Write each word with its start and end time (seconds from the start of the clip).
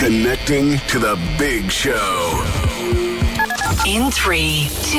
Connecting 0.00 0.78
to 0.88 0.98
the 0.98 1.18
big 1.38 1.70
show. 1.70 2.42
In 3.86 4.10
three, 4.10 4.70
two, 4.84 4.98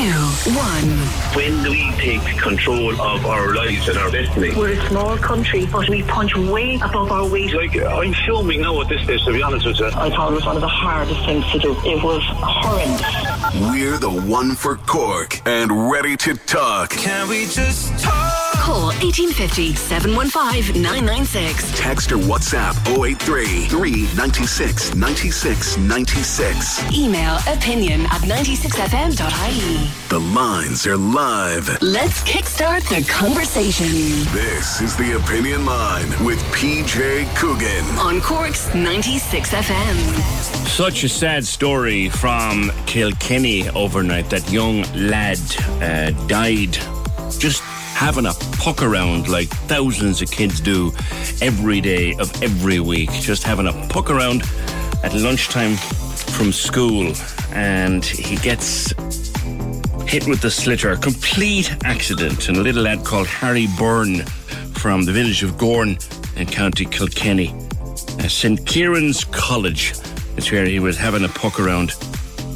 one. 0.54 0.90
When 1.36 1.64
do 1.64 1.72
we 1.72 1.92
take 1.94 2.22
control 2.38 2.92
of 3.02 3.26
our 3.26 3.56
lives 3.56 3.90
and 3.90 3.98
our 3.98 4.12
destiny? 4.12 4.54
We're 4.56 4.80
a 4.80 4.90
small 4.90 5.18
country, 5.18 5.66
but 5.66 5.90
we 5.90 6.04
punch 6.04 6.36
way 6.36 6.76
above 6.76 7.12
our 7.12 7.28
weight. 7.28 7.52
Like, 7.52 7.76
I'm 7.78 8.14
filming 8.28 8.62
now 8.62 8.80
at 8.82 8.90
this 8.90 9.02
stage, 9.02 9.26
to 9.26 9.34
be 9.34 9.42
honest 9.42 9.66
with 9.66 9.80
you. 9.80 9.88
I 9.88 10.12
thought 10.12 10.34
it 10.34 10.36
was 10.36 10.46
one 10.46 10.56
of 10.56 10.62
the 10.62 10.68
hardest 10.68 11.26
things 11.26 11.52
to 11.52 11.58
do. 11.58 11.72
It 11.84 12.04
was 12.04 12.22
horrendous. 12.28 13.72
We're 13.72 13.98
the 13.98 14.12
one 14.30 14.54
for 14.54 14.76
Cork 14.76 15.42
and 15.48 15.90
ready 15.90 16.16
to 16.18 16.36
talk. 16.36 16.92
Can 16.92 17.28
we 17.28 17.48
just 17.48 17.98
talk? 18.00 18.51
Call 18.62 18.94
1850 19.02 19.74
715 19.74 20.82
996. 20.84 21.72
Text 21.80 22.12
or 22.12 22.18
WhatsApp 22.18 22.76
083 22.88 23.66
396 23.66 24.94
96 24.94 25.78
96. 25.78 26.94
Email 26.94 27.38
opinion 27.48 28.02
at 28.02 28.22
96fm.ie. 28.22 29.90
The 30.10 30.20
lines 30.20 30.86
are 30.86 30.96
live. 30.96 31.82
Let's 31.82 32.22
kickstart 32.22 32.88
the 32.88 33.04
conversation 33.12 33.88
This 34.32 34.80
is 34.80 34.96
the 34.96 35.18
Opinion 35.18 35.66
Line 35.66 36.08
with 36.24 36.40
PJ 36.54 37.36
Coogan. 37.36 37.84
on 37.98 38.22
Cork's 38.22 38.68
96FM. 38.70 39.96
Such 40.68 41.04
a 41.04 41.10
sad 41.10 41.46
story 41.46 42.10
from 42.10 42.72
Kilkenny 42.86 43.68
overnight. 43.70 44.30
That 44.30 44.50
young 44.52 44.84
lad 44.94 45.40
uh, 45.82 46.12
died 46.28 46.78
just 47.40 47.64
having 47.94 48.26
a 48.26 48.34
puck 48.58 48.82
around 48.82 49.28
like 49.28 49.48
thousands 49.68 50.22
of 50.22 50.32
kids 50.32 50.60
do 50.60 50.92
every 51.42 51.82
day 51.82 52.14
of 52.16 52.44
every 52.44 52.80
week. 52.80 53.12
Just 53.12 53.44
having 53.44 53.68
a 53.68 53.74
puck 53.88 54.10
around 54.10 54.44
at 55.04 55.14
lunchtime 55.14 55.76
from 56.36 56.52
school. 56.52 57.14
And 57.54 58.04
he 58.04 58.36
gets 58.38 58.92
hit 60.08 60.28
with 60.28 60.42
the 60.42 60.50
sliotar. 60.50 61.02
Complete 61.02 61.76
accident. 61.84 62.50
And 62.50 62.58
a 62.58 62.62
little 62.62 62.84
lad 62.84 63.04
called 63.06 63.28
Harry 63.28 63.68
Byrne 63.78 64.26
from 64.74 65.04
the 65.04 65.12
village 65.12 65.44
of 65.44 65.52
Gowran 65.52 66.00
in 66.38 66.48
County 66.48 66.86
Kilkenny. 66.86 67.54
Uh, 68.20 68.28
St. 68.28 68.60
Kieran's 68.66 69.24
College 69.26 69.94
is 70.38 70.52
where 70.52 70.66
he 70.66 70.80
was 70.80 70.98
having 70.98 71.24
a 71.24 71.30
puck 71.30 71.60
around 71.60 71.94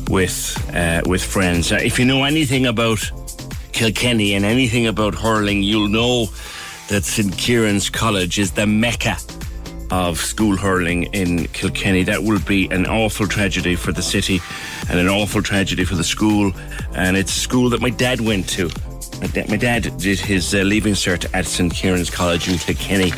with 0.10 0.58
uh, 0.74 1.02
with 1.06 1.24
friends. 1.24 1.72
Uh, 1.72 1.80
if 1.82 2.00
you 2.00 2.06
know 2.06 2.24
anything 2.24 2.66
about 2.66 3.00
Kilkenny 3.76 4.36
and 4.36 4.46
anything 4.46 4.88
about 4.88 5.14
hurling, 5.14 5.62
you'll 5.62 5.90
know 5.90 6.28
that 6.88 7.04
St. 7.04 7.38
Kieran's 7.38 7.90
College 7.90 8.40
is 8.40 8.52
the 8.52 8.66
mecca 8.66 9.18
of 9.92 10.18
school 10.18 10.56
hurling 10.56 11.04
in 11.12 11.48
Kilkenny. 11.50 12.04
That 12.04 12.24
will 12.24 12.40
be 12.40 12.70
an 12.70 12.86
awful 12.86 13.28
tragedy 13.28 13.76
for 13.76 13.92
the 13.92 14.02
city 14.02 14.40
and 14.90 14.98
an 14.98 15.10
awful 15.10 15.44
tragedy 15.44 15.84
for 15.84 15.96
the 15.96 16.06
school. 16.06 16.54
And 16.94 17.18
it's 17.18 17.36
a 17.36 17.40
school 17.40 17.70
that 17.72 17.82
my 17.82 17.90
dad 17.90 18.22
went 18.22 18.48
to. 18.52 18.70
My 19.22 19.28
dad, 19.28 19.50
my 19.50 19.58
dad 19.58 19.98
did 19.98 20.20
his 20.20 20.54
uh, 20.54 20.60
leaving 20.60 20.94
cert 20.94 21.26
at 21.34 21.46
St. 21.46 21.74
Kieran's 21.74 22.10
College 22.10 22.50
in 22.50 22.58
Kilkenny, 22.58 23.12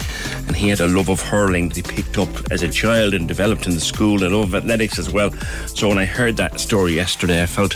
and 0.47 0.55
he 0.55 0.69
had 0.69 0.79
a 0.79 0.87
love 0.87 1.09
of 1.09 1.21
hurling 1.21 1.69
that 1.69 1.77
he 1.77 1.81
picked 1.81 2.17
up 2.17 2.29
as 2.51 2.61
a 2.61 2.69
child 2.69 3.13
and 3.13 3.27
developed 3.27 3.65
in 3.65 3.73
the 3.73 3.81
school, 3.81 4.23
and 4.23 4.35
love 4.35 4.53
of 4.53 4.55
athletics 4.63 4.99
as 4.99 5.11
well. 5.11 5.31
So 5.67 5.89
when 5.89 5.97
I 5.97 6.05
heard 6.05 6.37
that 6.37 6.59
story 6.59 6.93
yesterday, 6.93 7.41
I 7.41 7.45
felt 7.47 7.75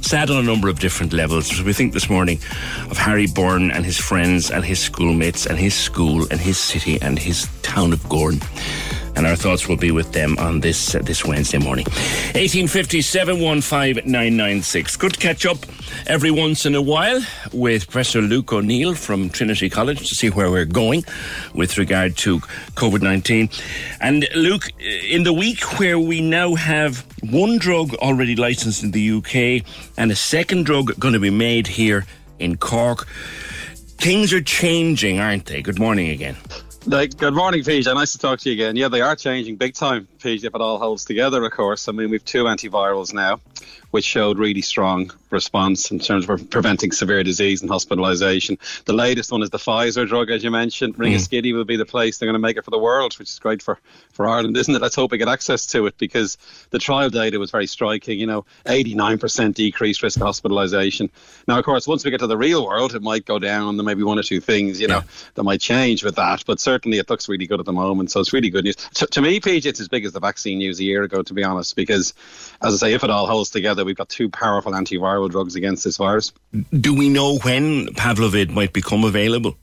sad 0.00 0.30
on 0.30 0.36
a 0.36 0.42
number 0.42 0.68
of 0.68 0.78
different 0.78 1.12
levels. 1.12 1.62
We 1.62 1.72
think 1.72 1.92
this 1.92 2.08
morning 2.08 2.38
of 2.90 2.96
Harry 2.96 3.26
Byrne 3.26 3.70
and 3.70 3.84
his 3.84 3.98
friends 3.98 4.50
and 4.50 4.64
his 4.64 4.78
schoolmates 4.78 5.46
and 5.46 5.58
his 5.58 5.74
school 5.74 6.26
and 6.30 6.40
his 6.40 6.58
city 6.58 7.00
and 7.02 7.18
his 7.18 7.48
town 7.62 7.92
of 7.92 8.00
Gowran. 8.04 8.40
And 9.16 9.26
our 9.26 9.34
thoughts 9.34 9.66
will 9.66 9.78
be 9.78 9.90
with 9.90 10.12
them 10.12 10.36
on 10.38 10.60
this 10.60 10.94
uh, 10.94 11.00
this 11.00 11.24
Wednesday 11.24 11.58
morning. 11.58 11.86
1850 11.86 13.00
715 13.00 14.04
996. 14.04 14.96
Good 14.96 15.14
to 15.14 15.18
catch 15.18 15.46
up 15.46 15.58
every 16.06 16.30
once 16.30 16.66
in 16.66 16.74
a 16.74 16.82
while 16.82 17.20
with 17.52 17.86
Professor 17.86 18.20
Luke 18.20 18.52
O'Neill 18.52 18.94
from 18.94 19.30
Trinity 19.30 19.70
College 19.70 20.06
to 20.08 20.14
see 20.14 20.28
where 20.28 20.50
we're 20.50 20.66
going 20.66 21.02
with 21.54 21.78
regard 21.78 22.16
to 22.18 22.40
COVID 22.76 23.00
19. 23.00 23.48
And 24.00 24.28
Luke, 24.34 24.70
in 24.78 25.22
the 25.22 25.32
week 25.32 25.78
where 25.78 25.98
we 25.98 26.20
now 26.20 26.54
have 26.54 27.06
one 27.22 27.56
drug 27.56 27.94
already 27.94 28.36
licensed 28.36 28.82
in 28.82 28.90
the 28.90 29.10
UK 29.12 29.66
and 29.96 30.12
a 30.12 30.16
second 30.16 30.66
drug 30.66 30.98
going 31.00 31.14
to 31.14 31.20
be 31.20 31.30
made 31.30 31.66
here 31.66 32.04
in 32.38 32.58
Cork, 32.58 33.06
things 33.98 34.32
are 34.32 34.42
changing, 34.42 35.18
aren't 35.18 35.46
they? 35.46 35.62
Good 35.62 35.78
morning 35.78 36.10
again. 36.10 36.36
Like, 36.86 37.16
good 37.16 37.34
morning, 37.34 37.62
PJ. 37.62 37.92
Nice 37.92 38.12
to 38.12 38.18
talk 38.18 38.38
to 38.40 38.48
you 38.48 38.52
again. 38.52 38.76
Yeah, 38.76 38.86
they 38.86 39.00
are 39.00 39.16
changing 39.16 39.56
big 39.56 39.74
time, 39.74 40.06
If 40.26 40.54
it 40.54 40.60
all 40.60 40.78
holds 40.78 41.04
together, 41.04 41.44
of 41.44 41.52
course. 41.52 41.88
I 41.88 41.92
mean, 41.92 42.10
we've 42.10 42.24
two 42.24 42.44
antivirals 42.44 43.14
now, 43.14 43.40
which 43.92 44.04
showed 44.04 44.38
really 44.38 44.60
strong 44.60 45.12
response 45.30 45.90
in 45.90 45.98
terms 45.98 46.28
of 46.28 46.50
preventing 46.50 46.90
severe 46.90 47.22
disease 47.22 47.62
and 47.62 47.70
hospitalisation. 47.70 48.58
The 48.86 48.92
latest 48.92 49.30
one 49.30 49.42
is 49.42 49.50
the 49.50 49.58
Pfizer 49.58 50.06
drug, 50.06 50.30
as 50.30 50.42
you 50.42 50.50
mentioned. 50.50 50.96
Ringaskiddy 50.96 51.52
mm. 51.52 51.54
will 51.54 51.64
be 51.64 51.76
the 51.76 51.86
place 51.86 52.18
they're 52.18 52.26
going 52.26 52.34
to 52.34 52.40
make 52.40 52.56
it 52.56 52.64
for 52.64 52.70
the 52.70 52.78
world, 52.78 53.16
which 53.18 53.30
is 53.30 53.38
great 53.38 53.62
for, 53.62 53.78
for 54.12 54.26
Ireland, 54.26 54.56
isn't 54.56 54.74
it? 54.74 54.82
Let's 54.82 54.96
hope 54.96 55.12
we 55.12 55.18
get 55.18 55.28
access 55.28 55.66
to 55.66 55.86
it 55.86 55.96
because 55.98 56.38
the 56.70 56.78
trial 56.78 57.10
data 57.10 57.38
was 57.38 57.50
very 57.50 57.66
striking. 57.66 58.18
You 58.18 58.26
know, 58.26 58.44
89% 58.64 59.54
decreased 59.54 60.02
risk 60.02 60.20
of 60.20 60.26
hospitalisation. 60.26 61.08
Now, 61.46 61.58
of 61.58 61.64
course, 61.64 61.86
once 61.86 62.04
we 62.04 62.10
get 62.10 62.20
to 62.20 62.26
the 62.26 62.36
real 62.36 62.66
world, 62.66 62.94
it 62.94 63.02
might 63.02 63.24
go 63.24 63.38
down. 63.38 63.76
There 63.76 63.86
may 63.86 63.94
be 63.94 64.02
one 64.02 64.18
or 64.18 64.24
two 64.24 64.40
things, 64.40 64.80
you 64.80 64.88
know, 64.88 65.02
that 65.34 65.44
might 65.44 65.60
change 65.60 66.02
with 66.02 66.16
that. 66.16 66.42
But 66.46 66.58
certainly 66.58 66.98
it 66.98 67.08
looks 67.08 67.28
really 67.28 67.46
good 67.46 67.60
at 67.60 67.66
the 67.66 67.72
moment. 67.72 68.10
So 68.10 68.20
it's 68.20 68.32
really 68.32 68.50
good 68.50 68.64
news. 68.64 68.76
To, 68.94 69.06
to 69.06 69.22
me, 69.22 69.40
PJ, 69.40 69.66
it's 69.66 69.80
as 69.80 69.88
big 69.88 70.04
as 70.04 70.12
the 70.16 70.20
vaccine 70.20 70.58
news 70.58 70.80
a 70.80 70.84
year 70.84 71.02
ago, 71.02 71.22
to 71.22 71.34
be 71.34 71.44
honest, 71.44 71.76
because, 71.76 72.14
as 72.62 72.74
I 72.74 72.88
say, 72.88 72.94
if 72.94 73.04
it 73.04 73.10
all 73.10 73.26
holds 73.26 73.50
together, 73.50 73.84
we've 73.84 73.96
got 73.96 74.08
two 74.08 74.28
powerful 74.28 74.72
antiviral 74.72 75.30
drugs 75.30 75.54
against 75.54 75.84
this 75.84 75.98
virus. 75.98 76.32
Do 76.72 76.94
we 76.94 77.08
know 77.08 77.38
when 77.38 77.88
Paxlovid 77.88 78.50
might 78.50 78.72
become 78.72 79.04
available? 79.04 79.56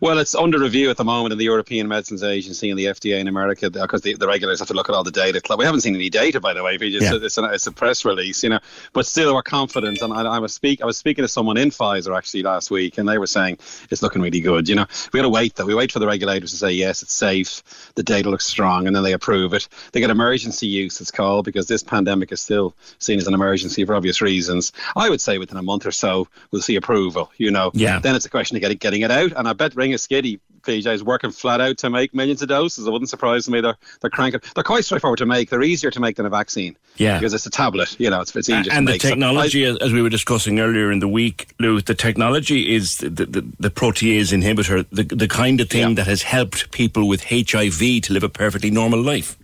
Well, 0.00 0.18
it's 0.18 0.34
under 0.34 0.58
review 0.58 0.90
at 0.90 0.96
the 0.96 1.04
moment 1.04 1.32
in 1.32 1.38
the 1.38 1.44
European 1.44 1.88
Medicines 1.88 2.22
Agency 2.22 2.70
and 2.70 2.78
the 2.78 2.86
FDA 2.86 3.18
in 3.18 3.28
America 3.28 3.70
because 3.70 4.02
the, 4.02 4.14
the 4.14 4.26
regulators 4.26 4.58
have 4.58 4.68
to 4.68 4.74
look 4.74 4.88
at 4.88 4.94
all 4.94 5.04
the 5.04 5.10
data. 5.10 5.40
We 5.56 5.64
haven't 5.64 5.80
seen 5.80 5.94
any 5.94 6.10
data, 6.10 6.40
by 6.40 6.52
the 6.54 6.62
way. 6.62 6.76
Just, 6.78 7.02
Yeah. 7.02 7.18
it's, 7.22 7.38
a, 7.38 7.44
it's 7.44 7.66
a 7.66 7.72
press 7.72 8.04
release, 8.04 8.42
you 8.42 8.50
know. 8.50 8.60
But 8.92 9.06
still, 9.06 9.34
we're 9.34 9.42
confident. 9.42 10.00
And 10.02 10.12
I, 10.12 10.22
I 10.22 10.38
was 10.38 10.54
speak 10.54 10.82
I 10.82 10.86
was 10.86 10.96
speaking 10.98 11.22
to 11.24 11.28
someone 11.28 11.56
in 11.56 11.70
Pfizer 11.70 12.16
actually 12.16 12.42
last 12.42 12.70
week, 12.70 12.98
and 12.98 13.08
they 13.08 13.18
were 13.18 13.26
saying 13.26 13.58
it's 13.90 14.02
looking 14.02 14.22
really 14.22 14.40
good. 14.40 14.68
You 14.68 14.74
know, 14.76 14.86
we 15.12 15.18
got 15.18 15.22
to 15.22 15.28
wait 15.28 15.54
though. 15.56 15.64
We 15.66 15.74
wait 15.74 15.92
for 15.92 15.98
the 15.98 16.06
regulators 16.06 16.50
to 16.50 16.56
say 16.56 16.72
yes, 16.72 17.02
it's 17.02 17.12
safe, 17.14 17.62
the 17.94 18.02
data 18.02 18.30
looks 18.30 18.46
strong, 18.46 18.86
and 18.86 18.94
then 18.94 19.02
they 19.02 19.12
approve 19.12 19.54
it. 19.54 19.68
They 19.92 20.00
get 20.00 20.10
emergency 20.10 20.66
use, 20.66 21.00
it's 21.00 21.10
called, 21.10 21.44
because 21.44 21.66
this 21.66 21.82
pandemic 21.82 22.32
is 22.32 22.40
still 22.40 22.74
seen 22.98 23.18
as 23.18 23.26
an 23.26 23.34
emergency 23.34 23.84
for 23.84 23.94
obvious 23.94 24.20
reasons. 24.20 24.72
I 24.96 25.08
would 25.08 25.20
say 25.20 25.38
within 25.38 25.56
a 25.58 25.62
month 25.62 25.86
or 25.86 25.92
so 25.92 26.28
we'll 26.50 26.62
see 26.62 26.76
approval. 26.76 27.30
You 27.38 27.50
know, 27.50 27.70
Yeah. 27.74 27.98
then 27.98 28.14
it's 28.14 28.26
a 28.26 28.30
question 28.30 28.56
of 28.56 28.60
getting 28.60 28.78
getting 28.78 29.02
it 29.02 29.10
out. 29.10 29.32
And 29.38 29.48
I 29.48 29.52
bet 29.54 29.72
Ringaskiddy 29.72 30.40
PJ, 30.62 30.92
is 30.92 31.02
working 31.04 31.30
flat 31.30 31.60
out 31.60 31.78
to 31.78 31.88
make 31.88 32.12
millions 32.12 32.42
of 32.42 32.48
doses. 32.48 32.86
It 32.86 32.90
wouldn't 32.90 33.08
surprise 33.08 33.48
me. 33.48 33.60
They're 33.60 33.76
they're 34.00 34.10
cranking. 34.10 34.40
They're 34.54 34.64
quite 34.64 34.84
straightforward 34.84 35.18
to 35.18 35.26
make. 35.26 35.48
They're 35.50 35.62
easier 35.62 35.90
to 35.90 36.00
make 36.00 36.16
than 36.16 36.26
a 36.26 36.30
vaccine. 36.30 36.76
Yeah, 36.96 37.18
because 37.18 37.32
it's 37.32 37.46
a 37.46 37.50
tablet. 37.50 37.98
You 38.00 38.10
know, 38.10 38.20
it's, 38.20 38.34
it's 38.34 38.48
easier. 38.48 38.72
And 38.72 38.86
to 38.86 38.92
the 38.92 38.94
make. 38.94 39.00
technology, 39.00 39.64
so 39.64 39.78
I, 39.80 39.84
as 39.86 39.92
we 39.92 40.02
were 40.02 40.08
discussing 40.10 40.58
earlier 40.58 40.90
in 40.90 40.98
the 40.98 41.08
week, 41.08 41.54
Lou, 41.60 41.80
the 41.80 41.94
technology 41.94 42.74
is 42.74 42.96
the, 42.98 43.08
the, 43.08 43.46
the 43.60 43.70
protease 43.70 44.32
inhibitor, 44.32 44.84
the 44.90 45.04
the 45.04 45.28
kind 45.28 45.60
of 45.60 45.70
thing 45.70 45.90
Yeah. 45.90 45.94
that 45.94 46.06
has 46.08 46.22
helped 46.22 46.70
people 46.72 47.06
with 47.06 47.22
HIV 47.24 47.78
to 48.02 48.12
live 48.12 48.24
a 48.24 48.28
perfectly 48.28 48.70
normal 48.70 49.00
life. 49.00 49.37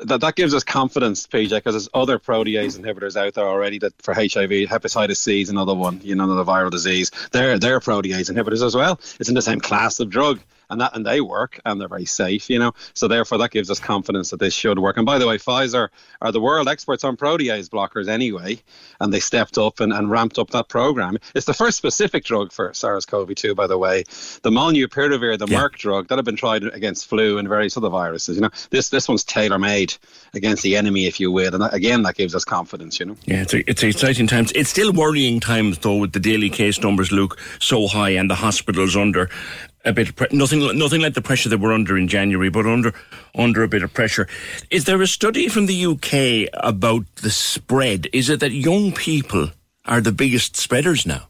That, 0.00 0.20
that 0.20 0.36
gives 0.36 0.54
us 0.54 0.64
confidence, 0.64 1.26
PJ, 1.26 1.50
because 1.50 1.74
there's 1.74 1.88
other 1.94 2.18
protease 2.18 2.78
inhibitors 2.78 3.16
out 3.16 3.34
there 3.34 3.46
already 3.46 3.78
that 3.78 4.00
for 4.02 4.14
HIV, 4.14 4.50
hepatitis 4.50 5.16
C 5.16 5.42
is 5.42 5.50
another 5.50 5.74
one, 5.74 6.00
you 6.02 6.14
know, 6.14 6.24
another 6.24 6.44
viral 6.44 6.70
disease. 6.70 7.10
They're 7.30 7.58
they're 7.58 7.80
protease 7.80 8.30
inhibitors 8.30 8.64
as 8.64 8.74
well. 8.74 8.98
It's 9.20 9.28
in 9.28 9.34
the 9.34 9.42
same 9.42 9.60
class 9.60 10.00
of 10.00 10.10
drug. 10.10 10.40
And 10.72 10.80
that 10.80 10.96
and 10.96 11.06
they 11.06 11.20
work 11.20 11.60
and 11.64 11.80
they're 11.80 11.88
very 11.88 12.06
safe, 12.06 12.50
you 12.50 12.58
know. 12.58 12.72
So 12.94 13.06
therefore 13.06 13.38
that 13.38 13.50
gives 13.50 13.70
us 13.70 13.78
confidence 13.78 14.30
that 14.30 14.40
this 14.40 14.54
should 14.54 14.78
work. 14.78 14.96
And 14.96 15.06
by 15.06 15.18
the 15.18 15.26
way, 15.28 15.38
Pfizer 15.38 15.88
are 16.20 16.32
the 16.32 16.40
world 16.40 16.68
experts 16.68 17.04
on 17.04 17.16
protease 17.16 17.68
blockers 17.68 18.08
anyway, 18.08 18.60
and 19.00 19.12
they 19.12 19.20
stepped 19.20 19.58
up 19.58 19.80
and, 19.80 19.92
and 19.92 20.10
ramped 20.10 20.38
up 20.38 20.50
that 20.50 20.68
program. 20.68 21.18
It's 21.34 21.46
the 21.46 21.54
first 21.54 21.76
specific 21.76 22.24
drug 22.24 22.52
for 22.52 22.72
SARS-CoV-2, 22.72 23.54
by 23.54 23.66
the 23.66 23.78
way. 23.78 24.04
The 24.42 24.50
molnupiravir, 24.50 25.38
the 25.38 25.46
Yeah. 25.46 25.60
Merck 25.60 25.72
drug, 25.72 26.08
that 26.08 26.16
had 26.16 26.24
been 26.24 26.36
tried 26.36 26.64
against 26.64 27.06
flu 27.06 27.38
and 27.38 27.48
various 27.48 27.76
other 27.76 27.90
viruses. 27.90 28.36
You 28.36 28.42
know, 28.42 28.50
this 28.70 28.88
this 28.88 29.08
one's 29.08 29.24
tailor 29.24 29.58
made 29.58 29.94
against 30.34 30.62
the 30.62 30.76
enemy, 30.76 31.06
if 31.06 31.20
you 31.20 31.30
will. 31.30 31.52
And 31.52 31.62
that, 31.62 31.74
again, 31.74 32.02
that 32.04 32.16
gives 32.16 32.34
us 32.34 32.44
confidence. 32.44 32.98
You 32.98 33.06
know. 33.06 33.16
Yeah, 33.26 33.42
it's, 33.42 33.54
a, 33.54 33.70
it's 33.70 33.82
exciting 33.82 34.26
times. 34.26 34.52
It's 34.54 34.70
still 34.70 34.92
worrying 34.92 35.40
times, 35.40 35.78
though, 35.78 35.96
with 35.96 36.12
the 36.12 36.20
daily 36.20 36.50
case 36.50 36.80
numbers, 36.80 37.12
Luke, 37.12 37.38
so 37.60 37.86
high 37.88 38.10
and 38.10 38.30
the 38.30 38.36
hospitals 38.36 38.96
under 38.96 39.28
a 39.84 39.92
bit 39.92 40.08
of 40.08 40.16
pre- 40.16 40.28
nothing, 40.32 40.78
nothing 40.78 41.00
like 41.00 41.14
the 41.14 41.22
pressure 41.22 41.48
that 41.48 41.58
we're 41.58 41.72
under 41.72 41.96
in 41.98 42.08
January, 42.08 42.50
but 42.50 42.66
under 42.66 42.92
under 43.34 43.62
a 43.62 43.68
bit 43.68 43.82
of 43.82 43.92
pressure. 43.92 44.28
Is 44.70 44.84
there 44.84 45.00
a 45.02 45.06
study 45.06 45.48
from 45.48 45.66
the 45.66 45.86
UK 45.86 46.48
about 46.52 47.04
the 47.16 47.30
spread? 47.30 48.08
Is 48.12 48.28
it 48.28 48.40
that 48.40 48.52
young 48.52 48.92
people 48.92 49.50
are 49.84 50.00
the 50.00 50.12
biggest 50.12 50.56
spreaders 50.56 51.06
now? 51.06 51.28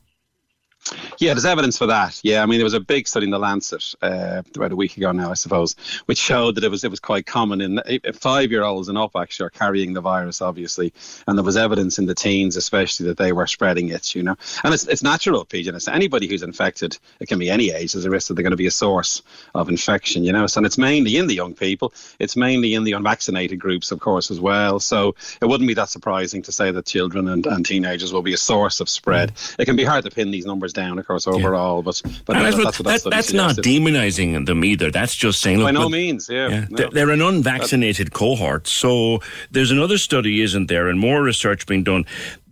Yeah, 1.18 1.34
there's 1.34 1.44
evidence 1.44 1.78
for 1.78 1.86
that. 1.86 2.20
Yeah, 2.24 2.42
I 2.42 2.46
mean, 2.46 2.58
there 2.58 2.64
was 2.64 2.74
a 2.74 2.80
big 2.80 3.06
study 3.06 3.24
in 3.24 3.30
the 3.30 3.38
Lancet 3.38 3.94
uh, 4.02 4.42
about 4.54 4.72
a 4.72 4.76
week 4.76 4.96
ago 4.96 5.12
now, 5.12 5.30
I 5.30 5.34
suppose, 5.34 5.76
which 6.06 6.18
showed 6.18 6.56
that 6.56 6.64
it 6.64 6.70
was 6.70 6.82
it 6.82 6.90
was 6.90 6.98
quite 6.98 7.26
common 7.26 7.60
in 7.60 7.78
eh, 7.80 7.98
eh, 8.02 8.12
five 8.12 8.50
year 8.50 8.64
olds 8.64 8.88
and 8.88 8.98
up 8.98 9.14
actually 9.14 9.46
are 9.46 9.50
carrying 9.50 9.92
the 9.92 10.00
virus, 10.00 10.42
obviously, 10.42 10.92
and 11.26 11.38
there 11.38 11.44
was 11.44 11.56
evidence 11.56 11.98
in 11.98 12.06
the 12.06 12.14
teens, 12.14 12.56
especially, 12.56 13.06
that 13.06 13.16
they 13.16 13.32
were 13.32 13.46
spreading 13.46 13.90
it. 13.90 14.14
You 14.14 14.24
know, 14.24 14.36
and 14.64 14.74
it's 14.74 14.86
it's 14.88 15.02
natural, 15.02 15.44
PJ. 15.44 15.72
It's 15.72 15.86
anybody 15.86 16.26
who's 16.26 16.42
infected, 16.42 16.98
it 17.20 17.28
can 17.28 17.38
be 17.38 17.48
any 17.48 17.70
age, 17.70 17.92
there's 17.92 18.04
a 18.04 18.10
risk 18.10 18.28
that 18.28 18.34
they're 18.34 18.42
going 18.42 18.50
to 18.50 18.56
be 18.56 18.66
a 18.66 18.72
source 18.72 19.22
of 19.54 19.68
infection. 19.68 20.24
You 20.24 20.32
know, 20.32 20.46
so, 20.48 20.58
and 20.58 20.66
it's 20.66 20.78
mainly 20.78 21.16
in 21.16 21.28
the 21.28 21.34
young 21.34 21.54
people. 21.54 21.92
It's 22.18 22.36
mainly 22.36 22.74
in 22.74 22.82
the 22.82 22.92
unvaccinated 22.92 23.60
groups, 23.60 23.92
of 23.92 24.00
course, 24.00 24.30
as 24.32 24.40
well. 24.40 24.80
So 24.80 25.14
it 25.40 25.46
wouldn't 25.46 25.68
be 25.68 25.74
that 25.74 25.90
surprising 25.90 26.42
to 26.42 26.52
say 26.52 26.72
that 26.72 26.86
children 26.86 27.28
and, 27.28 27.46
and 27.46 27.64
teenagers 27.64 28.12
will 28.12 28.22
be 28.22 28.34
a 28.34 28.38
source 28.38 28.80
of 28.80 28.88
spread. 28.88 29.34
Mm. 29.34 29.60
It 29.60 29.64
can 29.66 29.76
be 29.76 29.84
hard 29.84 30.04
to 30.04 30.10
pin 30.10 30.32
these 30.32 30.46
numbers 30.46 30.71
down, 30.72 30.98
of 30.98 31.06
course, 31.06 31.26
overall, 31.26 31.82
but 31.82 32.00
but 32.26 32.34
that- 32.34 32.42
that's, 32.42 32.56
what- 32.56 32.64
that's 32.64 32.78
what 32.78 32.84
that- 32.84 33.02
that 33.04 33.10
that's 33.10 33.32
not 33.32 33.56
demonizing 33.56 34.46
them 34.46 34.64
either. 34.64 34.90
That's 34.90 35.14
just 35.14 35.40
saying, 35.40 35.58
look, 35.58 35.66
By 35.68 35.70
no 35.72 35.88
means, 35.88 36.28
yeah. 36.30 36.48
Yeah, 36.48 36.64
no. 36.70 36.88
they're- 36.90 37.10
an 37.10 37.22
unvaccinated 37.22 38.12
cohort. 38.12 38.66
So 38.66 39.20
there's 39.50 39.70
another 39.70 39.98
study, 39.98 40.40
isn't 40.42 40.66
there, 40.68 40.88
and 40.88 40.98
more 40.98 41.22
research 41.22 41.66
being 41.66 41.84
done. 41.84 42.04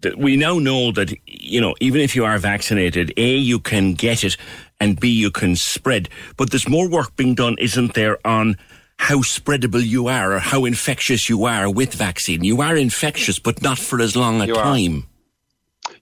That 0.02 0.16
we 0.18 0.36
now 0.36 0.58
know 0.58 0.92
that 0.92 1.14
you 1.26 1.60
know 1.60 1.74
even 1.80 2.00
if 2.00 2.16
you 2.16 2.24
are 2.24 2.38
vaccinated, 2.38 3.12
a 3.16 3.36
you 3.36 3.58
can 3.58 3.92
get 3.94 4.24
it, 4.24 4.36
and 4.80 4.98
b 4.98 5.08
you 5.10 5.30
can 5.30 5.56
spread. 5.56 6.08
But 6.38 6.50
there's 6.50 6.68
more 6.68 6.88
work 6.88 7.16
being 7.16 7.34
done, 7.34 7.56
isn't 7.58 7.92
there, 7.94 8.16
on 8.26 8.56
how 8.96 9.18
spreadable 9.18 9.82
you 9.86 10.08
are 10.08 10.32
or 10.34 10.38
how 10.38 10.64
infectious 10.66 11.28
you 11.28 11.44
are 11.44 11.70
with 11.70 11.94
vaccine. 11.94 12.44
You 12.44 12.60
are 12.62 12.76
infectious, 12.76 13.38
but 13.38 13.62
not 13.62 13.78
for 13.78 14.00
as 14.00 14.14
long 14.16 14.40
a 14.42 14.46
You 14.46 14.56
are. 14.56 14.64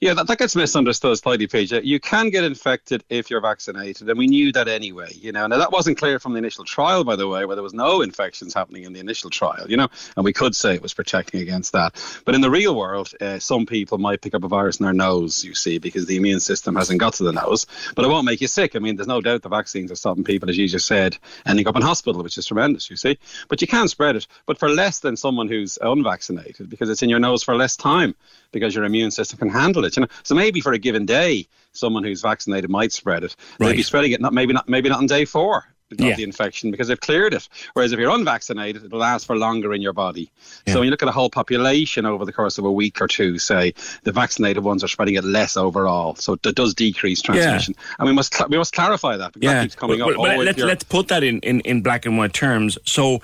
Yeah, 0.00 0.14
that, 0.14 0.28
that 0.28 0.38
gets 0.38 0.54
misunderstood 0.54 1.18
slightly, 1.18 1.48
PJ. 1.48 1.84
You 1.84 1.98
can 1.98 2.30
get 2.30 2.44
infected 2.44 3.02
if 3.08 3.30
you're 3.30 3.40
vaccinated, 3.40 4.08
and 4.08 4.16
we 4.16 4.28
knew 4.28 4.52
that 4.52 4.68
anyway. 4.68 5.08
You 5.12 5.32
know, 5.32 5.48
now 5.48 5.58
that 5.58 5.72
wasn't 5.72 5.98
clear 5.98 6.20
from 6.20 6.34
the 6.34 6.38
initial 6.38 6.64
trial, 6.64 7.02
by 7.02 7.16
the 7.16 7.26
way, 7.26 7.44
where 7.44 7.56
there 7.56 7.64
was 7.64 7.74
no 7.74 8.02
infections 8.02 8.54
happening 8.54 8.84
in 8.84 8.92
the 8.92 9.00
initial 9.00 9.28
trial. 9.28 9.66
You 9.68 9.76
know, 9.76 9.88
and 10.16 10.24
we 10.24 10.32
could 10.32 10.54
say 10.54 10.74
it 10.74 10.82
was 10.82 10.94
protecting 10.94 11.40
against 11.40 11.72
that. 11.72 12.00
But 12.24 12.36
in 12.36 12.42
the 12.42 12.50
real 12.50 12.76
world, 12.76 13.10
uh, 13.20 13.40
some 13.40 13.66
people 13.66 13.98
might 13.98 14.20
pick 14.20 14.34
up 14.34 14.44
a 14.44 14.48
virus 14.48 14.78
in 14.78 14.84
their 14.84 14.92
nose. 14.92 15.42
You 15.42 15.54
see, 15.54 15.78
because 15.78 16.06
the 16.06 16.16
immune 16.16 16.38
system 16.38 16.76
hasn't 16.76 17.00
got 17.00 17.14
to 17.14 17.24
the 17.24 17.32
nose, 17.32 17.66
but 17.96 18.04
it 18.04 18.08
won't 18.08 18.24
make 18.24 18.40
you 18.40 18.46
sick. 18.46 18.76
I 18.76 18.78
mean, 18.78 18.94
there's 18.94 19.08
no 19.08 19.20
doubt 19.20 19.42
the 19.42 19.48
vaccines 19.48 19.90
are 19.90 19.96
stopping 19.96 20.22
people, 20.22 20.48
as 20.48 20.56
you 20.56 20.68
just 20.68 20.86
said, 20.86 21.18
ending 21.44 21.66
up 21.66 21.74
in 21.74 21.82
hospital, 21.82 22.22
which 22.22 22.38
is 22.38 22.46
tremendous. 22.46 22.88
You 22.88 22.94
see, 22.94 23.18
but 23.48 23.60
you 23.60 23.66
can 23.66 23.88
spread 23.88 24.14
it, 24.14 24.28
but 24.46 24.58
for 24.58 24.70
less 24.70 25.00
than 25.00 25.16
someone 25.16 25.48
who's 25.48 25.76
unvaccinated, 25.82 26.70
because 26.70 26.88
it's 26.88 27.02
in 27.02 27.10
your 27.10 27.18
nose 27.18 27.42
for 27.42 27.56
less 27.56 27.74
time 27.76 28.14
because 28.52 28.74
your 28.74 28.84
immune 28.84 29.10
system 29.10 29.38
can 29.38 29.48
handle 29.48 29.84
it. 29.84 29.96
You 29.96 30.02
know, 30.02 30.08
so 30.22 30.34
maybe 30.34 30.60
for 30.60 30.72
a 30.72 30.78
given 30.78 31.06
day, 31.06 31.46
someone 31.72 32.04
who's 32.04 32.20
vaccinated 32.22 32.70
might 32.70 32.92
spread 32.92 33.24
it. 33.24 33.36
They'd 33.58 33.76
be 33.76 33.82
spreading 33.82 34.12
it 34.12 34.20
not 34.20 34.32
maybe 34.32 34.52
not 34.52 34.68
maybe 34.68 34.88
not 34.88 34.98
on 34.98 35.06
day 35.06 35.24
four 35.24 35.64
of 35.90 35.98
Yeah. 35.98 36.16
the 36.16 36.22
infection 36.22 36.70
because 36.70 36.88
they've 36.88 37.00
cleared 37.00 37.32
it. 37.32 37.48
Whereas 37.72 37.92
if 37.92 37.98
you're 37.98 38.10
unvaccinated, 38.10 38.84
it'll 38.84 38.98
last 38.98 39.24
for 39.26 39.38
longer 39.38 39.72
in 39.72 39.80
your 39.80 39.94
body. 39.94 40.30
Yeah. 40.66 40.74
So 40.74 40.80
when 40.80 40.84
you 40.86 40.90
look 40.90 41.02
at 41.02 41.08
a 41.08 41.12
whole 41.12 41.30
population 41.30 42.04
over 42.04 42.26
the 42.26 42.32
course 42.32 42.58
of 42.58 42.66
a 42.66 42.70
week 42.72 43.00
or 43.00 43.08
two, 43.08 43.38
say 43.38 43.72
the 44.02 44.12
vaccinated 44.12 44.62
ones 44.64 44.84
are 44.84 44.88
spreading 44.88 45.14
it 45.14 45.24
less 45.24 45.56
overall. 45.56 46.14
So 46.16 46.34
it 46.34 46.42
does 46.54 46.74
decrease 46.74 47.22
transmission. 47.22 47.74
yeah. 47.78 47.94
And 48.00 48.06
we 48.06 48.12
must 48.12 48.34
cl- 48.34 48.50
we 48.50 48.58
must 48.58 48.74
clarify 48.74 49.16
that 49.16 49.32
because 49.32 49.48
that 49.50 49.62
keeps 49.62 49.74
coming 49.76 50.00
Well, 50.00 50.10
up. 50.10 50.36
Oh, 50.38 50.42
let's, 50.42 50.58
let's 50.58 50.84
put 50.84 51.08
that 51.08 51.22
in, 51.22 51.40
in, 51.40 51.60
in 51.60 51.80
black 51.82 52.04
and 52.04 52.18
white 52.18 52.34
terms. 52.34 52.76
So, 52.84 53.22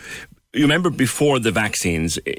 you 0.55 0.63
remember 0.63 0.89
before 0.89 1.41
the 1.41 1.51
vaccines, 1.51 2.19
eh, 2.27 2.35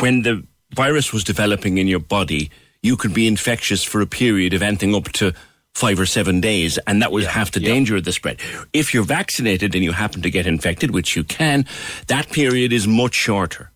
when 0.00 0.22
the 0.22 0.44
virus 0.74 1.12
was 1.12 1.24
developing 1.24 1.78
in 1.78 1.86
your 1.86 2.00
body, 2.00 2.50
you 2.82 2.96
could 2.96 3.12
be 3.12 3.26
infectious 3.26 3.84
for 3.84 4.00
a 4.00 4.06
period 4.06 4.54
of 4.54 4.62
anything 4.62 4.94
up 4.94 5.04
to 5.12 5.32
five 5.74 6.00
or 6.00 6.06
seven 6.06 6.40
days, 6.40 6.78
and 6.86 7.00
that 7.02 7.12
was 7.12 7.26
half 7.26 7.52
the 7.52 7.60
danger 7.60 7.96
of 7.96 8.04
the 8.04 8.12
spread. 8.12 8.40
If 8.72 8.92
you're 8.92 9.04
vaccinated 9.04 9.74
and 9.74 9.84
you 9.84 9.92
happen 9.92 10.22
to 10.22 10.30
get 10.30 10.46
infected, 10.46 10.90
which 10.90 11.14
you 11.14 11.24
can, 11.24 11.64
that 12.08 12.30
period 12.30 12.72
is 12.72 12.86
much 12.86 13.14
shorter. 13.14 13.70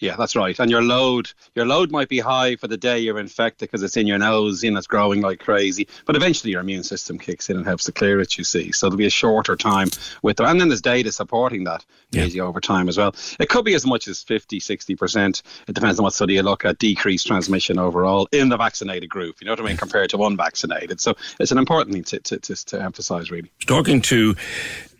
Yeah, 0.00 0.16
that's 0.16 0.34
right. 0.34 0.58
And 0.58 0.70
your 0.70 0.82
load, 0.82 1.30
your 1.54 1.66
load 1.66 1.90
might 1.90 2.08
be 2.08 2.18
high 2.18 2.56
for 2.56 2.66
the 2.68 2.76
day 2.76 2.98
you're 2.98 3.18
infected 3.20 3.68
because 3.68 3.82
it's 3.82 3.96
in 3.96 4.06
your 4.06 4.18
nose 4.18 4.64
and 4.64 4.76
it's 4.76 4.86
growing 4.86 5.20
like 5.20 5.38
crazy. 5.40 5.86
But 6.06 6.16
eventually, 6.16 6.50
your 6.52 6.62
immune 6.62 6.82
system 6.84 7.18
kicks 7.18 7.50
in 7.50 7.56
and 7.56 7.66
helps 7.66 7.84
to 7.84 7.92
clear 7.92 8.18
it. 8.20 8.36
You 8.38 8.44
see, 8.44 8.72
so 8.72 8.86
there'll 8.86 8.96
be 8.98 9.06
a 9.06 9.10
shorter 9.10 9.56
time 9.56 9.88
with 10.22 10.38
the, 10.38 10.44
and 10.46 10.60
then 10.60 10.68
there's 10.68 10.80
data 10.80 11.12
supporting 11.12 11.64
that 11.64 11.84
Yeah. 12.12 12.42
over 12.42 12.60
time 12.60 12.88
as 12.88 12.96
well. 12.98 13.14
It 13.38 13.48
could 13.50 13.64
be 13.64 13.74
as 13.74 13.86
much 13.86 14.08
as 14.08 14.22
50, 14.22 14.58
60 14.58 14.96
percent. 14.96 15.42
It 15.68 15.74
depends 15.74 15.98
on 15.98 16.04
what 16.04 16.14
study 16.14 16.34
you 16.34 16.42
look 16.42 16.64
at. 16.64 16.78
Decreased 16.78 17.26
transmission 17.26 17.78
overall 17.78 18.26
in 18.32 18.48
the 18.48 18.56
vaccinated 18.56 19.10
group. 19.10 19.36
You 19.40 19.46
know 19.46 19.52
what 19.52 19.60
I 19.60 19.64
mean, 19.64 19.76
compared 19.76 20.10
to 20.10 20.24
unvaccinated. 20.24 21.00
So 21.00 21.14
it's 21.38 21.52
an 21.52 21.58
important 21.58 21.92
thing 21.94 22.04
to 22.04 22.20
to, 22.20 22.38
to, 22.38 22.66
to 22.66 22.82
emphasise 22.82 23.30
really. 23.30 23.50
talking 23.66 24.00
to 24.02 24.34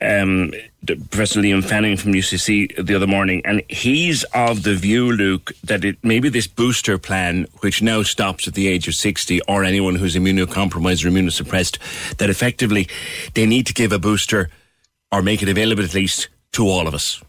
um, 0.00 0.52
Professor 0.87 1.41
Liam 1.41 1.65
Fanning 1.65 1.96
from 1.96 2.13
UCC 2.13 2.84
the 2.84 2.94
other 2.94 3.06
morning, 3.06 3.43
and 3.44 3.63
he's 3.69 4.24
of 4.34 4.63
the 4.63 4.74
view, 4.74 5.13
Luke, 5.13 5.53
that 5.65 5.84
it 5.84 5.96
maybe 6.03 6.29
this 6.29 6.46
booster 6.46 6.98
plan, 6.98 7.46
which 7.60 7.82
now 7.82 8.03
stops 8.03 8.48
at 8.48 8.55
the 8.55 8.69
age 8.69 8.89
of 8.89 8.94
60, 8.94 9.41
or 9.43 9.65
anyone 9.65 9.96
who's 9.96 10.17
immunocompromised 10.17 11.05
or 11.05 11.10
immunosuppressed, 11.10 12.17
that 12.17 12.31
effectively 12.31 12.89
they 13.34 13.46
need 13.46 13.67
to 13.67 13.74
give 13.74 13.93
a 13.93 13.98
booster 13.98 14.51
or 15.13 15.22
make 15.22 15.43
it 15.43 15.48
available 15.48 15.84
at 15.84 15.94
least 15.94 16.29
to 16.53 16.67
all 16.67 16.86
of 16.86 16.94
us. 16.94 17.22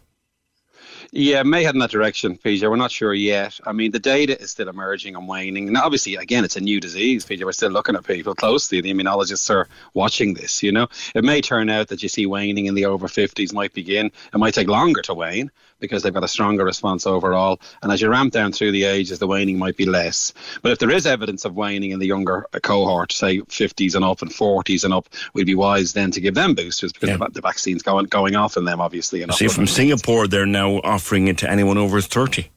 Yeah, 1.14 1.42
may 1.42 1.62
head 1.62 1.74
in 1.74 1.80
that 1.80 1.90
direction, 1.90 2.38
PJ. 2.38 2.62
We're 2.62 2.76
not 2.76 2.90
sure 2.90 3.12
yet. 3.12 3.60
I 3.66 3.72
mean, 3.72 3.90
the 3.90 3.98
data 3.98 4.40
is 4.40 4.50
still 4.50 4.70
emerging 4.70 5.14
and 5.14 5.28
waning. 5.28 5.68
And 5.68 5.76
obviously, 5.76 6.16
again, 6.16 6.42
it's 6.42 6.56
a 6.56 6.60
new 6.60 6.80
disease, 6.80 7.26
PJ. 7.26 7.44
We're 7.44 7.52
still 7.52 7.70
looking 7.70 7.96
at 7.96 8.06
people 8.06 8.34
closely. 8.34 8.80
The 8.80 8.94
immunologists 8.94 9.50
are 9.50 9.68
watching 9.92 10.32
this, 10.32 10.62
you 10.62 10.72
know. 10.72 10.88
It 11.14 11.22
may 11.22 11.42
turn 11.42 11.68
out 11.68 11.88
that 11.88 12.02
you 12.02 12.08
see 12.08 12.24
waning 12.24 12.64
in 12.64 12.74
the 12.74 12.86
over 12.86 13.08
50s 13.08 13.52
might 13.52 13.74
begin. 13.74 14.06
It 14.06 14.38
might 14.38 14.54
take 14.54 14.68
longer 14.68 15.02
to 15.02 15.12
wane 15.12 15.50
because 15.82 16.02
they've 16.02 16.14
got 16.14 16.24
a 16.24 16.28
stronger 16.28 16.64
response 16.64 17.06
overall. 17.06 17.60
And 17.82 17.92
as 17.92 18.00
you 18.00 18.08
ramp 18.08 18.32
down 18.32 18.52
through 18.52 18.72
the 18.72 18.84
ages, 18.84 19.18
the 19.18 19.26
waning 19.26 19.58
might 19.58 19.76
be 19.76 19.84
less. 19.84 20.32
But 20.62 20.72
if 20.72 20.78
there 20.78 20.90
is 20.90 21.04
evidence 21.06 21.44
of 21.44 21.54
waning 21.54 21.90
in 21.90 21.98
the 21.98 22.06
younger 22.06 22.46
cohort, 22.62 23.12
say 23.12 23.40
50s 23.40 23.94
and 23.94 24.04
up 24.04 24.22
and 24.22 24.30
40s 24.30 24.84
and 24.84 24.94
up, 24.94 25.08
we'd 25.34 25.44
be 25.46 25.54
wise 25.54 25.92
then 25.92 26.10
to 26.12 26.20
give 26.22 26.34
them 26.34 26.54
boosters 26.54 26.92
because 26.94 27.10
Yeah. 27.10 27.16
the, 27.18 27.28
the 27.32 27.40
vaccine's 27.42 27.82
going, 27.82 28.06
going 28.06 28.34
off 28.36 28.56
in 28.56 28.64
them, 28.64 28.80
obviously. 28.80 29.20
And 29.22 29.34
See, 29.34 29.48
from 29.48 29.66
Singapore, 29.66 30.26
they're 30.26 30.46
now 30.46 30.76
offering 30.84 31.28
it 31.28 31.36
to 31.38 31.50
anyone 31.50 31.76
over 31.76 32.00
30. 32.00 32.48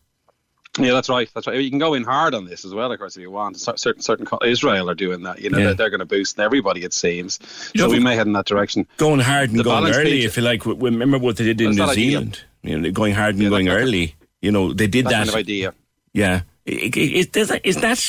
Yeah, 0.77 0.91
that's 0.91 1.07
right. 1.07 1.29
That's 1.33 1.47
right. 1.47 1.57
You 1.61 1.69
can 1.69 1.79
go 1.79 1.93
in 1.93 2.03
hard 2.03 2.35
on 2.35 2.43
this 2.43 2.65
as 2.65 2.73
well, 2.73 2.91
of 2.91 2.99
course, 2.99 3.15
if 3.15 3.21
you 3.21 3.31
want. 3.31 3.57
Cer- 3.57 3.77
Certain, 3.77 4.01
certain 4.01 4.27
Israel 4.43 4.89
are 4.89 4.93
doing 4.93 5.23
that. 5.23 5.39
You 5.39 5.49
know, 5.49 5.57
Yeah. 5.57 5.63
they're, 5.67 5.73
they're 5.75 5.89
going 5.89 6.01
to 6.01 6.05
boost 6.05 6.37
everybody. 6.37 6.83
It 6.83 6.91
seems. 6.91 7.39
You 7.73 7.79
so 7.79 7.89
we 7.89 7.99
may 7.99 8.13
head 8.17 8.27
in 8.27 8.33
that 8.33 8.45
direction. 8.45 8.85
Going 8.97 9.21
hard 9.21 9.51
and 9.51 9.59
The 9.59 9.63
going 9.63 9.89
early, 9.93 10.25
if 10.25 10.35
you 10.35 10.43
like. 10.43 10.65
Remember 10.65 11.17
what 11.17 11.37
they 11.37 11.45
did 11.45 11.61
in 11.61 11.67
New 11.77 11.93
Zealand. 11.93 12.33
idea. 12.33 12.33
You 12.65 12.79
know, 12.79 12.91
going 12.91 13.13
hard 13.13 13.35
and 13.35 13.43
Yeah, 13.43 13.49
going 13.49 13.69
early. 13.69 14.15
You 14.41 14.51
know, 14.51 14.73
they 14.73 14.87
did 14.87 15.05
That 15.05 15.09
that. 15.11 15.17
kind 15.17 15.29
of 15.29 15.35
idea. 15.35 15.73
Yeah. 16.13 16.41
Is, 16.65 17.27
is, 17.27 17.47
that, 17.49 17.61
is 17.63 17.75
that 17.77 17.99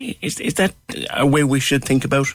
is, 0.00 0.40
is 0.40 0.54
that 0.54 0.74
a 1.10 1.26
way 1.26 1.44
we 1.44 1.60
should 1.60 1.84
think 1.84 2.04
about? 2.04 2.28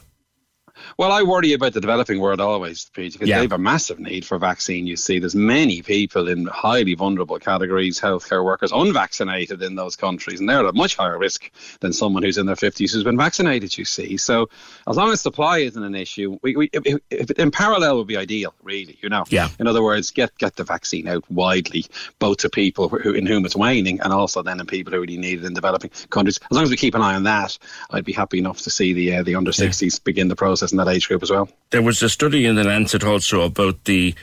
Well, 0.98 1.12
I 1.12 1.24
worry 1.24 1.54
about 1.54 1.74
the 1.74 1.82
developing 1.82 2.20
world 2.20 2.40
always, 2.40 2.90
Pete, 2.94 3.14
because 3.14 3.28
Yeah. 3.28 3.38
they 3.38 3.44
have 3.44 3.52
a 3.54 3.58
massive 3.58 4.00
need 4.00 4.26
for 4.26 4.38
vaccine. 4.38 4.86
You 4.86 4.96
see, 4.96 5.20
there's 5.20 5.36
many 5.36 5.82
people 5.82 6.28
in 6.28 6.46
highly 6.46 6.94
vulnerable 6.94 7.40
categories, 7.40 8.00
healthcare 8.00 8.44
workers, 8.44 8.72
unvaccinated 8.72 9.62
in 9.62 9.76
those 9.76 9.96
countries, 9.96 10.40
and 10.40 10.48
they're 10.48 10.60
at 10.60 10.66
a 10.66 10.74
much 10.74 10.96
higher 10.96 11.18
risk 11.18 11.50
than 11.80 11.94
someone 11.94 12.24
who's 12.24 12.38
in 12.38 12.46
their 12.46 12.56
50s 12.56 12.92
who's 12.94 13.04
been 13.04 13.18
vaccinated. 13.18 13.76
You 13.78 13.86
see, 13.86 14.18
so 14.18 14.50
as 14.88 14.96
long 14.98 15.12
as 15.12 15.22
supply 15.22 15.60
isn't 15.60 15.84
an 15.84 15.96
issue, 15.96 16.38
we, 16.44 16.56
we 16.56 16.70
if, 16.74 17.00
if, 17.10 17.32
in 17.32 17.50
parallel 17.52 17.98
would 17.98 18.08
be 18.08 18.18
ideal, 18.18 18.54
really. 18.62 18.98
You 19.02 19.10
know, 19.10 19.24
Yeah. 19.30 19.50
In 19.60 19.68
other 19.68 19.82
words, 19.82 20.12
get 20.12 20.38
get 20.38 20.56
the 20.56 20.64
vaccine 20.64 21.08
out 21.08 21.24
widely, 21.30 21.86
both 22.20 22.38
to 22.38 22.50
people 22.50 22.90
who, 22.90 23.14
in 23.14 23.26
whom 23.26 23.46
it's 23.46 23.56
waning, 23.56 24.00
and 24.02 24.14
also 24.14 24.44
then 24.44 24.60
in 24.60 24.66
people 24.68 24.94
who 24.94 25.00
really 25.02 25.18
need 25.18 25.40
it 25.40 25.46
in 25.46 25.54
developing 25.54 25.90
countries. 26.10 26.40
As 26.52 26.56
long 26.56 26.64
as 26.64 26.70
we 26.70 26.78
keep 26.78 26.94
an 26.96 27.02
eye 27.02 27.16
on 27.16 27.24
that, 27.24 27.58
I'd 27.92 28.06
be 28.06 28.14
happy 28.14 28.38
enough 28.38 28.62
to 28.62 28.70
see 28.70 28.94
the 28.94 29.18
uh, 29.18 29.24
the 29.24 29.36
under 29.36 29.52
60s 29.52 30.04
begin 30.04 30.28
the 30.28 30.36
process 30.36 30.72
in 30.72 30.78
that 30.84 30.94
age 30.94 31.08
group 31.08 31.24
as 31.24 31.32
well. 31.32 31.50
There 31.70 31.82
was 31.82 32.02
a 32.02 32.10
study 32.10 32.46
in 32.46 32.56
the 32.56 32.64
Lancet 32.64 33.04
also 33.04 33.42
about 33.42 33.84
the 33.86 34.16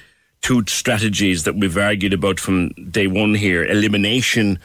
two 0.43 0.65
strategies 0.67 1.45
that 1.45 1.57
we've 1.57 1.77
argued 1.77 2.13
about 2.13 2.41
from 2.41 2.71
day 2.91 3.07
one 3.07 3.35
here 3.35 3.65
elimination, 3.65 4.59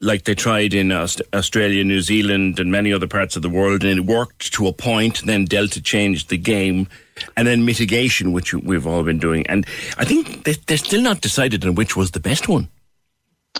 like 0.00 0.24
they 0.24 0.34
tried 0.34 0.74
in 0.74 0.90
Australia, 0.90 1.84
New 1.84 2.00
Zealand, 2.00 2.58
and 2.58 2.72
many 2.72 2.92
other 2.92 3.06
parts 3.06 3.36
of 3.36 3.42
the 3.42 3.50
world, 3.50 3.84
and 3.84 4.00
it 4.00 4.06
worked 4.06 4.52
to 4.54 4.66
a 4.66 4.72
point. 4.72 5.22
Then 5.24 5.44
Delta 5.44 5.80
changed 5.80 6.30
the 6.30 6.38
game, 6.38 6.88
and 7.36 7.46
then 7.46 7.64
mitigation, 7.64 8.32
which 8.32 8.54
we've 8.54 8.86
all 8.86 9.02
been 9.02 9.18
doing. 9.18 9.46
And 9.46 9.66
I 9.98 10.04
think 10.04 10.44
they're 10.44 10.78
still 10.78 11.02
not 11.02 11.20
decided 11.20 11.64
on 11.64 11.74
which 11.74 11.96
was 11.96 12.12
the 12.12 12.20
best 12.20 12.48
one. 12.48 12.68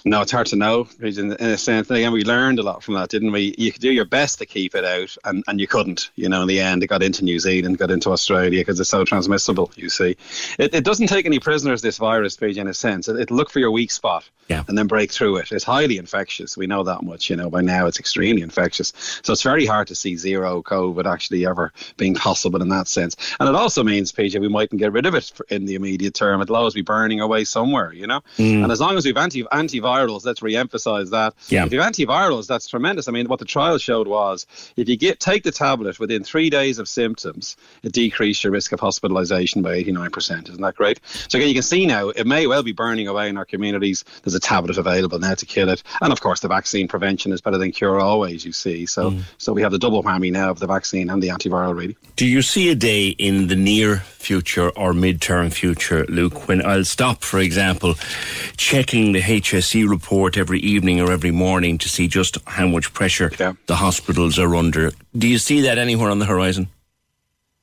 No, 0.05 0.23
it's 0.23 0.33
hard 0.33 0.47
to 0.47 0.57
know. 0.57 0.89
In, 1.01 1.33
a 1.33 1.59
sense, 1.59 1.89
and 1.89 1.99
again, 1.99 2.13
we 2.13 2.25
learned 2.25 2.59
a 2.59 2.63
lot 2.63 2.83
from 2.83 2.95
that, 2.95 3.11
didn't 3.11 3.33
we? 3.33 3.55
You 3.59 3.71
could 3.71 3.83
do 3.83 3.93
your 3.93 4.07
best 4.07 4.39
to 4.39 4.47
keep 4.47 4.75
it 4.75 4.85
out, 4.85 5.15
and, 5.25 5.45
and 5.47 5.61
you 5.61 5.67
couldn't. 5.67 6.11
You 6.15 6.29
know, 6.29 6.43
in 6.43 6.49
the 6.49 6.59
end, 6.59 6.83
it 6.83 6.87
got 6.87 7.03
into 7.03 7.23
New 7.23 7.39
Zealand, 7.39 7.77
got 7.77 7.91
into 7.91 8.11
Australia 8.11 8.61
because 8.61 8.81
it's 8.81 8.89
so 8.89 9.05
transmissible. 9.05 9.71
You 9.77 9.91
see, 9.91 10.17
it, 10.59 10.75
it 10.75 10.85
doesn't 10.85 11.09
take 11.09 11.27
any 11.27 11.39
prisoners. 11.39 11.83
This 11.83 11.99
virus, 11.99 12.37
PJ, 12.37 12.57
in 12.57 12.69
a 12.69 12.75
sense, 12.75 13.09
it, 13.09 13.17
it'll 13.17 13.37
look 13.37 13.51
for 13.51 13.59
your 13.59 13.73
weak 13.73 13.91
spot 13.91 14.29
Yeah. 14.51 14.65
and 14.67 14.77
then 14.77 14.89
break 14.89 15.13
through 15.13 15.37
it. 15.37 15.53
It's 15.53 15.63
highly 15.63 15.97
infectious. 15.97 16.57
We 16.57 16.67
know 16.67 16.83
that 16.83 17.03
much. 17.03 17.31
You 17.31 17.37
know, 17.37 17.49
by 17.49 17.61
now 17.61 17.87
it's 17.87 18.01
extremely 18.01 18.43
infectious. 18.43 18.93
So 19.23 19.33
it's 19.33 19.43
very 19.43 19.65
hard 19.65 19.87
to 19.89 19.95
see 19.95 20.17
zero 20.17 20.61
COVID 20.63 21.07
actually 21.07 21.47
ever 21.47 21.73
being 21.97 22.17
possible 22.17 22.61
in 22.61 22.69
that 22.71 22.89
sense. 22.89 23.15
And 23.39 23.49
it 23.49 23.55
also 23.55 23.85
means, 23.85 24.11
PJ, 24.11 24.41
we 24.41 24.49
mightn't 24.49 24.81
get 24.81 24.93
rid 24.93 25.07
of 25.07 25.15
it 25.15 25.31
for- 25.33 25.47
in 25.51 25.67
the 25.67 25.77
immediate 25.77 26.15
term. 26.15 26.43
It'll 26.43 26.57
always 26.57 26.75
be 26.75 26.83
burning 26.83 27.21
away 27.21 27.45
somewhere. 27.45 27.93
You 27.93 28.09
know, 28.09 28.23
mm. 28.39 28.65
and 28.65 28.73
as 28.73 28.81
long 28.81 28.97
as 28.97 29.05
we've 29.05 29.17
anti 29.17 29.45
antivirals, 29.45 30.25
let's 30.25 30.43
re-emphasize 30.43 31.11
that. 31.11 31.35
Yeah. 31.49 31.65
If 31.65 31.73
you 31.73 31.81
have 31.81 31.93
antivirals, 31.93 32.49
that's 32.49 32.67
tremendous. 32.67 33.07
I 33.07 33.13
mean, 33.13 33.29
what 33.29 33.39
the 33.39 33.45
trial 33.45 33.79
showed 33.79 34.09
was 34.09 34.47
if 34.77 34.89
you 34.89 34.97
get 34.97 35.21
take 35.21 35.45
the 35.45 35.53
tablet 35.53 36.01
within 36.01 36.25
three 36.25 36.51
days 36.51 36.81
of 36.81 36.89
symptoms, 36.89 37.57
it 37.85 37.93
decreased 37.93 38.43
your 38.43 38.53
risk 38.53 38.73
of 38.73 38.81
hospitalisation 38.81 39.63
by 39.63 39.81
89%. 39.81 40.49
Isn't 40.49 40.61
that 40.61 40.75
great? 40.75 40.99
So 41.29 41.39
again, 41.39 41.49
you 41.49 41.55
can 41.55 41.63
see 41.63 41.87
now 41.87 42.09
it 42.09 42.27
may 42.27 42.49
well 42.49 42.65
be 42.65 42.73
burning 42.73 43.07
away 43.07 43.29
in 43.29 43.37
our 43.37 43.45
communities. 43.45 44.05
There's 44.25 44.35
a 44.35 44.40
tablet 44.41 44.79
available 44.79 45.19
now 45.19 45.35
to 45.35 45.47
kill 45.47 45.69
it, 45.69 45.83
and 46.03 46.13
of 46.13 46.21
course, 46.21 46.41
the 46.41 46.49
vaccine 46.49 46.89
prevention 46.89 47.33
is 47.33 47.41
better 47.41 47.59
than 47.59 47.73
cure 47.73 48.01
always. 48.01 48.45
You 48.45 48.53
see, 48.53 48.87
so 48.87 49.11
hmm. 49.11 49.21
so 49.39 49.53
we 49.53 49.63
have 49.63 49.73
the 49.73 49.79
double 49.79 50.03
whammy 50.03 50.33
now 50.33 50.51
of 50.51 50.59
the 50.59 50.67
vaccine 50.67 51.11
and 51.11 51.23
the 51.23 51.29
antiviral. 51.29 51.77
Really. 51.77 51.97
Do 52.17 52.27
you 52.27 52.43
see 52.43 52.71
a 52.71 52.75
day 52.75 53.09
in 53.09 53.47
the 53.49 53.57
near 53.57 53.99
future 54.21 54.69
or 54.71 54.93
midterm 54.93 55.53
future, 55.53 56.05
Luke, 56.09 56.47
when 56.49 56.65
I'll 56.65 56.85
stop, 56.85 57.23
for 57.23 57.39
example, 57.41 57.95
checking 58.57 59.13
the 59.13 59.21
HSE 59.21 59.89
report 59.89 60.37
every 60.37 60.61
evening 60.61 61.01
or 61.01 61.11
every 61.11 61.31
morning 61.31 61.79
to 61.79 61.89
see 61.89 62.07
just 62.09 62.37
how 62.47 62.67
much 62.67 62.93
pressure 62.93 63.31
Yeah. 63.39 63.55
the 63.67 63.77
hospitals 63.77 64.39
are 64.39 64.55
under? 64.55 64.93
Do 65.17 65.27
you 65.27 65.39
see 65.39 65.63
that 65.63 65.79
anywhere 65.79 66.11
on 66.11 66.19
the 66.19 66.27
horizon? 66.27 66.69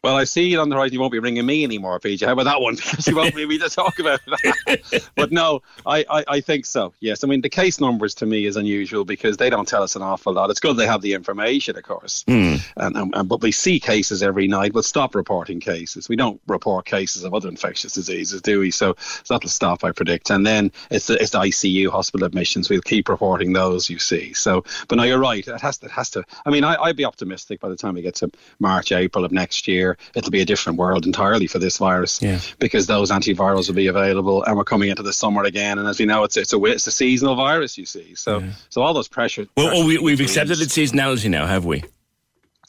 Well, 0.04 0.16
I 0.16 0.26
see 0.26 0.54
it 0.54 0.58
on 0.58 0.70
the 0.70 0.76
horizon. 0.76 0.94
You 0.94 1.00
won't 1.00 1.12
be 1.12 1.20
ringing 1.20 1.46
me 1.46 1.64
anymore, 1.64 2.00
PJ. 2.00 2.26
How 2.26 2.34
about 2.34 2.46
that 2.46 2.62
one? 2.62 2.78
Because 2.88 3.08
you 3.08 3.16
won't 3.16 3.36
be 3.36 3.46
me 3.46 3.58
to 3.60 3.70
talk 3.70 4.00
about 4.00 4.22
that. 4.26 5.10
but 5.16 5.32
no, 5.32 5.62
I, 5.86 6.06
I, 6.10 6.24
I 6.28 6.42
think 6.42 6.66
so. 6.66 6.94
Yes. 7.00 7.24
I 7.24 7.28
mean, 7.28 7.42
the 7.42 7.50
case 7.50 7.80
numbers 7.80 8.16
to 8.16 8.26
me 8.26 8.46
is 8.46 8.56
unusual 8.56 9.06
because 9.06 9.38
they 9.38 9.50
don't 9.50 9.68
tell 9.68 9.84
us 9.84 9.96
an 9.96 10.02
awful 10.02 10.34
lot. 10.34 10.50
It's 10.50 10.60
good 10.60 10.78
they 10.78 10.88
have 10.88 11.02
the 11.02 11.14
information, 11.14 11.78
of 11.78 11.84
course. 11.84 12.24
Hmm. 12.28 12.56
And, 12.78 12.96
and, 12.96 13.16
and 13.16 13.30
but 13.30 13.42
we 13.42 13.52
see 13.52 13.80
cases 13.80 14.24
every 14.24 14.48
night. 14.48 14.74
We'll 14.74 14.84
stop 14.84 15.16
reporting 15.16 15.60
cases. 15.60 16.08
We 16.08 16.16
don't 16.16 16.40
report 16.48 16.86
cases 16.86 17.24
of 17.24 17.34
other 17.34 17.50
infectious 17.50 17.94
diseases, 17.94 18.42
do 18.42 18.62
we? 18.62 18.72
So, 18.72 18.96
so 19.00 19.34
that'll 19.34 19.50
stop, 19.50 19.84
I 19.84 19.92
predict. 19.92 20.30
And 20.30 20.46
then 20.46 20.72
it's 20.90 21.08
the, 21.08 21.22
it's 21.22 21.32
the 21.32 21.40
ICU 21.40 21.90
hospital 21.90 22.26
admissions. 22.26 22.70
We'll 22.70 22.82
keep 22.82 23.10
reporting 23.10 23.54
those. 23.54 23.90
You 23.90 24.00
see. 24.00 24.34
So, 24.34 24.64
but 24.88 24.96
no, 24.96 25.04
you're 25.04 25.20
right. 25.20 25.48
It 25.48 25.62
has 25.62 25.78
to. 25.80 25.88
It 25.88 25.92
has 25.92 26.10
to. 26.12 26.24
I 26.46 26.50
mean, 26.50 26.64
I, 26.64 26.76
I'd 26.76 26.98
be 26.98 27.06
optimistic 27.06 27.60
by 27.60 27.70
the 27.70 27.76
time 27.76 27.96
we 27.96 28.02
get 28.02 28.16
to 28.16 28.32
March, 28.60 28.92
April 28.92 29.26
of 29.26 29.32
next 29.32 29.68
year. 29.68 29.87
It'll 30.16 30.32
be 30.32 30.42
a 30.42 30.46
different 30.46 30.78
world 30.80 31.06
entirely 31.06 31.48
for 31.48 31.60
this 31.60 31.78
virus 31.78 32.20
Yeah. 32.22 32.40
because 32.60 32.88
those 32.88 33.12
antivirals 33.12 33.68
will 33.68 33.76
be 33.76 33.88
available, 33.88 34.44
and 34.44 34.58
we're 34.58 34.64
coming 34.64 34.90
into 34.90 35.04
the 35.04 35.14
summer 35.14 35.44
again. 35.44 35.78
And 35.80 35.88
as 35.88 36.00
we 36.00 36.06
know, 36.06 36.24
it's 36.24 36.36
it's 36.36 36.54
a 36.54 36.64
it's 36.66 36.88
a 36.88 36.92
seasonal 36.92 37.36
virus. 37.36 37.78
You 37.78 37.86
see, 37.86 38.16
so 38.16 38.44
so 38.70 38.82
all 38.82 38.94
those 38.94 39.08
pressures. 39.08 39.48
Well, 39.56 39.70
oh, 39.74 39.86
we, 39.86 39.98
we've 40.00 40.20
accepted 40.20 40.58
released. 40.58 40.78
its 40.78 40.92
seasonality 40.94 41.30
now, 41.30 41.46
have 41.46 41.64
we? 41.66 41.84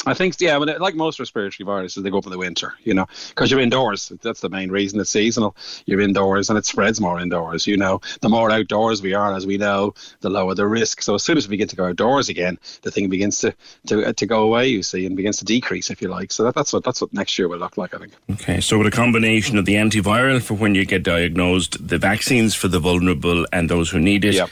I 0.07 0.15
think, 0.15 0.37
yeah, 0.39 0.59
but 0.61 0.81
like 0.81 0.95
most 0.95 1.19
respiratory 1.19 1.67
viruses, 1.67 2.03
they 2.05 2.09
go 2.11 2.19
up 2.19 2.25
in 2.25 2.31
the 2.31 2.39
winter, 2.39 2.73
you 2.85 2.95
know, 2.95 3.07
because 3.31 3.51
you're 3.51 3.61
indoors. 3.61 4.13
That's 4.23 4.41
the 4.41 4.49
main 4.49 4.71
reason 4.71 5.01
it's 5.01 5.11
seasonal. 5.11 5.57
You're 5.87 6.01
indoors 6.01 6.49
and 6.49 6.57
it 6.59 6.65
spreads 6.65 7.01
more 7.01 7.19
indoors, 7.21 7.67
you 7.67 7.77
know. 7.77 8.01
The 8.21 8.29
more 8.29 8.51
outdoors 8.51 9.03
we 9.03 9.13
are, 9.15 9.35
as 9.35 9.45
we 9.45 9.59
know, 9.59 9.95
the 10.21 10.31
lower 10.31 10.55
the 10.55 10.69
risk. 10.69 11.03
So 11.03 11.17
as 11.17 11.25
soon 11.25 11.37
as 11.37 11.49
we 11.49 11.57
get 11.57 11.69
to 11.71 11.77
go 11.77 11.87
outdoors 11.89 12.29
again, 12.29 12.59
the 12.83 12.93
thing 12.93 13.09
begins 13.09 13.41
to 13.41 13.53
to, 13.89 14.07
uh, 14.07 14.13
to 14.13 14.25
go 14.25 14.43
away, 14.45 14.69
you 14.69 14.85
see, 14.85 15.05
and 15.05 15.17
begins 15.17 15.39
to 15.39 15.45
decrease, 15.45 15.91
if 15.91 16.01
you 16.01 16.09
like. 16.09 16.31
So 16.31 16.45
that, 16.45 16.55
that's 16.55 16.73
what 16.73 16.85
that's 16.85 17.01
what 17.01 17.13
next 17.13 17.37
year 17.37 17.49
will 17.49 17.59
look 17.59 17.77
like, 17.77 17.93
I 17.93 17.99
think. 17.99 18.13
Okay, 18.31 18.61
so 18.61 18.79
with 18.79 18.87
a 18.87 18.93
combination 18.93 19.59
of 19.59 19.65
the 19.65 19.75
antiviral 19.75 20.41
for 20.41 20.55
when 20.55 20.77
you 20.77 20.87
get 20.87 21.03
diagnosed, 21.03 21.87
the 21.87 21.99
vaccines 21.99 22.55
for 22.55 22.69
the 22.69 22.79
vulnerable 22.79 23.47
and 23.53 23.69
those 23.69 23.91
who 23.91 23.99
need 23.99 24.25
it, 24.25 24.35
Yep. 24.37 24.51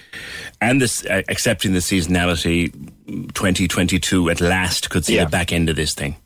and 0.61 0.83
this 0.83 1.07
uh, 1.07 1.23
accepting 1.29 1.73
the 1.73 1.79
seasonality, 1.79 2.73
2022 3.07 4.31
at 4.31 4.41
last 4.41 4.91
could 4.91 5.05
see 5.05 5.17
Yeah. 5.17 5.25
the 5.25 5.31
back 5.31 5.53
end 5.53 5.69
of 5.69 5.77
this 5.77 5.95
thing. 5.95 6.17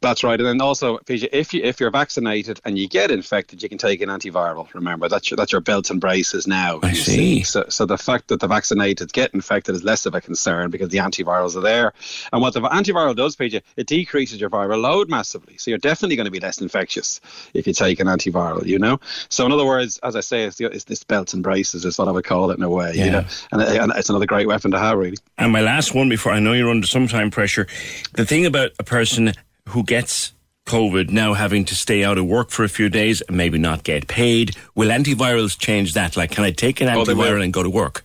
That's 0.00 0.22
right, 0.22 0.38
and 0.38 0.46
then 0.46 0.60
also, 0.60 0.98
PJ, 0.98 1.28
if 1.32 1.52
you 1.52 1.60
if 1.64 1.80
you're 1.80 1.90
vaccinated 1.90 2.60
and 2.64 2.78
you 2.78 2.88
get 2.88 3.10
infected, 3.10 3.64
you 3.64 3.68
can 3.68 3.78
take 3.78 4.00
an 4.00 4.08
antiviral. 4.08 4.72
Remember, 4.72 5.08
that's 5.08 5.28
your 5.28 5.36
that's 5.36 5.50
your 5.50 5.60
belt 5.60 5.90
and 5.90 6.00
braces 6.00 6.46
now. 6.46 6.78
I 6.84 6.90
you 6.90 6.94
see. 6.94 7.42
So, 7.42 7.64
so 7.68 7.84
the 7.84 7.98
fact 7.98 8.28
that 8.28 8.38
the 8.38 8.46
vaccinated 8.46 9.12
get 9.12 9.34
infected 9.34 9.74
is 9.74 9.82
less 9.82 10.06
of 10.06 10.14
a 10.14 10.20
concern 10.20 10.70
because 10.70 10.90
the 10.90 10.98
antivirals 10.98 11.56
are 11.56 11.62
there. 11.62 11.92
And 12.32 12.40
what 12.40 12.54
the 12.54 12.60
antiviral 12.60 13.16
does, 13.16 13.34
PJ, 13.34 13.60
it 13.76 13.86
decreases 13.88 14.40
your 14.40 14.50
viral 14.50 14.80
load 14.80 15.08
massively. 15.08 15.56
So 15.56 15.72
you're 15.72 15.78
definitely 15.78 16.14
going 16.14 16.26
to 16.26 16.30
be 16.30 16.38
less 16.38 16.60
infectious 16.60 17.20
if 17.52 17.66
you 17.66 17.72
take 17.72 17.98
an 17.98 18.06
antiviral. 18.06 18.64
You 18.64 18.78
know. 18.78 19.00
So 19.30 19.46
in 19.46 19.50
other 19.50 19.66
words, 19.66 19.98
as 20.04 20.14
I 20.14 20.20
say, 20.20 20.44
it's, 20.44 20.58
the, 20.58 20.66
it's 20.66 20.84
this 20.84 21.02
belt 21.02 21.34
and 21.34 21.42
braces 21.42 21.84
is 21.84 21.98
what 21.98 22.06
I 22.06 22.12
would 22.12 22.24
call 22.24 22.52
it 22.52 22.58
in 22.58 22.62
a 22.62 22.70
way. 22.70 22.92
Yeah. 22.94 23.04
You 23.04 23.10
know, 23.10 23.24
and, 23.50 23.62
and 23.62 23.92
it's 23.96 24.10
another 24.10 24.26
great 24.26 24.46
weapon 24.46 24.70
to 24.70 24.78
have, 24.78 24.96
really. 24.96 25.16
And 25.38 25.50
my 25.50 25.60
last 25.60 25.92
one 25.92 26.08
before 26.08 26.30
I 26.30 26.38
know 26.38 26.52
you're 26.52 26.70
under 26.70 26.86
some 26.86 27.08
time 27.08 27.32
pressure. 27.32 27.66
The 28.12 28.24
thing 28.24 28.46
about 28.46 28.70
a 28.78 28.84
person 28.84 29.32
who 29.68 29.82
gets 29.84 30.32
COVID 30.66 31.10
now 31.10 31.34
having 31.34 31.64
to 31.66 31.74
stay 31.74 32.04
out 32.04 32.18
of 32.18 32.26
work 32.26 32.50
for 32.50 32.62
a 32.64 32.68
few 32.68 32.88
days 32.88 33.22
and 33.22 33.36
maybe 33.36 33.58
not 33.58 33.84
get 33.84 34.06
paid, 34.06 34.54
will 34.74 34.88
antivirals 34.88 35.58
change 35.58 35.94
that? 35.94 36.16
Like, 36.16 36.30
can 36.30 36.44
I 36.44 36.50
take 36.50 36.80
an 36.80 36.88
Oh, 36.88 37.04
antiviral 37.04 37.42
and 37.42 37.52
go 37.52 37.62
to 37.62 37.70
work? 37.70 38.04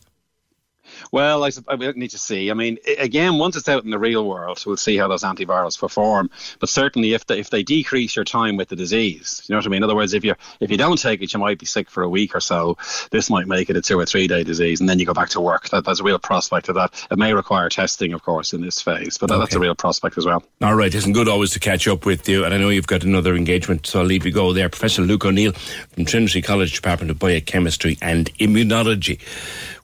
Well, 1.14 1.44
I, 1.46 1.52
I 1.68 1.76
need 1.76 2.10
to 2.10 2.18
see. 2.18 2.50
I 2.50 2.56
mean, 2.56 2.80
again, 2.98 3.38
once 3.38 3.56
it's 3.56 3.70
out 3.70 3.84
in 3.84 3.92
the 3.92 4.00
real 4.00 4.28
world, 4.28 4.64
we'll 4.66 4.78
see 4.78 4.98
how 4.98 5.08
those 5.08 5.22
antivirals 5.22 5.80
perform. 5.80 6.32
But 6.60 6.70
certainly, 6.70 7.14
if 7.14 7.28
they, 7.28 7.40
if 7.40 7.52
they 7.52 7.62
decrease 7.62 8.16
your 8.16 8.26
time 8.26 8.58
with 8.58 8.70
the 8.70 8.76
disease, 8.76 9.44
you 9.48 9.54
know 9.54 9.60
what 9.60 9.68
I 9.68 9.70
mean. 9.70 9.78
In 9.78 9.84
other 9.84 9.96
words, 9.96 10.16
if 10.16 10.26
you 10.26 10.34
if 10.60 10.72
you 10.72 10.78
don't 10.78 10.98
take 10.98 11.22
it, 11.22 11.32
you 11.32 11.40
might 11.40 11.60
be 11.60 11.68
sick 11.68 11.88
for 11.88 12.02
a 12.02 12.10
week 12.10 12.36
or 12.36 12.40
so. 12.40 12.80
This 13.12 13.30
might 13.30 13.46
make 13.46 13.70
it 13.70 13.78
a 13.78 13.82
two 13.82 14.00
or 14.00 14.08
three 14.08 14.26
day 14.26 14.44
disease, 14.44 14.80
and 14.80 14.90
then 14.90 14.98
you 14.98 15.06
go 15.06 15.14
back 15.14 15.30
to 15.30 15.40
work. 15.40 15.70
That, 15.70 15.86
there's 15.86 16.00
a 16.00 16.04
real 16.04 16.18
prospect 16.18 16.68
of 16.68 16.74
that. 16.76 17.08
It 17.12 17.20
may 17.20 17.36
require 17.36 17.70
testing, 17.70 18.14
of 18.14 18.24
course, 18.24 18.52
in 18.52 18.62
this 18.62 18.82
phase, 18.82 19.20
but 19.20 19.30
that, 19.30 19.38
that's 19.38 19.54
a 19.54 19.60
real 19.60 19.76
prospect 19.76 20.18
as 20.18 20.26
well. 20.26 20.44
All 20.64 20.74
right, 20.74 20.92
isn't 20.92 21.14
good 21.14 21.28
always 21.28 21.52
to 21.52 21.60
catch 21.60 21.88
up 21.88 22.08
with 22.08 22.28
you, 22.28 22.44
and 22.44 22.56
I 22.56 22.58
know 22.58 22.70
you've 22.70 22.88
got 22.88 23.04
another 23.04 23.36
engagement, 23.36 23.86
so 23.86 24.00
I'll 24.00 24.06
leave 24.08 24.26
you 24.26 24.32
go 24.32 24.52
there. 24.52 24.68
Professor 24.68 25.04
Luke 25.04 25.26
O'Neill 25.26 25.52
from 25.92 26.06
Trinity 26.06 26.42
College 26.42 26.74
Department 26.74 27.12
of 27.12 27.20
Biochemistry 27.20 28.00
and 28.02 28.34
Immunology. 28.40 29.22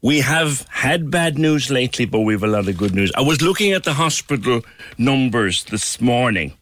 We 0.02 0.22
have 0.22 0.66
had 0.70 1.12
bad 1.12 1.38
news 1.38 1.70
lately, 1.70 2.06
but 2.06 2.22
we've 2.22 2.44
a 2.44 2.48
lot 2.48 2.70
of 2.70 2.78
good 2.78 2.96
news. 2.96 3.12
I 3.16 3.22
was 3.22 3.42
looking 3.42 3.74
at 3.74 3.84
the 3.84 3.94
hospital 3.94 4.62
numbers 4.98 5.66
this 5.66 6.00
morning. 6.00 6.54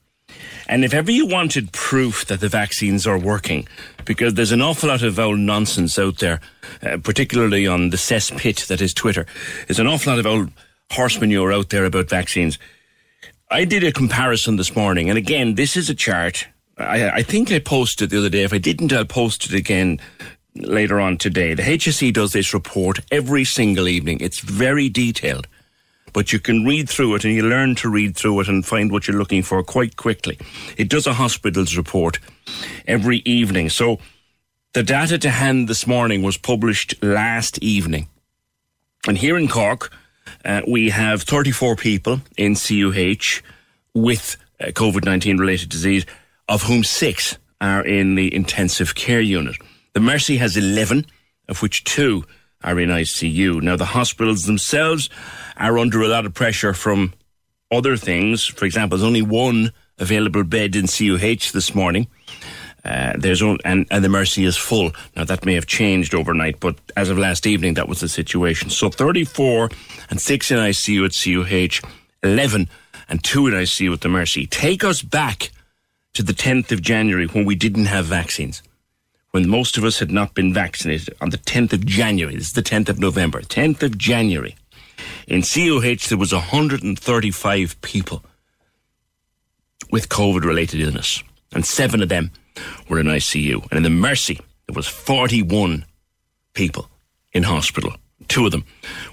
And 0.67 0.83
if 0.83 0.93
ever 0.93 1.11
you 1.11 1.27
wanted 1.27 1.71
proof 1.71 2.25
that 2.25 2.39
the 2.39 2.49
vaccines 2.49 3.05
are 3.05 3.17
working, 3.17 3.67
because 4.05 4.33
there's 4.33 4.51
an 4.51 4.61
awful 4.61 4.89
lot 4.89 5.03
of 5.03 5.19
old 5.19 5.39
nonsense 5.39 5.99
out 5.99 6.17
there, 6.17 6.41
uh, 6.81 6.97
particularly 6.97 7.67
on 7.67 7.91
the 7.91 7.97
cesspit 7.97 8.67
that 8.67 8.81
is 8.81 8.93
Twitter, 8.93 9.25
there's 9.67 9.79
an 9.79 9.87
awful 9.87 10.11
lot 10.13 10.19
of 10.19 10.25
old 10.25 10.51
horse 10.91 11.19
manure 11.21 11.53
out 11.53 11.69
there 11.69 11.85
about 11.85 12.09
vaccines. 12.09 12.57
I 13.51 13.65
did 13.65 13.83
a 13.83 13.91
comparison 13.91 14.55
this 14.55 14.75
morning, 14.75 15.09
and 15.09 15.17
again, 15.17 15.55
this 15.55 15.77
is 15.77 15.89
a 15.89 15.95
chart. 15.95 16.47
I, 16.77 17.09
I 17.09 17.23
think 17.23 17.51
I 17.51 17.59
posted 17.59 18.09
the 18.09 18.17
other 18.17 18.29
day. 18.29 18.43
If 18.43 18.53
I 18.53 18.57
didn't, 18.57 18.91
I'll 18.91 19.05
post 19.05 19.45
it 19.45 19.53
again 19.53 19.99
later 20.61 20.99
on 20.99 21.17
today. 21.17 21.53
The 21.53 21.63
HSE 21.63 22.13
does 22.13 22.33
this 22.33 22.53
report 22.53 22.99
every 23.11 23.43
single 23.43 23.87
evening. 23.87 24.19
It's 24.21 24.39
very 24.39 24.89
detailed. 24.89 25.47
but 26.13 26.33
you 26.33 26.39
can 26.39 26.65
read 26.65 26.89
through 26.89 27.13
it 27.15 27.25
and 27.25 27.33
you 27.33 27.43
learn 27.43 27.75
to 27.75 27.89
read 27.89 28.15
through 28.15 28.39
it 28.39 28.47
and 28.47 28.65
find 28.65 28.91
what 28.91 29.07
you're 29.07 29.17
looking 29.17 29.43
for 29.43 29.61
quite 29.63 29.97
quickly. 29.97 30.37
It 30.75 30.89
does 30.89 31.05
a 31.05 31.13
hospital's 31.13 31.77
report 31.77 32.17
every 32.87 33.19
evening. 33.19 33.69
So 33.69 33.99
the 34.73 34.81
data 34.83 35.17
to 35.19 35.29
hand 35.29 35.67
this 35.67 35.85
morning 35.85 36.23
was 36.23 36.37
published 36.37 36.95
last 37.03 37.59
evening. 37.59 38.07
And 39.07 39.17
here 39.17 39.37
in 39.37 39.47
Cork, 39.47 39.91
uh, 40.43 40.61
we 40.67 40.89
have 40.89 41.21
34 41.21 41.75
people 41.75 42.21
in 42.35 42.55
CUH 42.55 43.41
with 43.93 44.37
uh, 44.59 44.67
COVID 44.67 45.05
19 45.05 45.37
related 45.37 45.69
disease, 45.69 46.05
of 46.49 46.63
whom 46.63 46.83
six 46.83 47.37
are 47.61 47.85
in 47.85 48.15
the 48.15 48.33
intensive 48.33 48.95
care 48.95 49.21
unit. 49.21 49.55
The 49.97 50.01
Mercy 50.01 50.37
has 50.37 50.55
11, 50.55 51.07
of 51.49 51.63
which 51.63 51.83
two 51.83 52.23
are 52.63 52.79
in 52.79 52.89
ICU. 52.89 53.63
Now, 53.63 53.75
the 53.75 53.85
hospitals 53.97 54.45
themselves 54.45 55.09
are 55.57 55.79
under 55.79 56.03
a 56.03 56.07
lot 56.07 56.27
of 56.27 56.35
pressure 56.35 56.75
from 56.75 57.15
other 57.71 57.97
things. 57.97 58.45
For 58.45 58.65
example, 58.65 58.95
there's 58.95 59.07
only 59.07 59.23
one 59.23 59.71
available 59.97 60.43
bed 60.43 60.75
in 60.75 60.85
CUH 60.85 61.51
this 61.51 61.73
morning. 61.73 62.05
Uh, 62.85 63.13
there's 63.17 63.41
only, 63.41 63.59
and, 63.65 63.87
and 63.89 64.05
the 64.05 64.09
Mercy 64.09 64.45
is 64.45 64.55
full. 64.55 64.91
Now 65.15 65.23
that 65.23 65.47
may 65.47 65.55
have 65.55 65.65
changed 65.65 66.13
overnight, 66.13 66.59
but 66.59 66.75
as 66.95 67.09
of 67.09 67.17
last 67.17 67.47
evening, 67.47 67.73
that 67.73 67.89
was 67.89 68.01
the 68.01 68.07
situation. 68.07 68.69
So 68.69 68.91
34 68.91 69.71
and 70.11 70.21
6 70.21 70.51
in 70.51 70.57
ICU 70.59 71.05
at 71.05 71.81
CUH, 71.81 71.89
11 72.21 72.69
and 73.09 73.23
2 73.23 73.47
in 73.47 73.53
ICU 73.55 73.93
at 73.93 74.01
the 74.01 74.09
Mercy. 74.09 74.45
Take 74.45 74.83
us 74.83 75.01
back 75.01 75.49
to 76.13 76.21
the 76.21 76.33
10th 76.33 76.71
of 76.71 76.83
January 76.83 77.25
when 77.25 77.45
we 77.45 77.55
didn't 77.55 77.87
have 77.87 78.05
vaccines. 78.05 78.61
When 79.31 79.49
most 79.49 79.77
of 79.77 79.83
us 79.83 79.99
had 79.99 80.11
not 80.11 80.33
been 80.33 80.53
vaccinated 80.53 81.15
on 81.21 81.29
the 81.29 81.37
10th 81.37 81.73
of 81.73 81.85
January. 81.85 82.35
This 82.35 82.47
is 82.47 82.53
the 82.53 82.63
10th 82.63 82.89
of 82.89 82.99
November. 82.99 83.41
10th 83.41 83.83
of 83.83 83.97
January. 83.97 84.55
In 85.27 85.41
CUH, 85.41 86.07
there 86.09 86.17
was 86.17 86.33
135 86.33 87.81
people 87.81 88.23
with 89.91 90.09
COVID 90.09 90.43
related 90.43 90.79
illness, 90.79 91.23
and 91.53 91.65
seven 91.65 92.01
of 92.01 92.09
them 92.09 92.31
were 92.89 92.99
in 92.99 93.07
ICU. 93.07 93.61
And 93.69 93.77
in 93.77 93.83
the 93.83 93.89
Mercy, 93.89 94.39
there 94.67 94.75
was 94.75 94.87
41 94.87 95.85
people 96.53 96.89
in 97.33 97.43
hospital. 97.43 97.93
Two 98.27 98.45
of 98.45 98.51
them 98.51 98.65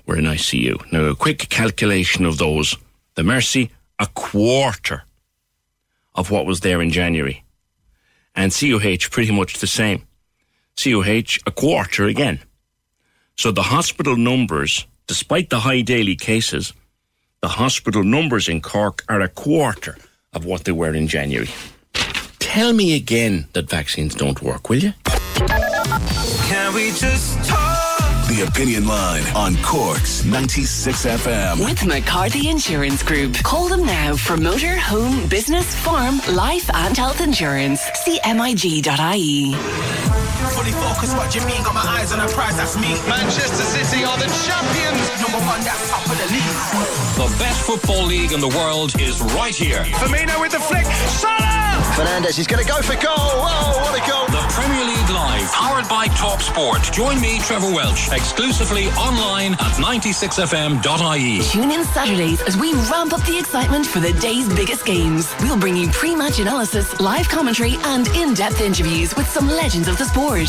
were 0.06 0.16
in 0.16 0.25
ICU. 0.25 0.92
Now, 0.92 1.04
a 1.04 1.14
quick 1.14 1.49
calculation 1.50 2.25
of 2.25 2.38
those. 2.38 2.76
The 3.14 3.23
Mercy, 3.23 3.71
a 3.99 4.06
quarter 4.09 5.04
of 6.14 6.30
what 6.30 6.47
was 6.47 6.61
there 6.61 6.80
in 6.80 6.90
January. 6.90 7.43
And 8.34 8.52
CUH 8.52 9.10
pretty 9.10 9.32
much 9.32 9.58
the 9.58 9.66
same. 9.66 10.06
CUH 10.76 11.38
a 11.46 11.50
quarter 11.50 12.04
again. 12.06 12.40
So 13.36 13.50
the 13.50 13.62
hospital 13.62 14.16
numbers, 14.16 14.86
despite 15.06 15.50
the 15.50 15.60
high 15.60 15.82
daily 15.82 16.16
cases, 16.16 16.72
the 17.40 17.48
hospital 17.48 18.04
numbers 18.04 18.48
in 18.48 18.60
Cork 18.60 19.04
are 19.08 19.20
a 19.20 19.28
quarter 19.28 19.96
of 20.32 20.44
what 20.44 20.64
they 20.64 20.72
were 20.72 20.94
in 20.94 21.08
January. 21.08 21.50
Tell 22.38 22.72
me 22.72 22.94
again 22.94 23.46
that 23.52 23.68
vaccines 23.68 24.14
don't 24.14 24.40
work, 24.42 24.68
will 24.68 24.78
you? 24.78 24.92
Can 26.48 26.74
we 26.74 26.90
just 26.92 27.44
talk? 27.44 27.63
The 28.34 28.42
Opinion 28.48 28.88
Line 28.88 29.22
on 29.36 29.54
Cork's 29.62 30.24
96 30.24 31.06
FM. 31.06 31.64
With 31.64 31.86
McCarthy 31.86 32.48
Insurance 32.48 33.00
Group. 33.00 33.34
Call 33.44 33.68
them 33.68 33.86
now 33.86 34.16
for 34.16 34.36
motor, 34.36 34.76
home, 34.76 35.28
business, 35.28 35.72
farm, 35.72 36.20
life, 36.32 36.68
and 36.74 36.96
health 36.96 37.20
insurance. 37.20 37.80
CMIG.ie. 38.04 39.54
Fully 39.54 40.72
focused, 40.72 41.16
what 41.16 41.32
you 41.32 41.46
mean? 41.46 41.62
Got 41.62 41.74
my 41.74 41.82
eyes 41.86 42.12
on 42.12 42.18
a 42.18 42.26
prize, 42.26 42.56
that's 42.56 42.74
me. 42.76 42.88
Manchester 43.08 43.62
City 43.62 44.02
are 44.02 44.18
the 44.18 44.26
champions. 44.26 45.22
Number 45.22 45.38
one, 45.46 45.62
that's 45.62 45.88
top 45.88 46.04
of 46.04 46.18
the 46.18 46.26
league. 46.34 46.58
The 47.14 47.38
best 47.38 47.64
football 47.64 48.04
league 48.04 48.32
in 48.32 48.40
the 48.40 48.48
world 48.48 49.00
is 49.00 49.20
right 49.38 49.54
here. 49.54 49.84
Firmino 50.02 50.40
with 50.40 50.50
the 50.50 50.58
flick. 50.58 50.86
Salah! 50.86 51.53
Fernandez 51.94 52.40
is 52.40 52.48
going 52.48 52.60
to 52.60 52.68
go 52.68 52.82
for 52.82 52.94
goal. 52.94 53.14
Oh, 53.16 53.78
what 53.84 53.94
a 53.94 54.10
goal. 54.10 54.26
The 54.26 54.44
Premier 54.52 54.84
League 54.84 55.10
Live, 55.10 55.46
powered 55.52 55.88
by 55.88 56.08
Top 56.08 56.42
Sport. 56.42 56.82
Join 56.92 57.20
me, 57.20 57.38
Trevor 57.38 57.72
Welch, 57.72 58.10
exclusively 58.10 58.88
online 58.98 59.52
at 59.54 59.78
96fm.ie. 59.78 61.42
Tune 61.42 61.70
in 61.70 61.84
Saturdays 61.84 62.42
as 62.42 62.56
we 62.56 62.72
ramp 62.90 63.12
up 63.12 63.24
the 63.26 63.38
excitement 63.38 63.86
for 63.86 64.00
the 64.00 64.12
day's 64.14 64.52
biggest 64.54 64.84
games. 64.84 65.32
We'll 65.42 65.58
bring 65.58 65.76
you 65.76 65.88
pre-match 65.90 66.40
analysis, 66.40 66.98
live 67.00 67.28
commentary, 67.28 67.76
and 67.84 68.08
in-depth 68.08 68.60
interviews 68.60 69.14
with 69.14 69.28
some 69.28 69.46
legends 69.46 69.86
of 69.86 69.96
the 69.96 70.04
sport. 70.04 70.48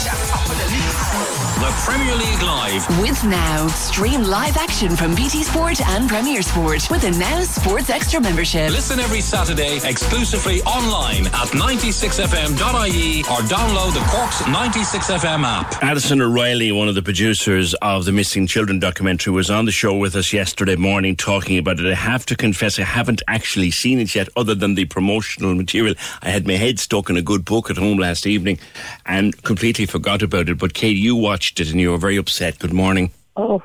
The 1.66 1.72
Premier 1.84 2.16
League 2.16 2.44
Live. 2.44 3.02
With 3.02 3.24
Now, 3.24 3.66
stream 3.70 4.22
live 4.22 4.56
action 4.56 4.96
from 4.96 5.16
BT 5.16 5.42
Sport 5.42 5.82
and 5.82 6.08
Premier 6.08 6.44
Sport 6.44 6.88
with 6.92 7.04
a 7.06 7.12
Now 7.18 7.42
Sports 7.42 7.90
Extra 7.90 8.22
membership. 8.22 8.70
Listen 8.70 9.00
every 9.00 9.20
Saturday 9.20 9.78
exclusively 9.84 10.62
online 10.62 11.26
at 11.26 11.48
96fm.ie 11.58 13.22
or 13.22 13.42
download 13.50 13.94
the 13.96 14.06
Cork's 14.12 14.44
96FM 14.44 15.44
app. 15.44 15.82
Alison 15.82 16.22
O'Reilly, 16.22 16.72
one 16.72 16.88
of 16.88 16.94
the 16.94 17.02
producers 17.02 17.74
of 17.82 18.06
the 18.06 18.12
Missing 18.12 18.46
Children 18.46 18.78
documentary, 18.78 19.34
was 19.34 19.50
on 19.50 19.66
the 19.66 19.72
show 19.72 19.98
with 19.98 20.16
us 20.16 20.32
yesterday 20.32 20.76
morning 20.76 21.16
talking 21.16 21.58
about 21.58 21.80
it. 21.80 21.92
I 21.92 21.96
have 21.96 22.28
to 22.28 22.36
confess, 22.36 22.78
I 22.78 22.84
haven't 22.84 23.24
actually 23.28 23.72
seen 23.72 23.98
it 23.98 24.14
yet, 24.14 24.30
other 24.36 24.54
than 24.54 24.76
the 24.76 24.86
promotional 24.86 25.56
material. 25.56 25.96
I 26.22 26.30
had 26.30 26.46
my 26.46 26.58
head 26.58 26.78
stuck 26.78 27.10
in 27.10 27.18
a 27.18 27.24
good 27.24 27.44
book 27.44 27.72
at 27.72 27.78
home 27.78 27.98
last 27.98 28.28
evening 28.28 28.60
and 29.08 29.42
completely 29.42 29.88
forgot 29.88 30.22
about 30.22 30.48
it. 30.48 30.60
But 30.60 30.76
Kate, 30.76 30.96
you 30.96 31.16
watched 31.16 31.55
and 31.60 31.80
you 31.80 31.92
were 31.92 31.98
very 31.98 32.18
upset. 32.18 32.60
Good 32.60 32.74
morning. 32.74 33.12
Oh, 33.38 33.64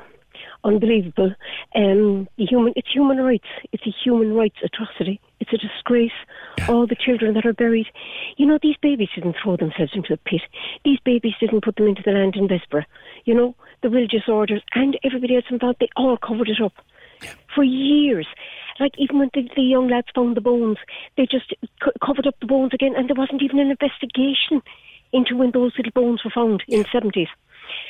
unbelievable. 0.63 1.35
Um, 1.75 2.27
human, 2.37 2.73
it's 2.75 2.91
human 2.91 3.17
rights. 3.17 3.47
It's 3.71 3.85
a 3.85 3.93
human 4.03 4.33
rights 4.33 4.57
atrocity. 4.63 5.19
It's 5.39 5.51
a 5.53 5.57
disgrace. 5.57 6.11
All 6.67 6.87
the 6.87 6.95
children 6.95 7.33
that 7.33 7.45
are 7.45 7.53
buried. 7.53 7.87
You 8.37 8.45
know, 8.45 8.59
these 8.61 8.75
babies 8.81 9.09
didn't 9.15 9.35
throw 9.41 9.57
themselves 9.57 9.91
into 9.93 10.13
a 10.13 10.17
pit. 10.17 10.41
These 10.85 10.99
babies 11.03 11.33
didn't 11.39 11.63
put 11.63 11.75
them 11.75 11.87
into 11.87 12.03
the 12.05 12.11
land 12.11 12.35
in 12.35 12.47
Bessborough. 12.47 12.85
You 13.25 13.33
know, 13.33 13.55
the 13.81 13.89
religious 13.89 14.27
orders 14.27 14.61
and 14.75 14.97
everybody 15.03 15.35
else 15.35 15.45
involved, 15.49 15.77
they 15.79 15.89
all 15.95 16.17
covered 16.17 16.49
it 16.49 16.61
up 16.63 16.73
for 17.53 17.63
years. 17.63 18.27
Like 18.79 18.93
even 18.97 19.19
when 19.19 19.29
the, 19.33 19.49
the 19.55 19.61
young 19.61 19.89
lads 19.89 20.07
found 20.15 20.35
the 20.37 20.41
bones, 20.41 20.77
they 21.17 21.25
just 21.25 21.53
co- 21.83 21.91
covered 22.03 22.27
up 22.27 22.39
the 22.39 22.47
bones 22.47 22.73
again, 22.73 22.93
and 22.95 23.09
there 23.09 23.15
wasn't 23.15 23.41
even 23.41 23.59
an 23.59 23.69
investigation 23.69 24.61
into 25.13 25.35
when 25.35 25.51
those 25.51 25.73
little 25.77 25.91
bones 25.93 26.23
were 26.23 26.31
found 26.31 26.63
in 26.67 26.79
the 26.79 26.87
seventies. 26.91 27.27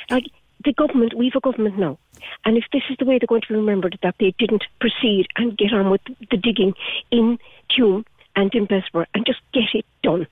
Like 0.10 0.26
the 0.64 0.74
government, 0.74 1.14
we've 1.16 1.36
a 1.36 1.40
government 1.40 1.78
now, 1.78 1.98
and 2.46 2.58
if 2.58 2.66
this 2.72 2.84
is 2.90 2.98
the 2.98 3.06
way 3.06 3.18
they're 3.18 3.28
going 3.28 3.42
to 3.42 3.48
be 3.48 3.56
remembered, 3.56 3.98
that 4.04 4.16
they 4.20 4.34
didn't 4.38 4.64
proceed 4.80 5.28
and 5.36 5.58
get 5.58 5.74
on 5.74 5.90
with 5.90 6.02
the 6.30 6.38
digging 6.38 6.74
in 7.12 7.40
Tuam 7.70 8.06
and 8.36 8.54
in 8.54 8.66
Bessborough 8.66 9.08
and 9.14 9.26
just 9.26 9.40
get 9.54 9.74
it 9.74 9.86
done. 10.04 10.28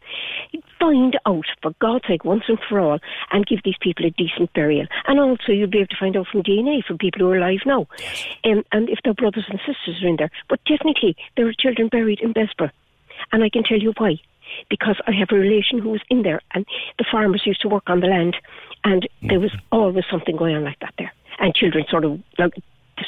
Find 0.79 1.17
out, 1.25 1.45
for 1.61 1.71
God's 1.79 2.07
sake, 2.07 2.23
once 2.23 2.43
and 2.47 2.57
for 2.67 2.79
all, 2.79 2.99
and 3.31 3.45
give 3.45 3.59
these 3.63 3.77
people 3.81 4.05
a 4.05 4.11
decent 4.11 4.53
burial. 4.53 4.87
And 5.07 5.19
also, 5.19 5.51
you'll 5.51 5.69
be 5.69 5.79
able 5.79 5.87
to 5.87 5.97
find 5.99 6.15
out 6.15 6.27
from 6.27 6.43
DNA 6.43 6.83
from 6.83 6.97
people 6.97 7.19
who 7.19 7.31
are 7.31 7.37
alive 7.37 7.59
now, 7.65 7.87
um, 8.45 8.63
and 8.71 8.89
if 8.89 8.99
their 9.03 9.13
brothers 9.13 9.45
and 9.49 9.59
sisters 9.59 10.01
are 10.01 10.07
in 10.07 10.15
there. 10.17 10.31
But 10.47 10.61
definitely, 10.65 11.17
there 11.35 11.47
are 11.47 11.53
children 11.53 11.89
buried 11.89 12.21
in 12.21 12.33
Bessborough, 12.33 12.71
and 13.31 13.43
I 13.43 13.49
can 13.49 13.63
tell 13.63 13.79
you 13.79 13.93
why. 13.97 14.19
Because 14.69 14.95
I 15.07 15.11
have 15.11 15.29
a 15.31 15.35
relation 15.35 15.79
who 15.79 15.89
was 15.89 16.01
in 16.09 16.23
there, 16.23 16.41
and 16.53 16.65
the 16.97 17.05
farmers 17.09 17.43
used 17.45 17.61
to 17.61 17.69
work 17.69 17.83
on 17.87 17.99
the 17.99 18.07
land, 18.07 18.35
and 18.83 19.07
there 19.21 19.39
was 19.39 19.51
mm-hmm. 19.51 19.75
always 19.75 20.05
something 20.09 20.35
going 20.35 20.55
on 20.55 20.63
like 20.63 20.79
that 20.79 20.93
there. 20.97 21.11
And 21.39 21.53
children 21.55 21.85
sort 21.89 22.05
of 22.05 22.19
like 22.37 22.53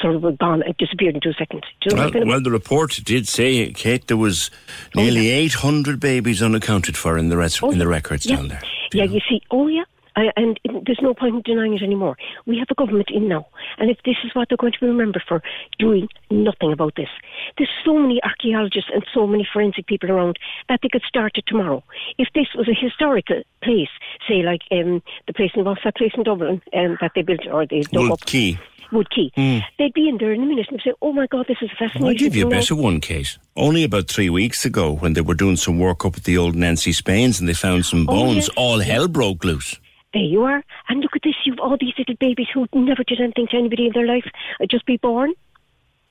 sort 0.00 0.14
of 0.14 0.22
were 0.22 0.32
gone 0.32 0.62
and 0.62 0.76
disappeared 0.78 1.14
in 1.14 1.20
two 1.20 1.32
seconds. 1.34 1.64
You 1.84 1.94
know 1.94 2.10
Well, 2.12 2.26
well, 2.26 2.42
the 2.42 2.50
report 2.50 2.98
did 3.04 3.28
say, 3.28 3.70
Kate, 3.72 4.06
there 4.06 4.16
was 4.16 4.50
nearly 4.94 5.28
800 5.28 6.00
babies 6.00 6.42
unaccounted 6.42 6.96
for 6.96 7.18
in 7.18 7.28
the, 7.28 7.36
res- 7.36 7.62
in 7.62 7.78
the 7.78 7.84
oh, 7.84 7.88
records 7.88 8.26
yeah. 8.26 8.36
down 8.36 8.48
there. 8.48 8.62
Yeah, 8.92 9.04
you 9.04 9.20
see, 9.28 9.40
oh 9.50 9.68
yeah, 9.68 9.84
I, 10.16 10.30
and 10.36 10.58
there's 10.86 11.00
no 11.02 11.14
point 11.14 11.36
in 11.36 11.42
denying 11.42 11.74
it 11.74 11.82
anymore. 11.82 12.16
We 12.46 12.58
have 12.58 12.68
a 12.70 12.74
government 12.74 13.08
in 13.10 13.28
now, 13.28 13.46
and 13.78 13.90
if 13.90 13.98
this 14.04 14.16
is 14.24 14.34
what 14.34 14.48
they're 14.48 14.56
going 14.58 14.72
to 14.72 14.80
be 14.80 14.86
remembered 14.86 15.22
for, 15.26 15.42
doing 15.78 16.08
nothing 16.30 16.72
about 16.72 16.94
this. 16.96 17.08
There's 17.56 17.70
so 17.84 17.98
many 17.98 18.20
archaeologists 18.22 18.90
and 18.92 19.04
so 19.14 19.26
many 19.26 19.46
forensic 19.52 19.86
people 19.86 20.10
around 20.10 20.38
that 20.68 20.80
they 20.82 20.88
could 20.90 21.02
start 21.08 21.32
it 21.36 21.44
tomorrow. 21.46 21.82
If 22.18 22.28
this 22.34 22.48
was 22.54 22.68
a 22.68 22.74
historical 22.74 23.42
place, 23.62 23.88
say 24.28 24.42
like 24.42 24.62
um, 24.70 25.02
the 25.26 25.32
place 25.32 25.50
in 25.54 25.64
what's 25.64 25.82
that 25.84 25.96
place 25.96 26.12
in 26.14 26.22
Dublin 26.24 26.60
um, 26.74 26.98
that 27.00 27.12
they 27.14 27.22
built 27.22 27.46
or 27.50 27.66
they 27.66 27.80
dug 27.80 28.02
Wood 28.02 28.12
up. 28.12 28.26
Key. 28.26 28.58
Wood 28.90 29.08
Quay. 29.08 29.32
They'd 29.78 29.94
be 29.94 30.06
in 30.06 30.18
there 30.18 30.32
in 30.32 30.42
a 30.42 30.44
minute 30.44 30.66
and 30.70 30.78
say, 30.84 30.92
"Oh 31.00 31.14
my 31.14 31.26
God, 31.26 31.46
this 31.48 31.56
is 31.62 31.70
fascinating." 31.78 32.08
I'll 32.08 32.14
give 32.14 32.36
you 32.36 32.46
a 32.46 32.50
better 32.50 32.76
one, 32.76 33.00
Kate. 33.00 33.38
Only 33.56 33.84
about 33.84 34.08
three 34.08 34.28
weeks 34.28 34.66
ago, 34.66 34.92
when 34.92 35.14
they 35.14 35.22
were 35.22 35.32
doing 35.34 35.56
some 35.56 35.78
work 35.78 36.04
up 36.04 36.18
at 36.18 36.24
the 36.24 36.36
old 36.36 36.54
Nancy 36.54 36.92
Spains 36.92 37.40
and 37.40 37.48
they 37.48 37.54
found 37.54 37.86
some 37.86 38.02
Oh, 38.06 38.12
bones, 38.12 38.48
yes. 38.48 38.50
all 38.54 38.80
hell 38.80 39.08
broke 39.08 39.44
loose. 39.44 39.80
There 40.12 40.22
you 40.22 40.42
are. 40.42 40.62
And 40.88 41.00
look 41.00 41.16
at 41.16 41.22
this. 41.22 41.34
You've 41.44 41.58
all 41.58 41.76
these 41.80 41.94
little 41.98 42.16
babies 42.16 42.48
who 42.52 42.66
never 42.74 43.02
did 43.04 43.20
anything 43.20 43.46
to 43.48 43.56
anybody 43.56 43.86
in 43.86 43.92
their 43.94 44.06
life. 44.06 44.26
uh, 44.60 44.66
Just 44.66 44.84
be 44.86 44.96
born. 44.98 45.32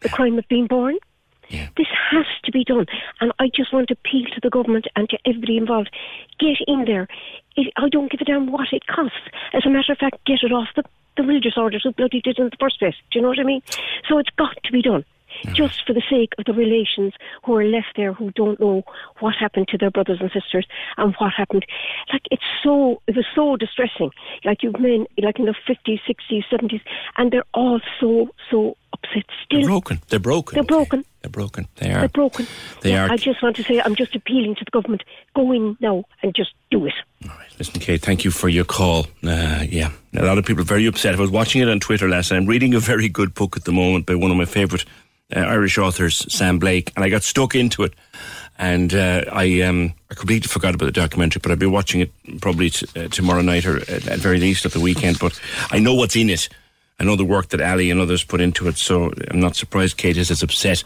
The 0.02 0.10
crime 0.10 0.38
of 0.40 0.48
being 0.48 0.68
born. 0.68 0.98
This 1.78 1.88
has 2.12 2.26
to 2.46 2.52
be 2.52 2.64
done. 2.64 2.86
And 3.20 3.32
I 3.38 3.50
just 3.54 3.74
want 3.74 3.90
to 3.90 3.94
appeal 3.94 4.26
to 4.34 4.40
the 4.42 4.50
government 4.50 4.88
and 4.96 5.10
to 5.10 5.18
everybody 5.26 5.58
involved. 5.58 5.90
Get 6.40 6.58
in 6.66 6.86
there. 6.86 7.08
It, 7.58 7.72
I 7.78 7.90
don't 7.90 8.10
give 8.10 8.22
a 8.22 8.26
damn 8.26 8.52
what 8.52 8.72
it 8.72 8.88
costs. 8.88 9.18
As 9.54 9.66
a 9.66 9.70
matter 9.70 9.92
of 9.92 9.98
fact, 9.98 10.24
get 10.26 10.40
it 10.44 10.54
off 10.54 10.70
the, 10.76 10.84
the 11.18 11.24
religious 11.24 11.58
orders 11.58 11.82
who 11.84 11.92
bloody 11.92 12.22
did 12.22 12.40
it 12.40 12.42
in 12.42 12.46
the 12.50 12.58
first 12.60 12.80
place. 12.80 12.96
Do 13.12 13.20
you 13.20 13.22
know 13.22 13.30
what 13.30 13.40
I 13.40 13.44
mean? 13.44 13.62
So 14.08 14.18
it's 14.18 14.30
got 14.38 14.56
to 14.64 14.72
be 14.72 14.82
done. 14.82 15.04
Just 15.54 15.86
for 15.86 15.94
the 15.94 16.02
sake 16.10 16.34
of 16.38 16.46
the 16.46 16.54
relations 16.54 17.14
who 17.44 17.56
are 17.56 17.64
left 17.66 17.94
there 17.96 18.14
who 18.14 18.32
don't 18.32 18.60
know 18.60 18.84
what 19.20 19.36
happened 19.36 19.68
to 19.70 19.78
their 19.78 19.92
brothers 19.92 20.20
and 20.22 20.32
sisters 20.32 20.66
and 20.98 21.14
what 21.18 21.32
happened. 21.34 21.66
Like 22.12 22.22
it's 22.32 22.44
so, 22.64 23.02
it 23.08 23.16
was 23.16 23.26
so 23.36 23.56
distressing. 23.56 24.12
Like 24.46 24.64
you've 24.64 24.80
men, 24.80 25.06
like 25.18 25.40
in 25.40 25.46
the 25.46 25.56
50s, 25.68 26.00
60s, 26.08 26.44
70s, 26.52 26.82
and 27.18 27.32
they're 27.32 27.44
all 27.54 27.80
so, 28.00 28.30
so 28.50 28.78
upset 28.94 29.24
still. 29.46 29.60
They're 29.62 29.68
broken. 29.70 30.02
They're 30.10 30.20
broken. 30.20 30.56
They're 30.56 30.64
broken. 30.64 31.06
They're 31.22 31.30
broken. 31.30 31.68
They 31.76 31.92
are. 31.92 32.00
They're 32.00 32.10
broken. 32.10 32.48
They 32.82 32.92
Yeah, 32.92 33.06
are. 33.06 33.12
I 33.12 33.18
just 33.18 33.42
want 33.44 33.56
to 33.58 33.64
say 33.64 33.80
I'm 33.80 33.96
just 33.96 34.16
appealing 34.16 34.56
to 34.56 34.66
the 34.66 34.72
government. 34.72 35.04
Go 35.36 35.52
in 35.52 35.78
now 35.80 36.06
and 36.24 36.34
just 36.36 36.52
do 36.72 36.86
it. 36.86 36.94
All 37.24 37.30
right. 37.38 37.48
Listen, 37.60 37.80
Kate, 37.80 38.02
thank 38.02 38.26
you 38.26 38.32
for 38.32 38.50
your 38.50 38.66
call. 38.66 39.06
Uh, 39.24 39.64
yeah, 39.70 39.92
a 40.16 40.26
lot 40.26 40.40
of 40.40 40.46
people 40.46 40.62
are 40.62 40.66
very 40.66 40.88
upset. 40.88 41.14
I 41.16 41.20
was 41.20 41.30
watching 41.30 41.62
it 41.62 41.70
on 41.70 41.80
Twitter 41.80 42.10
last 42.10 42.32
night. 42.32 42.38
I'm 42.38 42.48
reading 42.48 42.74
a 42.74 42.80
very 42.80 43.08
good 43.08 43.36
book 43.36 43.56
at 43.56 43.66
the 43.66 43.72
moment 43.72 44.08
by 44.08 44.16
one 44.16 44.32
of 44.32 44.38
my 44.38 44.46
favourite 44.46 44.84
uh, 45.36 45.40
Irish 45.40 45.78
authors, 45.78 46.26
Sam 46.34 46.60
Blake, 46.60 46.92
and 46.96 47.04
I 47.06 47.10
got 47.10 47.24
stuck 47.24 47.56
into 47.56 47.84
it. 47.84 47.94
And 48.58 48.94
uh, 48.94 49.24
I 49.32 49.62
um, 49.62 49.94
I 50.12 50.14
completely 50.14 50.48
forgot 50.48 50.76
about 50.76 50.86
the 50.86 50.92
documentary, 50.92 51.40
but 51.42 51.52
I'll 51.52 51.58
be 51.58 51.66
watching 51.66 52.02
it 52.02 52.12
probably 52.42 52.70
t- 52.70 52.88
uh, 53.00 53.08
tomorrow 53.08 53.42
night 53.42 53.66
or 53.66 53.78
at, 53.78 54.08
at 54.08 54.20
very 54.20 54.40
least 54.40 54.66
at 54.66 54.74
the 54.74 54.80
weekend. 54.80 55.18
But 55.20 55.40
I 55.72 55.80
know 55.80 55.96
what's 55.96 56.16
in 56.16 56.30
it. 56.30 56.48
I 57.00 57.04
know 57.04 57.16
the 57.16 57.26
work 57.26 57.50
that 57.50 57.62
Ali 57.62 57.90
and 57.90 58.00
others 58.00 58.24
put 58.24 58.42
into 58.42 58.68
it, 58.68 58.78
so 58.78 59.12
I'm 59.32 59.40
not 59.40 59.56
surprised 59.56 59.98
Kate 59.98 60.18
is 60.18 60.30
as 60.30 60.44
upset 60.44 60.84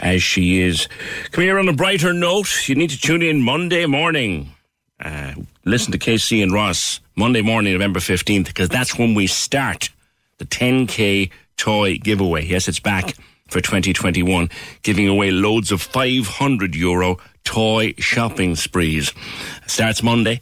as 0.00 0.22
she 0.22 0.62
is. 0.62 0.88
Come 1.32 1.44
here 1.44 1.58
on 1.58 1.68
a 1.68 1.74
brighter 1.74 2.14
note. 2.14 2.66
You 2.66 2.74
need 2.74 2.88
to 2.90 2.98
tune 2.98 3.20
in 3.20 3.42
Monday 3.42 3.84
morning. 3.84 4.52
Uh, 4.98 5.34
listen 5.66 5.92
to 5.92 5.98
KC 5.98 6.42
and 6.42 6.52
Ross 6.52 7.00
Monday 7.16 7.42
morning, 7.42 7.74
November 7.74 8.00
15th, 8.00 8.46
because 8.46 8.70
that's 8.70 8.96
when 8.96 9.14
we 9.14 9.26
start 9.26 9.90
the 10.38 10.46
10K 10.46 11.30
toy 11.58 11.98
giveaway. 11.98 12.46
Yes, 12.46 12.68
it's 12.68 12.80
back 12.80 13.14
for 13.52 13.60
2021, 13.60 14.48
giving 14.82 15.06
away 15.06 15.30
loads 15.30 15.70
of 15.70 15.82
500 15.82 16.74
euro 16.74 17.18
toy 17.44 17.92
shopping 17.98 18.56
sprees. 18.56 19.12
Starts 19.66 20.02
Monday. 20.02 20.40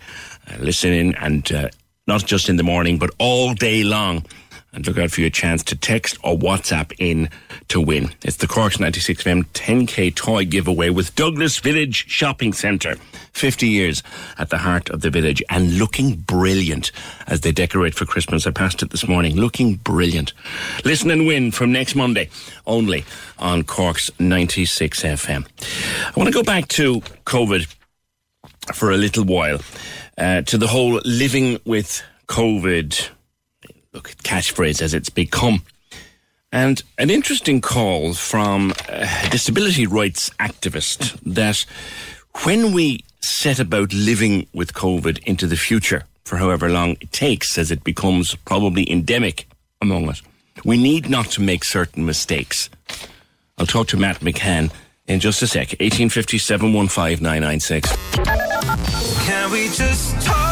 Uh, 0.49 0.57
listen 0.61 0.93
in 0.93 1.15
and 1.17 1.51
uh, 1.53 1.69
not 2.07 2.25
just 2.25 2.49
in 2.49 2.57
the 2.57 2.63
morning, 2.63 2.99
but 2.99 3.11
all 3.19 3.53
day 3.55 3.83
long. 3.83 4.25
And 4.73 4.87
look 4.87 4.99
out 4.99 5.11
for 5.11 5.21
your 5.21 5.31
chance 5.31 5.65
to 5.65 5.77
text 5.77 6.17
or 6.23 6.39
WhatsApp 6.39 6.93
in 6.99 7.29
to 7.69 7.81
win. 7.81 8.11
It's 8.23 8.37
the 8.37 8.47
Corks 8.47 8.77
96FM 8.77 9.47
10K 9.47 10.15
toy 10.15 10.45
giveaway 10.45 10.91
with 10.91 11.17
Douglas 11.17 11.59
Village 11.59 12.09
Shopping 12.09 12.53
Centre. 12.53 12.97
50 13.33 13.69
years 13.69 14.03
at 14.39 14.51
the 14.51 14.59
heart 14.59 14.91
of 14.91 15.01
the 15.01 15.11
village 15.11 15.43
and 15.51 15.79
looking 15.79 16.17
brilliant 16.17 16.93
as 17.27 17.41
they 17.41 17.53
decorate 17.53 17.95
for 17.95 18.05
Christmas. 18.05 18.47
I 18.47 18.51
passed 18.51 18.83
it 18.83 18.91
this 18.91 19.07
morning. 19.09 19.37
Looking 19.37 19.77
brilliant. 19.77 20.33
Listen 20.85 21.11
and 21.11 21.27
win 21.27 21.51
from 21.51 21.73
next 21.73 21.95
Monday 21.95 22.29
only 22.67 23.05
on 23.39 23.65
Corks 23.65 24.11
96 24.19 25.03
FM. 25.03 25.47
I 26.07 26.13
want 26.17 26.29
to 26.29 26.35
go 26.35 26.43
back 26.43 26.69
to 26.69 27.01
COVID 27.25 27.75
for 28.75 28.91
a 28.91 28.97
little 28.97 29.25
while, 29.25 29.61
uh, 30.19 30.43
to 30.43 30.59
the 30.59 30.67
whole 30.67 31.01
living 31.05 31.59
with 31.65 32.03
COVID 32.29 33.11
look 33.93 34.11
catchphrase 34.23 34.81
as 34.83 34.95
it's 34.95 35.11
become. 35.11 35.63
And 36.53 36.83
an 36.99 37.11
interesting 37.11 37.61
call 37.61 38.15
from 38.15 38.73
a 38.89 39.29
disability 39.31 39.87
rights 39.87 40.31
activist 40.41 41.19
that 41.35 41.65
when 42.45 42.73
we 42.73 43.05
set 43.21 43.59
about 43.59 43.93
living 43.93 44.47
with 44.53 44.75
COVID 44.75 45.19
into 45.25 45.47
the 45.47 45.57
future 45.57 46.05
for 46.25 46.37
however 46.37 46.69
long 46.69 46.97
it 47.01 47.13
takes 47.13 47.59
as 47.59 47.71
it 47.71 47.83
becomes 47.85 48.35
probably 48.35 48.91
endemic 48.91 49.47
among 49.81 50.09
us, 50.09 50.23
we 50.65 50.77
need 50.77 51.09
not 51.09 51.27
to 51.27 51.41
make 51.41 51.65
certain 51.65 52.05
mistakes. 52.05 52.71
I'll 53.59 53.67
talk 53.67 53.89
to 53.89 53.97
Matt 53.97 54.21
McCann 54.21 54.71
in 55.07 55.21
just 55.21 55.43
a 55.43 55.47
sec. 55.47 55.71
1857 55.81 56.89
15996. 56.89 57.97
Can 59.27 59.51
we 59.51 59.69
just 59.69 60.21
talk? 60.27 60.50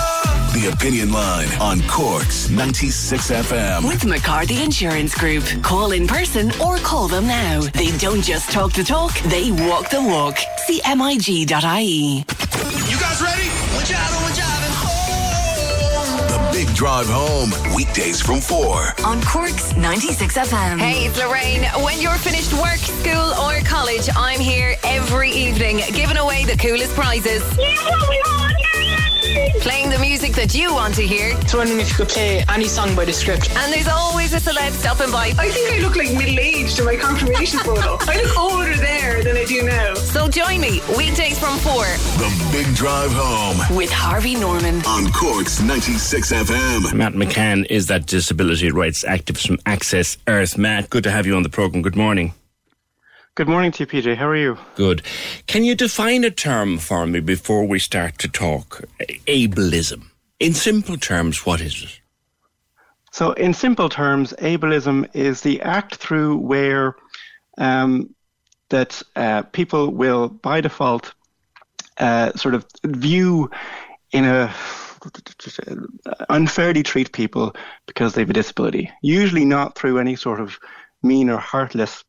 The 0.58 0.70
Opinion 0.72 1.12
Line 1.12 1.46
on 1.60 1.80
Corks 1.82 2.50
96 2.50 3.30
FM. 3.30 3.86
With 3.86 4.04
McCarthy 4.04 4.60
Insurance 4.64 5.14
Group. 5.14 5.44
Call 5.62 5.92
in 5.92 6.04
person 6.08 6.50
or 6.60 6.78
call 6.78 7.06
them 7.06 7.28
now. 7.28 7.60
They 7.60 7.96
don't 7.98 8.22
just 8.22 8.50
talk 8.50 8.72
the 8.72 8.82
talk, 8.82 9.16
they 9.30 9.52
walk 9.52 9.88
the 9.90 10.02
walk. 10.02 10.34
CMIG.ie. 10.66 11.44
You 11.46 12.98
guys 12.98 13.22
ready? 13.22 13.48
We're 13.70 13.84
driving, 13.86 14.20
we're 14.24 14.34
driving 14.34 14.74
The 16.26 16.48
Big 16.52 16.74
Drive 16.74 17.06
Home, 17.08 17.52
weekdays 17.76 18.20
from 18.20 18.40
4. 18.40 18.94
On 19.04 19.22
Corks 19.22 19.76
96 19.76 20.38
FM. 20.38 20.80
Hey, 20.80 21.06
it's 21.06 21.16
Lorraine. 21.18 21.62
When 21.84 22.00
you're 22.00 22.18
finished 22.18 22.52
work, 22.54 22.78
school, 22.78 23.32
or 23.44 23.60
college, 23.60 24.08
I'm 24.16 24.40
here 24.40 24.74
every 24.82 25.30
evening 25.30 25.82
giving 25.92 26.16
away 26.16 26.44
the 26.46 26.56
coolest 26.56 26.96
prizes. 26.96 27.44
Playing 29.60 29.90
the 29.90 29.98
music 29.98 30.32
that 30.32 30.54
you 30.54 30.72
want 30.72 30.94
to 30.94 31.02
hear. 31.02 31.34
I 31.34 31.42
was 31.42 31.54
wondering 31.54 31.80
if 31.80 31.90
you 31.90 31.96
could 31.96 32.08
play 32.08 32.44
any 32.48 32.64
song 32.66 32.94
by 32.94 33.04
the 33.04 33.12
script. 33.12 33.50
And 33.56 33.72
there's 33.72 33.88
always 33.88 34.32
a 34.32 34.38
celeb 34.38 34.72
stopping 34.72 35.10
by. 35.10 35.32
I 35.38 35.50
think 35.50 35.70
I 35.72 35.78
look 35.84 35.96
like 35.96 36.12
middle 36.12 36.38
aged 36.38 36.78
in 36.78 36.84
my 36.86 36.96
confirmation 36.96 37.58
photo. 37.60 37.98
I 38.00 38.22
look 38.22 38.38
older 38.38 38.74
there 38.76 39.22
than 39.22 39.36
I 39.36 39.44
do 39.44 39.62
now. 39.62 39.94
So 39.94 40.28
join 40.28 40.60
me 40.60 40.80
weekdays 40.96 41.38
from 41.38 41.58
4. 41.58 41.74
The 42.18 42.48
Big 42.52 42.74
Drive 42.74 43.10
Home 43.12 43.76
With 43.76 43.90
Harvey 43.90 44.34
Norman. 44.36 44.82
on 44.86 45.10
Corks 45.12 45.60
96 45.60 46.32
FM. 46.32 46.94
Matt 46.94 47.12
McCann 47.14 47.66
is 47.68 47.86
that 47.88 48.06
disability 48.06 48.70
rights 48.70 49.04
activist 49.04 49.46
from 49.46 49.58
Access 49.66 50.16
Earth. 50.26 50.56
Matt, 50.56 50.88
good 50.90 51.04
to 51.04 51.10
have 51.10 51.26
you 51.26 51.34
on 51.36 51.42
the 51.42 51.48
programme. 51.50 51.82
Good 51.82 51.96
morning. 51.96 52.32
Good 53.38 53.46
morning 53.46 53.70
to 53.70 53.84
you, 53.84 53.86
PJ. 53.86 54.16
How 54.16 54.26
are 54.26 54.36
you? 54.36 54.58
Good. 54.74 55.00
Can 55.46 55.62
you 55.62 55.76
define 55.76 56.24
a 56.24 56.30
term 56.32 56.76
for 56.76 57.06
me 57.06 57.20
before 57.20 57.64
we 57.64 57.78
start 57.78 58.18
to 58.18 58.28
talk? 58.28 58.82
Ableism. 59.28 60.06
In 60.40 60.54
simple 60.54 60.96
terms, 60.96 61.46
what 61.46 61.60
is 61.60 61.84
it? 61.84 62.00
So, 63.12 63.30
in 63.34 63.54
simple 63.54 63.88
terms, 63.88 64.34
ableism 64.40 65.08
is 65.14 65.42
the 65.42 65.62
act 65.62 65.94
through 65.94 66.38
where 66.38 66.96
um, 67.58 68.12
that 68.70 69.00
uh, 69.14 69.42
people 69.42 69.92
will, 69.92 70.30
by 70.30 70.60
default, 70.60 71.14
uh, 71.98 72.32
sort 72.32 72.56
of 72.56 72.66
view 72.82 73.52
in 74.10 74.24
a 74.24 74.52
unfairly 76.28 76.82
treat 76.82 77.12
people 77.12 77.54
because 77.86 78.14
they 78.14 78.22
have 78.22 78.30
a 78.30 78.32
disability. 78.32 78.90
Usually 79.00 79.44
not 79.44 79.78
through 79.78 80.00
any 80.00 80.16
sort 80.16 80.40
of 80.40 80.58
mean 81.04 81.30
or 81.30 81.38
heartless 81.38 82.02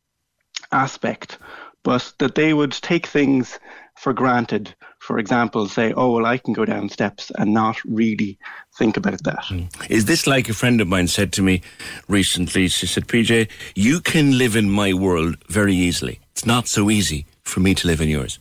aspect, 0.71 1.37
but 1.83 2.13
that 2.19 2.35
they 2.35 2.53
would 2.53 2.71
take 2.71 3.07
things 3.07 3.59
for 3.97 4.13
granted. 4.13 4.73
For 4.99 5.17
example, 5.17 5.67
say, 5.67 5.93
"Oh 5.93 6.11
well, 6.11 6.25
I 6.25 6.37
can 6.37 6.53
go 6.53 6.65
down 6.65 6.89
steps," 6.89 7.31
and 7.37 7.53
not 7.53 7.83
really 7.85 8.37
think 8.77 8.97
about 8.97 9.23
that. 9.23 9.45
Hmm. 9.45 9.65
Is 9.89 10.05
this 10.05 10.25
like 10.25 10.49
a 10.49 10.53
friend 10.53 10.81
of 10.81 10.87
mine 10.87 11.07
said 11.07 11.31
to 11.33 11.41
me 11.41 11.61
recently? 12.07 12.67
She 12.67 12.87
said, 12.87 13.07
PJ, 13.07 13.49
you 13.75 13.99
can 13.99 14.37
live 14.37 14.55
in 14.55 14.69
my 14.69 14.93
world 14.93 15.37
very 15.49 15.75
easily. 15.75 16.19
It's 16.31 16.45
not 16.45 16.67
so 16.67 16.89
easy 16.89 17.25
for 17.43 17.59
me 17.59 17.75
to 17.75 17.87
live 17.87 18.01
in 18.01 18.09
yours. 18.09 18.39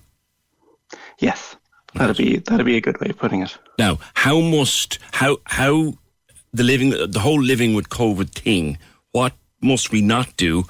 Yes, 1.18 1.56
that'd 1.94 2.16
be 2.16 2.38
that'd 2.38 2.64
be 2.64 2.76
a 2.76 2.80
good 2.80 3.00
way 3.00 3.08
of 3.10 3.18
putting 3.18 3.42
it. 3.42 3.58
Now, 3.78 3.98
how 4.14 4.40
must 4.40 4.98
how 5.12 5.38
how 5.44 5.94
the 6.52 6.62
living 6.62 6.90
the 6.90 7.20
whole 7.20 7.42
living 7.42 7.74
with 7.74 7.88
COVID 7.88 8.30
thing? 8.30 8.78
What 9.12 9.32
must 9.60 9.90
we 9.90 10.00
not 10.00 10.36
do 10.36 10.64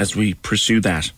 as 0.00 0.16
we 0.16 0.32
pursue 0.34 0.80
that? 0.80 1.12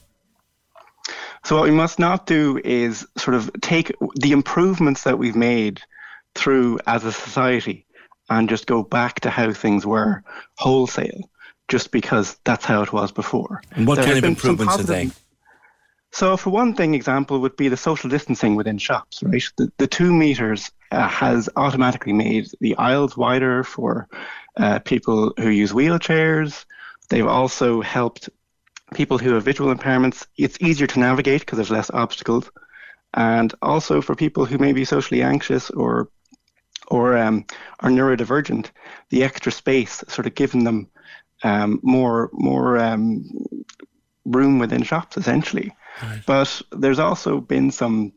So 1.45 1.57
what 1.57 1.65
we 1.65 1.71
must 1.71 1.99
not 1.99 2.27
do 2.27 2.61
is 2.63 3.07
sort 3.17 3.37
of 3.37 3.51
take 3.61 3.93
the 4.17 4.33
improvements 4.33 5.05
that 5.05 5.19
we've 5.19 5.37
made 5.37 5.81
through 6.35 6.81
as 6.87 7.05
a 7.05 7.13
society 7.13 7.87
and 8.29 8.49
just 8.49 8.67
go 8.67 8.83
back 8.83 9.21
to 9.21 9.31
how 9.31 9.53
things 9.53 9.87
were 9.87 10.25
wholesale, 10.57 11.29
just 11.69 11.93
because 11.93 12.37
that's 12.45 12.65
how 12.65 12.83
it 12.83 12.93
was 12.93 13.13
before. 13.13 13.63
And 13.73 13.87
what 13.87 13.97
There 13.97 14.05
kind 14.05 14.19
of 14.19 14.25
improvements 14.25 14.79
are 14.79 14.83
they? 14.83 15.11
So, 16.11 16.37
for 16.37 16.51
one 16.51 16.75
thing, 16.75 16.95
example 16.95 17.41
would 17.41 17.57
be 17.57 17.69
the 17.69 17.77
social 17.77 18.11
distancing 18.11 18.55
within 18.55 18.79
shops, 18.79 19.23
right? 19.23 19.43
The, 19.57 19.73
the 19.79 19.87
two 19.87 20.13
meters 20.13 20.71
uh, 20.91 21.09
has 21.09 21.49
automatically 21.57 22.13
made 22.13 22.49
the 22.61 22.77
aisles 22.77 23.17
wider 23.17 23.65
for 23.65 24.09
uh, 24.57 24.81
people 24.81 25.33
who 25.39 25.49
use 25.49 25.73
wheelchairs. 25.73 26.67
They've 27.09 27.27
also 27.27 27.81
helped 27.81 28.29
people 28.95 29.19
who 29.19 29.35
have 29.35 29.45
visual 29.45 29.75
impairments. 29.75 30.27
It's 30.37 30.59
easier 30.61 30.87
to 30.87 31.01
navigate 31.01 31.41
because 31.41 31.57
there's 31.57 31.71
less 31.71 31.91
obstacles. 31.91 32.51
And 33.15 33.55
also 33.61 34.01
for 34.01 34.15
people 34.15 34.47
who 34.47 34.59
may 34.59 34.73
be 34.73 34.85
socially 34.85 35.23
anxious 35.23 35.71
or 35.71 36.09
or 36.89 37.17
um, 37.17 37.47
are 37.81 37.91
neurodivergent, 37.91 38.71
the 39.11 39.23
extra 39.23 39.53
space 39.53 40.03
sort 40.09 40.27
of 40.27 40.35
giving 40.35 40.65
them 40.65 40.89
um, 41.43 41.81
more 41.83 42.31
more 42.33 42.79
um, 42.79 43.25
room 44.25 44.59
within 44.59 44.83
shops 44.83 45.17
essentially. 45.17 45.73
But 46.27 46.63
there's 46.71 46.99
also 46.99 47.41
been 47.41 47.71
some, 47.71 48.13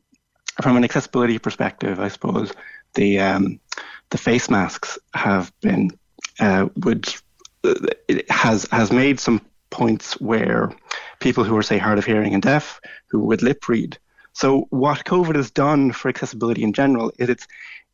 from 0.62 0.78
an 0.78 0.84
accessibility 0.84 1.40
perspective, 1.40 2.00
I 2.00 2.08
suppose, 2.08 2.52
the 2.94 3.20
um, 3.20 3.60
the 4.10 4.18
face 4.18 4.50
masks 4.50 4.98
have 5.14 5.52
been 5.62 5.92
uh, 6.40 6.70
would 6.78 7.14
it 7.64 8.30
has 8.32 8.68
has 8.72 8.92
made 8.92 9.20
some 9.20 9.42
points 9.76 10.14
where 10.22 10.72
people 11.20 11.44
who 11.44 11.58
are, 11.58 11.64
say, 11.64 11.78
hard 11.78 11.98
of 11.98 12.06
hearing 12.06 12.34
and 12.34 12.42
deaf, 12.42 12.80
who 13.10 13.20
would 13.20 13.44
lip 13.44 13.68
read. 13.68 13.98
So 14.32 14.68
what 14.70 15.06
COVID 15.06 15.36
has 15.36 15.52
done 15.52 15.92
for 15.92 16.08
accessibility 16.08 16.64
in 16.64 16.72
general 16.72 17.12
is 17.18 17.30
it's 17.30 17.48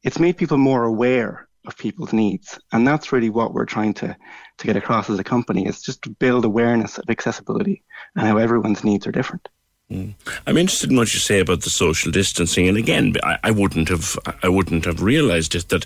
it's 0.03 0.19
made 0.19 0.37
people 0.37 0.57
more 0.57 0.83
aware 0.83 1.47
of 1.65 1.77
people's 1.77 2.13
needs, 2.13 2.59
and 2.71 2.87
that's 2.87 3.11
really 3.11 3.29
what 3.29 3.53
we're 3.53 3.65
trying 3.65 3.93
to 3.95 4.15
to 4.57 4.67
get 4.67 4.75
across 4.75 5.09
as 5.09 5.19
a 5.19 5.23
company. 5.23 5.65
Is 5.65 5.81
just 5.81 6.01
to 6.03 6.09
build 6.09 6.45
awareness 6.45 6.97
of 6.99 7.09
accessibility 7.09 7.83
and 8.15 8.27
how 8.27 8.37
everyone's 8.37 8.83
needs 8.83 9.07
are 9.07 9.11
different. 9.11 9.49
Mm. 9.91 10.13
I'm 10.47 10.57
interested 10.57 10.91
in 10.91 10.97
what 10.97 11.13
you 11.13 11.19
say 11.19 11.39
about 11.39 11.61
the 11.61 11.69
social 11.69 12.11
distancing, 12.11 12.67
and 12.67 12.77
again, 12.77 13.15
I, 13.23 13.37
I 13.43 13.51
wouldn't 13.51 13.89
have 13.89 14.17
I 14.43 14.49
wouldn't 14.49 14.85
have 14.85 15.01
realised 15.01 15.55
it 15.55 15.69
that 15.69 15.85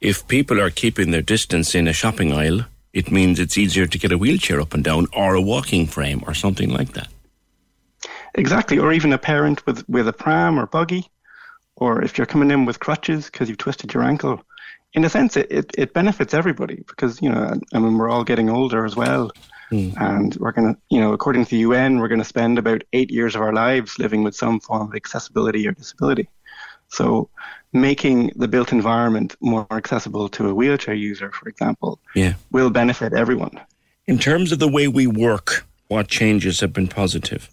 if 0.00 0.26
people 0.28 0.60
are 0.60 0.70
keeping 0.70 1.10
their 1.10 1.22
distance 1.22 1.74
in 1.74 1.88
a 1.88 1.92
shopping 1.92 2.32
aisle, 2.32 2.66
it 2.94 3.10
means 3.10 3.40
it's 3.40 3.58
easier 3.58 3.86
to 3.86 3.98
get 3.98 4.12
a 4.12 4.16
wheelchair 4.16 4.60
up 4.60 4.72
and 4.72 4.84
down 4.84 5.08
or 5.12 5.34
a 5.34 5.42
walking 5.42 5.86
frame 5.86 6.22
or 6.26 6.32
something 6.32 6.70
like 6.70 6.92
that. 6.92 7.08
Exactly, 8.36 8.78
or 8.78 8.92
even 8.92 9.12
a 9.12 9.18
parent 9.18 9.66
with, 9.66 9.86
with 9.88 10.08
a 10.08 10.12
pram 10.12 10.58
or 10.58 10.66
buggy, 10.66 11.10
or 11.76 12.02
if 12.02 12.16
you're 12.16 12.26
coming 12.26 12.50
in 12.50 12.64
with 12.64 12.80
crutches 12.80 13.26
because 13.26 13.48
you've 13.48 13.58
twisted 13.58 13.92
your 13.92 14.04
ankle. 14.04 14.40
In 14.94 15.04
a 15.04 15.10
sense, 15.10 15.36
it, 15.36 15.50
it, 15.50 15.72
it 15.76 15.92
benefits 15.92 16.34
everybody 16.34 16.84
because, 16.86 17.20
you 17.20 17.28
know, 17.28 17.58
I 17.72 17.78
mean, 17.80 17.98
we're 17.98 18.08
all 18.08 18.22
getting 18.22 18.48
older 18.48 18.84
as 18.84 18.94
well. 18.94 19.32
Mm. 19.72 20.00
And 20.00 20.36
we're 20.36 20.52
going 20.52 20.74
to, 20.74 20.80
you 20.88 21.00
know, 21.00 21.12
according 21.12 21.44
to 21.44 21.50
the 21.50 21.58
UN, 21.58 21.98
we're 21.98 22.08
going 22.08 22.20
to 22.20 22.24
spend 22.24 22.58
about 22.58 22.82
eight 22.92 23.10
years 23.10 23.34
of 23.34 23.42
our 23.42 23.52
lives 23.52 23.98
living 23.98 24.22
with 24.22 24.36
some 24.36 24.60
form 24.60 24.88
of 24.88 24.94
accessibility 24.94 25.66
or 25.66 25.72
disability. 25.72 26.28
So 26.88 27.28
making 27.74 28.30
the 28.36 28.48
built 28.48 28.72
environment 28.72 29.36
more 29.40 29.66
accessible 29.72 30.28
to 30.30 30.48
a 30.48 30.54
wheelchair 30.54 30.94
user, 30.94 31.30
for 31.32 31.48
example, 31.48 31.98
yeah. 32.14 32.34
will 32.52 32.70
benefit 32.70 33.12
everyone. 33.12 33.60
In 34.06 34.18
terms 34.18 34.52
of 34.52 34.60
the 34.60 34.68
way 34.68 34.86
we 34.86 35.06
work, 35.06 35.66
what 35.88 36.08
changes 36.08 36.60
have 36.60 36.72
been 36.72 36.88
positive? 36.88 37.50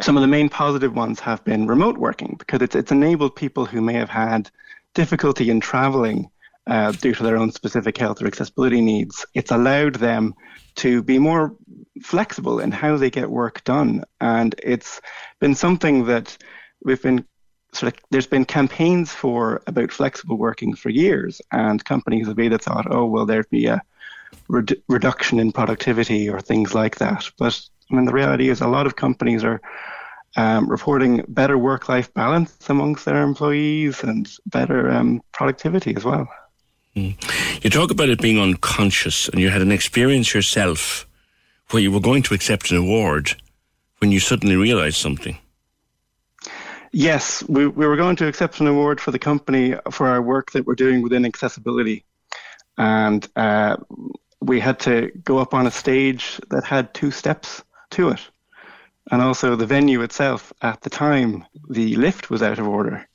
Some 0.00 0.16
of 0.16 0.22
the 0.22 0.28
main 0.28 0.48
positive 0.48 0.94
ones 0.94 1.20
have 1.20 1.44
been 1.44 1.66
remote 1.66 1.98
working 1.98 2.36
because 2.38 2.62
it's, 2.62 2.76
it's 2.76 2.92
enabled 2.92 3.36
people 3.36 3.66
who 3.66 3.80
may 3.82 3.94
have 3.94 4.08
had 4.08 4.50
difficulty 4.94 5.50
in 5.50 5.60
traveling 5.60 6.30
uh, 6.66 6.92
due 6.92 7.14
to 7.14 7.22
their 7.22 7.36
own 7.36 7.50
specific 7.50 7.98
health 7.98 8.22
or 8.22 8.26
accessibility 8.26 8.80
needs. 8.80 9.26
It's 9.34 9.50
allowed 9.50 9.96
them 9.96 10.34
to 10.76 11.02
be 11.02 11.18
more 11.18 11.56
flexible 12.02 12.60
in 12.60 12.70
how 12.70 12.96
they 12.96 13.10
get 13.10 13.30
work 13.30 13.64
done. 13.64 14.04
And 14.20 14.54
it's 14.62 15.00
been 15.40 15.54
something 15.54 16.06
that 16.06 16.38
we've 16.84 17.02
been 17.02 17.26
sort 17.72 17.94
of 17.94 18.02
there's 18.10 18.26
been 18.26 18.44
campaigns 18.44 19.12
for 19.12 19.62
about 19.66 19.92
flexible 19.92 20.36
working 20.36 20.74
for 20.74 20.90
years, 20.90 21.40
and 21.52 21.84
companies 21.84 22.26
have 22.26 22.38
either 22.38 22.58
thought, 22.58 22.86
oh 22.90 23.04
well, 23.06 23.26
there'd 23.26 23.50
be 23.50 23.66
a 23.66 23.82
redu- 24.48 24.80
reduction 24.88 25.38
in 25.38 25.52
productivity 25.52 26.28
or 26.28 26.40
things 26.40 26.74
like 26.74 26.96
that. 26.96 27.30
But 27.38 27.60
I 27.90 27.94
mean, 27.94 28.04
the 28.04 28.12
reality 28.12 28.48
is 28.48 28.60
a 28.60 28.68
lot 28.68 28.86
of 28.86 28.96
companies 28.96 29.44
are 29.44 29.60
um, 30.36 30.68
reporting 30.68 31.24
better 31.28 31.58
work-life 31.58 32.12
balance 32.14 32.56
amongst 32.68 33.04
their 33.04 33.22
employees 33.22 34.02
and 34.04 34.30
better 34.46 34.90
um, 34.90 35.22
productivity 35.32 35.94
as 35.96 36.04
well. 36.04 36.28
Mm. 36.96 37.64
You 37.64 37.70
talk 37.70 37.90
about 37.90 38.08
it 38.08 38.20
being 38.20 38.38
unconscious, 38.38 39.28
and 39.28 39.40
you 39.40 39.50
had 39.50 39.62
an 39.62 39.72
experience 39.72 40.34
yourself 40.34 41.06
where 41.70 41.82
you 41.82 41.92
were 41.92 42.00
going 42.00 42.22
to 42.24 42.34
accept 42.34 42.70
an 42.70 42.76
award 42.76 43.40
when 43.98 44.10
you 44.10 44.20
suddenly 44.20 44.56
realised 44.56 44.96
something. 44.96 45.38
Yes, 46.92 47.44
we, 47.48 47.66
we 47.68 47.86
were 47.86 47.96
going 47.96 48.16
to 48.16 48.26
accept 48.26 48.60
an 48.60 48.66
award 48.66 49.00
for 49.00 49.12
the 49.12 49.18
company 49.18 49.74
for 49.90 50.08
our 50.08 50.20
work 50.20 50.50
that 50.52 50.66
we're 50.66 50.74
doing 50.74 51.02
within 51.02 51.24
accessibility. 51.24 52.04
And 52.76 53.28
uh, 53.36 53.76
we 54.40 54.58
had 54.58 54.80
to 54.80 55.12
go 55.22 55.38
up 55.38 55.54
on 55.54 55.66
a 55.66 55.70
stage 55.70 56.40
that 56.50 56.64
had 56.64 56.92
two 56.92 57.10
steps 57.10 57.62
to 57.90 58.08
it. 58.08 58.20
And 59.10 59.22
also, 59.22 59.56
the 59.56 59.66
venue 59.66 60.02
itself, 60.02 60.52
at 60.62 60.80
the 60.82 60.90
time, 60.90 61.44
the 61.68 61.96
lift 61.96 62.30
was 62.30 62.42
out 62.42 62.58
of 62.58 62.66
order. 62.66 63.08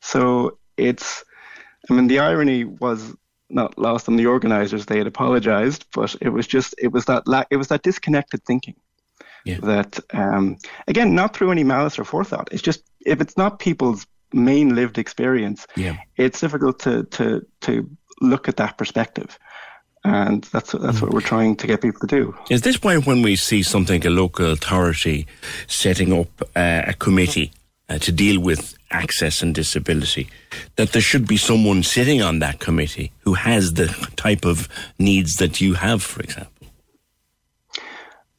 So 0.00 0.58
it's, 0.76 1.24
I 1.90 1.94
mean, 1.94 2.06
the 2.06 2.18
irony 2.18 2.64
was 2.64 3.14
not 3.48 3.78
lost 3.78 4.08
on 4.08 4.16
the 4.16 4.26
organizers. 4.26 4.86
They 4.86 4.98
had 4.98 5.06
apologized, 5.06 5.86
but 5.94 6.16
it 6.20 6.30
was 6.30 6.46
just, 6.46 6.74
it 6.78 6.88
was 6.88 7.04
that, 7.06 7.26
la- 7.26 7.44
it 7.50 7.56
was 7.56 7.68
that 7.68 7.82
disconnected 7.82 8.44
thinking. 8.44 8.74
Yeah. 9.44 9.58
That 9.60 9.98
um, 10.12 10.58
again, 10.86 11.14
not 11.14 11.34
through 11.34 11.50
any 11.50 11.64
malice 11.64 11.98
or 11.98 12.04
forethought. 12.04 12.48
It's 12.52 12.62
just 12.62 12.84
if 13.06 13.20
it's 13.20 13.36
not 13.36 13.58
people's 13.58 14.06
main 14.32 14.74
lived 14.74 14.98
experience, 14.98 15.66
yeah. 15.76 15.96
it's 16.16 16.40
difficult 16.40 16.78
to 16.80 17.04
to 17.04 17.46
to 17.60 17.88
look 18.20 18.48
at 18.48 18.56
that 18.56 18.78
perspective. 18.78 19.38
And 20.04 20.42
that's 20.44 20.72
that's 20.72 21.00
what 21.00 21.12
we're 21.12 21.20
trying 21.20 21.56
to 21.56 21.66
get 21.66 21.80
people 21.80 22.00
to 22.00 22.06
do. 22.06 22.34
Is 22.50 22.62
this 22.62 22.82
why, 22.82 22.96
when 22.96 23.22
we 23.22 23.36
see 23.36 23.62
something, 23.62 24.04
a 24.04 24.10
local 24.10 24.50
authority 24.50 25.26
setting 25.68 26.12
up 26.12 26.42
uh, 26.56 26.82
a 26.88 26.94
committee 26.94 27.52
uh, 27.88 27.98
to 27.98 28.10
deal 28.10 28.40
with 28.40 28.76
access 28.90 29.42
and 29.42 29.54
disability, 29.54 30.28
that 30.74 30.92
there 30.92 31.02
should 31.02 31.28
be 31.28 31.36
someone 31.36 31.84
sitting 31.84 32.20
on 32.20 32.40
that 32.40 32.58
committee 32.58 33.12
who 33.20 33.34
has 33.34 33.74
the 33.74 33.86
type 34.16 34.44
of 34.44 34.68
needs 34.98 35.36
that 35.36 35.60
you 35.60 35.74
have, 35.74 36.02
for 36.02 36.20
example? 36.20 36.61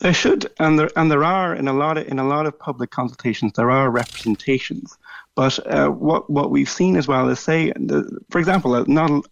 They 0.03 0.11
should, 0.11 0.51
and 0.59 0.77
there 0.77 0.91
and 0.97 1.09
there 1.09 1.23
are 1.23 1.55
in 1.55 1.69
a 1.69 1.73
lot 1.73 1.97
of 1.97 2.05
in 2.09 2.19
a 2.19 2.27
lot 2.27 2.45
of 2.45 2.59
public 2.59 2.91
consultations 2.91 3.53
there 3.53 3.71
are 3.71 3.89
representations. 3.89 4.97
But 5.33 5.57
uh, 5.65 5.91
what 5.91 6.29
what 6.29 6.51
we've 6.51 6.69
seen 6.69 6.97
as 6.97 7.07
well 7.07 7.29
is 7.29 7.39
say, 7.39 7.71
the, 7.71 8.19
for 8.29 8.39
example, 8.39 8.73
uh, 8.73 8.83
not 8.85 9.23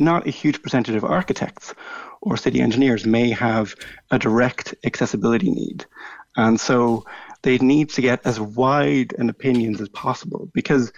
not 0.00 0.26
a 0.26 0.30
huge 0.30 0.60
percentage 0.60 0.96
of 0.96 1.04
architects 1.04 1.72
or 2.20 2.36
city 2.36 2.60
engineers 2.60 3.06
may 3.06 3.30
have 3.30 3.76
a 4.10 4.18
direct 4.18 4.74
accessibility 4.84 5.52
need, 5.52 5.86
and 6.36 6.60
so 6.60 7.04
they 7.42 7.58
need 7.58 7.90
to 7.90 8.02
get 8.02 8.26
as 8.26 8.40
wide 8.40 9.14
an 9.18 9.30
opinions 9.30 9.80
as 9.80 9.88
possible 9.90 10.50
because 10.52 10.92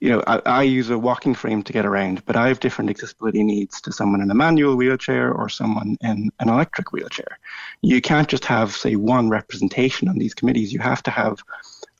you 0.00 0.10
know, 0.10 0.22
I, 0.26 0.40
I, 0.46 0.62
use 0.62 0.90
a 0.90 0.98
walking 0.98 1.34
frame 1.34 1.62
to 1.64 1.72
get 1.72 1.84
around, 1.84 2.24
but 2.24 2.36
I 2.36 2.48
have 2.48 2.60
different 2.60 2.90
accessibility 2.90 3.42
needs 3.42 3.80
to 3.80 3.92
someone 3.92 4.20
in 4.20 4.30
a 4.30 4.34
manual 4.34 4.76
wheelchair 4.76 5.32
or 5.32 5.48
someone 5.48 5.96
in 6.00 6.30
an 6.38 6.48
electric 6.48 6.92
wheelchair. 6.92 7.38
You 7.82 8.00
can't 8.00 8.28
just 8.28 8.44
have, 8.44 8.72
say, 8.72 8.94
one 8.94 9.28
representation 9.28 10.08
on 10.08 10.18
these 10.18 10.34
committees. 10.34 10.72
You 10.72 10.78
have 10.78 11.02
to 11.04 11.10
have 11.10 11.42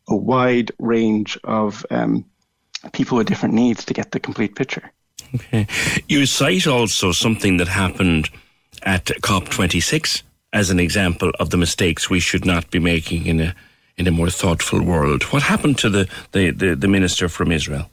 a 0.08 0.16
wide 0.16 0.70
range 0.78 1.38
of 1.42 1.84
um, 1.90 2.24
people 2.92 3.18
with 3.18 3.26
different 3.26 3.54
needs 3.54 3.84
to 3.86 3.94
get 3.94 4.12
the 4.12 4.20
complete 4.20 4.54
picture. 4.54 4.92
Okay. 5.34 5.66
You 6.06 6.24
cite 6.26 6.66
also 6.66 7.12
something 7.12 7.56
that 7.56 7.68
happened 7.68 8.30
at 8.82 9.06
COP26 9.06 10.22
as 10.52 10.70
an 10.70 10.78
example 10.78 11.32
of 11.38 11.50
the 11.50 11.56
mistakes 11.56 12.08
we 12.08 12.20
should 12.20 12.44
not 12.44 12.70
be 12.70 12.78
making 12.78 13.26
in 13.26 13.40
a 13.40 13.54
in 13.98 14.06
a 14.06 14.10
more 14.10 14.30
thoughtful 14.30 14.82
world. 14.82 15.24
What 15.24 15.42
happened 15.42 15.78
to 15.78 15.90
the, 15.90 16.08
the, 16.32 16.50
the, 16.50 16.76
the 16.76 16.88
minister 16.88 17.28
from 17.28 17.52
Israel? 17.52 17.90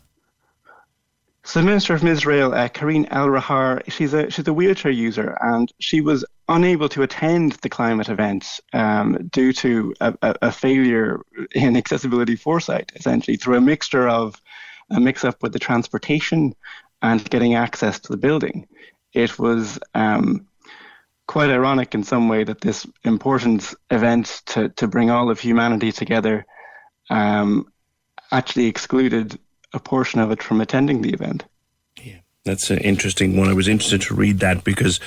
So 1.43 1.59
the 1.59 1.65
minister 1.67 1.97
from 1.97 2.07
Israel, 2.07 2.53
uh, 2.53 2.69
Karine 2.69 3.07
Elharrar, 3.09 3.83
she's 3.87 4.15
a 4.15 4.31
she's 4.31 4.47
a 4.47 4.53
wheelchair 4.53 4.91
user, 4.91 5.37
and 5.41 5.71
she 5.79 6.01
was 6.01 6.25
unable 6.49 6.89
to 6.89 7.03
attend 7.03 7.51
the 7.61 7.69
climate 7.69 8.09
event 8.09 8.59
um, 8.73 9.29
due 9.31 9.53
to 9.53 9.93
a, 10.01 10.15
a, 10.23 10.35
a, 10.41 10.51
failure 10.51 11.21
in 11.53 11.77
accessibility 11.77 12.35
foresight, 12.35 12.91
essentially 12.95 13.37
through 13.37 13.57
a 13.57 13.61
mixture 13.61 14.07
of 14.07 14.41
a 14.89 14.99
mix-up 14.99 15.43
with 15.43 15.53
the 15.53 15.59
transportation 15.59 16.55
and 17.03 17.29
getting 17.29 17.53
access 17.53 17.99
to 17.99 18.11
the 18.11 18.17
building. 18.17 18.67
It 19.13 19.37
was 19.37 19.77
um, 19.93 20.47
quite 21.27 21.49
ironic 21.49 21.95
in 21.95 22.03
some 22.03 22.29
way 22.29 22.43
that 22.43 22.61
this 22.61 22.85
important 23.03 23.73
event 23.89 24.41
to, 24.45 24.69
to 24.69 24.87
bring 24.87 25.09
all 25.09 25.29
of 25.29 25.39
humanity 25.39 25.91
together 25.91 26.45
um, 27.09 27.71
actually 28.31 28.67
excluded 28.67 29.37
a 29.73 29.79
portion 29.79 30.19
of 30.19 30.31
it 30.31 30.41
from 30.41 30.61
attending 30.61 31.01
the 31.01 31.11
event. 31.11 31.43
Yeah, 32.01 32.19
that's 32.43 32.69
an 32.69 32.79
interesting 32.79 33.37
one. 33.37 33.49
I 33.49 33.53
was 33.53 33.67
interested 33.67 34.01
to 34.03 34.15
read 34.15 34.39
that 34.39 34.63
because 34.63 34.99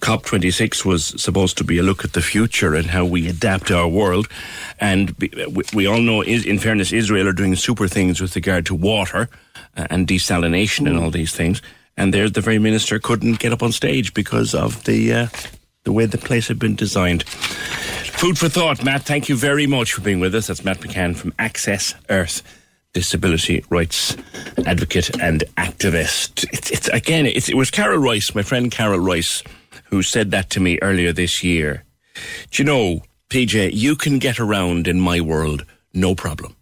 COP26 0.00 0.84
was 0.84 1.20
supposed 1.20 1.58
to 1.58 1.64
be 1.64 1.78
a 1.78 1.82
look 1.82 2.04
at 2.04 2.12
the 2.12 2.22
future 2.22 2.74
and 2.74 2.86
how 2.86 3.04
we 3.04 3.28
adapt 3.28 3.70
our 3.70 3.88
world. 3.88 4.28
And 4.80 5.14
we 5.74 5.86
all 5.86 6.00
know, 6.00 6.22
in 6.22 6.58
fairness, 6.58 6.92
Israel 6.92 7.28
are 7.28 7.32
doing 7.32 7.56
super 7.56 7.88
things 7.88 8.20
with 8.20 8.36
regard 8.36 8.66
to 8.66 8.74
water 8.74 9.28
uh, 9.76 9.86
and 9.90 10.06
desalination 10.06 10.88
and 10.88 10.98
all 10.98 11.10
these 11.10 11.34
things. 11.34 11.60
And 11.96 12.12
there, 12.12 12.28
the 12.28 12.40
very 12.40 12.58
minister 12.58 12.98
couldn't 12.98 13.38
get 13.38 13.52
up 13.52 13.62
on 13.62 13.70
stage 13.70 14.14
because 14.14 14.52
of 14.52 14.82
the 14.84 15.12
uh, 15.12 15.26
the 15.84 15.92
way 15.92 16.06
the 16.06 16.18
place 16.18 16.48
had 16.48 16.58
been 16.58 16.74
designed. 16.74 17.22
Food 17.24 18.38
for 18.38 18.48
thought, 18.48 18.82
Matt. 18.84 19.02
Thank 19.02 19.28
you 19.28 19.36
very 19.36 19.66
much 19.66 19.92
for 19.92 20.00
being 20.00 20.20
with 20.20 20.34
us. 20.34 20.46
That's 20.46 20.64
Matt 20.64 20.80
McCann 20.80 21.16
from 21.16 21.34
Access 21.38 21.94
Earth. 22.08 22.42
Disability 22.94 23.64
rights 23.70 24.16
advocate 24.66 25.20
and 25.20 25.42
activist. 25.56 26.46
It's, 26.52 26.70
it's 26.70 26.88
again, 26.88 27.26
it's, 27.26 27.48
it 27.48 27.56
was 27.56 27.70
Carol 27.70 27.98
Rice, 27.98 28.34
my 28.34 28.42
friend 28.42 28.70
Carol 28.70 29.00
Rice, 29.00 29.42
who 29.86 30.02
said 30.02 30.30
that 30.30 30.48
to 30.50 30.60
me 30.60 30.78
earlier 30.80 31.12
this 31.12 31.42
year. 31.42 31.84
Do 32.50 32.62
you 32.62 32.64
know, 32.64 33.02
PJ, 33.30 33.72
you 33.74 33.96
can 33.96 34.20
get 34.20 34.38
around 34.38 34.86
in 34.86 35.00
my 35.00 35.20
world, 35.20 35.66
no 35.92 36.14
problem. 36.14 36.54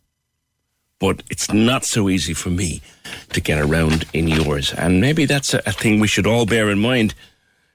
But 0.99 1.23
it's 1.31 1.53
not 1.53 1.85
so 1.85 2.09
easy 2.09 2.33
for 2.33 2.49
me 2.49 2.81
to 3.31 3.41
get 3.41 3.61
around 3.61 4.07
in 4.15 4.27
yours. 4.27 4.73
And 4.73 5.01
maybe 5.03 5.27
that's 5.27 5.53
a, 5.53 5.61
a 5.67 5.73
thing 5.73 6.01
we 6.01 6.09
should 6.09 6.27
all 6.27 6.47
bear 6.47 6.71
in 6.71 6.79
mind 6.79 7.15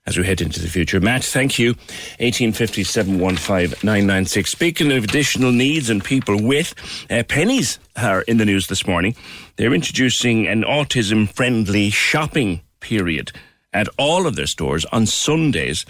as 0.08 0.18
we 0.18 0.26
head 0.26 0.42
into 0.42 0.62
the 0.62 0.70
future. 0.70 1.00
Matt, 1.02 1.24
thank 1.24 1.60
you. 1.60 1.74
1850 2.20 2.84
715 2.86 3.80
996. 3.84 4.50
Speaking 4.50 4.92
of 4.94 5.04
additional 5.04 5.52
needs 5.52 5.90
and 5.90 6.04
people 6.04 6.42
with, 6.42 6.74
uh, 7.12 7.24
Penneys 7.24 7.78
are 7.98 8.22
in 8.22 8.38
the 8.38 8.46
news 8.46 8.68
this 8.68 8.88
morning. 8.88 9.16
They're 9.58 9.74
introducing 9.74 10.48
an 10.48 10.64
autism 10.64 11.30
friendly 11.30 11.90
shopping 11.90 12.62
period 12.80 13.34
at 13.74 13.90
all 14.00 14.26
of 14.26 14.38
their 14.38 14.48
stores 14.48 14.86
on 14.86 15.06
Sundays 15.06 15.86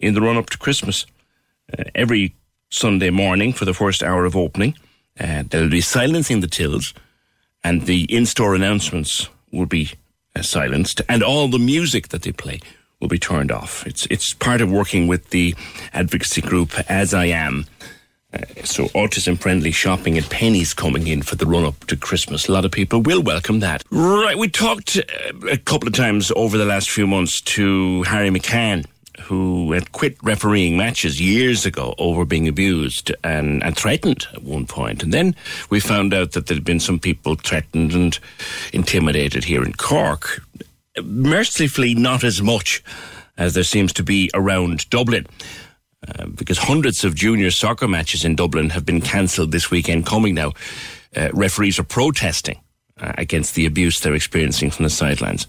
in 0.00 0.14
the 0.14 0.20
run 0.20 0.36
up 0.36 0.50
to 0.50 0.58
Christmas. 0.58 1.06
Uh, 1.78 1.84
every 1.94 2.34
Sunday 2.70 3.10
morning 3.10 3.52
for 3.52 3.64
the 3.64 3.74
first 3.74 4.02
hour 4.02 4.24
of 4.24 4.36
opening, 4.36 4.74
uh, 5.20 5.44
they'll 5.48 5.70
be 5.70 5.80
silencing 5.80 6.40
the 6.40 6.48
tills 6.48 6.92
and 7.62 7.82
the 7.82 8.02
in 8.04 8.26
store 8.26 8.56
announcements 8.56 9.28
will 9.52 9.66
be 9.66 9.90
uh, 10.34 10.42
silenced 10.42 11.02
and 11.08 11.22
all 11.22 11.46
the 11.46 11.58
music 11.58 12.08
that 12.08 12.22
they 12.22 12.32
play 12.32 12.60
will 13.00 13.08
be 13.08 13.18
turned 13.18 13.50
off. 13.50 13.86
It's 13.86 14.06
it's 14.06 14.34
part 14.34 14.60
of 14.60 14.70
working 14.70 15.08
with 15.08 15.30
the 15.30 15.54
advocacy 15.92 16.40
group 16.40 16.78
As 16.88 17.14
I 17.14 17.26
Am. 17.26 17.66
Uh, 18.32 18.38
so 18.62 18.84
autism 18.88 19.36
friendly 19.36 19.72
shopping 19.72 20.16
and 20.16 20.24
Penneys 20.26 20.76
coming 20.76 21.08
in 21.08 21.20
for 21.22 21.34
the 21.34 21.46
run 21.46 21.64
up 21.64 21.86
to 21.86 21.96
Christmas. 21.96 22.46
A 22.46 22.52
lot 22.52 22.64
of 22.64 22.70
people 22.70 23.00
will 23.00 23.22
welcome 23.22 23.58
that. 23.58 23.82
Right, 23.90 24.38
we 24.38 24.48
talked 24.48 24.96
uh, 24.96 25.48
a 25.48 25.56
couple 25.56 25.88
of 25.88 25.94
times 25.94 26.30
over 26.36 26.56
the 26.56 26.64
last 26.64 26.90
few 26.90 27.08
months 27.08 27.40
to 27.40 28.04
Harry 28.04 28.30
McCann 28.30 28.86
who 29.22 29.72
had 29.72 29.92
quit 29.92 30.16
refereeing 30.22 30.76
matches 30.76 31.20
years 31.20 31.66
ago 31.66 31.94
over 31.98 32.24
being 32.24 32.48
abused 32.48 33.12
and, 33.22 33.62
and 33.62 33.76
threatened 33.76 34.26
at 34.32 34.42
one 34.42 34.66
point. 34.66 35.02
And 35.02 35.12
then 35.12 35.34
we 35.68 35.78
found 35.78 36.14
out 36.14 36.32
that 36.32 36.46
there 36.46 36.56
had 36.56 36.64
been 36.64 36.80
some 36.80 36.98
people 36.98 37.34
threatened 37.34 37.92
and 37.92 38.18
intimidated 38.72 39.44
here 39.44 39.62
in 39.62 39.74
Cork 39.74 40.42
mercifully 41.02 41.94
not 41.94 42.24
as 42.24 42.42
much 42.42 42.82
as 43.36 43.54
there 43.54 43.64
seems 43.64 43.92
to 43.94 44.02
be 44.02 44.30
around 44.34 44.88
Dublin. 44.90 45.26
Uh, 46.06 46.26
because 46.28 46.56
hundreds 46.56 47.04
of 47.04 47.14
junior 47.14 47.50
soccer 47.50 47.86
matches 47.86 48.24
in 48.24 48.34
Dublin 48.34 48.70
have 48.70 48.86
been 48.86 49.02
cancelled 49.02 49.52
this 49.52 49.70
weekend 49.70 50.06
coming 50.06 50.34
now. 50.34 50.52
Uh, 51.14 51.28
referees 51.34 51.78
are 51.78 51.84
protesting 51.84 52.58
uh, 52.98 53.12
against 53.18 53.54
the 53.54 53.66
abuse 53.66 54.00
they're 54.00 54.14
experiencing 54.14 54.70
from 54.70 54.84
the 54.84 54.90
sidelines. 54.90 55.46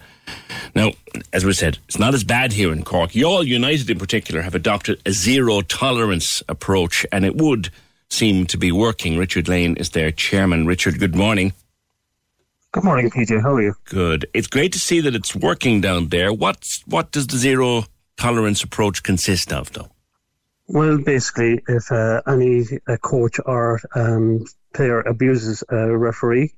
Now, 0.75 0.91
as 1.31 1.45
we 1.45 1.53
said, 1.53 1.77
it's 1.87 1.99
not 1.99 2.13
as 2.13 2.25
bad 2.25 2.51
here 2.51 2.73
in 2.73 2.83
Cork. 2.83 3.11
Youghal 3.11 3.45
United 3.45 3.89
in 3.89 3.97
particular 3.97 4.41
have 4.41 4.55
adopted 4.55 5.01
a 5.05 5.11
zero 5.11 5.61
tolerance 5.61 6.43
approach 6.49 7.05
and 7.11 7.23
it 7.25 7.37
would 7.37 7.69
seem 8.09 8.45
to 8.47 8.57
be 8.57 8.71
working. 8.71 9.17
Richard 9.17 9.47
Lane 9.47 9.77
is 9.77 9.91
their 9.91 10.11
chairman. 10.11 10.65
Richard, 10.65 10.99
good 10.99 11.15
morning. 11.15 11.53
Good 12.73 12.85
morning, 12.85 13.09
PJ. 13.09 13.41
How 13.41 13.55
are 13.55 13.61
you? 13.61 13.75
Good. 13.83 14.27
It's 14.33 14.47
great 14.47 14.71
to 14.71 14.79
see 14.79 15.01
that 15.01 15.13
it's 15.13 15.35
working 15.35 15.81
down 15.81 16.07
there. 16.07 16.31
What's 16.31 16.81
what 16.87 17.11
does 17.11 17.27
the 17.27 17.35
zero 17.35 17.83
tolerance 18.15 18.63
approach 18.63 19.03
consist 19.03 19.51
of, 19.51 19.73
though? 19.73 19.89
Well, 20.67 20.97
basically, 20.97 21.61
if 21.67 21.91
uh, 21.91 22.21
any 22.25 22.63
uh, 22.87 22.95
coach 22.95 23.41
or 23.45 23.81
um, 23.93 24.45
player 24.73 25.01
abuses 25.01 25.65
a 25.67 25.97
referee, 25.97 26.53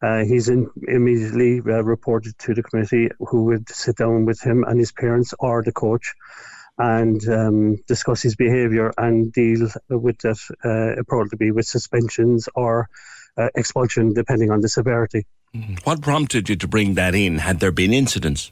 uh, 0.00 0.22
he's 0.22 0.48
in, 0.48 0.70
immediately 0.86 1.58
uh, 1.58 1.82
reported 1.82 2.38
to 2.38 2.54
the 2.54 2.62
committee, 2.62 3.08
who 3.18 3.46
would 3.46 3.68
sit 3.68 3.96
down 3.96 4.26
with 4.26 4.40
him 4.40 4.62
and 4.62 4.78
his 4.78 4.92
parents 4.92 5.34
or 5.40 5.64
the 5.64 5.72
coach 5.72 6.14
and 6.78 7.28
um, 7.28 7.76
discuss 7.88 8.22
his 8.22 8.36
behaviour 8.36 8.92
and 8.96 9.32
deal 9.32 9.68
with 9.88 10.18
that 10.18 10.38
uh, 10.64 11.00
appropriately 11.00 11.50
with 11.50 11.66
suspensions 11.66 12.48
or 12.54 12.88
uh, 13.36 13.48
expulsion, 13.56 14.14
depending 14.14 14.52
on 14.52 14.60
the 14.60 14.68
severity. 14.68 15.26
What 15.84 16.02
prompted 16.02 16.48
you 16.48 16.56
to 16.56 16.68
bring 16.68 16.94
that 16.94 17.14
in? 17.14 17.38
Had 17.38 17.60
there 17.60 17.72
been 17.72 17.92
incidents? 17.92 18.50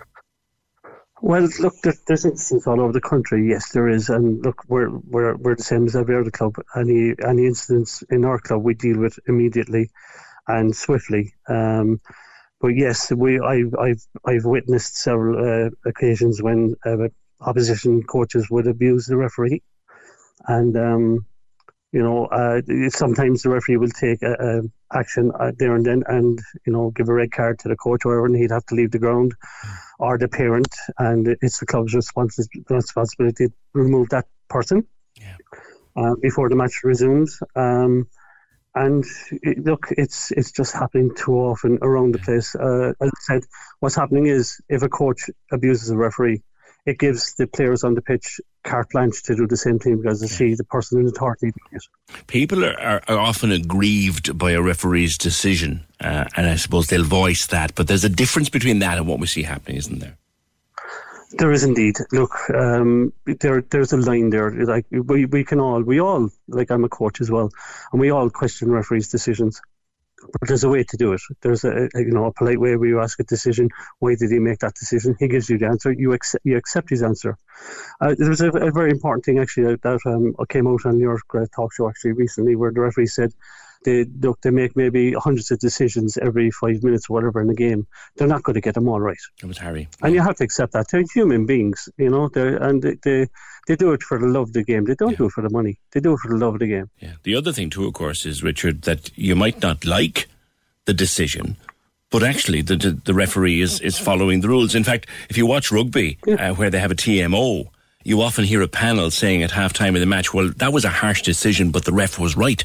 Well, 1.23 1.49
look, 1.61 1.75
there's 1.83 2.25
incidents 2.25 2.67
all 2.67 2.81
over 2.81 2.93
the 2.93 3.01
country. 3.01 3.49
Yes, 3.49 3.73
there 3.73 3.89
is, 3.89 4.11
and 4.11 4.45
look, 4.45 4.63
we're 4.69 4.91
we're 4.91 5.35
we're 5.37 5.57
the 5.57 5.63
same 5.63 5.87
as 5.87 5.97
every 5.97 6.17
other 6.17 6.31
club. 6.31 6.57
Any 6.75 7.15
any 7.27 7.47
incidents 7.47 8.03
in 8.11 8.25
our 8.25 8.39
club, 8.39 8.63
we 8.63 8.75
deal 8.75 8.99
with 8.99 9.19
immediately 9.27 9.91
and 10.47 10.77
swiftly. 10.77 11.35
Um, 11.49 12.01
but 12.61 12.69
yes, 12.69 13.11
we 13.13 13.41
I've 13.41 13.75
I've 13.79 14.07
I've 14.27 14.45
witnessed 14.45 14.97
several 14.97 15.67
uh, 15.67 15.71
occasions 15.87 16.43
when 16.43 16.77
uh, 16.85 17.09
opposition 17.41 18.03
coaches 18.03 18.51
would 18.51 18.67
abuse 18.67 19.07
the 19.07 19.17
referee, 19.17 19.63
and 20.47 20.77
um, 20.77 21.27
you 21.93 22.03
know, 22.03 22.27
uh, 22.27 22.61
sometimes 22.91 23.43
the 23.43 23.51
referee 23.51 23.79
will 23.79 23.89
take 23.89 24.23
a 24.23 24.63
action 24.93 25.33
uh, 25.39 25.53
there 25.59 25.75
and 25.75 25.85
then, 25.85 26.03
and 26.07 26.39
you 26.67 26.73
know, 26.73 26.91
give 26.91 27.09
a 27.09 27.15
red 27.15 27.33
card 27.33 27.59
to 27.61 27.69
the 27.69 27.77
coach, 27.77 28.05
or 28.05 28.11
whatever, 28.11 28.27
and 28.27 28.37
he'd 28.37 28.51
have 28.51 28.67
to 28.67 28.75
leave 28.75 28.91
the 28.91 28.99
ground, 28.99 29.35
or 29.99 30.19
the 30.19 30.29
parent, 30.29 30.75
and 30.99 31.37
it's 31.43 31.59
the 31.59 31.67
club's 31.67 31.95
responsibility 31.95 33.47
to 33.49 33.55
remove 33.73 34.09
that 34.11 34.27
person 34.49 34.87
yeah. 35.21 35.37
uh, 35.97 36.15
before 36.21 36.49
the 36.49 36.57
match 36.57 36.83
resumes. 36.85 37.41
Um, 37.55 38.09
and 38.75 39.05
it, 39.31 39.65
look, 39.65 39.87
it's 39.91 40.31
it's 40.33 40.53
just 40.53 40.75
happening 40.75 41.15
too 41.17 41.33
often 41.33 41.79
around 41.81 42.15
the 42.15 42.19
place. 42.19 42.55
Uh, 42.55 42.93
as 43.01 43.09
I 43.09 43.21
said, 43.21 43.43
what's 43.81 43.97
happening 43.97 44.27
is 44.27 44.61
if 44.69 44.83
a 44.83 44.89
coach 44.89 45.31
abuses 45.51 45.89
a 45.91 45.97
referee, 45.97 46.43
it 46.87 46.99
gives 46.99 47.35
the 47.35 47.49
players 47.49 47.83
on 47.85 47.95
the 47.95 48.01
pitch 48.01 48.41
carte 48.63 48.91
blanche 48.91 49.23
to 49.25 49.35
do 49.35 49.47
the 49.47 49.57
same 49.57 49.79
thing 49.79 50.01
because 50.01 50.21
they 50.21 50.29
see 50.29 50.55
the 50.55 50.65
person 50.65 51.01
in 51.01 51.07
authority 51.07 51.51
doing 51.51 51.73
it. 51.73 52.27
People 52.29 52.65
are, 52.65 52.79
are, 52.81 53.03
are, 53.09 53.19
often 53.19 53.51
aggrieved 53.53 54.39
by 54.39 54.53
a 54.53 54.63
referee's 54.63 55.19
decision, 55.19 55.85
uh, 56.01 56.25
and 56.37 56.47
I 56.47 56.57
suppose 56.57 56.87
they'll 56.87 57.05
voice 57.05 57.47
that. 57.49 57.75
But 57.75 57.89
there's 57.89 58.05
a 58.05 58.09
difference 58.09 58.49
between 58.49 58.79
that 58.79 58.99
and 58.99 59.07
what 59.07 59.19
we 59.19 59.27
see 59.27 59.43
happening, 59.43 59.79
isn't 59.79 59.99
there? 59.99 60.17
There 61.33 61.51
is 61.51 61.65
indeed. 61.65 61.97
Look, 62.13 62.33
um, 62.55 63.13
there 63.27 63.61
there's 63.61 63.93
a 63.93 63.97
line 63.97 64.31
there. 64.31 64.51
Like 64.53 64.87
we, 64.91 65.27
we 65.27 65.45
can 65.45 65.61
all, 65.61 65.83
we 65.83 66.01
all, 66.01 66.31
like 66.49 66.71
I'm 66.71 66.85
a 66.85 66.89
coach 66.89 67.21
as 67.21 67.31
well, 67.31 67.51
and 67.93 68.01
we 68.01 68.11
all 68.11 68.31
question 68.31 68.71
referees' 68.71 69.09
decisions 69.09 69.61
but 70.33 70.49
there's 70.49 70.65
a 70.65 70.69
way 70.69 70.85
to 70.85 70.97
do 70.97 71.13
it. 71.13 71.21
There's 71.43 71.65
a, 71.65 71.89
a, 71.95 72.01
you 72.01 72.11
know 72.11 72.27
a 72.27 72.33
polite 72.33 72.61
way 72.61 72.77
where 72.77 72.89
you 72.89 73.01
ask 73.01 73.19
a 73.21 73.25
decision. 73.25 73.71
Why 73.99 74.15
did 74.15 74.31
he 74.31 74.39
make 74.39 74.61
that 74.61 74.75
decision? 74.75 75.17
He 75.19 75.29
gives 75.29 75.49
you 75.49 75.59
the 75.59 75.67
answer. 75.67 75.93
You 75.93 76.13
accept 76.13 76.45
you 76.45 76.57
accept 76.57 76.91
his 76.91 77.03
answer. 77.03 77.39
Uh, 78.01 78.15
there 78.19 78.29
was 78.29 78.41
a, 78.41 78.51
a, 78.51 78.71
very 78.71 78.91
important 78.91 79.25
thing 79.25 79.39
actually 79.39 79.77
that 79.77 80.01
um, 80.07 80.35
came 80.49 80.67
out 80.67 80.85
on 80.85 80.99
your 80.99 81.19
uh, 81.35 81.47
talk 81.55 81.73
show 81.75 81.89
actually 81.89 82.13
recently, 82.13 82.57
where 82.57 82.73
the 82.73 82.81
referee 82.81 83.07
said 83.07 83.33
they 83.85 84.05
look 84.05 84.41
they 84.43 84.51
make 84.51 84.77
maybe 84.77 85.13
hundreds 85.13 85.51
of 85.51 85.59
decisions 85.59 86.17
every 86.19 86.51
five 86.51 86.83
minutes 86.83 87.09
or 87.09 87.15
whatever 87.15 87.41
in 87.41 87.47
the 87.47 87.55
game. 87.55 87.87
They're 88.17 88.29
not 88.29 88.43
going 88.43 88.55
to 88.55 88.61
get 88.61 88.75
them 88.75 88.89
all 88.89 89.01
right. 89.01 89.19
It 89.43 89.47
was 89.47 89.59
Harry, 89.59 89.89
and 90.03 90.15
you 90.15 90.21
have 90.21 90.37
to 90.37 90.45
accept 90.45 90.73
that. 90.73 90.87
They're 90.91 91.05
human 91.13 91.47
beings, 91.47 91.89
you 91.97 92.11
know. 92.11 92.29
They're, 92.29 92.57
and 92.57 92.83
they, 92.83 92.97
they 93.03 93.27
they 93.67 93.77
do 93.77 93.93
it 93.93 94.03
for 94.03 94.19
the 94.19 94.27
love 94.27 94.49
of 94.49 94.53
the 94.53 94.65
game. 94.65 94.85
They 94.85 94.95
don't 94.95 95.13
yeah. 95.13 95.17
do 95.17 95.27
it 95.27 95.33
for 95.33 95.43
the 95.43 95.51
money. 95.51 95.79
They 95.93 96.01
do 96.01 96.15
it 96.15 96.19
for 96.19 96.29
the 96.29 96.37
love 96.37 96.55
of 96.55 96.61
the 96.61 96.69
game. 96.69 96.91
Yeah. 97.01 97.15
The 97.23 97.35
other 97.35 97.53
thing 97.53 97.71
too, 97.71 97.87
of 97.87 97.95
course, 97.95 98.25
is 98.25 98.43
Richard 98.43 98.83
that 98.83 99.17
you 99.17 99.35
might 99.35 99.61
not 99.61 99.85
like 99.85 100.29
the 100.85 100.95
decision. 100.95 101.57
But 102.11 102.23
actually, 102.23 102.63
the, 102.63 102.77
the, 102.77 102.91
the 102.93 103.15
referee 103.15 103.61
is, 103.61 103.81
is 103.81 103.99
following 103.99 104.41
the 104.41 104.49
rules. 104.49 104.75
In 104.75 104.85
fact, 104.85 105.09
if 105.29 105.37
you 105.37 105.45
watch 105.45 105.73
rugby, 105.73 106.19
uh, 106.27 106.55
where 106.55 106.71
they 106.71 106.79
have 106.79 106.93
a 106.93 106.95
TMO, 106.95 107.69
you 108.05 108.23
often 108.23 108.45
hear 108.45 108.63
a 108.63 108.69
panel 108.69 109.11
saying 109.11 109.43
at 109.43 109.51
halftime 109.51 109.95
of 109.95 110.01
the 110.01 110.07
match, 110.07 110.33
well, 110.33 110.51
that 110.57 110.73
was 110.73 110.85
a 110.85 110.89
harsh 110.89 111.23
decision, 111.23 111.73
but 111.73 111.85
the 111.85 111.93
ref 111.93 112.19
was 112.19 112.37
right. 112.37 112.65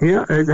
Yeah, 0.00 0.24
uh, 0.28 0.44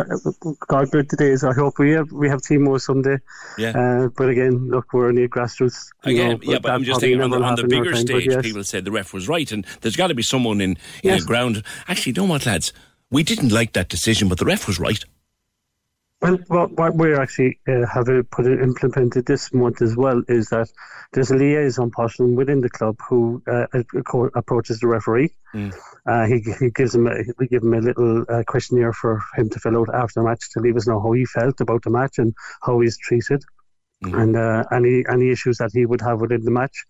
God 0.67 0.91
bless 0.91 1.07
the 1.09 1.17
days. 1.19 1.45
I 1.45 1.53
hope 1.53 1.79
we 1.79 1.91
have 1.91 2.11
we 2.11 2.31
have 2.31 2.41
TMO 2.41 2.81
someday. 2.81 3.19
Yeah. 3.59 3.71
Uh, 3.77 4.09
but 4.09 4.31
again, 4.31 4.71
look, 4.71 4.91
we're 4.95 5.09
only 5.09 5.29
grassroots. 5.29 5.91
Again, 6.03 6.31
know, 6.31 6.39
yeah, 6.43 6.59
but 6.59 6.73
I'm 6.73 6.83
just 6.83 7.01
thinking 7.01 7.21
on 7.21 7.29
the, 7.29 7.43
on 7.43 7.57
the 7.57 7.69
bigger 7.69 7.95
stage, 7.95 8.27
yes. 8.27 8.41
people 8.41 8.65
said 8.65 8.87
the 8.87 8.91
ref 8.91 9.13
was 9.13 9.29
right, 9.29 9.51
and 9.53 9.67
there's 9.83 9.97
got 9.97 10.07
to 10.07 10.15
be 10.15 10.23
someone 10.23 10.63
in, 10.63 10.71
in 10.71 10.79
yes. 11.03 11.25
ground. 11.25 11.63
Actually, 11.89 12.13
you 12.13 12.23
know 12.23 12.25
what, 12.33 12.47
lads? 12.47 12.73
We 13.11 13.23
didn't 13.23 13.53
like 13.53 13.75
that 13.75 13.91
decision, 13.91 14.29
but 14.29 14.39
the 14.39 14.47
ref 14.47 14.67
was 14.67 14.81
right. 14.81 15.05
Well, 16.25 16.39
what, 16.47 16.73
what 16.73 16.95
we 16.95 17.15
actually 17.15 17.59
uh, 17.69 17.85
have 17.85 18.07
put 18.31 18.47
it, 18.47 18.63
implemented 18.63 19.27
this 19.27 19.53
month 19.53 19.83
as 19.83 19.95
well 19.95 20.23
is 20.27 20.49
that 20.49 20.71
there's 21.13 21.31
a 21.31 21.37
liaison 21.37 21.91
person 21.91 22.35
within 22.35 22.63
the 22.63 22.71
club 22.71 22.97
who 23.07 23.43
uh, 23.47 23.67
approaches 24.35 24.81
the 24.81 24.87
referee. 24.87 25.35
Mm. 25.55 25.75
Uh, 26.07 26.25
he, 26.25 26.43
he 26.59 26.71
gives 26.71 26.95
him 26.95 27.07
a, 27.09 27.15
we 27.39 27.47
give 27.47 27.63
him 27.63 27.75
a 27.75 27.81
little 27.81 28.25
uh, 28.27 28.43
questionnaire 28.47 28.95
for 28.95 29.23
him 29.37 29.51
to 29.51 29.61
fill 29.61 29.77
out 29.77 29.95
after 29.95 30.21
the 30.21 30.27
match 30.27 30.51
to 30.53 30.61
let 30.61 30.77
us 30.77 30.87
know 30.87 30.99
how 30.99 31.13
he 31.13 31.27
felt 31.27 31.61
about 31.61 31.83
the 31.83 31.91
match 31.91 32.17
and 32.17 32.35
how 32.63 32.81
he's 32.81 32.97
treated, 32.97 33.43
mm. 34.03 34.19
and 34.19 34.35
uh, 34.35 34.65
any 34.73 35.05
any 35.07 35.31
issues 35.31 35.59
that 35.59 35.73
he 35.75 35.85
would 35.85 36.01
have 36.01 36.23
within 36.23 36.43
the 36.43 36.51
match. 36.51 36.87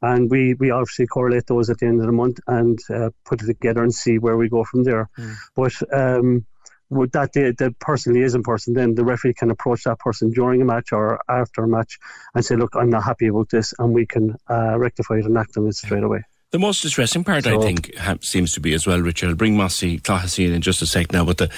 And 0.00 0.30
we, 0.30 0.54
we 0.54 0.70
obviously 0.70 1.06
correlate 1.06 1.46
those 1.46 1.68
at 1.68 1.76
the 1.76 1.86
end 1.86 2.00
of 2.00 2.06
the 2.06 2.12
month 2.12 2.40
and 2.46 2.78
uh, 2.88 3.10
put 3.26 3.42
it 3.42 3.46
together 3.46 3.82
and 3.82 3.94
see 3.94 4.18
where 4.18 4.38
we 4.38 4.48
go 4.48 4.64
from 4.64 4.84
there. 4.84 5.10
Mm. 5.18 5.36
But 5.54 5.74
um, 5.92 6.46
would 6.90 7.12
that 7.12 7.32
the, 7.32 7.54
the 7.56 7.70
person 7.80 8.12
liaison 8.12 8.42
person 8.42 8.74
then 8.74 8.94
the 8.94 9.04
referee 9.04 9.34
can 9.34 9.50
approach 9.50 9.84
that 9.84 9.98
person 9.98 10.30
during 10.30 10.60
a 10.60 10.64
match 10.64 10.92
or 10.92 11.20
after 11.28 11.64
a 11.64 11.68
match 11.68 11.98
and 12.34 12.44
say 12.44 12.56
look 12.56 12.74
i'm 12.76 12.90
not 12.90 13.02
happy 13.02 13.28
about 13.28 13.48
this 13.50 13.72
and 13.78 13.92
we 13.92 14.04
can 14.04 14.36
uh, 14.48 14.78
rectify 14.78 15.14
it 15.14 15.24
and 15.24 15.38
act 15.38 15.56
on 15.56 15.66
it 15.66 15.74
straight 15.74 16.02
away 16.02 16.22
the 16.52 16.58
most 16.58 16.82
distressing 16.82 17.22
part, 17.22 17.44
so, 17.44 17.60
I 17.60 17.64
think, 17.64 17.94
ha- 17.96 18.16
seems 18.22 18.54
to 18.54 18.60
be 18.60 18.74
as 18.74 18.84
well, 18.84 19.00
Richard. 19.00 19.28
I'll 19.28 19.36
bring 19.36 19.56
Mossy 19.56 20.00
Clohessy 20.00 20.48
in 20.48 20.52
in 20.52 20.62
just 20.62 20.82
a 20.82 20.86
sec 20.86 21.12
now, 21.12 21.24
but 21.24 21.38
the, 21.38 21.48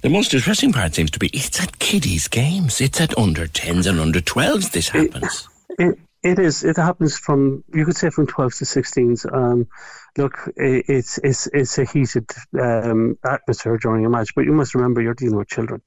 the 0.00 0.08
most 0.08 0.30
distressing 0.30 0.72
part 0.72 0.94
seems 0.94 1.10
to 1.10 1.18
be 1.18 1.28
it's 1.34 1.60
at 1.60 1.78
kiddies' 1.78 2.26
games. 2.26 2.80
It's 2.80 3.02
at 3.02 3.18
under 3.18 3.46
10s 3.46 3.86
and 3.86 4.00
under 4.00 4.20
12s 4.20 4.70
this 4.70 4.88
happens. 4.88 5.46
It, 5.78 5.98
It 6.22 6.38
is. 6.38 6.64
It 6.64 6.76
happens 6.76 7.18
from 7.18 7.64
you 7.72 7.84
could 7.86 7.96
say 7.96 8.10
from 8.10 8.26
12 8.26 8.54
to 8.56 8.64
16s. 8.64 9.32
Um, 9.32 9.66
look, 10.16 10.50
it's 10.56 11.18
it's 11.18 11.46
it's 11.52 11.78
a 11.78 11.84
heated 11.84 12.30
um, 12.60 13.18
atmosphere 13.24 13.78
during 13.78 14.06
a 14.06 14.10
match, 14.10 14.34
but 14.34 14.44
you 14.44 14.52
must 14.52 14.74
remember 14.74 15.00
you're 15.00 15.14
dealing 15.14 15.36
with 15.36 15.48
children. 15.48 15.82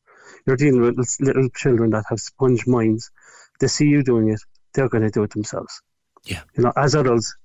You're 0.45 0.57
dealing 0.57 0.81
with 0.81 1.17
little 1.19 1.49
children 1.49 1.91
that 1.91 2.05
have 2.09 2.19
sponge 2.19 2.65
minds. 2.67 3.11
They 3.59 3.67
see 3.67 3.85
you 3.85 4.03
doing 4.03 4.29
it, 4.29 4.39
they're 4.73 4.89
going 4.89 5.03
to 5.03 5.09
do 5.09 5.23
it 5.23 5.31
themselves. 5.31 5.81
Yeah. 6.25 6.41
You 6.57 6.63
know, 6.63 6.73
as 6.75 6.95
adults, 6.95 7.35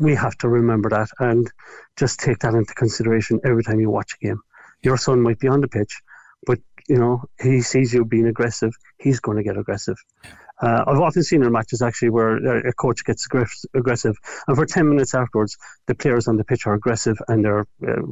we 0.00 0.14
have 0.14 0.36
to 0.38 0.48
remember 0.48 0.88
that 0.90 1.08
and 1.18 1.50
just 1.96 2.20
take 2.20 2.38
that 2.40 2.54
into 2.54 2.74
consideration 2.74 3.40
every 3.44 3.62
time 3.62 3.80
you 3.80 3.90
watch 3.90 4.12
a 4.20 4.24
game. 4.24 4.40
Your 4.82 4.96
son 4.96 5.20
might 5.20 5.38
be 5.38 5.48
on 5.48 5.60
the 5.60 5.68
pitch, 5.68 6.00
but 6.46 6.58
you 6.88 6.96
know 6.96 7.24
he 7.40 7.60
sees 7.60 7.92
you 7.92 8.04
being 8.04 8.26
aggressive. 8.26 8.72
He's 8.98 9.20
going 9.20 9.36
to 9.36 9.42
get 9.42 9.58
aggressive. 9.58 9.96
Uh, 10.60 10.84
I've 10.86 11.00
often 11.00 11.22
seen 11.22 11.42
in 11.42 11.52
matches 11.52 11.82
actually 11.82 12.10
where 12.10 12.36
a 12.68 12.72
coach 12.72 13.04
gets 13.04 13.26
aggressive, 13.74 14.16
and 14.46 14.56
for 14.56 14.66
10 14.66 14.88
minutes 14.88 15.14
afterwards, 15.14 15.56
the 15.86 15.94
players 15.94 16.28
on 16.28 16.36
the 16.36 16.44
pitch 16.44 16.66
are 16.66 16.74
aggressive 16.74 17.18
and 17.28 17.44
they're 17.44 17.66
uh, 17.86 18.02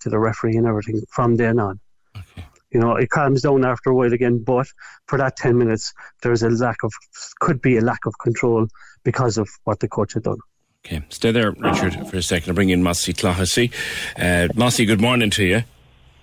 to 0.00 0.08
the 0.10 0.18
referee 0.18 0.56
and 0.56 0.66
everything 0.66 1.00
from 1.10 1.36
then 1.36 1.58
on. 1.58 1.80
Okay. 2.16 2.44
You 2.72 2.80
know, 2.80 2.96
it 2.96 3.10
calms 3.10 3.42
down 3.42 3.64
after 3.64 3.90
a 3.90 3.94
while 3.94 4.12
again, 4.12 4.42
but 4.42 4.66
for 5.06 5.18
that 5.18 5.36
10 5.36 5.58
minutes, 5.58 5.92
there's 6.22 6.42
a 6.42 6.48
lack 6.48 6.82
of, 6.82 6.92
could 7.38 7.60
be 7.60 7.76
a 7.76 7.82
lack 7.82 8.06
of 8.06 8.14
control 8.18 8.66
because 9.04 9.38
of 9.38 9.48
what 9.64 9.80
the 9.80 9.88
coach 9.88 10.14
had 10.14 10.22
done. 10.22 10.38
Okay, 10.84 11.04
stay 11.10 11.30
there, 11.30 11.52
Richard, 11.52 12.08
for 12.08 12.16
a 12.16 12.22
second. 12.22 12.50
I'll 12.50 12.54
bring 12.54 12.70
in 12.70 12.82
Mossy 12.82 13.12
Clohessy. 13.12 13.72
Uh, 14.18 14.48
Mossy, 14.54 14.84
good 14.84 15.00
morning 15.00 15.30
to 15.30 15.44
you. 15.44 15.62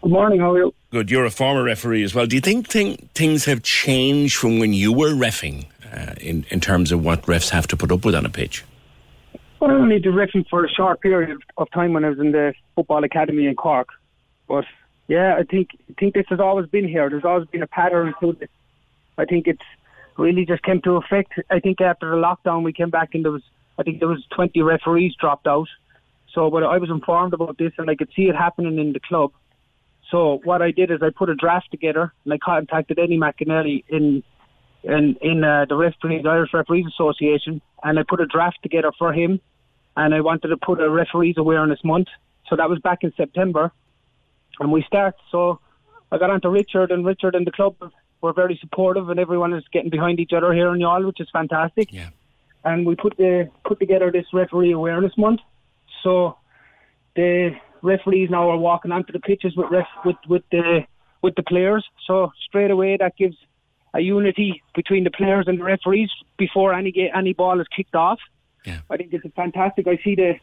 Good 0.02 0.12
morning, 0.12 0.40
how 0.40 0.54
are 0.54 0.58
you? 0.58 0.74
Good. 0.92 1.12
You're 1.12 1.26
a 1.26 1.30
former 1.30 1.62
referee 1.62 2.04
as 2.04 2.16
well. 2.16 2.26
Do 2.26 2.38
you 2.38 2.42
think 2.42 2.68
things 2.70 3.46
have 3.46 3.64
changed 3.64 4.38
from 4.38 4.58
when 4.58 4.72
you 4.72 4.94
were 4.94 5.12
refing 5.12 5.66
uh, 5.94 6.16
in, 6.22 6.46
in 6.50 6.62
terms 6.62 6.94
of 6.94 7.04
what 7.04 7.24
refs 7.24 7.50
have 7.50 7.68
to 7.68 7.78
put 7.78 7.92
up 7.92 8.06
with 8.06 8.16
on 8.16 8.26
a 8.26 8.30
pitch? 8.30 8.64
Well, 9.60 9.72
I 9.72 9.74
only 9.74 10.00
did 10.00 10.14
refing 10.14 10.48
for 10.50 10.64
a 10.64 10.70
short 10.70 11.02
period 11.02 11.38
of 11.58 11.70
time 11.72 11.92
when 11.92 12.06
I 12.06 12.10
was 12.10 12.20
in 12.20 12.32
the 12.32 12.54
football 12.76 13.04
academy 13.04 13.46
in 13.46 13.56
Cork. 13.56 13.90
But 14.48 14.64
yeah, 15.10 15.36
I 15.38 15.44
think 15.44 15.72
I 15.90 15.94
think 16.00 16.14
this 16.14 16.26
has 16.30 16.40
always 16.40 16.68
been 16.68 16.88
here. 16.88 17.10
There's 17.10 17.26
always 17.26 17.48
been 17.50 17.62
a 17.62 17.68
pattern 17.68 18.14
to 18.22 18.32
this. 18.32 18.50
I 19.18 19.26
think 19.26 19.48
it's 19.48 19.62
really 20.18 20.46
just 20.46 20.64
came 20.64 20.82
to 20.84 20.96
effect. 20.96 21.34
I 21.50 21.60
think 21.60 21.82
after 21.82 22.10
the 22.10 22.16
lockdown, 22.16 22.64
we 22.64 22.72
came 22.72 22.90
back 22.90 23.16
and 23.16 23.26
there 23.26 23.34
was 23.34 23.44
I 23.78 23.84
think 23.84 24.00
there 24.00 24.08
was 24.08 24.26
20 24.34 24.62
referees 24.62 25.14
dropped 25.20 25.46
out. 25.46 25.68
So, 26.34 26.50
but 26.50 26.64
I 26.64 26.78
was 26.78 26.90
informed 26.90 27.34
about 27.34 27.58
this 27.58 27.74
and 27.78 27.90
I 27.90 27.96
could 27.96 28.10
see 28.16 28.30
it 28.30 28.36
happening 28.36 28.80
in 28.80 28.94
the 28.94 29.02
club. 29.02 29.32
So 30.12 30.40
what 30.44 30.62
I 30.62 30.72
did 30.72 30.92
is 30.92 31.02
I 31.02 31.10
put 31.10 31.30
a 31.30 31.36
draft 31.36 31.70
together 31.72 32.14
and 32.24 32.34
I 32.34 32.38
contacted 32.38 32.98
Eddie 33.00 33.18
McInerney 33.18 33.84
in 33.88 34.24
in 34.84 35.18
in 35.22 35.44
uh, 35.44 35.66
the 35.68 35.76
referees, 35.76 36.26
Irish 36.26 36.54
Referees 36.54 36.86
Association, 36.88 37.62
and 37.84 38.00
I 38.00 38.04
put 38.08 38.22
a 38.22 38.26
draft 38.26 38.60
together 38.64 38.92
for 38.98 39.14
him, 39.14 39.40
and 39.96 40.14
I 40.14 40.22
wanted 40.22 40.48
to 40.48 40.58
put 40.58 40.80
a 40.80 40.90
referees 40.90 41.36
awareness 41.38 41.80
month. 41.84 42.08
So 42.48 42.56
that 42.56 42.70
was 42.70 42.80
back 42.80 43.04
in 43.04 43.14
September, 43.16 43.72
and 44.60 44.72
we 44.72 44.84
start. 44.84 45.16
So 45.32 45.60
I 46.12 46.18
got 46.18 46.30
on 46.30 46.42
to 46.42 46.50
Richard, 46.50 46.92
and 46.92 47.06
Richard 47.06 47.36
and 47.36 47.46
the 47.46 47.52
club 47.52 47.76
were 48.22 48.34
very 48.34 48.58
supportive, 48.62 49.10
and 49.10 49.20
everyone 49.20 49.54
is 49.54 49.64
getting 49.72 49.90
behind 49.90 50.20
each 50.20 50.34
other 50.34 50.54
here 50.54 50.74
in 50.74 50.80
Youghal, 50.80 51.06
which 51.06 51.20
is 51.20 51.30
fantastic. 51.32 51.92
Yeah. 51.92 52.10
And 52.64 52.86
we 52.86 52.96
put 52.96 53.16
the 53.18 53.50
put 53.64 53.80
together 53.80 54.12
this 54.12 54.26
referee 54.34 54.72
awareness 54.72 55.14
month. 55.18 55.42
So 56.04 56.38
the 57.16 57.52
referees 57.82 58.30
now 58.30 58.50
are 58.50 58.58
walking 58.58 58.92
onto 58.92 59.12
the 59.12 59.20
pitches 59.20 59.56
with 59.56 59.72
ref, 59.72 59.88
with 60.06 60.18
with 60.28 60.44
the 60.52 60.86
with 61.22 61.36
the 61.36 61.44
players. 61.44 61.86
So 62.08 62.32
straight 62.48 62.72
away 62.72 62.98
that 62.98 63.16
gives 63.18 63.36
a 63.94 64.00
unity 64.00 64.62
between 64.76 65.04
the 65.04 65.12
players 65.12 65.46
and 65.48 65.60
the 65.60 65.64
referees 65.64 66.10
before 66.38 66.74
any 66.74 67.12
any 67.16 67.34
ball 67.34 67.60
is 67.60 67.68
kicked 67.76 67.96
off. 67.96 68.20
Yeah. 68.66 68.80
I 68.90 68.98
think 68.98 69.14
it's 69.14 69.26
fantastic. 69.36 69.88
I 69.88 70.00
see 70.04 70.16
the. 70.16 70.34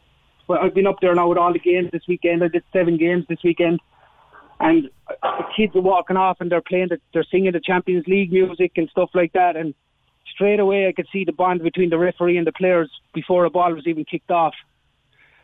Well, 0.47 0.59
I've 0.61 0.73
been 0.73 0.87
up 0.87 1.01
there 1.01 1.13
now 1.13 1.27
with 1.27 1.37
all 1.37 1.51
the 1.51 1.59
games 1.59 1.91
this 1.91 2.03
weekend. 2.07 2.41
I 2.41 2.47
did 2.47 2.63
seven 2.71 2.97
games 2.97 3.25
this 3.27 3.39
weekend, 3.43 3.81
and 4.59 4.89
the 5.21 5.43
kids 5.55 5.75
are 5.75 5.81
walking 5.81 6.15
off 6.17 6.37
and 6.39 6.51
they're 6.51 6.61
playing. 6.61 6.87
The, 6.89 6.99
they're 7.13 7.25
singing 7.29 7.51
the 7.51 7.59
Champions 7.59 8.07
League 8.07 8.31
music 8.31 8.73
and 8.77 8.89
stuff 8.89 9.09
like 9.13 9.33
that. 9.33 9.57
And 9.57 9.73
straight 10.33 10.59
away, 10.59 10.87
I 10.87 10.93
could 10.93 11.07
see 11.11 11.25
the 11.25 11.33
bond 11.33 11.63
between 11.63 11.89
the 11.89 11.97
referee 11.97 12.37
and 12.37 12.47
the 12.47 12.53
players 12.53 12.89
before 13.13 13.45
a 13.45 13.49
ball 13.49 13.73
was 13.73 13.87
even 13.87 14.05
kicked 14.05 14.31
off. 14.31 14.53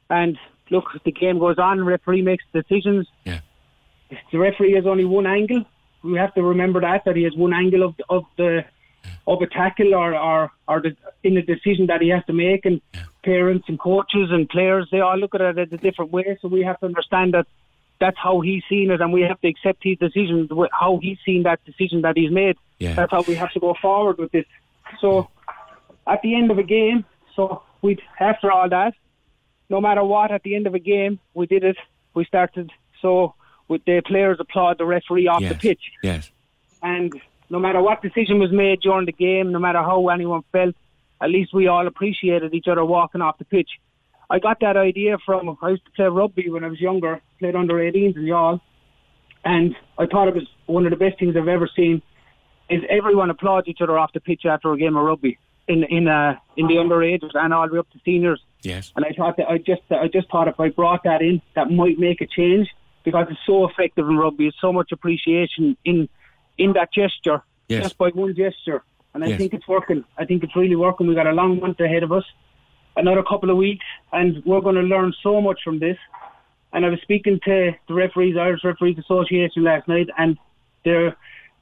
And 0.10 0.38
look, 0.70 0.86
the 1.04 1.12
game 1.12 1.40
goes 1.40 1.58
on. 1.58 1.84
Referee 1.84 2.22
makes 2.22 2.44
decisions. 2.54 3.08
Yeah. 3.26 3.40
The 4.32 4.38
referee 4.38 4.74
has 4.74 4.86
only 4.86 5.06
one 5.06 5.26
angle. 5.26 5.66
We 6.04 6.18
have 6.18 6.34
to 6.36 6.44
remember 6.44 6.82
that 6.82 7.06
that 7.06 7.16
he 7.16 7.24
has 7.24 7.34
one 7.36 7.54
angle 7.54 7.84
of 7.84 7.96
of 8.10 8.26
the 8.38 8.66
of 9.26 9.42
a 9.42 9.48
tackle 9.48 9.96
or 9.96 10.16
or, 10.16 10.52
or 10.68 10.82
the, 10.82 10.96
in 11.24 11.38
a 11.38 11.42
decision 11.42 11.88
that 11.88 12.02
he 12.02 12.10
has 12.10 12.24
to 12.26 12.34
make, 12.34 12.66
and 12.66 12.82
yeah. 12.94 13.04
parents 13.24 13.66
and 13.70 13.80
coaches 13.80 14.30
and 14.32 14.50
players 14.50 14.88
they 14.92 15.00
all 15.00 15.18
look 15.18 15.34
at 15.36 15.42
it 15.42 15.58
in 15.58 15.74
a 15.74 15.78
different 15.78 16.12
way. 16.12 16.38
So 16.42 16.48
we 16.48 16.62
have 16.64 16.80
to 16.82 16.86
understand 16.86 17.34
that 17.34 17.48
that's 18.00 18.18
how 18.18 18.42
he's 18.42 18.64
seen 18.68 18.92
it, 18.92 19.02
and 19.02 19.14
we 19.14 19.22
have 19.22 19.40
to 19.42 19.48
accept 19.48 19.84
his 19.84 19.98
decision, 19.98 20.50
how 20.72 21.00
he's 21.02 21.18
seen 21.26 21.44
that 21.44 21.64
decision 21.66 22.02
that 22.02 22.18
he's 22.18 22.32
made. 22.32 22.58
Yeah. 22.80 22.96
That's 22.96 23.12
how 23.12 23.22
we 23.22 23.36
have 23.36 23.52
to 23.54 23.60
go 23.60 23.76
forward 23.82 24.18
with 24.18 24.32
this. 24.32 24.46
So 25.00 25.30
at 26.06 26.22
the 26.22 26.36
end 26.36 26.52
of 26.52 26.58
a 26.58 26.64
game, 26.64 27.06
so 27.36 27.64
we 27.82 27.98
after 28.20 28.52
all 28.52 28.68
that, 28.70 28.94
no 29.74 29.82
matter 29.82 30.04
what, 30.04 30.32
at 30.32 30.44
the 30.44 30.56
end 30.56 30.68
of 30.68 30.76
a 30.76 30.80
game, 30.80 31.20
we 31.34 31.48
did 31.48 31.64
it. 31.64 31.78
We 32.14 32.26
started 32.26 32.70
so 33.02 33.34
with 33.68 33.84
the 33.86 34.04
players 34.06 34.38
applaud 34.40 34.78
the 34.78 34.86
referee 34.86 35.28
off 35.28 35.42
yes. 35.42 35.52
the 35.52 35.58
pitch. 35.58 35.82
Yes. 36.04 36.32
And 36.84 37.12
no 37.50 37.58
matter 37.58 37.82
what 37.82 38.04
decision 38.04 38.38
was 38.38 38.52
made 38.52 38.82
during 38.82 39.08
the 39.08 39.12
game, 39.12 39.52
no 39.52 39.58
matter 39.58 39.80
how 39.80 40.10
anyone 40.10 40.44
felt, 40.52 40.76
at 41.20 41.32
least 41.32 41.56
we 41.56 41.66
all 41.66 41.88
appreciated 41.88 42.54
each 42.54 42.68
other 42.68 42.86
walking 42.86 43.22
off 43.22 43.40
the 43.40 43.46
pitch. 43.46 43.72
I 44.30 44.38
got 44.38 44.60
that 44.60 44.78
idea 44.78 45.18
from 45.26 45.58
I 45.64 45.70
used 45.70 45.86
to 45.86 45.92
play 45.92 46.06
rugby 46.06 46.52
when 46.52 46.64
I 46.64 46.68
was 46.68 46.80
younger, 46.80 47.20
played 47.40 47.56
under 47.56 47.74
18s 47.74 48.16
and 48.16 48.28
y'all, 48.28 48.62
and 49.44 49.76
I 49.98 50.06
thought 50.06 50.28
it 50.28 50.36
was 50.36 50.48
one 50.68 50.86
of 50.86 50.92
the 50.92 50.98
best 50.98 51.18
things 51.18 51.36
I've 51.36 51.48
ever 51.48 51.68
seen. 51.76 52.04
Is 52.70 52.84
everyone 52.90 53.32
applauds 53.32 53.68
each 53.68 53.82
other 53.82 53.98
off 53.98 54.14
the 54.14 54.20
pitch 54.20 54.46
after 54.46 54.72
a 54.72 54.78
game 54.78 54.96
of 54.96 55.04
rugby 55.04 55.40
in 55.68 55.84
in 55.86 56.08
uh, 56.08 56.36
in 56.58 56.68
the 56.68 56.76
underages 56.76 57.32
and 57.34 57.54
all 57.56 57.68
the 57.68 57.74
way 57.74 57.80
up 57.80 57.90
to 57.92 58.00
seniors. 58.06 58.42
Yes. 58.64 58.92
And 58.96 59.06
I 59.06 59.12
thought 59.12 59.38
that 59.38 59.50
I 59.50 59.58
just 59.58 59.82
I 59.92 60.08
just 60.08 60.30
thought 60.30 60.48
if 60.48 60.60
I 60.60 60.70
brought 60.70 61.04
that 61.04 61.22
in, 61.22 61.42
that 61.56 61.70
might 61.70 62.00
make 62.00 62.22
a 62.22 62.28
change 62.28 62.70
because 63.04 63.28
it's 63.30 63.40
so 63.46 63.68
effective 63.68 64.08
in 64.08 64.18
rugby. 64.18 64.48
It's 64.48 64.58
so 64.60 64.74
much 64.74 64.92
appreciation 64.92 65.78
in 65.86 66.10
in 66.58 66.74
that 66.74 66.94
gesture, 66.94 67.44
yes. 67.68 67.84
just 67.84 67.98
by 67.98 68.10
one 68.10 68.36
gesture. 68.36 68.84
And 69.14 69.24
I 69.24 69.28
yes. 69.28 69.38
think 69.38 69.54
it's 69.54 69.68
working. 69.68 70.04
I 70.18 70.26
think 70.26 70.44
it's 70.44 70.56
really 70.56 70.76
working. 70.76 71.08
We've 71.08 71.16
got 71.16 71.28
a 71.28 71.34
long 71.34 71.60
month 71.60 71.80
ahead 71.80 72.04
of 72.04 72.12
us, 72.12 72.24
another 72.96 73.22
couple 73.22 73.50
of 73.50 73.58
weeks, 73.58 73.86
and 74.12 74.44
we're 74.46 74.62
going 74.62 74.76
to 74.76 74.82
learn 74.82 75.14
so 75.22 75.42
much 75.42 75.60
from 75.64 75.80
this. 75.80 75.98
And 76.72 76.86
I 76.86 76.90
was 76.90 77.00
speaking 77.02 77.40
to 77.46 77.74
the 77.88 77.94
referees, 77.94 78.36
Irish 78.38 78.64
Referees 78.64 78.98
Association 78.98 79.64
last 79.64 79.88
night, 79.88 80.08
and 80.18 80.38
they're 80.84 81.16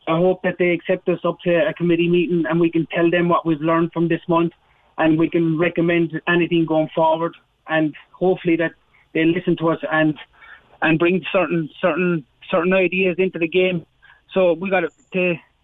I 0.07 0.17
hope 0.17 0.41
that 0.43 0.55
they 0.57 0.71
accept 0.71 1.07
us 1.09 1.19
up 1.23 1.39
to 1.41 1.67
a 1.67 1.73
committee 1.73 2.09
meeting 2.09 2.45
and 2.49 2.59
we 2.59 2.71
can 2.71 2.87
tell 2.87 3.09
them 3.09 3.29
what 3.29 3.45
we've 3.45 3.61
learned 3.61 3.93
from 3.93 4.07
this 4.07 4.21
month 4.27 4.53
and 5.01 5.17
we 5.17 5.27
can 5.29 5.57
recommend 5.57 6.21
anything 6.27 6.65
going 6.65 6.89
forward 6.93 7.33
and 7.67 7.95
hopefully 8.11 8.55
that 8.55 8.73
they 9.13 9.25
listen 9.25 9.57
to 9.57 9.69
us 9.69 9.79
and 9.91 10.17
and 10.81 10.99
bring 10.99 11.23
certain 11.31 11.69
certain 11.81 12.25
certain 12.49 12.73
ideas 12.73 13.15
into 13.17 13.39
the 13.39 13.47
game. 13.47 13.85
So 14.33 14.53
we 14.53 14.69
got 14.69 14.81
to 14.81 14.89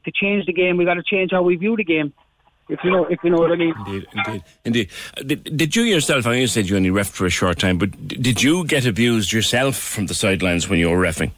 to 0.05 0.11
change 0.11 0.45
the 0.45 0.53
game. 0.53 0.77
We 0.77 0.85
got 0.85 0.95
to 0.95 1.03
change 1.03 1.31
how 1.31 1.43
we 1.43 1.55
view 1.55 1.75
the 1.75 1.83
game. 1.83 2.13
If 2.69 2.79
you 2.83 2.91
know, 2.91 3.05
if 3.05 3.19
you 3.23 3.29
know 3.29 3.37
what 3.37 3.51
I 3.51 3.55
mean. 3.55 3.73
Indeed, 3.85 4.07
indeed, 4.13 4.43
indeed. 4.65 4.89
Did, 5.25 5.57
did 5.61 5.75
you 5.75 5.83
yourself? 5.83 6.25
I 6.25 6.31
know 6.31 6.37
you 6.37 6.47
said 6.47 6.67
you 6.67 6.75
only 6.75 6.89
refed 6.89 7.11
for 7.11 7.25
a 7.25 7.29
short 7.29 7.59
time, 7.59 7.77
but 7.77 7.91
did 8.07 8.43
you 8.43 8.65
get 8.65 8.85
abused 8.85 9.31
yourself 9.31 9.77
from 9.77 10.07
the 10.07 10.13
sidelines 10.13 10.67
when 10.67 10.79
you 10.79 10.89
were 10.89 11.01
refing? 11.09 11.31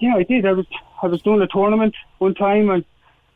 Yeah, 0.00 0.14
I 0.16 0.22
did. 0.22 0.46
I 0.46 0.52
was 0.52 0.66
I 1.02 1.06
was 1.08 1.20
doing 1.22 1.42
a 1.42 1.48
tournament 1.48 1.94
one 2.18 2.34
time 2.34 2.70
and 2.70 2.84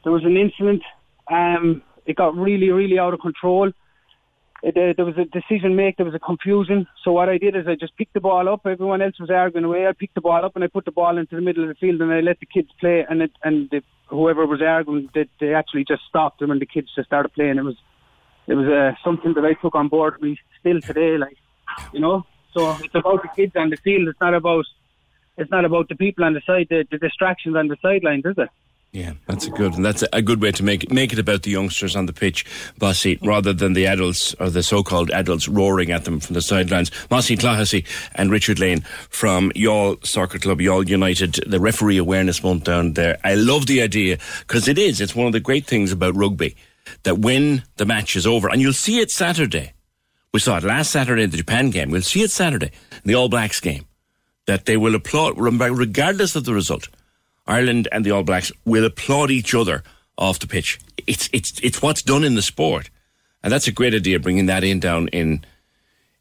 there 0.05 0.13
was 0.13 0.25
an 0.25 0.37
incident. 0.37 0.83
Um, 1.31 1.83
it 2.07 2.17
got 2.17 2.37
really, 2.37 2.71
really 2.71 2.99
out 2.99 3.15
of 3.15 3.21
control. 3.21 3.71
It, 4.63 4.77
uh, 4.77 4.95
there 4.97 5.05
was 5.05 5.19
a 5.19 5.25
decision 5.25 5.75
made. 5.75 5.95
There 5.97 6.07
was 6.07 6.15
a 6.15 6.21
confusion. 6.21 6.87
So 7.05 7.13
what 7.13 7.29
I 7.29 7.39
did 7.39 7.57
is 7.57 7.67
I 7.67 7.75
just 7.75 7.97
picked 7.97 8.15
the 8.15 8.21
ball 8.21 8.49
up. 8.49 8.61
Everyone 8.65 9.03
else 9.03 9.19
was 9.19 9.31
arguing 9.31 9.65
away. 9.65 9.87
I 9.87 9.93
picked 9.93 10.15
the 10.15 10.21
ball 10.21 10.45
up 10.45 10.55
and 10.55 10.65
I 10.65 10.69
put 10.69 10.85
the 10.85 10.93
ball 10.93 11.19
into 11.19 11.35
the 11.35 11.43
middle 11.43 11.65
of 11.65 11.69
the 11.69 11.75
field 11.75 12.01
and 12.01 12.13
I 12.13 12.21
let 12.21 12.39
the 12.39 12.47
kids 12.47 12.69
play. 12.79 13.05
And 13.09 13.23
it, 13.23 13.33
and 13.43 13.69
the, 13.71 13.83
whoever 14.07 14.47
was 14.47 14.63
arguing, 14.63 15.09
they, 15.15 15.29
they 15.41 15.55
actually 15.55 15.85
just 15.85 16.03
stopped 16.09 16.39
them 16.39 16.53
and 16.53 16.61
the 16.61 16.67
kids 16.67 16.89
just 16.95 17.09
started 17.09 17.33
playing. 17.33 17.59
It 17.59 17.65
was 17.65 17.77
it 18.47 18.55
was 18.55 18.67
uh, 18.67 18.93
something 19.05 19.35
that 19.35 19.45
I 19.45 19.55
took 19.55 19.75
on 19.75 19.89
board 19.89 20.21
me 20.21 20.39
still 20.61 20.81
today. 20.81 21.17
Like 21.17 21.37
you 21.93 22.01
know, 22.01 22.25
so 22.53 22.77
it's 22.83 22.95
about 22.95 23.23
the 23.23 23.29
kids 23.35 23.55
on 23.57 23.71
the 23.71 23.77
field. 23.77 24.09
It's 24.09 24.21
not 24.21 24.35
about 24.35 24.65
it's 25.37 25.51
not 25.51 25.65
about 25.65 25.89
the 25.89 25.95
people 25.95 26.25
on 26.25 26.35
the 26.35 26.43
side, 26.47 26.67
the, 26.69 26.85
the 26.91 26.99
distractions 26.99 27.57
on 27.57 27.69
the 27.69 27.77
sidelines, 27.81 28.27
is 28.27 28.35
it? 28.37 28.51
Yeah, 28.93 29.15
that's 29.27 29.47
a 29.47 29.51
good, 29.51 29.73
and 29.73 29.83
that's 29.83 30.05
a 30.13 30.21
good 30.21 30.43
way 30.43 30.53
to 30.53 30.63
make 30.63 30.85
it, 30.85 30.93
make 30.93 31.15
it 31.15 31.19
about 31.19 31.45
the 31.45 31.51
youngsters 31.51 31.97
on 31.97 32.05
the 32.05 32.13
pitch, 32.13 32.45
Mossy, 32.79 33.19
rather 33.23 33.55
than 33.55 33.73
the 33.73 33.87
adults 33.87 34.35
or 34.39 34.51
the 34.51 34.63
so-called 34.63 35.11
adults 35.13 35.49
roaring 35.49 35.91
at 35.91 36.05
them 36.05 36.21
from 36.21 36.35
the 36.35 36.43
sidelines. 36.43 36.91
Mossy 37.11 37.39
Clohessy 37.39 37.87
and 38.15 38.31
Richard 38.31 38.59
Lane 38.59 38.83
from 39.09 39.51
Youghal 39.53 40.05
Soccer 40.05 40.39
Club, 40.39 40.59
Youghal 40.59 40.87
United, 40.87 41.41
the 41.47 41.59
referee 41.59 41.97
awareness 41.97 42.43
month 42.43 42.65
down 42.65 42.93
there. 42.93 43.19
I 43.25 43.35
love 43.35 43.67
the 43.67 43.81
idea 43.81 44.19
because 44.41 44.69
it 44.69 44.77
is. 44.77 45.01
It's 45.01 45.17
one 45.17 45.27
of 45.27 45.33
the 45.33 45.41
great 45.41 45.67
things 45.67 45.91
about 45.91 46.15
rugby 46.15 46.55
that 47.05 47.17
when 47.17 47.63
the 47.77 47.87
match 47.87 48.15
is 48.15 48.27
over, 48.27 48.51
and 48.51 48.61
you'll 48.61 48.75
see 48.75 48.99
it 48.99 49.11
Saturday, 49.11 49.73
we 50.35 50.41
saw 50.41 50.59
it 50.59 50.65
last 50.65 50.91
Saturday 50.91 51.23
in 51.23 51.31
the 51.31 51.39
Japan 51.39 51.71
game, 51.71 51.91
we'll 51.91 52.03
see 52.03 52.25
it 52.25 52.31
Saturday 52.31 52.73
in 52.93 53.01
the 53.07 53.15
All 53.15 53.31
Blacks 53.31 53.59
game, 53.59 53.87
that 54.47 54.67
they 54.67 54.77
will 54.77 54.95
applaud, 54.95 55.39
regardless 55.39 56.37
of 56.37 56.45
the 56.45 56.53
result. 56.53 56.89
Ireland 57.47 57.89
and 57.93 58.05
the 58.05 58.11
All 58.11 58.23
Blacks 58.23 58.53
will 58.65 58.85
applaud 58.85 59.31
each 59.31 59.55
other 59.55 59.83
off 60.17 60.39
the 60.39 60.47
pitch. 60.47 60.79
It's, 61.07 61.29
it's, 61.33 61.59
it's 61.61 61.83
what's 61.83 62.03
done 62.03 62.25
in 62.25 62.35
the 62.35 62.43
sport. 62.43 62.91
And 63.43 63.53
that's 63.53 63.67
a 63.67 63.73
great 63.73 63.95
idea, 63.95 64.21
bringing 64.21 64.47
that 64.47 64.63
in 64.63 64.79
down 64.79 65.09
in, 65.09 65.45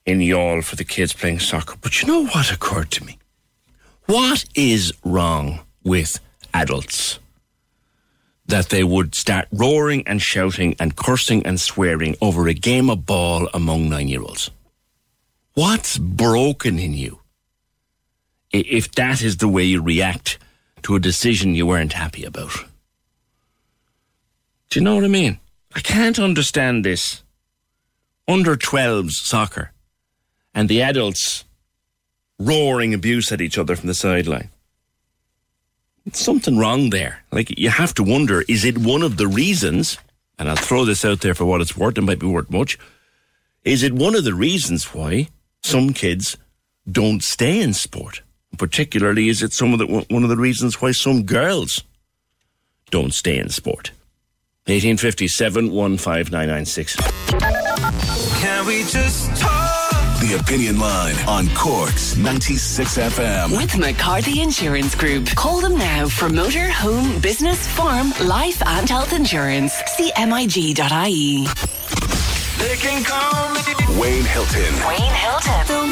in 0.05 0.19
Youghal 0.19 0.63
for 0.63 0.75
the 0.75 0.83
kids 0.83 1.13
playing 1.13 1.39
soccer. 1.39 1.75
But 1.79 2.01
you 2.01 2.07
know 2.07 2.25
what 2.25 2.51
occurred 2.51 2.91
to 2.91 3.05
me? 3.05 3.19
What 4.05 4.45
is 4.55 4.91
wrong 5.03 5.59
with 5.83 6.19
adults? 6.53 7.19
that 8.51 8.69
they 8.69 8.83
would 8.83 9.15
start 9.15 9.47
roaring 9.51 10.03
and 10.05 10.21
shouting 10.21 10.75
and 10.77 10.95
cursing 10.95 11.45
and 11.45 11.59
swearing 11.59 12.15
over 12.21 12.47
a 12.47 12.53
game 12.53 12.89
of 12.89 13.05
ball 13.05 13.49
among 13.53 13.89
nine 13.89 14.07
year 14.07 14.21
olds. 14.21 14.51
What's 15.53 15.97
broken 15.97 16.77
in 16.77 16.93
you? 16.93 17.19
If 18.51 18.91
that 18.93 19.21
is 19.21 19.37
the 19.37 19.47
way 19.47 19.63
you 19.63 19.81
react 19.81 20.37
to 20.83 20.95
a 20.95 20.99
decision 20.99 21.55
you 21.55 21.65
weren't 21.65 21.93
happy 21.93 22.23
about. 22.23 22.65
Do 24.69 24.79
you 24.79 24.83
know 24.83 24.95
what 24.95 25.03
I 25.03 25.09
mean? 25.09 25.39
I 25.75 25.79
can't 25.81 26.19
understand 26.19 26.85
this. 26.85 27.23
Under 28.27 28.55
12s 28.55 29.11
soccer 29.11 29.71
and 30.53 30.69
the 30.69 30.81
adults 30.81 31.43
roaring 32.39 32.93
abuse 32.93 33.31
at 33.31 33.41
each 33.41 33.57
other 33.57 33.75
from 33.75 33.87
the 33.87 33.93
sideline 33.93 34.49
It's 36.05 36.19
something 36.19 36.57
wrong 36.57 36.89
there. 36.89 37.23
Like 37.31 37.57
you 37.57 37.69
have 37.69 37.93
to 37.95 38.03
wonder, 38.03 38.43
is 38.47 38.65
it 38.65 38.77
one 38.77 39.03
of 39.03 39.17
the 39.17 39.27
reasons? 39.27 39.97
And 40.39 40.49
I'll 40.49 40.55
throw 40.55 40.85
this 40.85 41.05
out 41.05 41.21
there 41.21 41.35
for 41.35 41.45
what 41.45 41.61
it's 41.61 41.77
worth. 41.77 41.97
It 41.97 42.01
might 42.01 42.19
be 42.19 42.25
worth 42.25 42.49
much. 42.49 42.79
Is 43.63 43.83
it 43.83 43.93
one 43.93 44.15
of 44.15 44.23
the 44.23 44.33
reasons 44.33 44.85
why 44.93 45.27
some 45.61 45.93
kids 45.93 46.37
don't 46.89 47.23
stay 47.23 47.61
in 47.61 47.73
sport? 47.73 48.23
Particularly, 48.57 49.29
is 49.29 49.41
it 49.41 49.53
some 49.53 49.73
of 49.73 49.79
the 49.79 49.87
one 49.87 50.23
of 50.23 50.29
the 50.29 50.37
reasons 50.37 50.81
why 50.81 50.91
some 50.91 51.23
girls 51.23 51.83
don't 52.89 53.13
stay 53.13 53.37
in 53.37 53.49
sport? 53.49 53.91
1857 54.67 55.69
15996. 55.69 56.95
Can 58.41 58.65
we 58.67 58.83
just 58.83 59.41
talk? 59.41 59.71
The 60.21 60.37
Opinion 60.39 60.79
Line 60.79 61.15
on 61.27 61.49
Cork's 61.55 62.15
96 62.15 62.95
FM. 62.97 63.57
With 63.57 63.75
McCarthy 63.79 64.41
Insurance 64.41 64.93
Group. 64.93 65.25
Call 65.29 65.61
them 65.61 65.75
now 65.75 66.07
for 66.07 66.29
motor, 66.29 66.69
home, 66.69 67.19
business, 67.21 67.67
farm, 67.69 68.13
life, 68.21 68.61
and 68.67 68.87
health 68.87 69.13
insurance. 69.13 69.73
See 69.97 70.11
MIG.ie. 70.15 71.47
They 72.59 72.75
can 72.77 73.03
call 73.03 73.49
me 73.51 73.99
Wayne 73.99 74.25
Hilton. 74.25 74.73
Wayne 74.87 75.13
Hilton. 75.15 75.91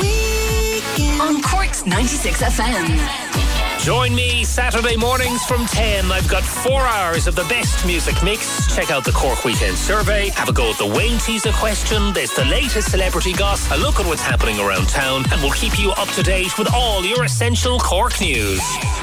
On 1.00 1.42
Cork's 1.42 1.86
96 1.86 2.42
FM. 2.42 3.59
Join 3.90 4.14
me 4.14 4.44
Saturday 4.44 4.96
mornings 4.96 5.44
from 5.46 5.66
10. 5.66 6.12
I've 6.12 6.30
got 6.30 6.44
four 6.44 6.82
hours 6.82 7.26
of 7.26 7.36
the 7.36 7.44
best 7.46 7.88
music 7.88 8.22
mix. 8.22 8.68
Check 8.76 8.92
out 8.92 9.04
the 9.04 9.12
Cork 9.12 9.44
Weekend 9.44 9.76
Survey. 9.76 10.30
Have 10.30 10.48
a 10.48 10.54
go 10.54 10.70
at 10.70 10.78
the 10.78 10.86
Wayne 10.86 11.18
teaser 11.18 11.52
question. 11.54 12.14
There's 12.14 12.30
the 12.30 12.46
latest 12.46 12.92
celebrity 12.92 13.34
gossip. 13.34 13.72
A 13.72 13.82
look 13.82 14.00
at 14.00 14.06
what's 14.06 14.22
happening 14.22 14.60
around 14.60 14.90
town. 14.90 15.24
And 15.32 15.42
we'll 15.42 15.54
keep 15.54 15.80
you 15.80 15.90
up 15.94 16.08
to 16.10 16.22
date 16.22 16.56
with 16.60 16.72
all 16.72 17.04
your 17.04 17.24
essential 17.24 17.80
Cork 17.80 18.22
news. 18.22 18.62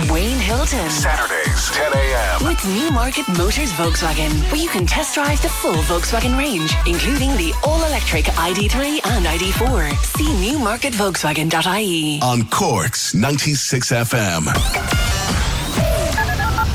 Wayne 0.09 0.39
Hilton. 0.39 0.89
Saturdays, 0.89 1.69
10 1.73 1.93
a.m. 1.93 2.45
With 2.45 2.65
Newmarket 2.65 3.27
Motors 3.37 3.73
Volkswagen, 3.73 4.31
where 4.53 4.63
you 4.63 4.69
can 4.69 4.87
test 4.87 5.17
drive 5.17 5.43
the 5.43 5.49
full 5.49 5.83
Volkswagen 5.91 6.39
range, 6.39 6.73
including 6.87 7.31
the 7.31 7.53
all-electric 7.65 8.27
ID3 8.27 9.05
and 9.05 9.27
ID4. 9.27 9.97
See 10.05 10.53
newmarketvolkswagen.ie. 10.53 12.21
On 12.23 12.45
Cork's 12.51 13.15
96 13.17 13.91
FM. 13.91 14.76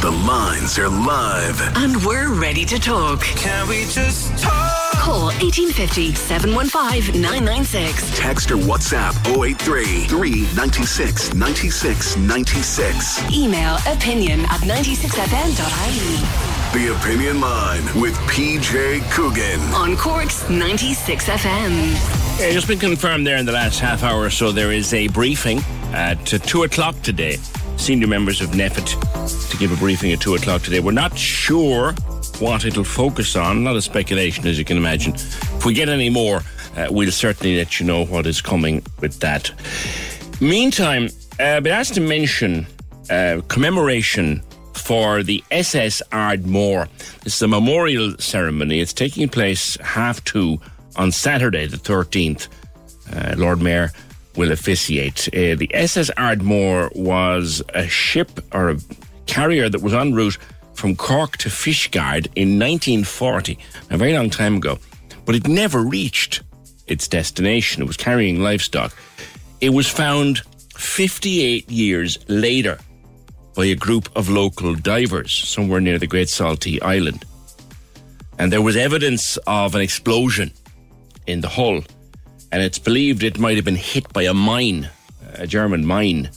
The 0.02 0.10
lines 0.10 0.80
are 0.80 0.90
live. 0.90 1.62
And 1.78 2.04
we're 2.04 2.34
ready 2.34 2.66
to 2.66 2.80
talk. 2.80 3.22
Can 3.22 3.68
we 3.70 3.86
just 3.86 4.36
talk? 4.40 4.92
Call 4.96 5.26
1850 5.26 6.16
715 6.16 7.22
996. 7.22 8.18
Text 8.18 8.50
or 8.50 8.58
WhatsApp 8.58 9.14
083 9.28 10.06
396 10.06 11.36
96 11.36 12.18
96. 12.18 13.32
Email 13.32 13.78
opinion 13.86 14.40
at 14.42 14.62
96fm.ie. 14.62 16.18
The 16.80 16.96
Opinion 16.96 17.40
Line 17.40 17.84
with 18.02 18.16
PJ 18.26 19.02
Coogan. 19.12 19.60
On 19.76 19.96
Cork's 19.96 20.50
96 20.50 21.26
FM. 21.26 22.40
Yeah, 22.40 22.52
just 22.52 22.68
been 22.68 22.80
confirmed 22.80 23.28
there 23.28 23.38
in 23.38 23.46
the 23.46 23.52
last 23.52 23.80
half 23.80 24.02
hour 24.02 24.24
or 24.24 24.32
so. 24.32 24.52
There 24.52 24.72
is 24.72 24.96
a 24.96 25.10
briefing 25.10 25.60
at 25.94 26.26
2 26.26 26.64
o'clock 26.64 27.00
today 27.04 27.38
senior 27.78 28.08
members 28.08 28.42
of 28.42 28.50
NPHET 28.50 29.50
to 29.50 29.58
give 29.58 29.72
a 29.72 29.76
briefing 29.76 30.12
at 30.12 30.22
2 30.22 30.36
o'clock 30.36 30.62
today. 30.62 30.80
We're 30.80 30.92
not 30.92 31.18
sure 31.18 31.94
what 32.40 32.66
it'll 32.66 32.84
focus 32.84 33.36
on. 33.36 33.64
Not 33.64 33.72
a 33.72 33.74
lot 33.74 33.78
of 33.78 33.84
speculation, 33.84 34.48
as 34.48 34.58
you 34.58 34.66
can 34.66 34.78
imagine. 34.78 35.14
If 35.14 35.66
we 35.66 35.74
get 35.74 35.90
any 35.90 36.10
more, 36.10 36.42
uh, 36.76 36.88
we'll 36.90 37.12
certainly 37.12 37.58
let 37.58 37.80
you 37.80 37.86
know 37.86 38.06
what 38.06 38.26
is 38.26 38.42
coming 38.42 38.84
with 39.00 39.20
that. 39.20 39.52
Meantime, 40.42 41.10
uh, 41.40 41.44
I've 41.44 41.64
been 41.64 41.74
asked 41.74 41.96
to 41.96 42.02
mention 42.02 42.66
uh, 43.10 43.42
commemoration 43.48 44.42
for 44.74 45.24
the 45.24 45.44
SS 45.52 46.02
Ardmore. 46.12 46.88
Is 47.26 47.42
a 47.42 47.48
memorial 47.48 48.16
ceremony. 48.18 48.80
It's 48.80 48.94
taking 48.94 49.30
place 49.30 49.78
half 49.78 50.24
two 50.24 50.60
on 50.96 51.12
Saturday, 51.12 51.68
the 51.68 51.78
13th. 51.78 52.48
Uh, 53.14 53.36
Lord 53.38 53.62
Mayor 53.62 53.92
will 54.36 54.52
officiate. 54.52 55.28
Uh, 55.30 55.56
the 55.56 55.70
SS 55.74 56.10
Ardmore 56.12 56.92
was 56.96 57.62
a 57.74 57.88
ship 57.88 58.40
or 58.54 58.72
a 58.72 58.78
carrier 59.26 59.70
that 59.70 59.82
was 59.82 59.94
en 59.94 60.14
route 60.14 60.38
from 60.74 60.96
Cork 60.96 61.38
to 61.38 61.50
Fishguard 61.50 62.28
in 62.36 62.58
1940, 62.58 63.58
a 63.90 63.98
very 63.98 64.14
long 64.14 64.30
time 64.30 64.58
ago, 64.58 64.80
but 65.26 65.36
it 65.36 65.48
never 65.48 65.84
reached 65.84 66.42
its 66.88 67.08
destination. 67.08 67.84
It 67.84 67.88
was 67.88 67.98
carrying 67.98 68.42
livestock. 68.42 68.96
It 69.60 69.70
was 69.70 69.88
found 69.88 70.40
58 70.76 71.70
years 71.70 72.18
later 72.28 72.80
by 73.56 73.66
a 73.66 73.76
group 73.76 74.10
of 74.16 74.30
local 74.30 74.76
divers 74.76 75.34
somewhere 75.34 75.82
near 75.82 76.00
the 76.00 76.08
Great 76.08 76.30
Saltee 76.30 76.82
Island. 76.82 77.26
And 78.40 78.52
there 78.52 78.62
was 78.62 78.76
evidence 78.76 79.38
of 79.46 79.76
an 79.76 79.82
explosion 79.82 80.52
in 81.28 81.42
the 81.42 81.50
hull 81.50 81.82
and 82.52 82.62
it's 82.62 82.80
believed 82.80 83.24
it 83.24 83.40
might 83.40 83.56
have 83.56 83.66
been 83.66 83.76
hit 83.76 84.12
by 84.14 84.24
a 84.24 84.34
mine, 84.34 84.90
a 85.36 85.48
German 85.48 85.86
mine. 85.86 86.30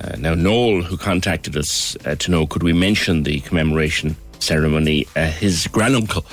Uh, 0.00 0.16
now, 0.18 0.34
Noel, 0.34 0.82
who 0.82 0.96
contacted 0.96 1.56
us 1.56 1.96
uh, 2.06 2.14
to 2.16 2.30
know 2.30 2.46
could 2.46 2.62
we 2.62 2.72
mention 2.72 3.22
the 3.22 3.40
commemoration 3.40 4.16
ceremony, 4.38 5.06
uh, 5.16 5.26
his 5.26 5.66
granduncle 5.68 6.24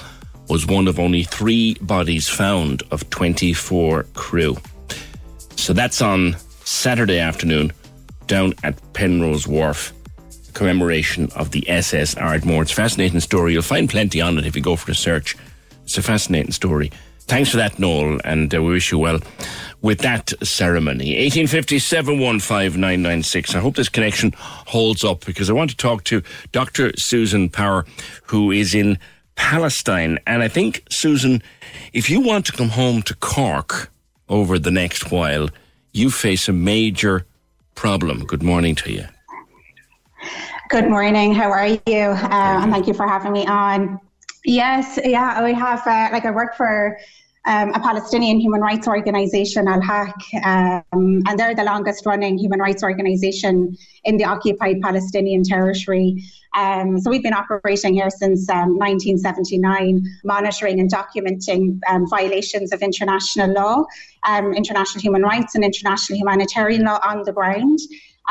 was 0.47 0.65
one 0.65 0.88
of 0.88 0.99
only 0.99 1.23
three 1.23 1.75
bodies 1.82 2.27
found 2.27 2.82
of 2.89 3.07
24 3.09 4.03
crew. 4.15 4.57
So 5.55 5.73
that's 5.73 6.01
on 6.01 6.36
Saturday 6.63 7.19
afternoon 7.19 7.71
down 8.25 8.53
at 8.63 8.82
Penrose 8.93 9.47
Wharf, 9.47 9.93
commemoration 10.53 11.30
of 11.36 11.51
the 11.51 11.69
SS 11.69 12.15
Ardmore. 12.15 12.63
It's 12.63 12.71
a 12.71 12.75
fascinating 12.75 13.19
story. 13.19 13.53
You'll 13.53 13.61
find 13.61 13.89
plenty 13.89 14.21
on 14.21 14.38
it 14.38 14.45
if 14.45 14.55
you 14.55 14.61
go 14.61 14.75
for 14.75 14.91
a 14.91 14.95
search. 14.95 15.36
It's 15.84 15.97
a 15.97 16.01
fascinating 16.01 16.51
story. 16.51 16.91
Thanks 17.30 17.51
for 17.51 17.57
that, 17.57 17.77
Noel, 17.77 18.19
and 18.23 18.53
uh, 18.53 18.59
we 18.63 18.71
wish 18.71 18.91
you 18.91 18.97
well 18.97 19.19
with 19.84 19.99
that 19.99 20.34
ceremony. 20.41 21.11
1857 21.11 22.17
15996. 22.39 23.53
I 23.53 23.59
hope 23.59 23.75
this 23.75 23.88
connection 23.88 24.34
holds 24.36 25.03
up 25.03 25.25
because 25.25 25.47
I 25.47 25.53
want 25.53 25.69
to 25.69 25.77
talk 25.77 26.03
to 26.05 26.23
Dr. 26.51 26.91
Susan 26.97 27.47
Power, 27.47 27.86
who 28.23 28.49
is 28.49 28.73
in 28.73 28.97
Palestine. 29.36 30.17
And 30.25 30.41
I 30.41 30.47
think, 30.47 30.84
Susan, 30.89 31.43
if 31.93 32.09
you 32.09 32.19
want 32.19 32.47
to 32.47 32.51
come 32.51 32.69
home 32.69 33.03
to 33.03 33.15
Cork 33.15 33.91
over 34.27 34.57
the 34.57 34.71
next 34.71 35.11
while, 35.11 35.49
you 35.93 36.09
face 36.09 36.49
a 36.49 36.53
major 36.53 37.27
problem. 37.75 38.25
Good 38.25 38.41
morning 38.41 38.73
to 38.77 38.91
you. 38.91 39.05
Good 40.69 40.89
morning. 40.89 41.36
How 41.36 41.51
are 41.51 41.67
you? 41.67 41.80
Uh, 41.86 42.63
and 42.63 42.71
thank 42.71 42.88
you 42.88 42.95
for 42.95 43.07
having 43.07 43.34
me 43.34 43.45
on. 43.45 43.99
Yes, 44.45 44.97
yeah, 45.03 45.36
I 45.38 45.51
have 45.51 45.86
uh, 45.86 46.09
like 46.11 46.25
I 46.25 46.32
work 46.32 46.55
for 46.55 46.97
um, 47.46 47.70
a 47.74 47.80
Palestinian 47.80 48.40
human 48.40 48.62
rights 48.62 48.88
organization, 48.88 49.68
Al 49.68 49.82
Haq, 49.82 50.16
um, 50.44 51.22
and 51.28 51.40
they're 51.40 51.56
the 51.56 51.64
longest 51.64 52.06
running 52.06 52.38
human 52.38 52.60
rights 52.60 52.84
organization 52.84 53.78
in 54.04 54.18
the 54.18 54.26
occupied 54.26 54.82
Palestinian 54.82 55.44
territory. 55.44 56.22
Um, 56.56 57.00
so 57.00 57.10
we've 57.10 57.24
been 57.24 57.34
operating 57.34 57.94
here 57.94 58.10
since 58.10 58.48
1979, 58.48 59.96
um, 59.96 60.04
monitoring 60.24 60.80
and 60.80 60.92
documenting 60.92 61.80
um, 61.88 62.10
violations 62.10 62.74
of 62.74 62.82
international 62.82 63.54
law, 63.54 63.86
um, 64.28 64.54
international 64.54 65.02
human 65.02 65.22
rights, 65.22 65.56
and 65.56 65.64
international 65.64 66.18
humanitarian 66.18 66.84
law 66.84 67.00
on 67.04 67.24
the 67.24 67.32
ground. 67.32 67.80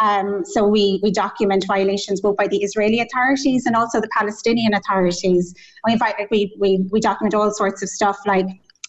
Um, 0.00 0.44
so 0.44 0.66
we, 0.66 1.00
we 1.02 1.10
document 1.10 1.64
violations 1.66 2.20
both 2.20 2.36
by 2.36 2.46
the 2.46 2.58
Israeli 2.58 3.00
authorities 3.00 3.66
and 3.66 3.74
also 3.74 4.00
the 4.00 4.08
Palestinian 4.16 4.74
authorities. 4.74 5.54
We, 5.84 5.98
we, 6.30 6.54
we, 6.58 6.86
we 6.90 7.00
document 7.00 7.34
all 7.34 7.50
sorts 7.52 7.82
of 7.82 7.88
stuff 7.88 8.18
like 8.26 8.46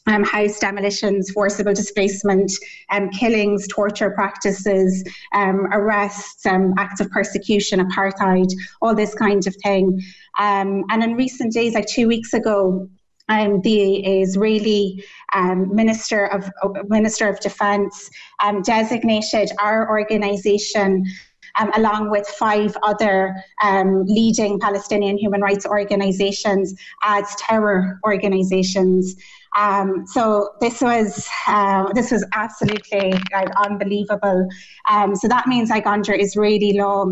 um, 0.10 0.24
house 0.24 0.60
demolitions, 0.60 1.30
forcible 1.32 1.74
displacement, 1.74 2.52
um, 2.90 3.10
killings, 3.12 3.68
torture 3.68 4.10
practices, 4.10 5.04
um, 5.34 5.68
arrests, 5.72 6.46
um, 6.46 6.74
acts 6.78 7.00
of 7.00 7.10
persecution, 7.12 7.80
apartheid, 7.80 8.52
all 8.82 8.96
this 8.96 9.14
kind 9.14 9.46
of 9.46 9.56
thing. 9.64 10.02
Um, 10.40 10.84
and 10.90 11.04
in 11.04 11.16
recent 11.16 11.54
days, 11.54 11.76
like 11.76 11.86
two 11.86 12.08
weeks 12.08 12.34
ago, 12.34 12.90
um, 13.30 13.62
the 13.62 13.98
Israeli 14.22 15.04
um, 15.34 15.74
Minister 15.74 16.26
of 16.26 16.50
Minister 16.90 17.30
of 17.30 17.40
Defence 17.40 18.10
um, 18.44 18.64
designated 18.64 19.52
our 19.60 19.88
organisation. 19.88 21.06
Um, 21.60 21.72
along 21.76 22.12
with 22.12 22.28
five 22.28 22.76
other 22.84 23.36
um, 23.64 24.06
leading 24.06 24.60
Palestinian 24.60 25.18
human 25.18 25.42
rights 25.42 25.66
organizations 25.66 26.76
as 27.04 27.36
terror 27.36 28.00
organizations. 28.06 29.16
Um, 29.58 30.06
so 30.06 30.50
this 30.62 30.82
was 30.82 31.28
uh, 31.48 31.92
this 31.94 32.12
was 32.12 32.26
absolutely 32.34 33.14
like 33.34 33.50
unbelievable. 33.58 34.48
Um, 34.90 35.16
so 35.16 35.28
that 35.28 35.48
means 35.48 35.70
like 35.70 35.88
under 35.88 36.14
Israeli 36.14 36.74
law, 36.74 37.06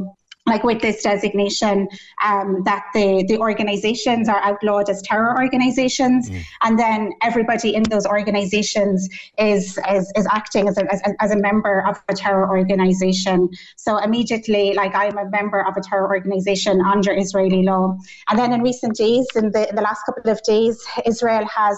like 0.47 0.63
with 0.63 0.81
this 0.81 1.03
designation, 1.03 1.87
um, 2.23 2.63
that 2.63 2.83
the, 2.93 3.25
the 3.27 3.37
organizations 3.37 4.29
are 4.29 4.39
outlawed 4.39 4.89
as 4.89 5.01
terror 5.03 5.37
organizations, 5.37 6.29
mm. 6.29 6.43
and 6.63 6.79
then 6.79 7.11
everybody 7.21 7.75
in 7.75 7.83
those 7.83 8.05
organizations 8.05 9.07
is 9.37 9.77
is, 9.89 10.11
is 10.15 10.27
acting 10.31 10.67
as 10.67 10.77
a, 10.77 10.91
as, 10.91 11.01
as, 11.19 11.31
a 11.31 11.37
member 11.37 11.85
of 11.87 12.01
a 12.07 12.13
terror 12.13 12.49
organization. 12.49 13.49
So 13.75 13.97
immediately, 13.97 14.73
like 14.73 14.95
I'm 14.95 15.17
a 15.17 15.29
member 15.29 15.61
of 15.65 15.75
a 15.77 15.81
terror 15.81 16.07
organization 16.07 16.81
under 16.81 17.11
Israeli 17.11 17.63
law. 17.63 17.97
And 18.29 18.39
then 18.39 18.53
in 18.53 18.61
recent 18.61 18.95
days, 18.95 19.27
in 19.35 19.51
the, 19.51 19.69
in 19.69 19.75
the 19.75 19.81
last 19.81 20.03
couple 20.05 20.31
of 20.31 20.41
days, 20.43 20.83
Israel 21.05 21.45
has 21.45 21.77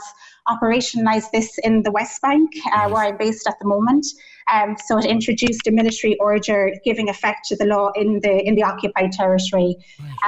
operationalised 0.49 1.31
this 1.31 1.57
in 1.63 1.83
the 1.83 1.91
West 1.91 2.21
Bank, 2.21 2.49
uh, 2.73 2.89
where 2.89 3.05
I'm 3.05 3.17
based 3.17 3.47
at 3.47 3.55
the 3.61 3.67
moment. 3.67 4.05
Um, 4.51 4.75
so 4.85 4.97
it 4.97 5.05
introduced 5.05 5.67
a 5.67 5.71
military 5.71 6.17
order 6.17 6.73
giving 6.83 7.09
effect 7.09 7.47
to 7.49 7.55
the 7.55 7.65
law 7.65 7.91
in 7.95 8.19
the 8.21 8.45
in 8.47 8.55
the 8.55 8.63
occupied 8.63 9.11
territory. 9.11 9.75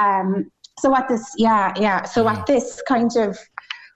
Um, 0.00 0.50
so 0.78 0.90
what 0.90 1.08
this, 1.08 1.24
yeah, 1.36 1.72
yeah. 1.78 2.04
So 2.04 2.24
what 2.24 2.46
this 2.46 2.82
kind 2.88 3.10
of 3.16 3.38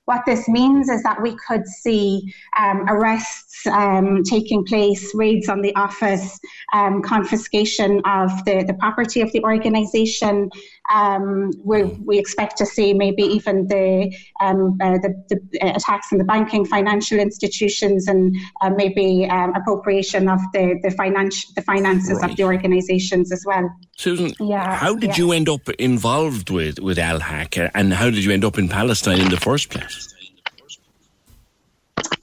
what 0.06 0.22
this 0.24 0.48
means 0.48 0.88
is 0.88 1.02
that 1.02 1.20
we 1.20 1.36
could 1.46 1.66
see 1.66 2.32
um, 2.58 2.84
arrests 2.88 3.66
um, 3.66 4.22
taking 4.22 4.64
place, 4.64 5.12
raids 5.14 5.48
on 5.48 5.60
the 5.60 5.74
office, 5.74 6.38
um, 6.72 7.02
confiscation 7.02 8.00
of 8.04 8.30
the, 8.44 8.64
the 8.64 8.74
property 8.74 9.20
of 9.20 9.30
the 9.32 9.42
organisation. 9.42 10.48
Um, 10.92 11.52
we, 11.64 11.84
we 12.04 12.18
expect 12.18 12.56
to 12.58 12.66
see 12.66 12.94
maybe 12.94 13.22
even 13.22 13.66
the, 13.68 14.14
um, 14.40 14.78
uh, 14.80 14.98
the, 14.98 15.14
the, 15.28 15.58
attacks 15.74 16.12
on 16.12 16.18
the 16.18 16.24
banking, 16.24 16.64
financial 16.64 17.18
institutions, 17.18 18.06
and 18.06 18.36
uh, 18.60 18.70
maybe 18.70 19.28
um, 19.28 19.54
appropriation 19.54 20.28
of 20.28 20.40
the 20.52 20.78
the, 20.82 20.90
finance, 20.90 21.52
the 21.54 21.62
finances 21.62 22.18
right. 22.20 22.30
of 22.30 22.36
the 22.36 22.44
organisations 22.44 23.32
as 23.32 23.44
well. 23.46 23.68
Susan, 23.96 24.32
yeah, 24.40 24.76
how 24.76 24.94
did 24.94 25.10
yeah. 25.10 25.16
you 25.16 25.32
end 25.32 25.48
up 25.48 25.68
involved 25.70 26.50
with, 26.50 26.78
with 26.78 26.98
Al 26.98 27.20
Haq 27.20 27.56
and 27.74 27.94
how 27.94 28.10
did 28.10 28.24
you 28.24 28.32
end 28.32 28.44
up 28.44 28.58
in 28.58 28.68
Palestine 28.68 29.20
in 29.20 29.30
the 29.30 29.36
first 29.36 29.70
place? 29.70 30.14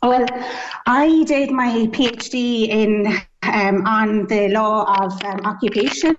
Well, 0.02 0.26
I 0.86 1.24
did 1.24 1.52
my 1.52 1.88
PhD 1.88 2.68
in 2.68 3.08
um, 3.44 3.86
on 3.86 4.28
the 4.28 4.50
law 4.50 4.84
of 5.02 5.24
um, 5.24 5.40
occupation 5.46 6.18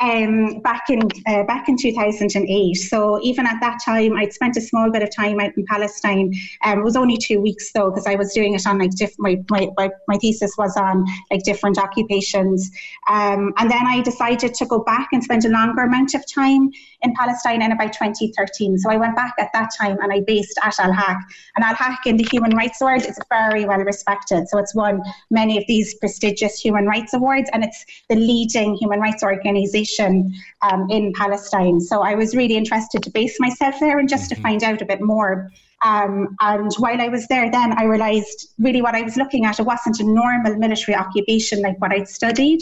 um, 0.00 0.60
back 0.60 0.82
in 0.88 1.00
uh, 1.26 1.44
back 1.44 1.68
in 1.68 1.76
2008. 1.76 2.74
So 2.74 3.20
even 3.22 3.46
at 3.46 3.60
that 3.60 3.78
time, 3.84 4.16
I'd 4.16 4.32
spent 4.32 4.56
a 4.56 4.60
small 4.60 4.90
bit 4.90 5.02
of 5.02 5.14
time 5.14 5.40
out 5.40 5.56
in 5.56 5.64
Palestine. 5.66 6.32
Um, 6.64 6.80
it 6.80 6.84
was 6.84 6.96
only 6.96 7.16
two 7.16 7.40
weeks 7.40 7.72
though, 7.72 7.90
because 7.90 8.06
I 8.06 8.14
was 8.14 8.32
doing 8.32 8.54
it 8.54 8.66
on 8.66 8.78
like 8.78 8.90
my, 9.18 9.42
my, 9.50 9.90
my, 10.08 10.16
thesis 10.18 10.54
was 10.56 10.76
on 10.76 11.04
like 11.30 11.42
different 11.42 11.78
occupations. 11.78 12.70
Um, 13.08 13.52
and 13.58 13.70
then 13.70 13.86
I 13.86 14.00
decided 14.02 14.54
to 14.54 14.66
go 14.66 14.80
back 14.80 15.08
and 15.12 15.22
spend 15.22 15.44
a 15.44 15.48
longer 15.48 15.82
amount 15.82 16.14
of 16.14 16.24
time 16.32 16.70
in 17.02 17.14
Palestine 17.14 17.62
in 17.62 17.72
about 17.72 17.92
2013. 17.92 18.78
So 18.78 18.90
I 18.90 18.96
went 18.96 19.14
back 19.14 19.34
at 19.38 19.50
that 19.52 19.70
time 19.78 19.98
and 20.02 20.12
I 20.12 20.20
based 20.20 20.58
at 20.62 20.78
Al 20.80 20.92
Haq. 20.92 21.18
And 21.56 21.64
Al 21.64 21.74
Haq 21.74 22.06
in 22.06 22.16
the 22.16 22.26
human 22.30 22.56
rights 22.56 22.80
world 22.80 23.02
is 23.02 23.18
very 23.28 23.64
well 23.64 23.80
respected. 23.80 24.48
So 24.48 24.58
it's 24.58 24.74
won 24.74 25.02
many 25.30 25.58
of 25.58 25.64
these 25.68 25.94
prestigious 25.94 26.58
human 26.58 26.86
rights 26.86 27.12
awards 27.12 27.50
and 27.52 27.64
it's 27.64 27.84
the 28.08 28.16
leading 28.16 28.74
human 28.74 29.00
rights 29.00 29.22
organization 29.34 30.34
um, 30.62 30.88
in 30.90 31.12
Palestine. 31.12 31.80
So 31.80 32.02
I 32.02 32.14
was 32.14 32.34
really 32.34 32.56
interested 32.56 33.02
to 33.02 33.10
base 33.10 33.38
myself 33.40 33.76
there 33.80 33.98
and 33.98 34.08
just 34.08 34.28
to 34.30 34.34
mm-hmm. 34.34 34.42
find 34.42 34.62
out 34.62 34.82
a 34.82 34.86
bit 34.86 35.00
more 35.00 35.50
um, 35.84 36.34
and 36.40 36.72
while 36.78 37.00
I 37.00 37.08
was 37.08 37.26
there, 37.28 37.50
then 37.50 37.78
I 37.78 37.84
realised 37.84 38.48
really 38.58 38.80
what 38.80 38.94
I 38.94 39.02
was 39.02 39.16
looking 39.16 39.44
at, 39.44 39.60
it 39.60 39.66
wasn't 39.66 40.00
a 40.00 40.04
normal 40.04 40.56
military 40.56 40.96
occupation 40.96 41.60
like 41.60 41.78
what 41.80 41.92
I'd 41.92 42.08
studied. 42.08 42.60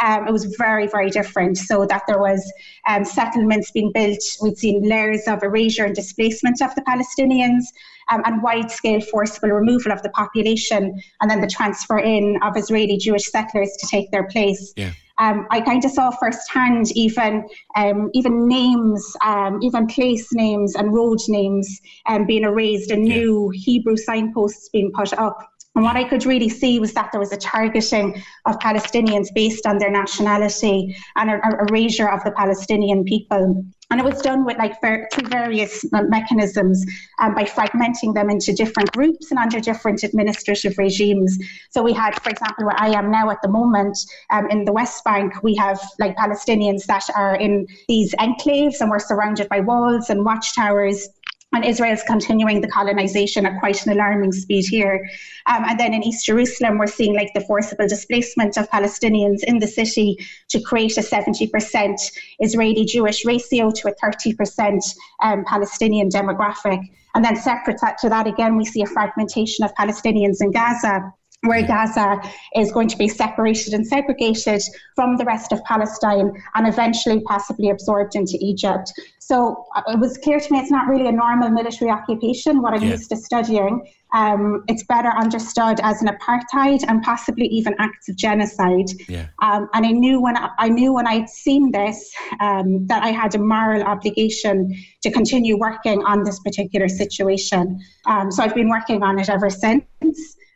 Um, 0.00 0.28
it 0.28 0.32
was 0.32 0.44
very, 0.56 0.86
very 0.86 1.10
different. 1.10 1.58
So 1.58 1.84
that 1.86 2.02
there 2.06 2.20
was 2.20 2.50
um, 2.88 3.04
settlements 3.04 3.72
being 3.72 3.90
built, 3.92 4.22
we'd 4.40 4.56
seen 4.56 4.88
layers 4.88 5.26
of 5.26 5.42
erasure 5.42 5.84
and 5.84 5.94
displacement 5.94 6.62
of 6.62 6.74
the 6.76 6.82
Palestinians. 6.82 7.64
Um, 8.12 8.22
and 8.24 8.42
wide 8.42 8.72
scale 8.72 9.00
forcible 9.00 9.50
removal 9.50 9.92
of 9.92 10.02
the 10.02 10.08
population, 10.08 11.00
and 11.20 11.30
then 11.30 11.40
the 11.40 11.46
transfer 11.46 11.96
in 11.96 12.40
of 12.42 12.56
Israeli 12.56 12.96
Jewish 12.96 13.30
settlers 13.30 13.70
to 13.78 13.86
take 13.86 14.10
their 14.10 14.26
place. 14.26 14.72
Yeah 14.74 14.90
um, 15.20 15.46
I 15.50 15.60
kind 15.60 15.84
of 15.84 15.90
saw 15.90 16.10
firsthand 16.10 16.90
even 16.96 17.46
um, 17.76 18.10
even 18.14 18.48
names, 18.48 19.16
um, 19.24 19.60
even 19.62 19.86
place 19.86 20.32
names 20.32 20.74
and 20.74 20.92
road 20.92 21.18
names 21.28 21.80
um, 22.06 22.26
being 22.26 22.44
erased 22.44 22.90
and 22.90 23.02
new 23.02 23.50
Hebrew 23.50 23.96
signposts 23.96 24.70
being 24.70 24.90
put 24.92 25.12
up. 25.12 25.38
And 25.74 25.84
what 25.84 25.96
I 25.96 26.04
could 26.04 26.26
really 26.26 26.48
see 26.48 26.80
was 26.80 26.94
that 26.94 27.10
there 27.12 27.20
was 27.20 27.32
a 27.32 27.36
targeting 27.36 28.20
of 28.46 28.58
Palestinians 28.58 29.28
based 29.34 29.66
on 29.66 29.78
their 29.78 29.90
nationality 29.90 30.96
and 31.16 31.30
a, 31.30 31.34
a 31.34 31.66
erasure 31.68 32.08
of 32.08 32.24
the 32.24 32.32
Palestinian 32.32 33.04
people. 33.04 33.64
And 33.90 33.98
it 33.98 34.04
was 34.04 34.22
done 34.22 34.44
with 34.44 34.56
like 34.56 34.80
ver- 34.80 35.08
through 35.12 35.28
various 35.28 35.84
mechanisms 35.90 36.84
um, 37.18 37.34
by 37.34 37.42
fragmenting 37.42 38.14
them 38.14 38.30
into 38.30 38.52
different 38.52 38.92
groups 38.92 39.30
and 39.30 39.38
under 39.38 39.58
different 39.58 40.04
administrative 40.04 40.78
regimes. 40.78 41.36
So 41.70 41.82
we 41.82 41.92
had, 41.92 42.20
for 42.22 42.30
example, 42.30 42.66
where 42.66 42.80
I 42.80 42.90
am 42.90 43.10
now 43.10 43.30
at 43.30 43.42
the 43.42 43.48
moment 43.48 43.98
um, 44.30 44.48
in 44.48 44.64
the 44.64 44.72
West 44.72 45.02
Bank, 45.04 45.42
we 45.42 45.56
have 45.56 45.80
like 45.98 46.16
Palestinians 46.16 46.84
that 46.86 47.04
are 47.16 47.34
in 47.34 47.66
these 47.88 48.14
enclaves 48.14 48.80
and 48.80 48.90
we're 48.90 49.00
surrounded 49.00 49.48
by 49.48 49.58
walls 49.58 50.08
and 50.08 50.24
watchtowers 50.24 51.08
and 51.52 51.64
Israel's 51.64 52.02
continuing 52.04 52.60
the 52.60 52.68
colonization 52.68 53.44
at 53.44 53.58
quite 53.58 53.84
an 53.84 53.92
alarming 53.92 54.32
speed 54.32 54.64
here. 54.68 55.08
Um, 55.46 55.64
and 55.64 55.80
then 55.80 55.94
in 55.94 56.04
East 56.04 56.24
Jerusalem, 56.26 56.78
we're 56.78 56.86
seeing 56.86 57.14
like 57.14 57.32
the 57.34 57.40
forcible 57.40 57.88
displacement 57.88 58.56
of 58.56 58.70
Palestinians 58.70 59.42
in 59.44 59.58
the 59.58 59.66
city 59.66 60.16
to 60.48 60.60
create 60.60 60.96
a 60.96 61.00
70% 61.00 61.96
Israeli 62.38 62.84
Jewish 62.84 63.24
ratio 63.24 63.70
to 63.70 63.88
a 63.88 63.94
30% 63.94 64.80
um, 65.22 65.44
Palestinian 65.44 66.08
demographic. 66.08 66.80
And 67.14 67.24
then 67.24 67.34
separate 67.34 67.78
to 68.00 68.08
that, 68.08 68.28
again, 68.28 68.56
we 68.56 68.64
see 68.64 68.82
a 68.82 68.86
fragmentation 68.86 69.64
of 69.64 69.74
Palestinians 69.74 70.36
in 70.40 70.52
Gaza 70.52 71.12
where 71.42 71.66
Gaza 71.66 72.20
is 72.54 72.70
going 72.70 72.88
to 72.88 72.98
be 72.98 73.08
separated 73.08 73.72
and 73.72 73.86
segregated 73.86 74.62
from 74.94 75.16
the 75.16 75.24
rest 75.24 75.52
of 75.52 75.64
Palestine 75.64 76.32
and 76.54 76.68
eventually 76.68 77.20
possibly 77.20 77.70
absorbed 77.70 78.14
into 78.14 78.36
Egypt. 78.40 78.92
So 79.18 79.64
uh, 79.74 79.82
it 79.88 79.98
was 79.98 80.18
clear 80.18 80.38
to 80.38 80.52
me 80.52 80.58
it's 80.58 80.70
not 80.70 80.86
really 80.86 81.06
a 81.06 81.12
normal 81.12 81.48
military 81.50 81.90
occupation, 81.90 82.60
what 82.60 82.74
I'm 82.74 82.82
yeah. 82.82 82.90
used 82.90 83.08
to 83.10 83.16
studying. 83.16 83.90
Um, 84.12 84.64
it's 84.66 84.82
better 84.84 85.08
understood 85.08 85.78
as 85.82 86.02
an 86.02 86.08
apartheid 86.08 86.84
and 86.86 87.00
possibly 87.02 87.46
even 87.46 87.74
acts 87.78 88.08
of 88.08 88.16
genocide. 88.16 88.90
Yeah. 89.08 89.28
Um, 89.40 89.68
and 89.72 89.86
I 89.86 89.92
knew 89.92 90.20
when 90.20 90.36
I, 90.36 90.50
I 90.58 90.68
knew 90.68 90.92
when 90.92 91.06
I'd 91.06 91.30
seen 91.30 91.70
this 91.70 92.12
um, 92.40 92.86
that 92.88 93.02
I 93.02 93.12
had 93.12 93.34
a 93.34 93.38
moral 93.38 93.82
obligation 93.84 94.74
to 95.02 95.10
continue 95.10 95.56
working 95.56 96.02
on 96.04 96.24
this 96.24 96.40
particular 96.40 96.88
situation. 96.88 97.80
Um, 98.06 98.30
so 98.32 98.42
I've 98.42 98.54
been 98.54 98.68
working 98.68 99.02
on 99.02 99.18
it 99.18 99.30
ever 99.30 99.48
since. 99.48 99.84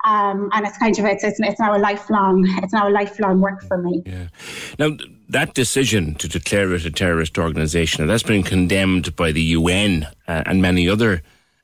Um, 0.05 0.51
and 0.53 0.67
it's 0.67 0.77
kind 0.77 0.99
of 0.99 1.05
it's, 1.07 1.25
it's 1.25 1.41
it's 1.41 1.59
now 1.59 1.75
a 1.75 1.79
lifelong 1.79 2.45
it's 2.63 2.73
now 2.73 2.89
a 2.89 2.91
lifelong 2.91 3.41
work 3.41 3.63
for 3.63 3.79
me. 3.79 4.03
Yeah. 4.05 4.29
Now 4.79 4.97
that 5.29 5.55
decision 5.55 6.15
to 6.17 6.29
declare 6.29 6.75
it 6.75 6.85
a 6.85 6.91
terrorist 6.91 7.39
organisation 7.39 8.07
that's 8.07 8.23
been 8.23 8.43
condemned 8.43 9.17
by 9.17 9.33
the 9.33 9.43
UN 9.43 10.07
uh, 10.29 10.43
and 10.47 10.61
many 10.61 10.89
other 10.89 11.23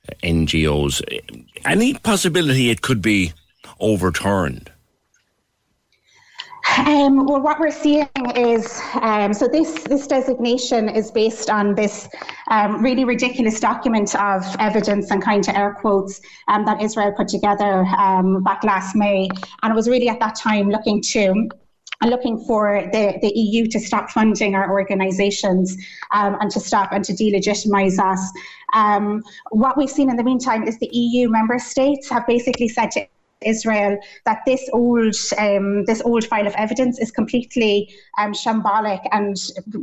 uh, 0.09 0.15
NGOs. 0.23 1.03
Any 1.65 1.95
possibility 1.95 2.71
it 2.71 2.81
could 2.81 3.03
be 3.03 3.33
overturned? 3.79 4.71
Um, 6.79 7.27
well, 7.27 7.41
what 7.41 7.59
we're 7.59 7.71
seeing 7.71 8.09
is 8.37 8.81
um, 9.01 9.35
so 9.35 9.49
this 9.49 9.83
this 9.85 10.07
designation 10.07 10.89
is 10.89 11.11
based 11.11 11.51
on 11.51 11.75
this 11.75 12.09
um, 12.51 12.81
really 12.81 13.05
ridiculous 13.05 13.59
document 13.59 14.15
of 14.15 14.45
evidence 14.61 15.11
and 15.11 15.23
kind 15.23 15.49
of 15.49 15.57
air 15.57 15.77
quotes 15.81 16.21
um, 16.49 16.65
that 16.67 16.81
Israel 16.81 17.13
put 17.17 17.29
together 17.29 17.85
um, 17.99 18.43
back 18.45 18.63
last 18.63 18.95
May, 18.95 19.29
and 19.63 19.73
it 19.73 19.75
was 19.75 19.89
really 19.89 20.09
at 20.09 20.21
that 20.21 20.37
time 20.37 20.71
looking 20.71 21.03
to 21.03 21.49
looking 22.03 22.43
for 22.47 22.89
the, 22.93 23.19
the 23.21 23.31
EU 23.39 23.67
to 23.67 23.79
stop 23.79 24.09
funding 24.09 24.55
our 24.55 24.71
organisations 24.71 25.77
um, 26.13 26.37
and 26.41 26.51
to 26.51 26.59
stop 26.59 26.93
and 26.93 27.05
to 27.05 27.13
delegitimise 27.13 27.99
us. 27.99 28.33
Um, 28.75 29.23
what 29.51 29.77
we've 29.77 29.91
seen 29.91 30.09
in 30.09 30.17
the 30.17 30.25
meantime 30.25 30.67
is 30.67 30.79
the 30.79 30.89
EU 30.93 31.29
member 31.29 31.59
states 31.59 32.09
have 32.09 32.27
basically 32.27 32.69
said 32.69 32.91
to 32.93 33.07
Israel 33.45 33.99
that 34.27 34.41
this 34.47 34.69
old 34.73 35.15
um, 35.39 35.85
this 35.85 36.03
old 36.03 36.25
file 36.25 36.47
of 36.47 36.55
evidence 36.55 36.99
is 36.99 37.11
completely 37.11 37.93
um, 38.19 38.33
shambolic 38.33 39.01
and 39.13 39.37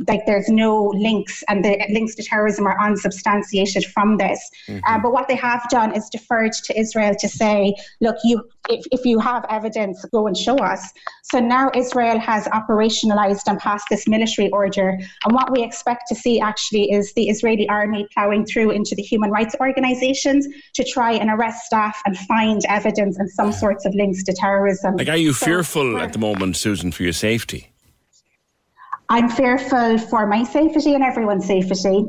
like 0.06 0.24
there's 0.26 0.48
no 0.48 0.86
links 0.94 1.42
and 1.48 1.64
the 1.64 1.76
links 1.90 2.14
to 2.16 2.22
terrorism 2.22 2.66
are 2.66 2.78
unsubstantiated 2.80 3.84
from 3.86 4.16
this. 4.16 4.40
Mm-hmm. 4.68 4.84
Um, 4.86 5.02
but 5.02 5.12
what 5.12 5.28
they 5.28 5.36
have 5.36 5.68
done 5.70 5.94
is 5.94 6.08
deferred 6.08 6.52
to 6.52 6.78
Israel 6.78 7.14
to 7.18 7.28
say, 7.28 7.74
look, 8.00 8.16
you 8.24 8.42
if, 8.68 8.84
if 8.92 9.04
you 9.04 9.18
have 9.18 9.44
evidence, 9.48 10.04
go 10.12 10.26
and 10.26 10.36
show 10.36 10.56
us. 10.56 10.92
So 11.22 11.40
now 11.40 11.70
Israel 11.74 12.18
has 12.18 12.44
operationalized 12.48 13.42
and 13.46 13.58
passed 13.58 13.86
this 13.90 14.06
military 14.06 14.50
order. 14.50 14.98
And 15.24 15.34
what 15.34 15.50
we 15.50 15.62
expect 15.62 16.02
to 16.08 16.14
see 16.14 16.40
actually 16.40 16.90
is 16.92 17.12
the 17.14 17.28
Israeli 17.28 17.68
army 17.68 18.06
plowing 18.12 18.44
through 18.44 18.70
into 18.70 18.94
the 18.94 19.02
human 19.02 19.30
rights 19.30 19.54
organizations 19.60 20.46
to 20.74 20.84
try 20.84 21.12
and 21.12 21.30
arrest 21.30 21.64
staff 21.64 22.00
and 22.04 22.16
find 22.18 22.62
evidence 22.68 23.18
and 23.18 23.30
some 23.30 23.47
sorts 23.52 23.84
of 23.84 23.94
links 23.94 24.22
to 24.24 24.32
terrorism. 24.32 24.96
Like, 24.96 25.08
are 25.08 25.16
you 25.16 25.32
so 25.32 25.46
fearful 25.46 25.98
at 25.98 26.12
the 26.12 26.18
moment, 26.18 26.56
Susan, 26.56 26.92
for 26.92 27.02
your 27.02 27.12
safety? 27.12 27.72
I'm 29.08 29.28
fearful 29.28 29.98
for 29.98 30.26
my 30.26 30.44
safety 30.44 30.94
and 30.94 31.02
everyone's 31.02 31.46
safety. 31.46 32.04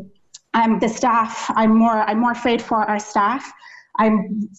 Um, 0.53 0.79
the 0.79 0.89
staff, 0.89 1.49
I'm 1.55 1.77
more, 1.77 2.01
I'm 2.01 2.19
more 2.19 2.31
afraid 2.31 2.61
for 2.61 2.77
our 2.77 2.99
staff. 2.99 3.51
I'm, 3.97 4.49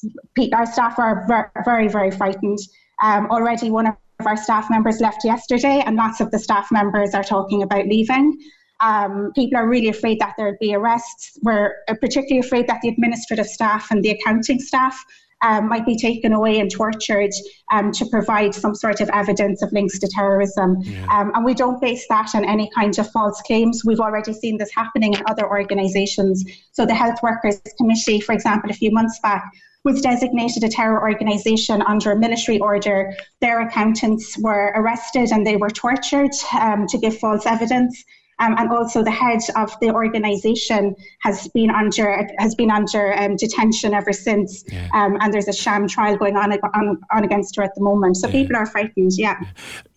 our 0.52 0.66
staff 0.66 0.98
are 0.98 1.50
very, 1.64 1.88
very 1.88 2.10
frightened. 2.10 2.58
Um, 3.02 3.26
already, 3.30 3.70
one 3.70 3.86
of 3.86 3.96
our 4.26 4.36
staff 4.36 4.68
members 4.70 5.00
left 5.00 5.24
yesterday, 5.24 5.82
and 5.84 5.96
lots 5.96 6.20
of 6.20 6.30
the 6.30 6.38
staff 6.38 6.70
members 6.70 7.14
are 7.14 7.24
talking 7.24 7.62
about 7.62 7.86
leaving. 7.86 8.38
Um, 8.80 9.32
people 9.34 9.58
are 9.58 9.68
really 9.68 9.88
afraid 9.88 10.20
that 10.20 10.34
there'll 10.36 10.56
be 10.60 10.74
arrests. 10.74 11.38
We're 11.42 11.74
particularly 12.00 12.38
afraid 12.38 12.66
that 12.68 12.80
the 12.82 12.88
administrative 12.88 13.46
staff 13.46 13.90
and 13.90 14.02
the 14.02 14.10
accounting 14.10 14.58
staff 14.58 15.04
um, 15.42 15.68
might 15.68 15.86
be 15.86 15.96
taken 15.96 16.32
away 16.32 16.60
and 16.60 16.70
tortured 16.70 17.30
um, 17.72 17.92
to 17.92 18.06
provide 18.06 18.54
some 18.54 18.74
sort 18.74 19.00
of 19.00 19.08
evidence 19.10 19.62
of 19.62 19.72
links 19.72 19.98
to 19.98 20.08
terrorism. 20.08 20.76
Yeah. 20.80 21.06
Um, 21.10 21.32
and 21.34 21.44
we 21.44 21.54
don't 21.54 21.80
base 21.80 22.06
that 22.08 22.34
on 22.34 22.44
any 22.44 22.70
kind 22.74 22.98
of 22.98 23.10
false 23.10 23.40
claims. 23.42 23.84
We've 23.84 24.00
already 24.00 24.32
seen 24.32 24.58
this 24.58 24.70
happening 24.74 25.14
in 25.14 25.22
other 25.28 25.48
organisations. 25.48 26.44
So 26.72 26.86
the 26.86 26.94
Health 26.94 27.22
Workers 27.22 27.60
Committee, 27.76 28.20
for 28.20 28.32
example, 28.32 28.70
a 28.70 28.74
few 28.74 28.90
months 28.90 29.18
back, 29.22 29.50
was 29.84 30.00
designated 30.02 30.62
a 30.62 30.68
terror 30.68 31.00
organisation 31.00 31.82
under 31.82 32.12
a 32.12 32.16
military 32.16 32.58
order. 32.58 33.14
Their 33.40 33.62
accountants 33.62 34.36
were 34.38 34.72
arrested 34.76 35.32
and 35.32 35.46
they 35.46 35.56
were 35.56 35.70
tortured 35.70 36.32
um, 36.60 36.86
to 36.88 36.98
give 36.98 37.18
false 37.18 37.46
evidence. 37.46 38.04
Um, 38.40 38.54
and 38.58 38.72
also 38.72 39.04
the 39.04 39.10
head 39.10 39.40
of 39.54 39.78
the 39.80 39.90
organisation 39.90 40.96
has 41.20 41.46
been 41.48 41.70
under 41.70 42.26
has 42.38 42.54
been 42.54 42.70
under 42.70 43.16
um, 43.18 43.36
detention 43.36 43.92
ever 43.94 44.12
since, 44.12 44.64
yeah. 44.68 44.88
um, 44.94 45.18
and 45.20 45.32
there's 45.32 45.48
a 45.48 45.52
sham 45.52 45.86
trial 45.86 46.16
going 46.16 46.36
on, 46.36 46.52
on, 46.52 46.98
on 47.12 47.24
against 47.24 47.56
her 47.56 47.62
at 47.62 47.74
the 47.74 47.82
moment. 47.82 48.16
So 48.16 48.26
yeah. 48.26 48.32
people 48.32 48.56
are 48.56 48.66
frightened. 48.66 49.12
Yeah. 49.16 49.38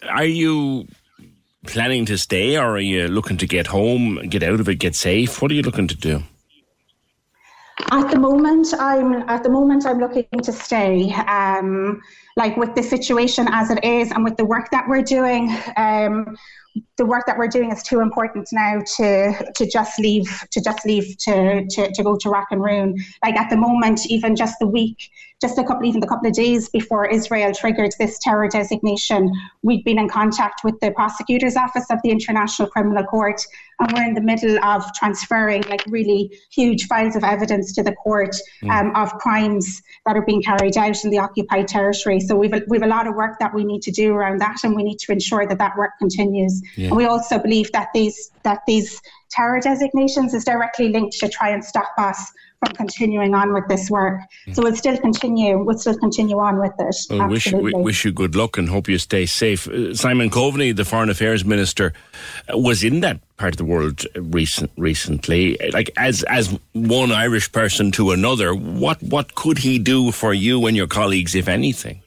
Are 0.09 0.25
you 0.25 0.87
planning 1.65 2.05
to 2.05 2.17
stay, 2.17 2.57
or 2.57 2.71
are 2.71 2.79
you 2.79 3.07
looking 3.07 3.37
to 3.37 3.47
get 3.47 3.67
home, 3.67 4.19
get 4.27 4.43
out 4.43 4.59
of 4.59 4.67
it, 4.67 4.75
get 4.75 4.95
safe? 4.95 5.41
What 5.41 5.49
are 5.51 5.55
you 5.55 5.61
looking 5.61 5.87
to 5.87 5.95
do? 5.95 6.23
At 7.91 8.11
the 8.11 8.19
moment, 8.19 8.67
I'm 8.77 9.27
at 9.29 9.43
the 9.43 9.49
moment 9.49 9.85
I'm 9.85 9.99
looking 9.99 10.27
to 10.43 10.51
stay. 10.51 11.11
Um, 11.13 12.01
like 12.35 12.57
with 12.57 12.75
the 12.75 12.83
situation 12.83 13.47
as 13.51 13.69
it 13.69 13.83
is, 13.83 14.11
and 14.11 14.23
with 14.23 14.37
the 14.37 14.45
work 14.45 14.69
that 14.71 14.87
we're 14.87 15.03
doing, 15.03 15.55
um, 15.77 16.35
the 16.97 17.05
work 17.05 17.25
that 17.25 17.37
we're 17.37 17.47
doing 17.47 17.71
is 17.71 17.81
too 17.81 18.01
important 18.01 18.47
now 18.51 18.79
to 18.97 19.51
to 19.55 19.65
just 19.65 19.99
leave 19.99 20.29
to 20.51 20.61
just 20.61 20.85
leave 20.85 21.17
to 21.17 21.65
to, 21.69 21.91
to 21.91 22.03
go 22.03 22.17
to 22.17 22.29
Rack 22.29 22.47
and 22.51 22.63
Ruin. 22.63 22.95
Like 23.23 23.35
at 23.35 23.49
the 23.49 23.57
moment, 23.57 24.05
even 24.07 24.35
just 24.35 24.59
the 24.59 24.67
week 24.67 25.09
just 25.43 25.57
a 25.57 25.63
couple, 25.63 25.85
even 25.85 26.01
a 26.01 26.07
couple 26.07 26.29
of 26.29 26.33
days 26.33 26.69
before 26.69 27.05
Israel 27.05 27.51
triggered 27.53 27.91
this 27.99 28.17
terror 28.19 28.47
designation, 28.47 29.29
we'd 29.61 29.83
been 29.83 29.99
in 29.99 30.07
contact 30.07 30.61
with 30.63 30.79
the 30.79 30.89
prosecutor's 30.91 31.57
office 31.57 31.85
of 31.91 31.99
the 32.01 32.09
International 32.09 32.65
Criminal 32.65 33.03
Court, 33.03 33.45
and 33.79 33.91
we're 33.91 34.07
in 34.07 34.13
the 34.13 34.21
middle 34.21 34.57
of 34.63 34.85
transferring 34.93 35.61
like 35.63 35.83
really 35.87 36.31
huge 36.49 36.87
files 36.87 37.17
of 37.17 37.25
evidence 37.25 37.73
to 37.73 37.83
the 37.83 37.91
court 37.91 38.33
mm. 38.63 38.69
um, 38.69 38.95
of 38.95 39.11
crimes 39.19 39.81
that 40.05 40.15
are 40.15 40.25
being 40.25 40.41
carried 40.41 40.77
out 40.77 41.03
in 41.03 41.09
the 41.09 41.19
occupied 41.19 41.67
territory. 41.67 42.21
So 42.21 42.37
we've 42.37 42.53
a, 42.53 42.61
we've 42.69 42.81
a 42.81 42.87
lot 42.87 43.05
of 43.05 43.15
work 43.15 43.37
that 43.39 43.53
we 43.53 43.65
need 43.65 43.81
to 43.81 43.91
do 43.91 44.13
around 44.13 44.39
that, 44.39 44.59
and 44.63 44.73
we 44.73 44.83
need 44.83 44.99
to 44.99 45.11
ensure 45.11 45.45
that 45.45 45.57
that 45.57 45.75
work 45.77 45.91
continues. 45.99 46.61
Yeah. 46.77 46.82
And 46.89 46.97
we 46.97 47.05
also 47.05 47.39
believe 47.39 47.71
that 47.71 47.89
these 47.93 48.31
that 48.43 48.61
these 48.67 49.01
terror 49.31 49.59
designations 49.59 50.33
is 50.33 50.43
directly 50.43 50.89
linked 50.89 51.17
to 51.19 51.29
try 51.29 51.49
and 51.49 51.63
stop 51.63 51.91
us 51.97 52.31
from 52.63 52.75
continuing 52.75 53.33
on 53.33 53.53
with 53.53 53.67
this 53.67 53.89
work. 53.89 54.19
So 54.53 54.63
we'll 54.63 54.75
still 54.75 54.97
continue. 54.97 55.61
We'll 55.61 55.77
still 55.77 55.97
continue 55.97 56.37
on 56.39 56.59
with 56.59 56.73
it. 56.79 56.95
Well, 57.09 57.27
wish, 57.27 57.51
wish 57.51 58.05
you 58.05 58.11
good 58.11 58.35
luck 58.35 58.57
and 58.57 58.69
hope 58.69 58.87
you 58.87 58.97
stay 58.97 59.25
safe. 59.25 59.67
Uh, 59.67 59.93
Simon 59.95 60.29
Coveney, 60.29 60.75
the 60.75 60.85
Foreign 60.85 61.09
Affairs 61.09 61.43
Minister, 61.43 61.93
uh, 62.51 62.57
was 62.57 62.83
in 62.83 63.01
that 63.01 63.19
part 63.37 63.53
of 63.53 63.57
the 63.57 63.65
world 63.65 64.05
recent, 64.15 64.71
recently. 64.77 65.57
Like 65.71 65.91
as 65.97 66.23
as 66.23 66.57
one 66.73 67.11
Irish 67.11 67.51
person 67.51 67.91
to 67.93 68.11
another, 68.11 68.53
what 68.53 69.01
what 69.01 69.35
could 69.35 69.57
he 69.57 69.79
do 69.79 70.11
for 70.11 70.33
you 70.33 70.65
and 70.67 70.77
your 70.77 70.87
colleagues, 70.87 71.35
if 71.35 71.47
anything? 71.47 72.02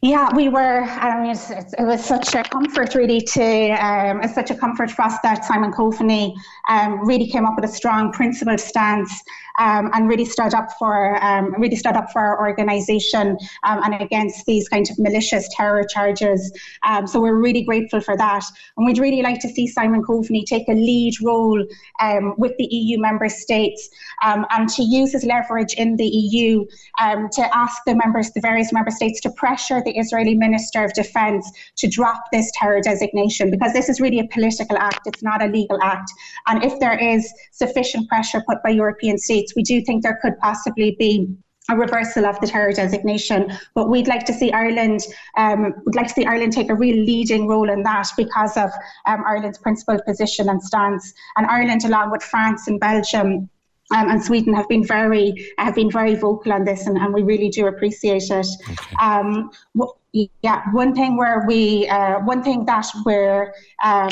Yeah, 0.00 0.32
we 0.32 0.48
were. 0.48 0.82
I 0.82 1.20
mean, 1.20 1.32
it 1.32 1.84
was 1.84 2.04
such 2.04 2.32
a 2.36 2.44
comfort, 2.44 2.94
really, 2.94 3.20
to 3.20 3.70
um, 3.70 4.20
it's 4.22 4.32
such 4.32 4.52
a 4.52 4.54
comfort 4.54 4.92
for 4.92 5.02
us 5.02 5.16
that 5.24 5.44
Simon 5.44 5.72
Coveney 5.72 6.36
um, 6.68 7.04
really 7.04 7.26
came 7.26 7.44
up 7.44 7.56
with 7.56 7.64
a 7.64 7.74
strong 7.74 8.12
principled 8.12 8.60
stance 8.60 9.10
um, 9.58 9.90
and 9.92 10.08
really 10.08 10.24
stood 10.24 10.54
up 10.54 10.68
for 10.78 11.20
um, 11.20 11.52
really 11.60 11.74
stood 11.74 11.96
up 11.96 12.12
for 12.12 12.20
our 12.20 12.38
organisation 12.38 13.36
um, 13.64 13.82
and 13.82 14.00
against 14.00 14.46
these 14.46 14.68
kind 14.68 14.88
of 14.88 14.96
malicious 15.00 15.48
terror 15.50 15.84
charges. 15.92 16.52
Um, 16.86 17.08
so 17.08 17.20
we're 17.20 17.34
really 17.34 17.64
grateful 17.64 18.00
for 18.00 18.16
that, 18.16 18.44
and 18.76 18.86
we'd 18.86 18.98
really 18.98 19.22
like 19.22 19.40
to 19.40 19.48
see 19.48 19.66
Simon 19.66 20.04
Coveney 20.04 20.46
take 20.46 20.68
a 20.68 20.74
lead 20.74 21.14
role 21.24 21.66
um, 22.00 22.34
with 22.38 22.56
the 22.58 22.68
EU 22.70 23.00
member 23.00 23.28
states 23.28 23.90
um, 24.24 24.46
and 24.50 24.68
to 24.68 24.84
use 24.84 25.10
his 25.10 25.24
leverage 25.24 25.74
in 25.74 25.96
the 25.96 26.06
EU 26.06 26.64
to 27.00 27.56
ask 27.56 27.82
the 27.84 27.96
members, 27.96 28.30
the 28.30 28.40
various 28.40 28.72
member 28.72 28.92
states, 28.92 29.20
to 29.22 29.30
pressure 29.30 29.82
the 29.88 29.98
Israeli 29.98 30.34
Minister 30.34 30.84
of 30.84 30.92
Defence 30.92 31.50
to 31.76 31.88
drop 31.88 32.22
this 32.32 32.50
terror 32.54 32.80
designation 32.80 33.50
because 33.50 33.72
this 33.72 33.88
is 33.88 34.00
really 34.00 34.20
a 34.20 34.28
political 34.28 34.76
act; 34.76 35.06
it's 35.06 35.22
not 35.22 35.42
a 35.42 35.46
legal 35.46 35.80
act. 35.82 36.10
And 36.46 36.62
if 36.62 36.78
there 36.78 36.98
is 36.98 37.32
sufficient 37.52 38.08
pressure 38.08 38.42
put 38.48 38.62
by 38.62 38.70
European 38.70 39.18
states 39.18 39.54
we 39.56 39.62
do 39.62 39.80
think 39.82 40.02
there 40.02 40.18
could 40.22 40.38
possibly 40.38 40.96
be 40.98 41.28
a 41.70 41.76
reversal 41.76 42.24
of 42.24 42.40
the 42.40 42.46
terror 42.46 42.72
designation. 42.72 43.52
But 43.74 43.90
we'd 43.90 44.08
like 44.08 44.24
to 44.26 44.32
see 44.32 44.50
Ireland, 44.52 45.00
um, 45.36 45.74
would 45.84 45.94
like 45.94 46.08
to 46.08 46.14
see 46.14 46.24
Ireland 46.24 46.52
take 46.52 46.70
a 46.70 46.74
real 46.74 46.96
leading 46.96 47.46
role 47.46 47.68
in 47.68 47.82
that 47.82 48.08
because 48.16 48.56
of 48.56 48.70
um, 49.06 49.22
Ireland's 49.26 49.58
principled 49.58 50.02
position 50.06 50.48
and 50.48 50.62
stance. 50.62 51.12
And 51.36 51.46
Ireland, 51.46 51.84
along 51.84 52.10
with 52.10 52.22
France 52.22 52.68
and 52.68 52.80
Belgium. 52.80 53.50
Um, 53.94 54.10
and 54.10 54.22
Sweden 54.22 54.52
have 54.54 54.68
been 54.68 54.84
very 54.84 55.52
have 55.58 55.74
been 55.74 55.90
very 55.90 56.14
vocal 56.14 56.52
on 56.52 56.64
this, 56.64 56.86
and, 56.86 56.98
and 56.98 57.12
we 57.12 57.22
really 57.22 57.48
do 57.48 57.66
appreciate 57.66 58.24
it. 58.30 58.46
Okay. 58.70 58.94
Um, 59.00 59.50
w- 59.74 60.28
yeah, 60.42 60.62
one 60.72 60.94
thing 60.94 61.16
where 61.16 61.44
we 61.46 61.88
uh, 61.88 62.20
one 62.20 62.42
thing 62.42 62.64
that 62.66 62.86
we're 63.04 63.52
um, 63.82 64.10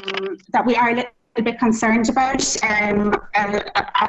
that 0.52 0.64
we 0.64 0.76
are 0.76 0.94
bit 1.42 1.58
concerned 1.58 2.08
about 2.08 2.42
um, 2.62 3.14
uh, 3.34 3.60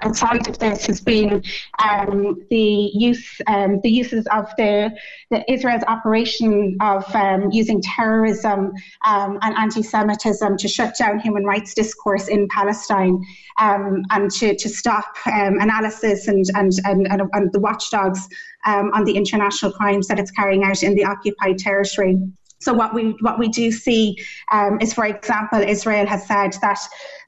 outside 0.04 0.48
of 0.48 0.58
this 0.60 0.86
has 0.86 1.02
been 1.02 1.44
um, 1.80 2.42
the 2.50 2.92
use 2.94 3.40
um, 3.48 3.80
the 3.82 3.90
uses 3.90 4.26
of 4.28 4.50
the, 4.58 4.92
the 5.32 5.52
Israel's 5.52 5.84
operation 5.88 6.78
of 6.82 7.04
um, 7.16 7.50
using 7.52 7.82
terrorism 7.82 8.72
um, 9.06 9.40
and 9.42 9.56
anti-Semitism 9.58 10.58
to 10.58 10.68
shut 10.68 10.98
down 10.98 11.20
human 11.20 11.44
rights 11.44 11.74
discourse 11.74 12.28
in 12.28 12.48
Palestine 12.50 13.22
um, 13.60 14.04
and 14.12 14.32
to, 14.32 14.56
to 14.56 14.70
stop 14.70 15.06
analysis 15.26 16.28
and, 16.28 16.46
and, 16.56 16.72
and, 16.86 17.08
and, 17.34 17.52
the 17.54 17.60
watchdogs 17.60 18.28
on 18.66 19.04
the 19.06 19.16
international 19.16 19.72
crimes 19.72 20.08
that 20.08 20.20
it's 20.20 20.32
carrying 20.32 20.64
out 20.64 20.84
in 20.84 20.96
the 20.96 21.06
occupied 21.06 21.58
territory. 21.58 22.18
So 22.60 22.74
what 22.74 22.94
we 22.94 23.16
what 23.22 23.38
we 23.38 23.50
do 23.50 23.72
see 23.72 24.18
um, 24.52 24.80
is, 24.82 24.94
for 24.94 25.06
example, 25.06 25.60
Israel 25.60 26.08
has 26.08 26.26
said 26.26 26.54
that 26.62 26.80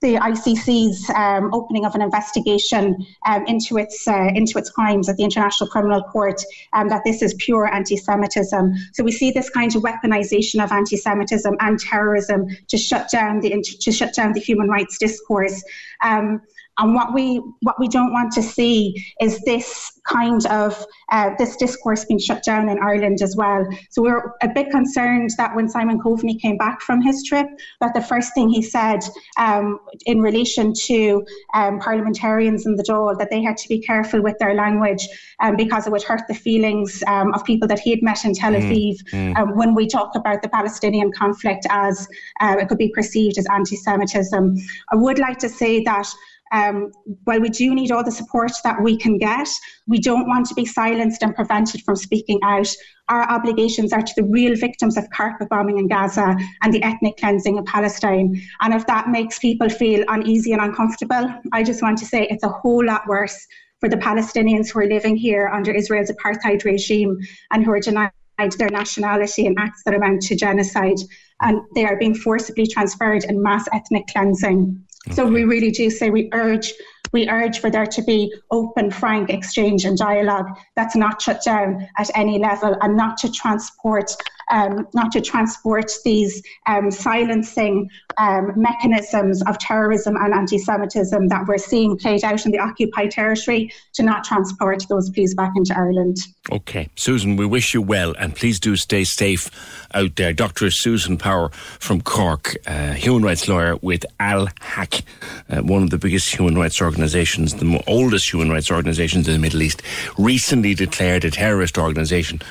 the 0.01 0.15
ICC's 0.15 1.09
um, 1.09 1.53
opening 1.53 1.85
of 1.85 1.93
an 1.93 2.01
investigation 2.01 3.05
um, 3.25 3.45
into 3.47 3.77
its 3.77 4.07
uh, 4.07 4.29
into 4.33 4.57
its 4.57 4.69
crimes 4.69 5.09
at 5.09 5.17
the 5.17 5.23
International 5.23 5.69
Criminal 5.69 6.01
Court 6.03 6.41
um, 6.73 6.87
that 6.87 7.01
this 7.05 7.21
is 7.21 7.33
pure 7.35 7.71
anti-Semitism. 7.73 8.73
So 8.93 9.03
we 9.03 9.11
see 9.11 9.31
this 9.31 9.49
kind 9.49 9.75
of 9.75 9.83
weaponization 9.83 10.63
of 10.63 10.71
anti-Semitism 10.71 11.55
and 11.59 11.79
terrorism 11.79 12.47
to 12.67 12.77
shut 12.77 13.09
down 13.11 13.41
the 13.41 13.61
to 13.61 13.91
shut 13.91 14.13
down 14.13 14.33
the 14.33 14.39
human 14.39 14.69
rights 14.69 14.97
discourse. 14.97 15.63
Um, 16.01 16.41
And 16.79 16.95
what 16.95 17.13
we 17.13 17.41
what 17.61 17.79
we 17.79 17.87
don't 17.87 18.13
want 18.13 18.31
to 18.33 18.41
see 18.41 18.95
is 19.21 19.39
this 19.41 19.91
kind 20.07 20.45
of 20.47 20.85
uh, 21.11 21.31
this 21.37 21.55
discourse 21.57 22.05
being 22.05 22.19
shut 22.19 22.43
down 22.43 22.69
in 22.69 22.79
Ireland 22.79 23.21
as 23.21 23.35
well. 23.35 23.67
So 23.89 24.01
we 24.01 24.09
are 24.09 24.35
a 24.41 24.47
bit 24.47 24.71
concerned 24.71 25.31
that 25.37 25.55
when 25.55 25.69
Simon 25.69 25.99
Coveney 25.99 26.39
came 26.39 26.57
back 26.57 26.81
from 26.81 27.01
his 27.01 27.23
trip, 27.23 27.47
that 27.81 27.93
the 27.93 28.01
first 28.01 28.33
thing 28.33 28.49
he 28.49 28.61
said 28.61 28.99
um, 29.37 29.79
in 30.05 30.21
relation 30.21 30.73
to 30.85 31.25
um, 31.53 31.79
parliamentarians 31.79 32.65
in 32.65 32.75
the 32.75 32.83
Dáil 32.83 33.17
that 33.19 33.29
they 33.29 33.41
had 33.41 33.57
to 33.57 33.67
be 33.67 33.79
careful 33.79 34.21
with 34.21 34.37
their 34.39 34.53
language 34.53 35.07
um, 35.41 35.55
because 35.55 35.85
it 35.85 35.91
would 35.91 36.03
hurt 36.03 36.21
the 36.27 36.33
feelings 36.33 37.03
um, 37.07 37.33
of 37.33 37.43
people 37.43 37.67
that 37.67 37.79
he 37.79 37.91
had 37.91 38.01
met 38.01 38.23
in 38.25 38.33
Tel 38.33 38.53
mm, 38.53 38.61
Aviv 38.61 39.03
mm, 39.11 39.33
mm. 39.35 39.55
when 39.55 39.75
we 39.75 39.87
talk 39.87 40.15
about 40.15 40.41
the 40.41 40.49
Palestinian 40.49 41.11
conflict 41.11 41.65
as 41.69 42.07
uh, 42.39 42.55
it 42.59 42.67
could 42.67 42.77
be 42.77 42.89
perceived 42.89 43.37
as 43.37 43.45
anti-Semitism. 43.51 44.55
I 44.91 44.95
would 44.95 45.19
like 45.19 45.37
to 45.39 45.49
say 45.49 45.83
that 45.83 46.07
um, 46.51 46.91
while 47.25 47.39
we 47.39 47.49
do 47.49 47.73
need 47.75 47.91
all 47.91 48.03
the 48.03 48.11
support 48.11 48.51
that 48.63 48.81
we 48.81 48.97
can 48.97 49.17
get, 49.17 49.47
we 49.87 49.99
don't 49.99 50.27
want 50.27 50.47
to 50.47 50.55
be 50.55 50.65
silenced 50.65 51.21
and 51.21 51.35
prevented 51.35 51.81
from 51.83 51.95
speaking 51.95 52.39
out. 52.43 52.67
Our 53.07 53.29
obligations 53.29 53.93
are 53.93 54.01
to 54.01 54.13
the 54.15 54.23
real 54.23 54.55
victims 54.55 54.97
of 54.97 55.09
carpet 55.11 55.49
bombing 55.49 55.77
in 55.77 55.87
Gaza 55.87 56.35
and 56.61 56.73
the 56.73 56.83
ethnic 56.83 57.17
cleansing 57.17 57.57
in 57.57 57.65
Palestine. 57.65 58.41
And 58.61 58.73
if 58.73 58.85
that 58.87 59.09
makes 59.09 59.39
people 59.39 59.69
feel 59.69 60.03
uneasy 60.07 60.53
and 60.53 60.61
uncomfortable, 60.61 61.33
I 61.51 61.63
just 61.63 61.81
want 61.81 61.97
to 61.99 62.05
say 62.05 62.27
it's 62.29 62.43
a 62.43 62.49
whole 62.49 62.85
lot 62.85 63.07
worse 63.07 63.47
for 63.79 63.89
the 63.89 63.97
Palestinians 63.97 64.71
who 64.71 64.79
are 64.79 64.87
living 64.87 65.15
here 65.15 65.47
under 65.47 65.71
Israel's 65.71 66.11
apartheid 66.11 66.65
regime 66.65 67.17
and 67.51 67.63
who 67.63 67.71
are 67.71 67.79
denied 67.79 68.11
their 68.57 68.69
nationality 68.69 69.45
in 69.45 69.55
acts 69.57 69.83
that 69.85 69.93
amount 69.93 70.21
to 70.23 70.35
genocide. 70.35 70.97
And 71.41 71.61
they 71.75 71.85
are 71.85 71.97
being 71.97 72.15
forcibly 72.15 72.67
transferred 72.67 73.23
in 73.25 73.41
mass 73.41 73.67
ethnic 73.73 74.07
cleansing. 74.07 74.85
So 75.11 75.25
we 75.25 75.43
really 75.43 75.71
do 75.71 75.89
say 75.89 76.09
we 76.09 76.29
urge 76.33 76.73
we 77.11 77.27
urge 77.27 77.59
for 77.59 77.71
there 77.71 77.87
to 77.87 78.01
be 78.03 78.31
open, 78.51 78.91
frank 78.91 79.31
exchange 79.31 79.85
and 79.85 79.97
dialogue 79.97 80.45
that's 80.75 80.95
not 80.95 81.19
shut 81.21 81.43
down 81.43 81.87
at 81.97 82.09
any 82.15 82.37
level 82.37 82.77
and 82.81 82.95
not 82.95 83.17
to 83.19 83.31
transport 83.31 84.15
um, 84.49 84.87
not 84.93 85.11
to 85.13 85.21
transport 85.21 85.91
these 86.03 86.41
um, 86.65 86.91
silencing 86.91 87.89
um, 88.17 88.51
mechanisms 88.55 89.41
of 89.43 89.57
terrorism 89.59 90.15
and 90.15 90.33
anti-Semitism 90.33 91.27
that 91.27 91.47
we're 91.47 91.57
seeing 91.57 91.97
played 91.97 92.23
out 92.23 92.45
in 92.45 92.51
the 92.51 92.59
occupied 92.59 93.11
territory 93.11 93.71
to 93.93 94.03
not 94.03 94.23
transport 94.23 94.83
those 94.89 95.09
please 95.09 95.33
back 95.35 95.51
into 95.55 95.75
Ireland. 95.77 96.17
Okay, 96.51 96.89
Susan, 96.95 97.35
we 97.35 97.45
wish 97.45 97.73
you 97.73 97.81
well 97.81 98.13
and 98.17 98.35
please 98.35 98.59
do 98.59 98.75
stay 98.75 99.03
safe 99.03 99.49
out 99.93 100.15
there. 100.15 100.33
Dr. 100.33 100.71
Susan 100.71 101.17
Power 101.17 101.49
from 101.49 102.01
Cork, 102.01 102.55
uh, 102.67 102.93
human 102.93 103.23
rights 103.23 103.47
lawyer 103.47 103.75
with 103.77 104.05
Al 104.19 104.47
Haq, 104.61 105.01
uh, 105.49 105.61
one 105.61 105.83
of 105.83 105.89
the 105.89 105.97
biggest 105.97 106.33
human 106.33 106.55
rights 106.55 106.81
organisations 106.81 107.09
organizations, 107.19 107.55
the 107.55 107.83
oldest 107.87 108.31
human 108.31 108.49
rights 108.49 108.71
organizations 108.71 109.27
in 109.27 109.33
the 109.33 109.39
Middle 109.39 109.61
East, 109.61 109.81
recently 110.17 110.73
declared 110.73 111.25
a 111.25 111.31
terrorist 111.31 111.77
organization 111.77 112.41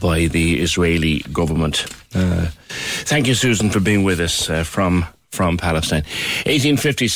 by 0.00 0.26
the 0.26 0.60
Israeli 0.60 1.20
government. 1.32 1.86
Uh, 2.14 2.48
thank 3.04 3.26
you, 3.26 3.34
Susan, 3.34 3.70
for 3.70 3.80
being 3.80 4.04
with 4.04 4.20
us 4.20 4.48
uh, 4.50 4.64
from 4.64 5.06
from 5.30 5.58
Palestine. 5.58 6.04
1850 6.46 7.06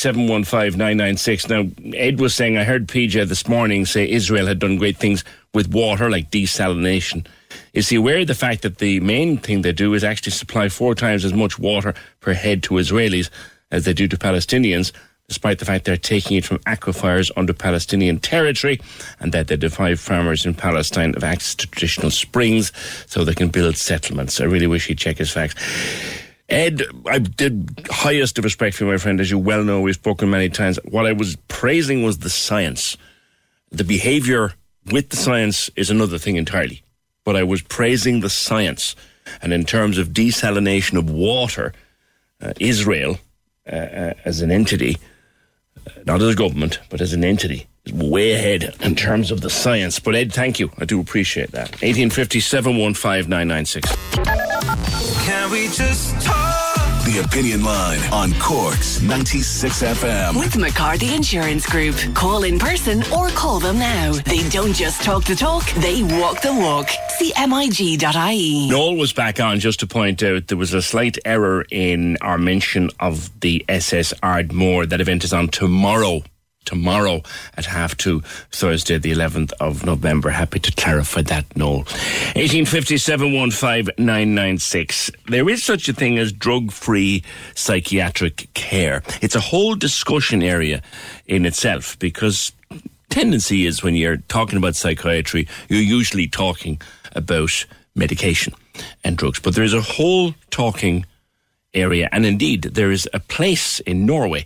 Now, 1.49 1.67
Ed 1.97 2.19
was 2.19 2.35
saying, 2.35 2.57
I 2.57 2.63
heard 2.63 2.87
PJ 2.87 3.27
this 3.27 3.47
morning 3.47 3.85
say 3.85 4.07
Israel 4.07 4.45
had 4.45 4.59
done 4.59 4.77
great 4.77 4.97
things 4.97 5.23
with 5.53 5.73
water, 5.73 6.11
like 6.11 6.29
desalination. 6.29 7.25
Is 7.73 7.89
he 7.89 7.95
aware 7.97 8.19
of 8.19 8.27
the 8.27 8.35
fact 8.35 8.61
that 8.61 8.77
the 8.77 8.99
main 8.99 9.37
thing 9.37 9.61
they 9.61 9.71
do 9.71 9.93
is 9.93 10.03
actually 10.03 10.31
supply 10.31 10.69
four 10.69 10.95
times 10.95 11.25
as 11.25 11.33
much 11.33 11.57
water 11.57 11.93
per 12.19 12.33
head 12.33 12.61
to 12.63 12.75
Israelis 12.75 13.29
as 13.71 13.85
they 13.85 13.93
do 13.93 14.07
to 14.07 14.17
Palestinians? 14.17 14.91
Despite 15.27 15.59
the 15.59 15.65
fact 15.65 15.85
they're 15.85 15.97
taking 15.97 16.37
it 16.37 16.45
from 16.45 16.59
aquifers 16.59 17.31
under 17.37 17.53
Palestinian 17.53 18.19
territory 18.19 18.79
and 19.19 19.31
that 19.31 19.47
they 19.47 19.55
deprive 19.55 19.99
farmers 19.99 20.45
in 20.45 20.53
Palestine 20.53 21.15
of 21.15 21.23
access 21.23 21.55
to 21.55 21.67
traditional 21.67 22.11
springs 22.11 22.71
so 23.07 23.23
they 23.23 23.33
can 23.33 23.49
build 23.49 23.77
settlements. 23.77 24.41
I 24.41 24.45
really 24.45 24.67
wish 24.67 24.87
he'd 24.87 24.97
check 24.97 25.17
his 25.17 25.31
facts. 25.31 25.55
Ed, 26.49 26.83
I 27.07 27.19
did 27.19 27.87
highest 27.89 28.37
of 28.37 28.43
respect 28.43 28.75
for 28.75 28.85
my 28.85 28.97
friend, 28.97 29.19
as 29.21 29.31
you 29.31 29.39
well 29.39 29.63
know. 29.63 29.81
We've 29.81 29.95
spoken 29.95 30.29
many 30.29 30.49
times. 30.49 30.77
What 30.83 31.05
I 31.05 31.13
was 31.13 31.35
praising 31.47 32.03
was 32.03 32.19
the 32.19 32.29
science. 32.29 32.97
The 33.71 33.85
behaviour 33.85 34.53
with 34.91 35.09
the 35.09 35.15
science 35.15 35.69
is 35.75 35.89
another 35.89 36.17
thing 36.17 36.35
entirely. 36.35 36.83
But 37.23 37.37
I 37.37 37.43
was 37.43 37.61
praising 37.61 38.19
the 38.19 38.29
science. 38.29 38.95
And 39.41 39.53
in 39.53 39.63
terms 39.63 39.97
of 39.97 40.09
desalination 40.09 40.97
of 40.97 41.09
water, 41.09 41.73
uh, 42.41 42.53
Israel, 42.59 43.19
uh, 43.65 43.75
uh, 43.75 44.13
as 44.25 44.41
an 44.41 44.51
entity, 44.51 44.97
not 46.05 46.21
as 46.21 46.33
a 46.33 46.35
government, 46.35 46.79
but 46.89 47.01
as 47.01 47.13
an 47.13 47.23
entity, 47.23 47.67
is 47.85 47.93
way 47.93 48.33
ahead 48.33 48.75
in 48.81 48.95
terms 48.95 49.31
of 49.31 49.41
the 49.41 49.49
science. 49.49 49.99
But 49.99 50.15
Ed, 50.15 50.33
thank 50.33 50.59
you. 50.59 50.71
I 50.77 50.85
do 50.85 50.99
appreciate 50.99 51.51
that. 51.51 51.71
1857 51.81 52.77
Can 55.25 55.51
we 55.51 55.67
just 55.67 56.21
talk? 56.21 56.72
The 57.13 57.19
Opinion 57.19 57.63
Line 57.63 57.99
on 58.11 58.33
Cork's 58.39 58.99
96 59.03 59.83
FM. 59.83 60.39
With 60.39 60.57
McCarthy 60.57 61.13
Insurance 61.13 61.63
Group. 61.63 61.95
Call 62.15 62.43
in 62.43 62.57
person 62.57 63.03
or 63.13 63.29
call 63.29 63.59
them 63.59 63.77
now. 63.77 64.13
They 64.13 64.49
don't 64.49 64.73
just 64.73 65.03
talk 65.03 65.23
the 65.23 65.35
talk, 65.35 65.63
they 65.73 66.01
walk 66.01 66.41
the 66.41 66.51
walk. 66.51 66.89
See 67.19 67.31
MIG.ie. 67.37 68.67
Noel 68.67 68.95
was 68.95 69.13
back 69.13 69.39
on 69.39 69.59
just 69.59 69.81
to 69.81 69.85
point 69.85 70.23
out 70.23 70.47
there 70.47 70.57
was 70.57 70.73
a 70.73 70.81
slight 70.81 71.19
error 71.23 71.67
in 71.69 72.17
our 72.21 72.39
mention 72.39 72.89
of 72.99 73.29
the 73.41 73.63
SS 73.69 74.15
Ardmore. 74.23 74.87
That 74.87 74.99
event 74.99 75.23
is 75.23 75.33
on 75.33 75.49
tomorrow 75.49 76.23
tomorrow 76.65 77.21
at 77.55 77.65
half 77.65 77.95
two, 77.97 78.21
Thursday, 78.51 78.97
the 78.97 79.11
11th 79.11 79.53
of 79.59 79.85
November. 79.85 80.29
Happy 80.29 80.59
to 80.59 80.71
clarify 80.71 81.21
that, 81.23 81.45
Noel. 81.55 81.83
1857 82.35 83.33
There 85.27 85.49
is 85.49 85.63
such 85.63 85.89
a 85.89 85.93
thing 85.93 86.17
as 86.17 86.31
drug 86.31 86.71
free 86.71 87.23
psychiatric 87.55 88.47
care. 88.53 89.03
It's 89.21 89.35
a 89.35 89.39
whole 89.39 89.75
discussion 89.75 90.43
area 90.43 90.81
in 91.25 91.45
itself 91.45 91.97
because 91.99 92.51
tendency 93.09 93.65
is 93.65 93.83
when 93.83 93.95
you're 93.95 94.17
talking 94.17 94.57
about 94.57 94.75
psychiatry, 94.75 95.47
you're 95.69 95.81
usually 95.81 96.27
talking 96.27 96.81
about 97.15 97.65
medication 97.95 98.53
and 99.03 99.17
drugs. 99.17 99.39
But 99.39 99.55
there 99.55 99.63
is 99.63 99.73
a 99.73 99.81
whole 99.81 100.33
talking 100.49 101.05
area, 101.73 102.09
and 102.11 102.25
indeed, 102.25 102.63
there 102.63 102.91
is 102.91 103.07
a 103.13 103.19
place 103.19 103.79
in 103.81 104.05
Norway 104.05 104.45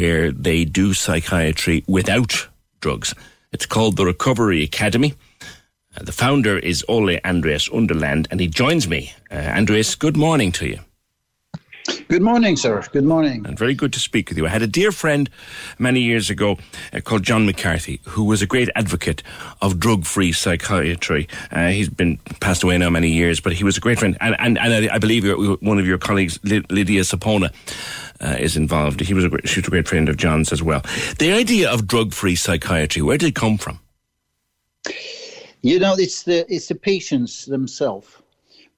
where 0.00 0.32
they 0.32 0.64
do 0.64 0.94
psychiatry 0.94 1.84
without 1.86 2.48
drugs. 2.80 3.14
It's 3.52 3.66
called 3.66 3.96
the 3.96 4.06
Recovery 4.06 4.62
Academy. 4.62 5.12
Uh, 5.94 6.04
the 6.04 6.12
founder 6.12 6.58
is 6.58 6.82
Ole 6.88 7.18
Andreas 7.22 7.68
Underland, 7.68 8.26
and 8.30 8.40
he 8.40 8.46
joins 8.46 8.88
me. 8.88 9.12
Uh, 9.30 9.34
Andreas, 9.34 9.94
good 9.94 10.16
morning 10.16 10.52
to 10.52 10.66
you. 10.66 10.78
Good 12.08 12.22
morning, 12.22 12.56
sir. 12.56 12.82
Good 12.92 13.04
morning. 13.04 13.44
And 13.46 13.58
very 13.58 13.74
good 13.74 13.92
to 13.92 14.00
speak 14.00 14.28
with 14.28 14.38
you. 14.38 14.46
I 14.46 14.50
had 14.50 14.62
a 14.62 14.66
dear 14.66 14.92
friend 14.92 15.28
many 15.78 16.00
years 16.00 16.30
ago 16.30 16.58
uh, 16.92 17.00
called 17.00 17.22
John 17.22 17.44
McCarthy, 17.44 18.00
who 18.04 18.24
was 18.24 18.42
a 18.42 18.46
great 18.46 18.68
advocate 18.76 19.22
of 19.60 19.80
drug 19.80 20.04
free 20.04 20.32
psychiatry. 20.32 21.28
Uh, 21.50 21.68
he's 21.68 21.88
been 21.88 22.18
passed 22.40 22.62
away 22.62 22.78
now 22.78 22.90
many 22.90 23.10
years, 23.10 23.40
but 23.40 23.52
he 23.52 23.64
was 23.64 23.76
a 23.76 23.80
great 23.80 23.98
friend. 23.98 24.16
And, 24.20 24.36
and, 24.38 24.58
and 24.58 24.90
I, 24.90 24.94
I 24.94 24.98
believe 24.98 25.24
one 25.60 25.78
of 25.78 25.86
your 25.86 25.98
colleagues, 25.98 26.38
Lydia 26.44 27.02
Sapouna, 27.02 27.52
uh, 28.20 28.36
is 28.38 28.56
involved. 28.56 29.00
He 29.00 29.14
was 29.14 29.24
a 29.24 29.28
great, 29.28 29.48
she 29.48 29.60
was 29.60 29.66
a 29.66 29.70
great 29.70 29.88
friend 29.88 30.08
of 30.08 30.16
John's 30.16 30.52
as 30.52 30.62
well. 30.62 30.82
The 31.18 31.32
idea 31.32 31.70
of 31.70 31.86
drug-free 31.86 32.36
psychiatry, 32.36 33.02
where 33.02 33.18
did 33.18 33.28
it 33.28 33.34
come 33.34 33.58
from? 33.58 33.80
You 35.62 35.78
know, 35.78 35.94
it's 35.98 36.22
the 36.22 36.46
it's 36.52 36.68
the 36.68 36.74
patients 36.74 37.44
themselves. 37.44 38.16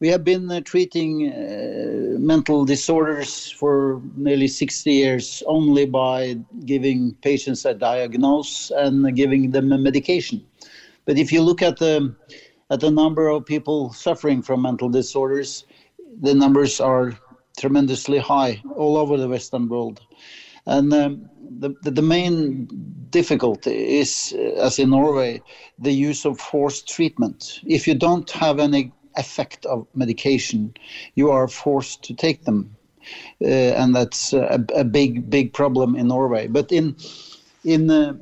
We 0.00 0.08
have 0.08 0.24
been 0.24 0.50
uh, 0.50 0.60
treating 0.62 1.30
uh, 1.30 2.18
mental 2.18 2.64
disorders 2.64 3.52
for 3.52 4.02
nearly 4.16 4.48
60 4.48 4.90
years 4.90 5.44
only 5.46 5.86
by 5.86 6.38
giving 6.64 7.14
patients 7.22 7.64
a 7.64 7.72
diagnosis 7.72 8.72
and 8.74 9.14
giving 9.14 9.52
them 9.52 9.70
a 9.70 9.78
medication. 9.78 10.44
But 11.04 11.18
if 11.18 11.30
you 11.30 11.40
look 11.40 11.62
at 11.62 11.78
the 11.78 12.16
at 12.70 12.80
the 12.80 12.90
number 12.90 13.28
of 13.28 13.46
people 13.46 13.92
suffering 13.92 14.42
from 14.42 14.62
mental 14.62 14.88
disorders, 14.88 15.66
the 16.20 16.34
numbers 16.34 16.80
are 16.80 17.12
tremendously 17.58 18.18
high 18.18 18.62
all 18.76 18.96
over 18.96 19.16
the 19.16 19.28
Western 19.28 19.68
world. 19.68 20.00
And 20.66 20.92
um, 20.92 21.28
the, 21.58 21.74
the, 21.82 22.02
main 22.02 22.68
difficulty 23.10 23.98
is, 23.98 24.34
uh, 24.36 24.60
as 24.60 24.78
in 24.78 24.90
Norway, 24.90 25.42
the 25.78 25.92
use 25.92 26.24
of 26.24 26.38
forced 26.38 26.88
treatment. 26.88 27.60
If 27.66 27.88
you 27.88 27.94
don't 27.94 28.30
have 28.30 28.60
any 28.60 28.92
effect 29.16 29.66
of 29.66 29.86
medication, 29.94 30.74
you 31.16 31.30
are 31.30 31.48
forced 31.48 32.04
to 32.04 32.14
take 32.14 32.44
them. 32.44 32.76
Uh, 33.42 33.74
and 33.80 33.94
that's 33.94 34.32
a, 34.32 34.64
a, 34.74 34.84
big, 34.84 35.28
big 35.28 35.52
problem 35.52 35.96
in 35.96 36.06
Norway. 36.08 36.46
But 36.46 36.70
in, 36.70 36.96
in, 37.64 37.90
uh, 37.90 38.14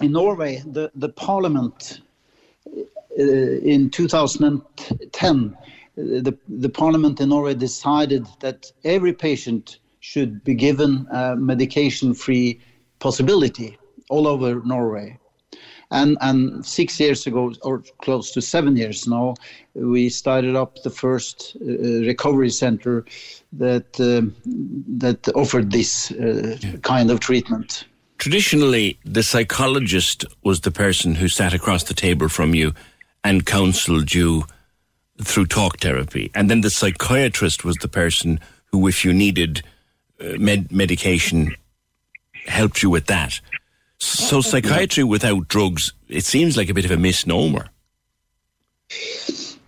in 0.00 0.12
Norway, 0.12 0.62
the, 0.64 0.90
the 0.94 1.10
parliament 1.10 2.00
uh, 2.66 3.22
in 3.22 3.90
2010 3.90 5.56
the, 5.96 6.36
the 6.48 6.68
parliament 6.68 7.20
in 7.20 7.30
Norway 7.30 7.54
decided 7.54 8.26
that 8.40 8.70
every 8.84 9.12
patient 9.12 9.78
should 10.00 10.44
be 10.44 10.54
given 10.54 11.06
a 11.10 11.34
medication 11.36 12.14
free 12.14 12.60
possibility 12.98 13.78
all 14.08 14.28
over 14.28 14.62
Norway. 14.64 15.18
And, 15.90 16.18
and 16.20 16.66
six 16.66 16.98
years 16.98 17.26
ago, 17.26 17.54
or 17.62 17.82
close 18.02 18.32
to 18.32 18.42
seven 18.42 18.76
years 18.76 19.06
now, 19.06 19.34
we 19.74 20.08
started 20.08 20.56
up 20.56 20.82
the 20.82 20.90
first 20.90 21.56
uh, 21.60 21.64
recovery 21.64 22.50
center 22.50 23.04
that 23.52 24.00
um, 24.00 24.34
that 24.98 25.28
offered 25.36 25.70
this 25.70 26.10
uh, 26.10 26.56
kind 26.82 27.10
of 27.10 27.20
treatment. 27.20 27.84
Traditionally, 28.18 28.98
the 29.04 29.22
psychologist 29.22 30.24
was 30.42 30.62
the 30.62 30.72
person 30.72 31.14
who 31.14 31.28
sat 31.28 31.54
across 31.54 31.84
the 31.84 31.94
table 31.94 32.28
from 32.28 32.52
you 32.52 32.74
and 33.22 33.46
counseled 33.46 34.12
you 34.12 34.46
through 35.22 35.46
talk 35.46 35.80
therapy, 35.80 36.30
and 36.34 36.50
then 36.50 36.60
the 36.60 36.70
psychiatrist 36.70 37.64
was 37.64 37.76
the 37.76 37.88
person 37.88 38.40
who, 38.66 38.86
if 38.86 39.04
you 39.04 39.12
needed 39.12 39.62
uh, 40.20 40.36
med- 40.38 40.70
medication, 40.70 41.54
helped 42.46 42.82
you 42.82 42.90
with 42.90 43.06
that. 43.06 43.40
So 43.98 44.40
psychiatry 44.40 45.04
without 45.04 45.48
drugs, 45.48 45.92
it 46.08 46.24
seems 46.24 46.56
like 46.56 46.68
a 46.68 46.74
bit 46.74 46.84
of 46.84 46.90
a 46.90 46.96
misnomer. 46.96 47.68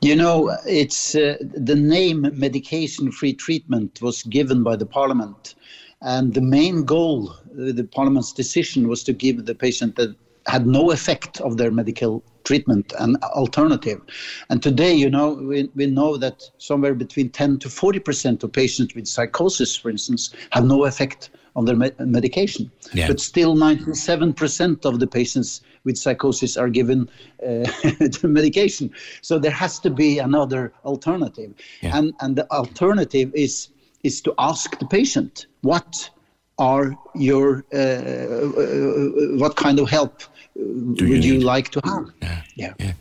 You 0.00 0.14
know, 0.14 0.56
it's 0.66 1.14
uh, 1.14 1.38
the 1.40 1.74
name 1.74 2.30
medication-free 2.34 3.34
treatment 3.34 4.00
was 4.00 4.22
given 4.24 4.62
by 4.62 4.76
the 4.76 4.86
parliament, 4.86 5.54
and 6.02 6.34
the 6.34 6.40
main 6.40 6.84
goal, 6.84 7.30
uh, 7.30 7.72
the 7.72 7.88
parliament's 7.90 8.32
decision, 8.32 8.86
was 8.86 9.02
to 9.04 9.12
give 9.12 9.46
the 9.46 9.54
patient 9.54 9.96
that 9.96 10.14
had 10.46 10.66
no 10.66 10.92
effect 10.92 11.40
of 11.40 11.56
their 11.56 11.70
medical 11.70 12.22
treatment 12.48 12.94
and 12.98 13.22
alternative. 13.24 14.00
And 14.48 14.62
today, 14.62 14.94
you 14.94 15.10
know, 15.10 15.34
we, 15.34 15.70
we 15.74 15.86
know 15.86 16.16
that 16.16 16.50
somewhere 16.56 16.94
between 16.94 17.28
10 17.28 17.58
to 17.58 17.68
40 17.68 17.98
percent 17.98 18.42
of 18.42 18.52
patients 18.52 18.94
with 18.94 19.06
psychosis, 19.06 19.76
for 19.76 19.90
instance, 19.90 20.34
have 20.52 20.64
no 20.64 20.86
effect 20.86 21.28
on 21.54 21.66
their 21.66 21.76
me- 21.76 21.98
medication. 21.98 22.70
Yeah. 22.94 23.08
But 23.08 23.20
still, 23.20 23.54
97% 23.54 24.86
of 24.86 24.98
the 24.98 25.06
patients 25.06 25.60
with 25.84 25.98
psychosis 25.98 26.56
are 26.56 26.70
given 26.70 27.10
uh, 27.46 27.70
medication. 28.22 28.90
So 29.20 29.38
there 29.38 29.56
has 29.64 29.78
to 29.80 29.90
be 29.90 30.18
another 30.18 30.72
alternative. 30.86 31.52
Yeah. 31.82 31.98
And, 31.98 32.14
and 32.20 32.34
the 32.36 32.50
alternative 32.50 33.30
is, 33.34 33.68
is 34.04 34.22
to 34.22 34.32
ask 34.38 34.78
the 34.78 34.86
patient, 34.86 35.46
what 35.60 36.10
are 36.58 36.96
your, 37.14 37.64
uh, 37.74 37.76
uh, 37.76 38.48
what 39.42 39.56
kind 39.56 39.78
of 39.78 39.90
help 39.90 40.22
would 40.58 41.24
you, 41.24 41.34
you 41.34 41.40
like 41.40 41.70
to 41.70 41.80
have? 41.84 42.10
Yeah. 42.56 42.74
yeah. 42.78 42.92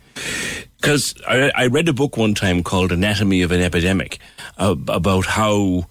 Because 0.76 1.14
I, 1.26 1.50
I, 1.54 1.66
read 1.66 1.88
a 1.88 1.92
book 1.92 2.16
one 2.16 2.34
time 2.34 2.62
called 2.62 2.92
Anatomy 2.92 3.42
of 3.42 3.50
an 3.50 3.60
Epidemic 3.60 4.20
uh, 4.58 4.76
about 4.86 5.26
how 5.26 5.86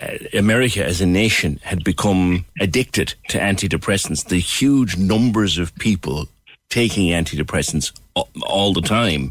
uh, 0.00 0.18
America 0.34 0.84
as 0.84 1.00
a 1.00 1.06
nation 1.06 1.60
had 1.62 1.82
become 1.82 2.44
addicted 2.60 3.14
to 3.28 3.38
antidepressants. 3.38 4.28
The 4.28 4.38
huge 4.38 4.98
numbers 4.98 5.56
of 5.56 5.74
people 5.76 6.28
taking 6.68 7.08
antidepressants 7.08 7.98
all, 8.14 8.28
all 8.42 8.74
the 8.74 8.82
time. 8.82 9.30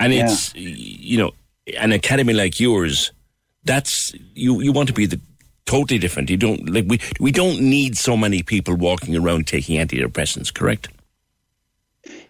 And 0.00 0.14
yeah. 0.14 0.24
it's, 0.24 0.54
you 0.54 1.18
know, 1.18 1.32
an 1.78 1.92
academy 1.92 2.32
like 2.32 2.58
yours, 2.58 3.12
that's, 3.64 4.14
you, 4.34 4.62
you 4.62 4.72
want 4.72 4.88
to 4.88 4.94
be 4.94 5.04
the 5.04 5.20
totally 5.66 5.98
different. 5.98 6.30
You 6.30 6.38
don't, 6.38 6.68
like, 6.70 6.86
we, 6.88 7.00
we 7.20 7.32
don't 7.32 7.60
need 7.60 7.98
so 7.98 8.16
many 8.16 8.42
people 8.42 8.74
walking 8.74 9.14
around 9.14 9.46
taking 9.46 9.78
antidepressants, 9.78 10.52
correct? 10.52 10.88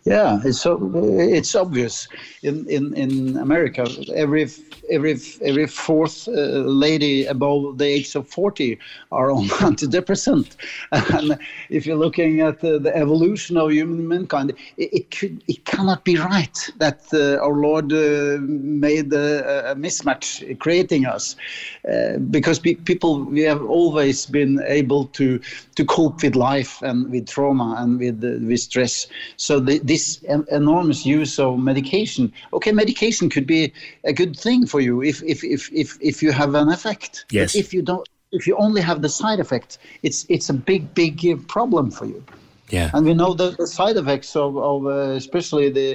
Yeah, 0.04 0.40
it's 0.44 0.60
so 0.60 0.90
it's 1.06 1.54
obvious 1.54 2.08
in 2.42 2.68
in 2.68 2.92
in 2.94 3.36
America. 3.36 3.86
Every 4.12 4.48
every 4.90 5.16
every 5.42 5.66
fourth 5.68 6.26
uh, 6.26 6.32
lady 6.32 7.24
above 7.26 7.78
the 7.78 7.84
age 7.84 8.16
of 8.16 8.26
40 8.28 8.80
are 9.12 9.30
on 9.30 9.44
antidepressant. 9.68 10.56
And 10.90 11.38
if 11.70 11.86
you're 11.86 11.96
looking 11.96 12.40
at 12.40 12.60
the, 12.60 12.80
the 12.80 12.94
evolution 12.96 13.56
of 13.56 13.70
human 13.70 14.08
mankind, 14.08 14.50
it, 14.76 14.92
it, 14.92 15.10
could 15.12 15.42
it 15.46 15.64
cannot 15.66 16.04
be 16.04 16.16
right 16.16 16.58
that 16.78 17.02
uh, 17.12 17.36
our 17.44 17.54
Lord 17.54 17.92
uh, 17.92 18.38
made 18.40 19.12
a, 19.12 19.70
a, 19.70 19.74
mismatch 19.76 20.58
creating 20.58 21.06
us, 21.06 21.36
uh, 21.88 22.18
because 22.18 22.58
pe- 22.58 22.74
people 22.74 23.24
we 23.24 23.42
have 23.42 23.62
always 23.64 24.26
been 24.26 24.60
able 24.66 25.06
to 25.18 25.38
to 25.76 25.84
cope 25.84 26.22
with 26.22 26.34
life 26.34 26.82
and 26.82 27.10
with 27.10 27.28
trauma 27.28 27.76
and 27.78 27.98
with 27.98 28.22
uh, 28.24 28.44
with 28.46 28.60
stress. 28.60 29.06
So 29.36 29.60
the, 29.60 29.78
this 29.92 30.04
enormous 30.60 31.00
use 31.18 31.38
of 31.38 31.58
medication. 31.58 32.32
Okay, 32.56 32.72
medication 32.72 33.28
could 33.34 33.46
be 33.46 33.72
a 34.04 34.12
good 34.20 34.34
thing 34.44 34.60
for 34.72 34.80
you 34.80 34.94
if 35.02 35.22
if 35.22 35.38
if 35.44 35.62
if, 35.82 35.88
if 36.00 36.16
you 36.22 36.30
have 36.32 36.54
an 36.62 36.68
effect. 36.76 37.12
Yes. 37.30 37.52
But 37.52 37.58
if 37.62 37.74
you 37.74 37.82
don't, 37.90 38.06
if 38.38 38.46
you 38.46 38.54
only 38.66 38.82
have 38.90 38.98
the 39.06 39.12
side 39.20 39.40
effect, 39.40 39.70
it's 40.02 40.20
it's 40.34 40.48
a 40.50 40.56
big 40.70 40.82
big 40.94 41.16
problem 41.54 41.90
for 41.90 42.06
you. 42.06 42.20
Yeah. 42.70 42.90
And 42.94 43.04
we 43.08 43.14
know 43.20 43.34
the, 43.34 43.50
the 43.62 43.66
side 43.66 43.96
effects 44.02 44.34
of 44.44 44.50
of 44.56 44.78
uh, 44.86 45.22
especially 45.22 45.66
the 45.78 45.88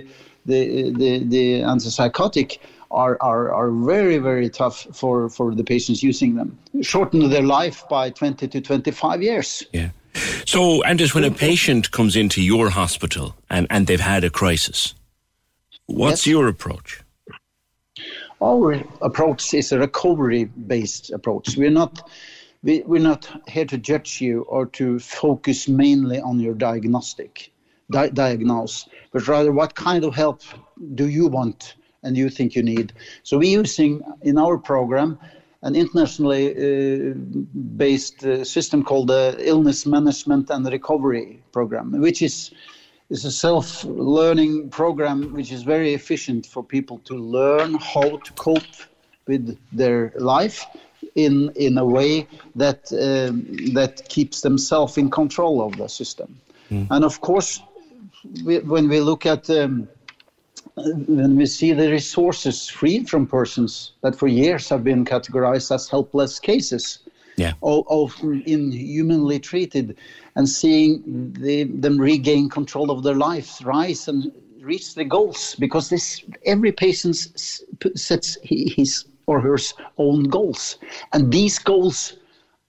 the 0.46 0.60
the, 1.02 1.12
the 1.36 1.44
antipsychotic 1.72 2.60
are, 2.90 3.18
are, 3.20 3.52
are 3.54 3.70
very, 3.72 4.18
very 4.18 4.50
tough 4.50 4.88
for, 4.94 5.30
for 5.30 5.54
the 5.54 5.64
patients 5.64 6.02
using 6.02 6.36
them. 6.36 6.58
Shorten 6.82 7.30
their 7.30 7.44
life 7.44 7.84
by 7.90 8.10
20 8.10 8.48
to 8.48 8.62
25 8.62 9.22
years. 9.22 9.66
Yeah. 9.74 9.90
So, 10.46 10.84
Anders, 10.84 11.14
when 11.14 11.24
a 11.24 11.32
patient 11.32 11.92
comes 11.92 12.16
into 12.16 12.42
your 12.42 12.70
hospital 12.70 13.36
and, 13.50 13.68
and 13.70 13.88
they've 13.88 14.00
had 14.00 14.24
a 14.24 14.30
crisis, 14.30 14.94
what's 15.86 16.26
yes. 16.26 16.32
your 16.32 16.48
approach? 16.48 17.02
Our 18.42 18.84
approach 19.02 19.54
is 19.54 19.72
a 19.72 19.80
recovery-based 19.80 21.12
approach. 21.12 21.58
We're 21.58 21.72
not 21.72 22.08
we, 22.64 22.82
we're 22.82 23.02
not 23.02 23.30
here 23.48 23.66
to 23.66 23.78
judge 23.78 24.20
you 24.20 24.42
or 24.42 24.66
to 24.66 25.00
focus 25.00 25.68
mainly 25.68 26.20
on 26.20 26.40
your 26.40 26.54
diagnostic 26.54 27.52
di- 27.92 28.10
diagnose, 28.10 28.90
but 29.12 29.28
rather 29.28 29.52
what 29.52 29.76
kind 29.76 30.04
of 30.04 30.16
help 30.16 30.42
do 30.96 31.08
you 31.08 31.28
want 31.28 31.76
and 32.04 32.18
you 32.18 32.30
think 32.30 32.56
you 32.56 32.64
need. 32.64 32.94
So 33.24 33.38
we're 33.38 33.58
using 33.60 34.02
in 34.22 34.38
our 34.38 34.58
program 34.58 35.20
an 35.62 35.76
internationally 35.76 36.46
uh, 36.52 37.14
based 37.78 38.24
uh, 38.24 38.44
system 38.44 38.84
called 38.84 39.08
the 39.08 39.36
Illness 39.40 39.86
Management 39.86 40.50
and 40.50 40.66
Recovery 40.66 41.42
Program, 41.52 41.92
which 42.00 42.22
is 42.22 42.52
is 43.10 43.24
a 43.24 43.32
self-learning 43.32 44.70
program 44.70 45.34
which 45.34 45.52
is 45.52 45.64
very 45.64 45.94
efficient 45.94 46.46
for 46.46 46.62
people 46.62 47.00
to 47.06 47.16
learn 47.16 47.76
how 47.76 48.18
to 48.18 48.34
cope 48.34 48.76
with 49.28 49.58
their 49.72 50.12
life 50.18 50.66
in 51.16 51.52
in 51.56 51.78
a 51.78 51.86
way 51.86 52.28
that 52.56 52.92
um, 52.94 53.46
that 53.74 54.08
keeps 54.10 54.42
themselves 54.42 54.98
in 54.98 55.10
control 55.10 55.62
of 55.62 55.78
the 55.78 55.88
system. 55.88 56.40
Mm. 56.70 56.88
And 56.92 57.06
of 57.06 57.22
course, 57.22 57.62
we, 58.46 58.60
when 58.60 58.90
we 58.90 59.00
look 59.00 59.26
at 59.26 59.50
um, 59.50 59.88
when 60.78 61.36
we 61.36 61.46
see 61.46 61.74
the 61.74 61.90
resources 61.90 62.70
freed 62.70 63.10
from 63.10 63.26
persons 63.26 63.94
that 64.02 64.16
for 64.16 64.28
years 64.28 64.70
have 64.70 64.84
been 64.84 65.04
categorized 65.06 65.74
as 65.74 65.90
helpless 65.90 66.40
cases, 66.40 67.00
yeah. 67.36 67.54
often 67.62 68.44
inhumanly 68.46 69.40
treated, 69.40 69.98
and 70.36 70.48
seeing 70.48 71.34
the, 71.34 71.64
them 71.64 71.98
regain 71.98 72.50
control 72.50 72.92
of 72.92 73.04
their 73.04 73.16
lives, 73.16 73.62
rise 73.64 74.08
and 74.08 74.32
reach 74.62 74.94
the 74.96 75.06
goals, 75.06 75.56
because 75.60 75.90
this 75.90 76.24
every 76.46 76.72
patient 76.72 77.16
sets 77.96 78.38
his 78.44 79.06
or 79.26 79.40
her 79.40 79.58
own 79.98 80.24
goals, 80.26 80.78
and 81.14 81.32
these 81.32 81.58
goals 81.60 82.14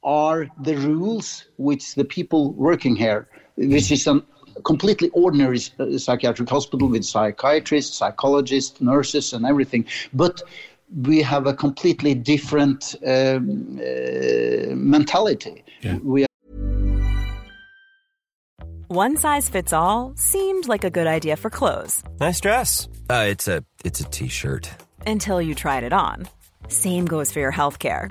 are 0.03 0.49
the 0.63 0.77
rules 0.77 1.45
which 1.57 1.95
the 1.95 2.05
people 2.05 2.53
working 2.53 2.97
here, 2.97 3.29
which 3.57 3.91
is 3.93 4.07
an 4.07 4.23
completely 4.65 5.11
ordinary 5.11 5.61
uh, 5.79 5.99
psychiatric 5.99 6.49
hospital 6.49 6.89
with 6.89 7.05
psychiatrists, 7.05 7.97
psychologists, 7.97 8.81
nurses, 8.81 9.33
and 9.33 9.45
everything. 9.47 9.87
But 10.13 10.43
we 11.03 11.23
have 11.23 11.47
a 11.47 11.55
completely 11.55 12.15
different 12.15 12.95
um, 13.07 13.79
uh, 13.81 14.75
mentality. 14.75 15.65
Yeah. 15.83 15.99
We 15.99 16.27
One 18.89 19.17
size 19.17 19.49
fits 19.49 19.73
all 19.73 20.15
seemed 20.17 20.67
like 20.67 20.85
a 20.85 20.91
good 20.91 21.07
idea 21.07 21.37
for 21.37 21.51
clothes. 21.51 22.03
Nice 22.21 22.41
dress. 22.41 22.89
Uh, 23.11 23.27
it's 23.29 23.49
a 23.49 23.65
it's 23.85 24.01
a 24.01 24.05
t-shirt. 24.05 24.71
Until 25.07 25.41
you 25.43 25.55
tried 25.55 25.85
it 25.85 25.93
on. 25.93 26.27
Same 26.69 27.07
goes 27.07 27.33
for 27.33 27.41
your 27.41 27.51
health 27.51 27.79
care. 27.79 28.11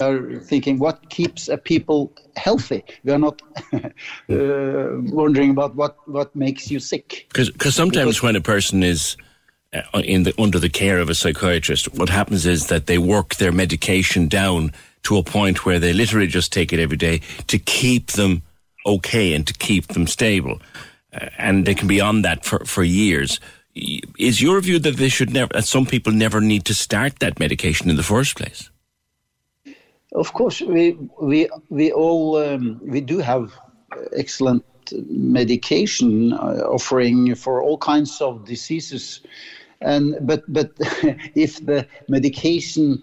Are 0.00 0.40
thinking 0.40 0.78
what 0.78 1.08
keeps 1.10 1.48
a 1.48 1.56
people 1.56 2.12
healthy. 2.36 2.84
We 3.04 3.12
are 3.12 3.18
not 3.18 3.40
uh, 3.72 3.82
wondering 4.28 5.50
about 5.50 5.74
what, 5.74 5.96
what 6.08 6.34
makes 6.36 6.70
you 6.70 6.80
sick. 6.80 7.26
Because 7.32 7.74
sometimes 7.74 8.22
when 8.22 8.36
a 8.36 8.40
person 8.40 8.82
is 8.82 9.16
uh, 9.72 9.82
in 10.04 10.24
the, 10.24 10.34
under 10.40 10.58
the 10.58 10.68
care 10.68 10.98
of 10.98 11.08
a 11.08 11.14
psychiatrist, 11.14 11.92
what 11.94 12.08
happens 12.08 12.46
is 12.46 12.66
that 12.66 12.86
they 12.86 12.98
work 12.98 13.36
their 13.36 13.52
medication 13.52 14.28
down 14.28 14.72
to 15.04 15.16
a 15.16 15.22
point 15.22 15.64
where 15.64 15.78
they 15.78 15.92
literally 15.92 16.26
just 16.26 16.52
take 16.52 16.72
it 16.72 16.80
every 16.80 16.96
day 16.96 17.20
to 17.46 17.58
keep 17.58 18.08
them 18.12 18.42
okay 18.84 19.32
and 19.32 19.46
to 19.46 19.54
keep 19.54 19.88
them 19.88 20.06
stable. 20.06 20.60
Uh, 21.12 21.28
and 21.38 21.66
they 21.66 21.74
can 21.74 21.88
be 21.88 22.00
on 22.00 22.22
that 22.22 22.44
for, 22.44 22.64
for 22.64 22.82
years. 22.84 23.40
Is 24.18 24.40
your 24.40 24.60
view 24.60 24.78
that 24.78 24.96
they 24.96 25.08
should 25.08 25.32
never, 25.32 25.52
that 25.52 25.66
some 25.66 25.86
people 25.86 26.12
never 26.12 26.40
need 26.40 26.64
to 26.64 26.74
start 26.74 27.18
that 27.20 27.38
medication 27.38 27.90
in 27.90 27.96
the 27.96 28.02
first 28.02 28.36
place? 28.36 28.70
Of 30.14 30.32
course, 30.32 30.60
we 30.60 30.96
we 31.20 31.48
we 31.68 31.92
all 31.92 32.36
um, 32.36 32.80
we 32.82 33.00
do 33.00 33.18
have 33.18 33.52
excellent 34.14 34.64
medication 35.08 36.32
uh, 36.32 36.62
offering 36.68 37.34
for 37.34 37.62
all 37.62 37.76
kinds 37.78 38.20
of 38.20 38.44
diseases, 38.44 39.20
and 39.80 40.16
but 40.20 40.42
but 40.48 40.70
if 41.34 41.64
the 41.66 41.86
medication 42.08 43.02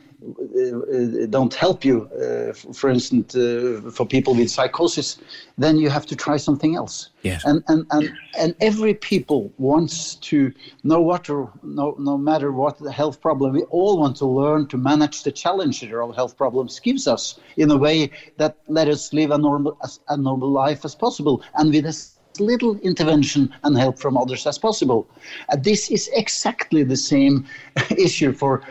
don't 1.30 1.54
help 1.54 1.84
you, 1.84 2.06
uh, 2.06 2.54
for 2.74 2.90
instance, 2.90 3.36
uh, 3.36 3.82
for 3.92 4.06
people 4.06 4.34
with 4.34 4.50
psychosis, 4.50 5.18
then 5.58 5.78
you 5.78 5.90
have 5.90 6.06
to 6.06 6.16
try 6.16 6.38
something 6.38 6.76
else. 6.76 7.10
Yes. 7.22 7.44
And 7.46 7.64
and 7.68 7.86
and 7.92 8.12
and 8.38 8.56
every 8.60 8.94
people 8.94 9.52
wants 9.58 10.16
to 10.30 10.52
no 10.84 11.06
matter 11.06 11.48
no 11.64 11.96
no 12.00 12.18
matter 12.18 12.52
what 12.52 12.80
the 12.80 12.92
health 12.92 13.22
problem, 13.22 13.54
we 13.54 13.64
all 13.64 14.00
want 14.00 14.16
to 14.18 14.26
learn 14.26 14.68
to 14.68 14.78
manage 14.78 15.24
the 15.24 15.32
challenge 15.32 15.82
that 15.82 15.94
our 15.94 16.14
health 16.14 16.38
problems 16.38 16.80
gives 16.80 17.08
us 17.08 17.40
in 17.58 17.72
a 17.72 17.78
way 17.78 18.12
that 18.38 18.58
let 18.68 18.88
us 18.88 19.14
live 19.14 19.32
a 19.32 19.38
normal 19.38 19.78
as 19.84 20.00
a 20.10 20.18
normal 20.18 20.50
life 20.50 20.86
as 20.86 20.96
possible, 20.96 21.42
and 21.56 21.74
with 21.74 21.86
as 21.86 22.20
little 22.40 22.78
intervention 22.80 23.54
and 23.64 23.78
help 23.78 24.00
from 24.00 24.18
others 24.18 24.46
as 24.48 24.58
possible. 24.58 25.08
Uh, 25.50 25.56
this 25.56 25.92
is 25.92 26.10
exactly 26.14 26.84
the 26.84 26.98
same 26.98 27.46
issue 27.98 28.34
for 28.34 28.62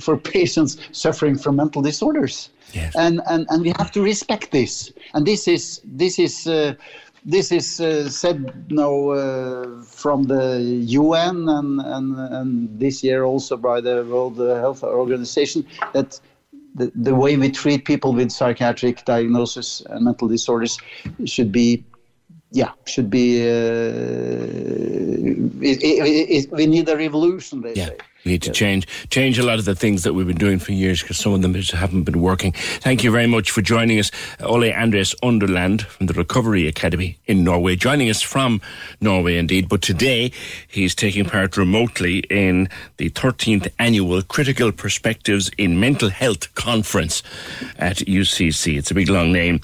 for 0.00 0.16
patients 0.16 0.78
suffering 0.92 1.36
from 1.36 1.56
mental 1.56 1.82
disorders. 1.82 2.50
Yes. 2.72 2.94
And, 2.96 3.20
and 3.28 3.46
and 3.50 3.62
we 3.62 3.72
have 3.78 3.90
to 3.92 4.02
respect 4.02 4.50
this. 4.50 4.92
And 5.14 5.26
this 5.26 5.48
is 5.48 5.80
this 5.84 6.18
is 6.18 6.46
uh, 6.46 6.74
this 7.24 7.52
is 7.52 7.80
uh, 7.80 8.08
said 8.08 8.70
now 8.70 9.10
uh, 9.10 9.82
from 9.82 10.24
the 10.24 10.60
UN 10.60 11.48
and, 11.48 11.80
and 11.80 12.18
and 12.18 12.80
this 12.80 13.04
year 13.04 13.24
also 13.24 13.56
by 13.56 13.80
the 13.80 14.04
World 14.04 14.38
Health 14.38 14.82
Organization 14.82 15.66
that 15.92 16.20
the, 16.74 16.90
the 16.94 17.14
way 17.14 17.36
we 17.36 17.50
treat 17.50 17.84
people 17.84 18.12
with 18.12 18.30
psychiatric 18.30 19.04
diagnosis 19.04 19.82
and 19.90 20.04
mental 20.04 20.28
disorders 20.28 20.78
should 21.26 21.52
be 21.52 21.84
yeah, 22.52 22.72
should 22.84 23.08
be. 23.10 23.42
Uh, 23.42 23.52
it, 25.60 25.82
it, 25.82 26.30
it, 26.30 26.52
we 26.52 26.66
need 26.66 26.88
a 26.88 26.96
revolution. 26.96 27.62
They 27.62 27.74
yeah. 27.74 27.86
say. 27.86 27.96
We 28.24 28.32
need 28.32 28.42
to 28.42 28.52
change 28.52 28.86
change 29.10 29.38
a 29.38 29.42
lot 29.42 29.58
of 29.58 29.64
the 29.64 29.74
things 29.74 30.04
that 30.04 30.12
we've 30.12 30.26
been 30.26 30.36
doing 30.36 30.58
for 30.58 30.72
years 30.72 31.02
because 31.02 31.18
some 31.18 31.32
of 31.32 31.42
them 31.42 31.54
just 31.54 31.72
haven't 31.72 32.04
been 32.04 32.20
working. 32.20 32.52
Thank 32.52 33.02
you 33.02 33.10
very 33.10 33.26
much 33.26 33.50
for 33.50 33.62
joining 33.62 33.98
us, 33.98 34.10
Ole 34.40 34.72
Andreas 34.72 35.14
Underland 35.22 35.82
from 35.82 36.06
the 36.06 36.14
Recovery 36.14 36.68
Academy 36.68 37.18
in 37.26 37.42
Norway, 37.42 37.74
joining 37.74 38.08
us 38.10 38.22
from 38.22 38.60
Norway 39.00 39.36
indeed. 39.36 39.68
But 39.68 39.82
today 39.82 40.30
he's 40.68 40.94
taking 40.94 41.24
part 41.24 41.56
remotely 41.56 42.18
in 42.30 42.68
the 42.98 43.10
13th 43.10 43.68
annual 43.78 44.22
Critical 44.22 44.70
Perspectives 44.70 45.50
in 45.58 45.80
Mental 45.80 46.08
Health 46.08 46.54
Conference 46.54 47.22
at 47.78 47.96
UCC. 47.98 48.78
It's 48.78 48.90
a 48.90 48.94
big 48.94 49.08
long 49.08 49.32
name, 49.32 49.60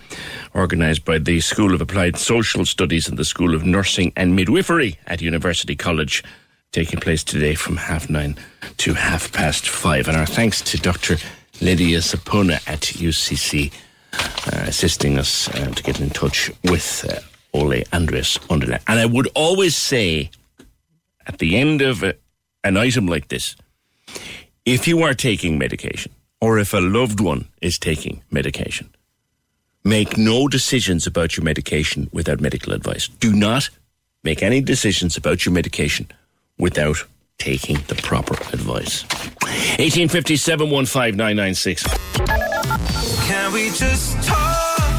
organised 0.55 1.05
by 1.05 1.19
the 1.19 1.41
School 1.41 1.75
of 1.75 1.81
Applied 1.81 2.17
Social 2.17 2.65
Studies 2.65 3.09
and 3.09 3.19
the 3.19 3.25
School 3.25 3.55
of 3.55 3.65
Nursing 3.65 4.13
and 4.17 4.35
Midwifery 4.35 4.99
at 5.07 5.23
University 5.23 5.77
College 5.77 6.25
taking 6.73 7.01
place 7.01 7.25
today 7.25 7.55
from 7.55 7.77
half 7.77 8.11
nine 8.11 8.37
to 8.79 8.95
half 8.95 9.33
past 9.33 9.69
five. 9.69 10.09
And 10.09 10.17
our 10.17 10.27
thanks 10.27 10.61
to 10.63 10.79
Dr. 10.79 11.17
Lydia 11.61 11.99
Sapouna 11.99 12.57
at 12.69 12.81
UCC, 12.81 13.73
uh, 14.13 14.65
assisting 14.67 15.19
us 15.19 15.49
uh, 15.49 15.71
to 15.71 15.83
get 15.83 16.01
in 16.01 16.11
touch 16.11 16.51
with 16.65 17.07
uh, 17.09 17.21
Ole 17.53 17.83
Andreas 17.93 18.39
Underland. 18.51 18.83
And 18.87 19.01
I 19.01 19.07
would 19.07 19.29
always 19.35 19.77
say 19.77 20.31
at 21.27 21.39
the 21.39 21.57
end 21.57 21.83
of 21.83 22.03
a, 22.03 22.15
an 22.65 22.77
item 22.77 23.07
like 23.07 23.29
this, 23.29 23.57
if 24.65 24.87
you 24.87 25.03
are 25.03 25.15
taking 25.15 25.59
medication 25.59 26.13
or 26.41 26.59
if 26.59 26.75
a 26.75 26.79
loved 26.79 27.21
one 27.21 27.49
is 27.63 27.79
taking 27.79 28.23
medication, 28.31 28.95
make 29.85 30.19
no 30.19 30.49
decisions 30.49 31.07
about 31.07 31.37
your 31.37 31.45
medication 31.45 32.09
without 32.13 32.41
medical 32.41 32.73
advice. 32.73 33.09
Do 33.09 33.35
not 33.35 33.71
make 34.23 34.43
any 34.43 34.61
decisions 34.61 35.17
about 35.17 35.47
your 35.47 35.55
medication 35.55 36.09
without 36.59 37.05
taking 37.39 37.77
the 37.89 37.95
proper 37.97 38.35
advice. 38.53 39.05
1857 39.79 40.69
15996. 40.69 41.85
Can 43.27 43.53
we 43.53 43.71
just 43.71 44.23
talk? 44.27 44.48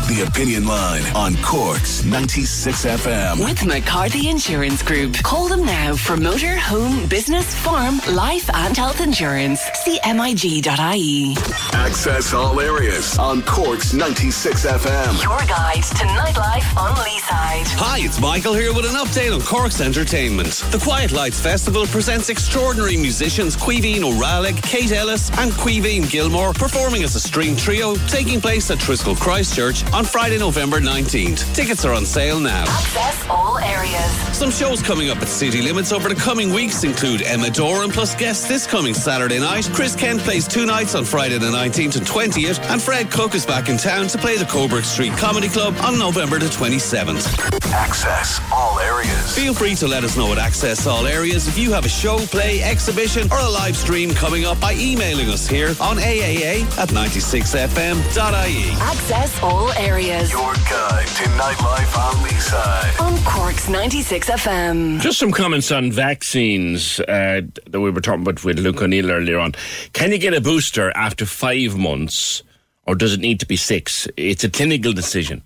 The 0.09 0.25
Opinion 0.27 0.65
Line 0.65 1.03
on 1.15 1.35
Corks 1.43 2.03
96 2.03 2.83
FM. 2.83 3.45
With 3.45 3.63
McCarthy 3.63 4.27
Insurance 4.27 4.81
Group. 4.81 5.13
Call 5.17 5.47
them 5.47 5.63
now 5.63 5.95
for 5.95 6.17
motor, 6.17 6.57
home, 6.57 7.07
business, 7.07 7.53
farm, 7.53 7.99
life, 8.09 8.49
and 8.55 8.75
health 8.75 9.01
insurance. 9.01 9.61
See 9.83 9.99
MIG.ie. 10.03 11.35
Access 11.73 12.33
all 12.33 12.59
areas 12.59 13.19
on 13.19 13.43
Corks 13.43 13.93
96 13.93 14.65
FM. 14.65 15.21
Your 15.21 15.37
guide 15.47 15.83
to 15.83 16.05
nightlife 16.05 16.75
on 16.75 16.95
Leeside. 16.95 17.67
Hi, 17.77 17.99
it's 17.99 18.19
Michael 18.19 18.55
here 18.55 18.73
with 18.73 18.85
an 18.85 18.95
update 18.95 19.31
on 19.31 19.41
Cork's 19.41 19.79
Entertainment. 19.79 20.63
The 20.71 20.79
Quiet 20.79 21.11
Lights 21.11 21.39
Festival 21.39 21.85
presents 21.85 22.29
extraordinary 22.29 22.97
musicians 22.97 23.55
Caoimhín 23.55 24.01
Ó 24.01 24.19
Raghallaigh, 24.19 24.59
Kate 24.63 24.91
Ellis, 24.91 25.29
and 25.37 25.51
Queeveen 25.51 26.09
Gilmore 26.09 26.53
performing 26.53 27.03
as 27.03 27.13
a 27.13 27.19
string 27.19 27.55
trio, 27.55 27.93
taking 28.07 28.41
place 28.41 28.71
at 28.71 28.79
Triskel 28.79 29.15
Christchurch 29.15 29.83
on 29.99 30.05
Friday, 30.05 30.37
November 30.37 30.79
19th. 30.79 31.53
Tickets 31.53 31.83
are 31.83 31.93
on 31.93 32.05
sale 32.05 32.39
now. 32.39 32.61
Access 32.61 33.27
all 33.29 33.57
areas. 33.59 34.09
Some 34.33 34.49
shows 34.49 34.81
coming 34.81 35.09
up 35.09 35.17
at 35.17 35.27
City 35.27 35.61
Limits 35.61 35.91
over 35.91 36.07
the 36.07 36.15
coming 36.15 36.53
weeks 36.53 36.85
include 36.85 37.21
Emma 37.21 37.49
Doran 37.49 37.91
plus 37.91 38.15
guests 38.15 38.47
this 38.47 38.65
coming 38.65 38.93
Saturday 38.93 39.39
night. 39.39 39.69
Chris 39.73 39.97
Kent 39.97 40.21
plays 40.21 40.47
two 40.47 40.65
nights 40.65 40.95
on 40.95 41.03
Friday 41.03 41.37
the 41.37 41.47
19th 41.47 41.97
and 41.97 42.07
20th, 42.07 42.61
and 42.71 42.81
Fred 42.81 43.11
Cooke 43.11 43.35
is 43.35 43.45
back 43.45 43.67
in 43.67 43.75
town 43.75 44.07
to 44.07 44.17
play 44.17 44.37
the 44.37 44.45
Coburg 44.45 44.85
Street 44.85 45.11
Comedy 45.17 45.49
Club 45.49 45.75
on 45.83 45.99
November 45.99 46.39
the 46.39 46.45
27th. 46.45 47.27
Access 47.73 48.39
all 48.53 48.79
areas. 48.79 49.35
Feel 49.35 49.53
free 49.53 49.75
to 49.75 49.87
let 49.87 50.05
us 50.05 50.15
know 50.15 50.31
at 50.31 50.37
Access 50.37 50.87
All 50.87 51.05
Areas 51.05 51.47
if 51.47 51.57
you 51.57 51.71
have 51.73 51.85
a 51.85 51.89
show, 51.89 52.17
play, 52.27 52.61
exhibition, 52.63 53.31
or 53.31 53.39
a 53.39 53.49
live 53.49 53.75
stream 53.75 54.11
coming 54.11 54.45
up 54.45 54.59
by 54.59 54.73
emailing 54.73 55.29
us 55.29 55.45
here 55.47 55.69
on 55.81 55.97
AAA 55.97 56.61
at 56.77 56.89
96fm.ie. 56.89 58.71
Access 58.81 59.43
all 59.43 59.71
areas. 59.73 59.88
Your 59.89 60.53
guide 60.53 61.07
to 61.07 61.23
nightlife 61.23 61.97
on 61.97 62.21
the 62.21 62.33
side. 62.35 62.95
On 62.99 63.17
Cork's 63.25 63.67
96 63.67 64.29
FM. 64.29 65.01
Just 65.01 65.17
some 65.17 65.31
comments 65.31 65.71
on 65.71 65.91
vaccines 65.91 66.99
uh, 67.01 67.41
that 67.65 67.81
we 67.81 67.89
were 67.89 67.99
talking 67.99 68.21
about 68.21 68.43
with 68.43 68.59
Luke 68.59 68.83
O'Neill 68.83 69.09
earlier 69.09 69.39
on. 69.39 69.53
Can 69.93 70.11
you 70.11 70.19
get 70.19 70.35
a 70.35 70.41
booster 70.41 70.91
after 70.95 71.25
five 71.25 71.75
months, 71.75 72.43
or 72.85 72.93
does 72.93 73.13
it 73.13 73.19
need 73.19 73.39
to 73.39 73.47
be 73.47 73.55
six? 73.55 74.07
It's 74.15 74.43
a 74.43 74.49
clinical 74.49 74.93
decision. 74.93 75.41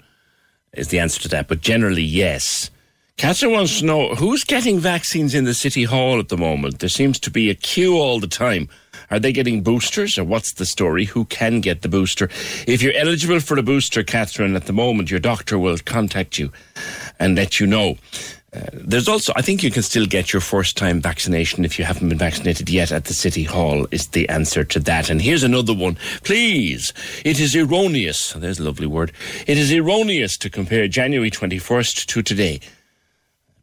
is 0.74 0.90
the 0.90 1.00
answer 1.00 1.22
to 1.22 1.30
that. 1.30 1.48
But 1.48 1.62
generally, 1.62 2.04
yes. 2.04 2.70
Catherine 3.16 3.54
wants 3.54 3.80
to 3.80 3.86
know 3.86 4.14
who's 4.14 4.44
getting 4.44 4.78
vaccines 4.78 5.34
in 5.34 5.46
the 5.46 5.54
City 5.54 5.86
Hall 5.86 6.20
at 6.20 6.28
the 6.28 6.38
moment. 6.38 6.80
There 6.80 6.90
seems 6.90 7.18
to 7.22 7.32
be 7.32 7.50
a 7.50 7.56
queue 7.56 7.98
all 7.98 8.20
the 8.20 8.28
time. 8.28 8.68
Are 9.14 9.20
they 9.20 9.32
getting 9.32 9.62
boosters 9.62 10.18
or 10.18 10.24
what's 10.24 10.54
the 10.54 10.66
story? 10.66 11.06
Who 11.06 11.26
can 11.26 11.62
get 11.62 11.84
the 11.84 11.88
booster? 11.88 12.30
If 12.66 12.82
you're 12.82 12.96
eligible 12.96 13.40
for 13.40 13.60
a 13.60 13.62
booster, 13.62 14.02
Catherine, 14.02 14.56
at 14.56 14.66
the 14.66 14.74
moment, 14.74 15.12
your 15.12 15.20
doctor 15.20 15.60
will 15.60 15.78
contact 15.78 16.40
you 16.40 16.52
and 17.20 17.36
let 17.36 17.60
you 17.60 17.68
know. 17.68 17.98
Uh, 18.56 18.62
there's 18.74 19.08
also, 19.08 19.32
I 19.36 19.44
think 19.44 19.62
you 19.62 19.70
can 19.70 19.84
still 19.84 20.08
get 20.08 20.34
your 20.34 20.40
first 20.42 20.78
time 20.78 21.00
vaccination 21.00 21.64
if 21.64 21.78
you 21.78 21.86
haven't 21.86 22.10
been 22.10 22.18
vaccinated 22.18 22.72
yet 22.72 22.92
at 22.92 23.06
the 23.06 23.14
City 23.14 23.44
Hall, 23.44 23.86
is 23.92 24.08
the 24.08 24.28
answer 24.30 24.64
to 24.64 24.80
that. 24.80 25.12
And 25.12 25.22
here's 25.22 25.44
another 25.44 25.76
one. 25.76 25.96
Please, 26.24 26.92
it 27.24 27.40
is 27.40 27.56
erroneous, 27.56 28.34
there's 28.34 28.58
a 28.58 28.64
lovely 28.64 28.88
word, 28.88 29.12
it 29.46 29.60
is 29.60 29.72
erroneous 29.72 30.38
to 30.38 30.50
compare 30.50 30.88
January 30.88 31.30
21st 31.30 32.08
to 32.08 32.24
today. 32.24 32.62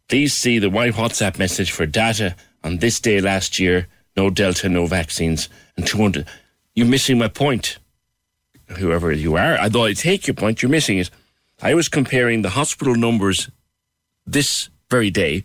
Please 0.08 0.32
see 0.32 0.60
the 0.60 0.70
white 0.70 0.94
WhatsApp 0.94 1.40
message 1.40 1.72
for 1.72 1.86
data 1.86 2.36
on 2.62 2.78
this 2.78 3.00
day 3.00 3.20
last 3.20 3.58
year, 3.58 3.88
no 4.16 4.30
Delta, 4.30 4.68
no 4.68 4.86
vaccines, 4.86 5.48
and 5.76 5.86
200. 5.86 6.26
You're 6.74 6.86
missing 6.86 7.18
my 7.18 7.28
point. 7.28 7.78
Whoever 8.78 9.10
you 9.10 9.36
are, 9.36 9.58
although 9.58 9.84
I 9.84 9.94
take 9.94 10.28
your 10.28 10.34
point, 10.34 10.62
you're 10.62 10.70
missing 10.70 10.98
it. 10.98 11.10
I 11.60 11.74
was 11.74 11.88
comparing 11.88 12.42
the 12.42 12.50
hospital 12.50 12.94
numbers 12.94 13.50
this 14.26 14.70
very 14.88 15.10
day 15.10 15.44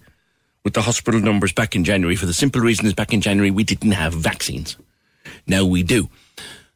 with 0.64 0.74
the 0.74 0.82
hospital 0.82 1.20
numbers 1.20 1.52
back 1.52 1.76
in 1.76 1.84
January 1.84 2.16
for 2.16 2.26
the 2.26 2.34
simple 2.34 2.62
reason 2.62 2.86
is 2.86 2.94
back 2.94 3.14
in 3.14 3.22
January 3.22 3.52
we 3.52 3.64
didn't 3.64 3.92
have 3.92 4.14
vaccines. 4.14 4.78
Now 5.48 5.66
we 5.66 5.84
do. 5.84 6.10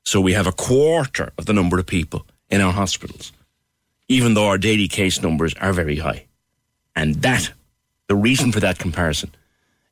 So 0.03 0.19
we 0.19 0.33
have 0.33 0.47
a 0.47 0.51
quarter 0.51 1.31
of 1.37 1.45
the 1.45 1.53
number 1.53 1.77
of 1.77 1.85
people 1.85 2.25
in 2.49 2.61
our 2.61 2.73
hospitals, 2.73 3.31
even 4.07 4.33
though 4.33 4.47
our 4.47 4.57
daily 4.57 4.87
case 4.87 5.21
numbers 5.21 5.53
are 5.55 5.73
very 5.73 5.97
high. 5.97 6.25
And 6.95 7.15
that, 7.21 7.51
the 8.07 8.15
reason 8.15 8.51
for 8.51 8.59
that 8.59 8.79
comparison 8.79 9.35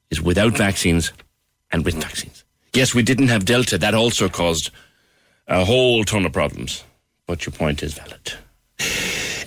is 0.10 0.22
without 0.22 0.58
vaccines 0.58 1.14
and 1.72 1.86
with 1.86 1.96
vaccines. 1.96 2.44
Yes, 2.74 2.94
we 2.94 3.04
didn't 3.04 3.30
have 3.30 3.46
Delta. 3.46 3.78
That 3.78 3.94
also 3.94 4.30
caused 4.30 4.72
a 5.48 5.66
whole 5.66 6.04
ton 6.04 6.26
of 6.26 6.34
problems. 6.34 6.84
But 7.26 7.46
your 7.46 7.54
point 7.54 7.84
is 7.84 7.94
valid 7.94 8.34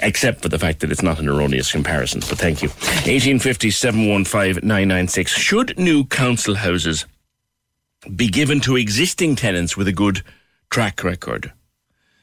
except 0.02 0.42
for 0.42 0.48
the 0.48 0.58
fact 0.58 0.80
that 0.80 0.90
it's 0.90 1.02
not 1.02 1.18
an 1.18 1.28
erroneous 1.28 1.72
comparison. 1.72 2.20
But 2.20 2.38
thank 2.38 2.62
you. 2.62 2.68
1850 2.68 3.70
715 3.70 4.66
996. 4.66 5.32
Should 5.32 5.78
new 5.78 6.04
council 6.04 6.56
houses 6.56 7.06
be 8.14 8.28
given 8.28 8.60
to 8.60 8.76
existing 8.76 9.36
tenants 9.36 9.76
with 9.76 9.88
a 9.88 9.92
good 9.92 10.22
track 10.70 11.04
record? 11.04 11.52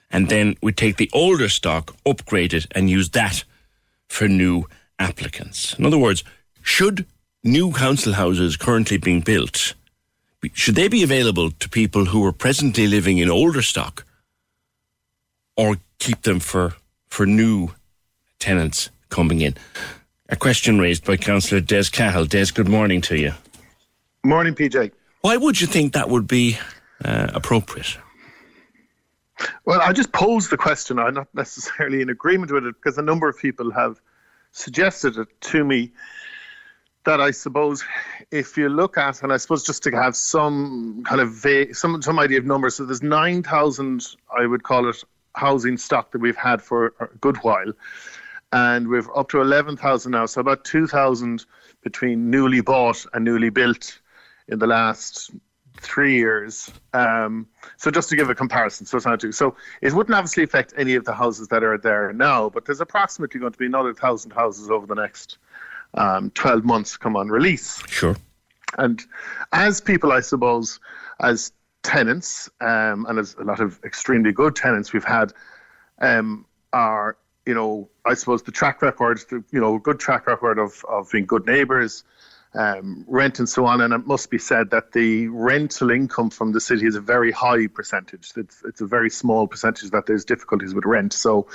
And 0.09 0.29
then 0.29 0.55
we 0.61 0.71
take 0.71 0.97
the 0.97 1.09
older 1.13 1.49
stock, 1.49 1.95
upgrade 2.05 2.53
it, 2.53 2.65
and 2.71 2.89
use 2.89 3.09
that 3.09 3.43
for 4.07 4.27
new 4.27 4.65
applicants. 4.99 5.73
In 5.77 5.85
other 5.85 5.97
words, 5.97 6.23
should 6.61 7.05
new 7.43 7.71
council 7.71 8.13
houses 8.13 8.57
currently 8.57 8.97
being 8.97 9.21
built, 9.21 9.73
should 10.53 10.75
they 10.75 10.87
be 10.87 11.03
available 11.03 11.51
to 11.51 11.69
people 11.69 12.05
who 12.05 12.25
are 12.25 12.31
presently 12.31 12.87
living 12.87 13.17
in 13.17 13.29
older 13.29 13.61
stock 13.61 14.05
or 15.55 15.77
keep 15.99 16.21
them 16.21 16.39
for 16.39 16.73
for 17.09 17.25
new 17.25 17.69
tenants 18.39 18.89
coming 19.09 19.41
in. 19.41 19.55
A 20.29 20.35
question 20.35 20.79
raised 20.79 21.05
by 21.05 21.17
Councillor 21.17 21.61
Des 21.61 21.85
Cahill. 21.91 22.25
Des, 22.25 22.47
good 22.53 22.67
morning 22.67 23.01
to 23.01 23.17
you. 23.17 23.33
Morning, 24.23 24.53
PJ. 24.53 24.91
Why 25.21 25.37
would 25.37 25.59
you 25.59 25.67
think 25.67 25.93
that 25.93 26.09
would 26.09 26.27
be 26.27 26.57
uh, 27.03 27.31
appropriate? 27.33 27.97
Well, 29.65 29.81
I 29.81 29.93
just 29.93 30.11
posed 30.11 30.49
the 30.49 30.57
question. 30.57 30.99
I'm 30.99 31.13
not 31.13 31.27
necessarily 31.33 32.01
in 32.01 32.09
agreement 32.09 32.51
with 32.51 32.65
it 32.65 32.75
because 32.75 32.97
a 32.97 33.01
number 33.01 33.29
of 33.29 33.37
people 33.37 33.71
have 33.71 33.99
suggested 34.51 35.17
it 35.17 35.27
to 35.41 35.63
me. 35.63 35.93
That 37.05 37.21
I 37.21 37.31
suppose, 37.31 37.85
if 38.31 38.57
you 38.57 38.69
look 38.69 38.97
at, 38.97 39.23
and 39.23 39.31
I 39.31 39.37
suppose 39.37 39.63
just 39.63 39.83
to 39.83 39.91
have 39.91 40.15
some 40.15 41.03
kind 41.05 41.21
of 41.21 41.31
vague, 41.31 41.75
some 41.75 42.01
some 42.01 42.19
idea 42.19 42.39
of 42.39 42.45
numbers. 42.45 42.75
So 42.75 42.85
there's 42.85 43.03
nine 43.03 43.43
thousand, 43.43 44.05
I 44.37 44.45
would 44.45 44.63
call 44.63 44.89
it, 44.89 45.03
housing 45.35 45.77
stock 45.77 46.11
that 46.11 46.19
we've 46.19 46.35
had 46.35 46.61
for 46.61 46.93
a 46.99 47.07
good 47.21 47.37
while. 47.37 47.71
And 48.53 48.87
we've 48.87 49.09
up 49.13 49.29
to 49.29 49.41
11,000 49.41 50.09
now, 50.09 50.25
so 50.25 50.39
about 50.39 50.63
2,000 50.63 51.45
between 51.83 52.29
newly 52.29 52.61
bought 52.61 53.05
and 53.13 53.25
newly 53.25 53.49
built 53.49 53.99
in 54.47 54.59
the 54.59 54.67
last 54.67 55.31
three 55.81 56.15
years. 56.15 56.71
Um, 56.93 57.47
so 57.75 57.91
just 57.91 58.09
to 58.09 58.15
give 58.15 58.29
a 58.29 58.35
comparison, 58.35 58.85
so 58.85 58.97
it's 58.97 59.05
not 59.05 59.19
too. 59.19 59.33
So 59.33 59.55
it 59.81 59.93
wouldn't 59.93 60.15
obviously 60.15 60.43
affect 60.43 60.73
any 60.77 60.95
of 60.95 61.03
the 61.03 61.13
houses 61.13 61.49
that 61.49 61.61
are 61.63 61.77
there 61.77 62.13
now, 62.13 62.49
but 62.49 62.65
there's 62.65 62.79
approximately 62.79 63.39
going 63.39 63.51
to 63.51 63.59
be 63.59 63.65
another 63.65 63.93
thousand 63.93 64.31
houses 64.31 64.71
over 64.71 64.87
the 64.87 64.95
next 64.95 65.37
um, 65.97 66.31
12 66.31 66.63
months 66.63 66.97
come 66.97 67.15
on 67.15 67.29
release. 67.29 67.81
Sure. 67.87 68.15
And 68.77 69.01
as 69.51 69.81
people, 69.81 70.11
I 70.11 70.19
suppose, 70.19 70.79
as 71.19 71.51
tenants, 71.83 72.49
um, 72.61 73.05
and 73.07 73.17
as 73.17 73.35
a 73.35 73.43
lot 73.43 73.59
of 73.59 73.79
extremely 73.83 74.31
good 74.31 74.55
tenants 74.55 74.93
we've 74.93 75.03
had, 75.03 75.33
um, 75.99 76.45
are 76.73 77.17
you 77.45 77.53
know 77.53 77.89
I 78.05 78.13
suppose 78.13 78.43
the 78.43 78.51
track 78.51 78.81
record, 78.81 79.19
the, 79.29 79.43
you 79.51 79.59
know, 79.59 79.79
good 79.79 79.99
track 79.99 80.27
record 80.27 80.59
of 80.59 80.83
of 80.87 81.09
being 81.11 81.25
good 81.25 81.45
neighbours, 81.45 82.03
um, 82.53 83.05
rent 83.07 83.39
and 83.39 83.47
so 83.47 83.65
on. 83.65 83.81
And 83.81 83.93
it 83.93 84.05
must 84.05 84.29
be 84.29 84.37
said 84.37 84.69
that 84.71 84.91
the 84.91 85.27
rental 85.27 85.91
income 85.91 86.29
from 86.29 86.51
the 86.51 86.59
city 86.59 86.85
is 86.85 86.95
a 86.95 87.01
very 87.01 87.31
high 87.31 87.67
percentage. 87.67 88.31
It's, 88.35 88.63
it's 88.65 88.81
a 88.81 88.85
very 88.85 89.09
small 89.09 89.47
percentage 89.47 89.91
that 89.91 90.05
there's 90.05 90.25
difficulties 90.25 90.73
with 90.73 90.85
rent. 90.85 91.13
So 91.13 91.47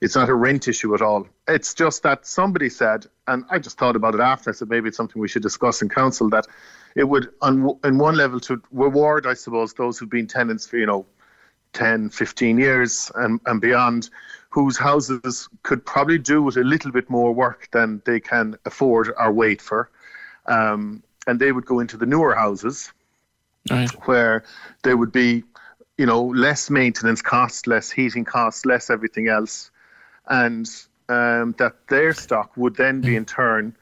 it's 0.00 0.16
not 0.16 0.28
a 0.28 0.34
rent 0.34 0.68
issue 0.68 0.94
at 0.94 1.02
all. 1.02 1.26
It's 1.46 1.74
just 1.74 2.02
that 2.02 2.26
somebody 2.26 2.68
said, 2.68 3.06
and 3.28 3.44
I 3.50 3.58
just 3.58 3.78
thought 3.78 3.94
about 3.94 4.14
it 4.14 4.20
after, 4.20 4.50
I 4.50 4.52
said 4.52 4.68
maybe 4.68 4.88
it's 4.88 4.96
something 4.96 5.20
we 5.20 5.28
should 5.28 5.42
discuss 5.42 5.82
in 5.82 5.88
council, 5.88 6.28
that 6.30 6.46
it 6.96 7.04
would, 7.04 7.28
on, 7.42 7.78
on 7.84 7.98
one 7.98 8.16
level, 8.16 8.40
to 8.40 8.60
reward, 8.72 9.26
I 9.26 9.34
suppose, 9.34 9.74
those 9.74 9.98
who've 9.98 10.10
been 10.10 10.26
tenants 10.26 10.66
for, 10.66 10.78
you 10.78 10.86
know, 10.86 11.06
10, 11.74 12.08
15 12.10 12.58
years 12.58 13.12
and, 13.14 13.40
and 13.46 13.60
beyond, 13.60 14.08
whose 14.48 14.78
houses 14.78 15.48
could 15.62 15.84
probably 15.84 16.18
do 16.18 16.42
with 16.42 16.56
a 16.56 16.64
little 16.64 16.90
bit 16.90 17.10
more 17.10 17.32
work 17.32 17.68
than 17.70 18.02
they 18.06 18.18
can 18.18 18.56
afford 18.64 19.12
or 19.18 19.30
wait 19.30 19.60
for. 19.60 19.90
Um, 20.46 21.02
and 21.26 21.38
they 21.38 21.52
would 21.52 21.66
go 21.66 21.80
into 21.80 21.98
the 21.98 22.06
newer 22.06 22.34
houses 22.34 22.90
right. 23.70 23.90
where 24.06 24.44
there 24.82 24.96
would 24.96 25.12
be, 25.12 25.44
you 25.98 26.06
know, 26.06 26.24
less 26.24 26.70
maintenance 26.70 27.20
costs, 27.20 27.66
less 27.66 27.90
heating 27.90 28.24
costs, 28.24 28.64
less 28.64 28.88
everything 28.88 29.28
else. 29.28 29.70
And 30.26 30.68
um, 31.08 31.54
that 31.58 31.74
their 31.88 32.12
stock 32.12 32.56
would 32.56 32.76
then 32.76 33.00
be 33.00 33.16
in 33.16 33.24
turn 33.24 33.76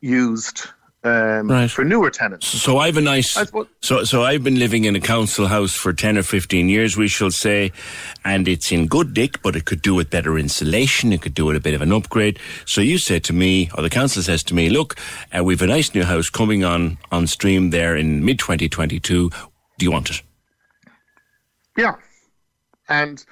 used 0.00 0.68
um, 1.04 1.48
right. 1.48 1.70
for 1.70 1.84
newer 1.84 2.10
tenants. 2.10 2.48
So 2.48 2.78
I've 2.78 2.96
a 2.96 3.00
nice. 3.00 3.38
so 3.80 4.02
so 4.04 4.24
I've 4.24 4.42
been 4.42 4.58
living 4.58 4.84
in 4.84 4.96
a 4.96 5.00
council 5.00 5.46
house 5.46 5.74
for 5.74 5.92
ten 5.92 6.18
or 6.18 6.22
fifteen 6.22 6.68
years, 6.68 6.96
we 6.96 7.06
shall 7.06 7.30
say, 7.30 7.70
and 8.24 8.48
it's 8.48 8.72
in 8.72 8.88
good 8.88 9.16
nick, 9.16 9.40
but 9.42 9.54
it 9.54 9.66
could 9.66 9.82
do 9.82 9.94
with 9.94 10.10
better 10.10 10.36
insulation. 10.36 11.12
It 11.12 11.22
could 11.22 11.34
do 11.34 11.46
with 11.46 11.56
a 11.56 11.60
bit 11.60 11.74
of 11.74 11.82
an 11.82 11.92
upgrade. 11.92 12.40
So 12.64 12.80
you 12.80 12.98
say 12.98 13.20
to 13.20 13.32
me, 13.32 13.70
or 13.76 13.82
the 13.82 13.90
council 13.90 14.22
says 14.22 14.42
to 14.44 14.54
me, 14.54 14.68
look, 14.68 14.96
uh, 15.36 15.44
we've 15.44 15.62
a 15.62 15.66
nice 15.66 15.94
new 15.94 16.02
house 16.02 16.28
coming 16.28 16.64
on 16.64 16.98
on 17.12 17.28
stream 17.28 17.70
there 17.70 17.94
in 17.94 18.24
mid 18.24 18.38
twenty 18.40 18.68
twenty 18.68 18.98
two. 18.98 19.30
Do 19.78 19.84
you 19.84 19.92
want 19.92 20.10
it? 20.10 20.22
Yeah, 21.76 21.94
and 22.88 23.24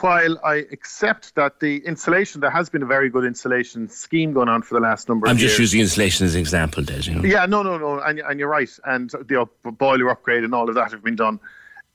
while 0.00 0.38
I 0.44 0.66
accept 0.72 1.34
that 1.36 1.60
the 1.60 1.78
insulation, 1.86 2.40
there 2.40 2.50
has 2.50 2.68
been 2.68 2.82
a 2.82 2.86
very 2.86 3.08
good 3.08 3.24
insulation 3.24 3.88
scheme 3.88 4.32
going 4.32 4.48
on 4.48 4.62
for 4.62 4.74
the 4.74 4.80
last 4.80 5.08
number 5.08 5.26
I'm 5.26 5.36
of 5.36 5.40
years. 5.40 5.52
I'm 5.52 5.58
just 5.58 5.60
using 5.60 5.80
insulation 5.80 6.26
as 6.26 6.34
an 6.34 6.40
example, 6.40 6.82
Des. 6.82 7.02
You 7.02 7.14
know? 7.14 7.24
Yeah, 7.24 7.46
no, 7.46 7.62
no, 7.62 7.78
no, 7.78 8.00
and, 8.00 8.18
and 8.18 8.40
you're 8.40 8.48
right. 8.48 8.70
And 8.84 9.10
the 9.26 9.42
up, 9.42 9.50
boiler 9.62 10.10
upgrade 10.10 10.44
and 10.44 10.54
all 10.54 10.68
of 10.68 10.74
that 10.74 10.90
have 10.90 11.04
been 11.04 11.16
done. 11.16 11.38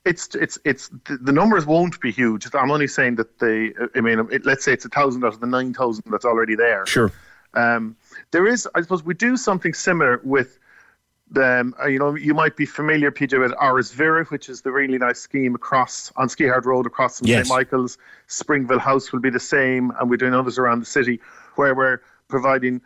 It's 0.06 0.34
it's 0.34 0.58
it's 0.64 0.88
the, 1.04 1.18
the 1.18 1.32
numbers 1.32 1.66
won't 1.66 2.00
be 2.00 2.10
huge. 2.10 2.48
I'm 2.54 2.70
only 2.70 2.86
saying 2.86 3.16
that 3.16 3.38
they. 3.38 3.74
I 3.94 4.00
mean, 4.00 4.26
it, 4.32 4.46
let's 4.46 4.64
say 4.64 4.72
it's 4.72 4.86
a 4.86 4.88
thousand 4.88 5.24
out 5.24 5.34
of 5.34 5.40
the 5.40 5.46
nine 5.46 5.74
thousand 5.74 6.04
that's 6.10 6.24
already 6.24 6.54
there. 6.54 6.86
Sure. 6.86 7.12
Um, 7.52 7.96
there 8.30 8.46
is, 8.46 8.66
I 8.74 8.80
suppose, 8.80 9.02
we 9.02 9.12
do 9.12 9.36
something 9.36 9.74
similar 9.74 10.20
with 10.24 10.58
um, 11.36 11.74
you 11.86 11.98
know, 11.98 12.14
you 12.14 12.34
might 12.34 12.56
be 12.56 12.66
familiar, 12.66 13.10
PJ, 13.10 13.38
with 13.38 13.52
Áras 13.52 13.94
Mhíre, 13.94 14.28
which 14.30 14.48
is 14.48 14.62
the 14.62 14.72
really 14.72 14.98
nice 14.98 15.20
scheme 15.20 15.54
across 15.54 16.12
on 16.16 16.28
Skehard 16.28 16.64
Road 16.64 16.86
across 16.86 17.18
from 17.18 17.28
yes. 17.28 17.46
St 17.46 17.56
Michael's. 17.56 17.98
Springville 18.26 18.78
House 18.78 19.12
will 19.12 19.20
be 19.20 19.30
the 19.30 19.40
same, 19.40 19.92
and 19.98 20.10
we're 20.10 20.16
doing 20.16 20.34
others 20.34 20.58
around 20.58 20.80
the 20.80 20.86
city 20.86 21.20
where 21.54 21.74
we're 21.74 22.00
providing 22.28 22.80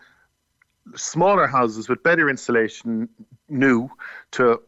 smaller 0.94 1.46
houses 1.46 1.88
with 1.88 2.02
better 2.02 2.28
insulation, 2.28 3.08
new 3.48 3.90
to 4.32 4.60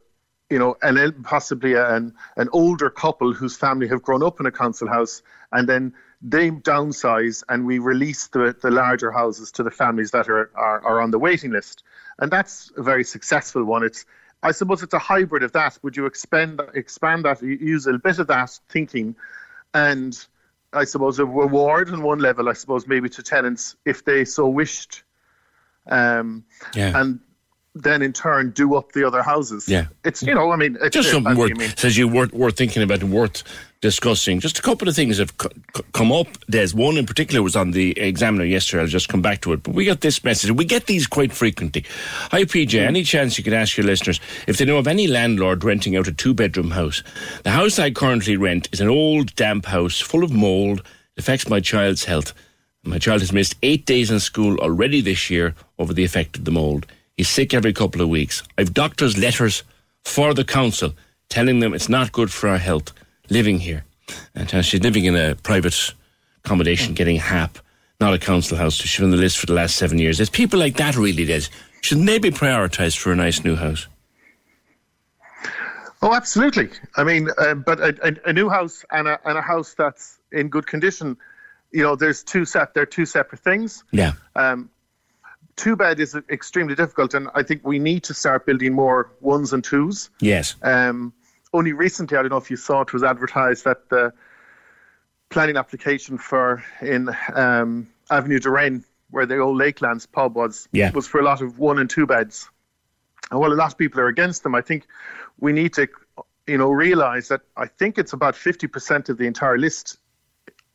you 0.48 0.60
know, 0.60 0.76
and 0.80 1.24
possibly 1.24 1.74
an 1.74 2.14
an 2.36 2.48
older 2.52 2.88
couple 2.88 3.32
whose 3.32 3.56
family 3.56 3.88
have 3.88 4.02
grown 4.02 4.22
up 4.22 4.38
in 4.40 4.46
a 4.46 4.52
council 4.52 4.88
house, 4.88 5.22
and 5.52 5.68
then 5.68 5.92
they 6.22 6.50
downsize, 6.50 7.42
and 7.48 7.66
we 7.66 7.78
release 7.78 8.28
the 8.28 8.56
the 8.62 8.70
larger 8.70 9.10
houses 9.10 9.52
to 9.52 9.62
the 9.62 9.70
families 9.70 10.12
that 10.12 10.28
are 10.28 10.50
are, 10.54 10.84
are 10.84 11.00
on 11.02 11.10
the 11.10 11.18
waiting 11.18 11.50
list 11.50 11.82
and 12.18 12.30
that's 12.30 12.72
a 12.76 12.82
very 12.82 13.04
successful 13.04 13.64
one. 13.64 13.84
It's 13.84 14.04
I 14.42 14.52
suppose 14.52 14.82
it's 14.82 14.94
a 14.94 14.98
hybrid 14.98 15.42
of 15.42 15.52
that. 15.52 15.78
Would 15.82 15.96
you 15.96 16.06
expand 16.06 16.60
expand 16.74 17.24
that, 17.24 17.42
use 17.42 17.86
a 17.86 17.98
bit 17.98 18.18
of 18.18 18.26
that 18.28 18.58
thinking, 18.68 19.16
and 19.74 20.26
I 20.72 20.84
suppose, 20.84 21.18
a 21.18 21.26
reward 21.26 21.90
on 21.90 22.02
one 22.02 22.18
level, 22.18 22.48
I 22.48 22.52
suppose, 22.52 22.86
maybe 22.86 23.08
to 23.10 23.22
tenants 23.22 23.76
if 23.84 24.04
they 24.04 24.24
so 24.24 24.48
wished. 24.48 25.02
Um, 25.88 26.44
Yeah. 26.74 26.98
And 26.98 27.20
then 27.82 28.02
in 28.02 28.12
turn 28.12 28.50
do 28.50 28.74
up 28.74 28.92
the 28.92 29.04
other 29.04 29.22
houses. 29.22 29.68
Yeah. 29.68 29.86
It's, 30.04 30.22
you 30.22 30.34
know, 30.34 30.50
I 30.50 30.56
mean, 30.56 30.78
it's 30.80 30.94
Just 30.94 31.08
I 31.08 31.12
something 31.12 31.36
worth 31.36 31.52
I 31.52 31.54
mean, 31.54 31.76
says 31.76 31.96
you 31.96 32.08
worth 32.08 32.32
worth 32.32 32.56
thinking 32.56 32.82
about 32.82 33.02
and 33.02 33.12
worth 33.12 33.42
discussing. 33.80 34.40
Just 34.40 34.58
a 34.58 34.62
couple 34.62 34.88
of 34.88 34.96
things 34.96 35.18
have 35.18 35.36
co- 35.36 35.50
come 35.92 36.10
up. 36.10 36.26
There's 36.48 36.74
one 36.74 36.96
in 36.96 37.06
particular 37.06 37.42
was 37.42 37.54
on 37.54 37.72
the 37.72 37.98
Examiner 37.98 38.44
yesterday. 38.44 38.82
I'll 38.82 38.88
just 38.88 39.08
come 39.08 39.22
back 39.22 39.42
to 39.42 39.52
it. 39.52 39.62
But 39.62 39.74
we 39.74 39.84
got 39.84 40.00
this 40.00 40.24
message. 40.24 40.50
We 40.50 40.64
get 40.64 40.86
these 40.86 41.06
quite 41.06 41.32
frequently. 41.32 41.84
Hi 42.30 42.44
PJ. 42.44 42.70
Mm-hmm. 42.70 42.88
Any 42.88 43.02
chance 43.02 43.36
you 43.36 43.44
could 43.44 43.52
ask 43.52 43.76
your 43.76 43.86
listeners 43.86 44.20
if 44.46 44.56
they 44.56 44.64
know 44.64 44.78
of 44.78 44.88
any 44.88 45.06
landlord 45.06 45.62
renting 45.62 45.96
out 45.96 46.08
a 46.08 46.12
two 46.12 46.34
bedroom 46.34 46.70
house? 46.70 47.02
The 47.44 47.50
house 47.50 47.78
I 47.78 47.90
currently 47.90 48.36
rent 48.36 48.68
is 48.72 48.80
an 48.80 48.88
old 48.88 49.34
damp 49.36 49.66
house 49.66 50.00
full 50.00 50.24
of 50.24 50.32
mould. 50.32 50.80
It 50.80 51.20
affects 51.20 51.48
my 51.48 51.60
child's 51.60 52.04
health. 52.04 52.32
My 52.84 52.98
child 52.98 53.20
has 53.20 53.32
missed 53.32 53.56
eight 53.62 53.84
days 53.84 54.10
in 54.10 54.20
school 54.20 54.58
already 54.58 55.00
this 55.00 55.28
year 55.28 55.54
over 55.78 55.92
the 55.92 56.04
effect 56.04 56.38
of 56.38 56.44
the 56.44 56.52
mould. 56.52 56.86
He's 57.16 57.28
sick 57.28 57.54
every 57.54 57.72
couple 57.72 58.02
of 58.02 58.08
weeks. 58.08 58.42
I've 58.58 58.74
doctors' 58.74 59.16
letters 59.16 59.62
for 60.04 60.34
the 60.34 60.44
council 60.44 60.92
telling 61.28 61.60
them 61.60 61.74
it's 61.74 61.88
not 61.88 62.12
good 62.12 62.30
for 62.30 62.48
our 62.48 62.58
health 62.58 62.92
living 63.30 63.58
here. 63.58 63.84
And 64.34 64.52
uh, 64.54 64.62
she's 64.62 64.82
living 64.82 65.04
in 65.06 65.16
a 65.16 65.34
private 65.36 65.94
accommodation, 66.44 66.94
getting 66.94 67.16
HAP, 67.16 67.58
not 68.00 68.14
a 68.14 68.18
council 68.18 68.56
house. 68.56 68.74
She's 68.74 69.02
on 69.02 69.10
the 69.10 69.16
list 69.16 69.38
for 69.38 69.46
the 69.46 69.54
last 69.54 69.76
seven 69.76 69.98
years. 69.98 70.20
It's 70.20 70.30
people 70.30 70.58
like 70.58 70.76
that 70.76 70.96
really 70.96 71.24
did. 71.24 71.48
Should 71.80 72.06
they 72.06 72.18
be 72.18 72.30
prioritised 72.30 72.98
for 72.98 73.12
a 73.12 73.16
nice 73.16 73.42
new 73.42 73.56
house? 73.56 73.88
Oh, 76.02 76.14
absolutely. 76.14 76.68
I 76.96 77.04
mean, 77.04 77.30
uh, 77.38 77.54
but 77.54 77.80
a, 77.80 77.96
a, 78.02 78.30
a 78.30 78.32
new 78.32 78.48
house 78.48 78.84
and 78.90 79.08
a, 79.08 79.18
and 79.24 79.38
a 79.38 79.42
house 79.42 79.74
that's 79.74 80.18
in 80.30 80.48
good 80.48 80.66
condition, 80.66 81.16
you 81.72 81.82
know, 81.82 81.96
there's 81.96 82.22
two 82.22 82.44
set. 82.44 82.74
They're 82.74 82.86
two 82.86 83.06
separate 83.06 83.40
things. 83.40 83.82
Yeah. 83.90 84.12
Um, 84.34 84.70
two 85.56 85.76
bed 85.76 86.00
is 86.00 86.14
extremely 86.30 86.74
difficult, 86.74 87.14
and 87.14 87.28
I 87.34 87.42
think 87.42 87.66
we 87.66 87.78
need 87.78 88.02
to 88.04 88.14
start 88.14 88.46
building 88.46 88.72
more 88.74 89.10
ones 89.20 89.52
and 89.52 89.64
twos. 89.64 90.10
Yes. 90.20 90.54
Um, 90.62 91.12
only 91.52 91.72
recently, 91.72 92.16
I 92.18 92.22
don't 92.22 92.30
know 92.30 92.36
if 92.36 92.50
you 92.50 92.56
saw 92.56 92.82
it 92.82 92.92
was 92.92 93.02
advertised 93.02 93.64
that 93.64 93.88
the 93.88 94.12
planning 95.30 95.56
application 95.56 96.18
for 96.18 96.62
in 96.80 97.10
um, 97.34 97.88
Avenue 98.10 98.38
de 98.38 98.50
Rennes, 98.50 98.84
where 99.10 99.26
the 99.26 99.38
old 99.38 99.58
Lakelands 99.58 100.06
pub 100.10 100.36
was, 100.36 100.68
Yeah. 100.72 100.90
was 100.92 101.06
for 101.06 101.20
a 101.20 101.24
lot 101.24 101.40
of 101.40 101.58
one 101.58 101.78
and 101.78 101.88
two 101.88 102.06
beds. 102.06 102.48
And 103.30 103.40
while 103.40 103.52
a 103.52 103.54
lot 103.54 103.72
of 103.72 103.78
people 103.78 104.00
are 104.00 104.08
against 104.08 104.42
them, 104.42 104.54
I 104.54 104.60
think 104.60 104.86
we 105.40 105.52
need 105.52 105.72
to, 105.74 105.88
you 106.46 106.58
know, 106.58 106.70
realise 106.70 107.28
that 107.28 107.40
I 107.56 107.66
think 107.66 107.98
it's 107.98 108.12
about 108.12 108.36
fifty 108.36 108.68
percent 108.68 109.08
of 109.08 109.18
the 109.18 109.26
entire 109.26 109.58
list 109.58 109.98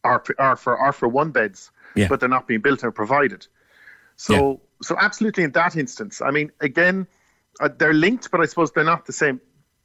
are 0.04 0.22
are 0.38 0.56
for 0.58 0.78
are 0.78 0.92
for 0.92 1.08
one 1.08 1.32
beds, 1.32 1.72
Yeah. 1.96 2.08
but 2.10 2.20
they're 2.20 2.28
not 2.28 2.48
being 2.48 2.62
built 2.62 2.84
or 2.84 2.92
provided. 2.92 3.48
So 4.18 4.62
so 4.82 4.96
absolutely 5.00 5.44
in 5.44 5.52
that 5.52 5.76
instance, 5.76 6.22
I 6.22 6.32
mean, 6.32 6.52
again, 6.60 7.08
uh, 7.60 7.70
they're 7.78 7.94
linked, 7.94 8.32
but 8.32 8.42
I 8.42 8.46
suppose 8.46 8.72
they're 8.72 8.84
not 8.84 9.06
the 9.06 9.14
same. 9.14 9.40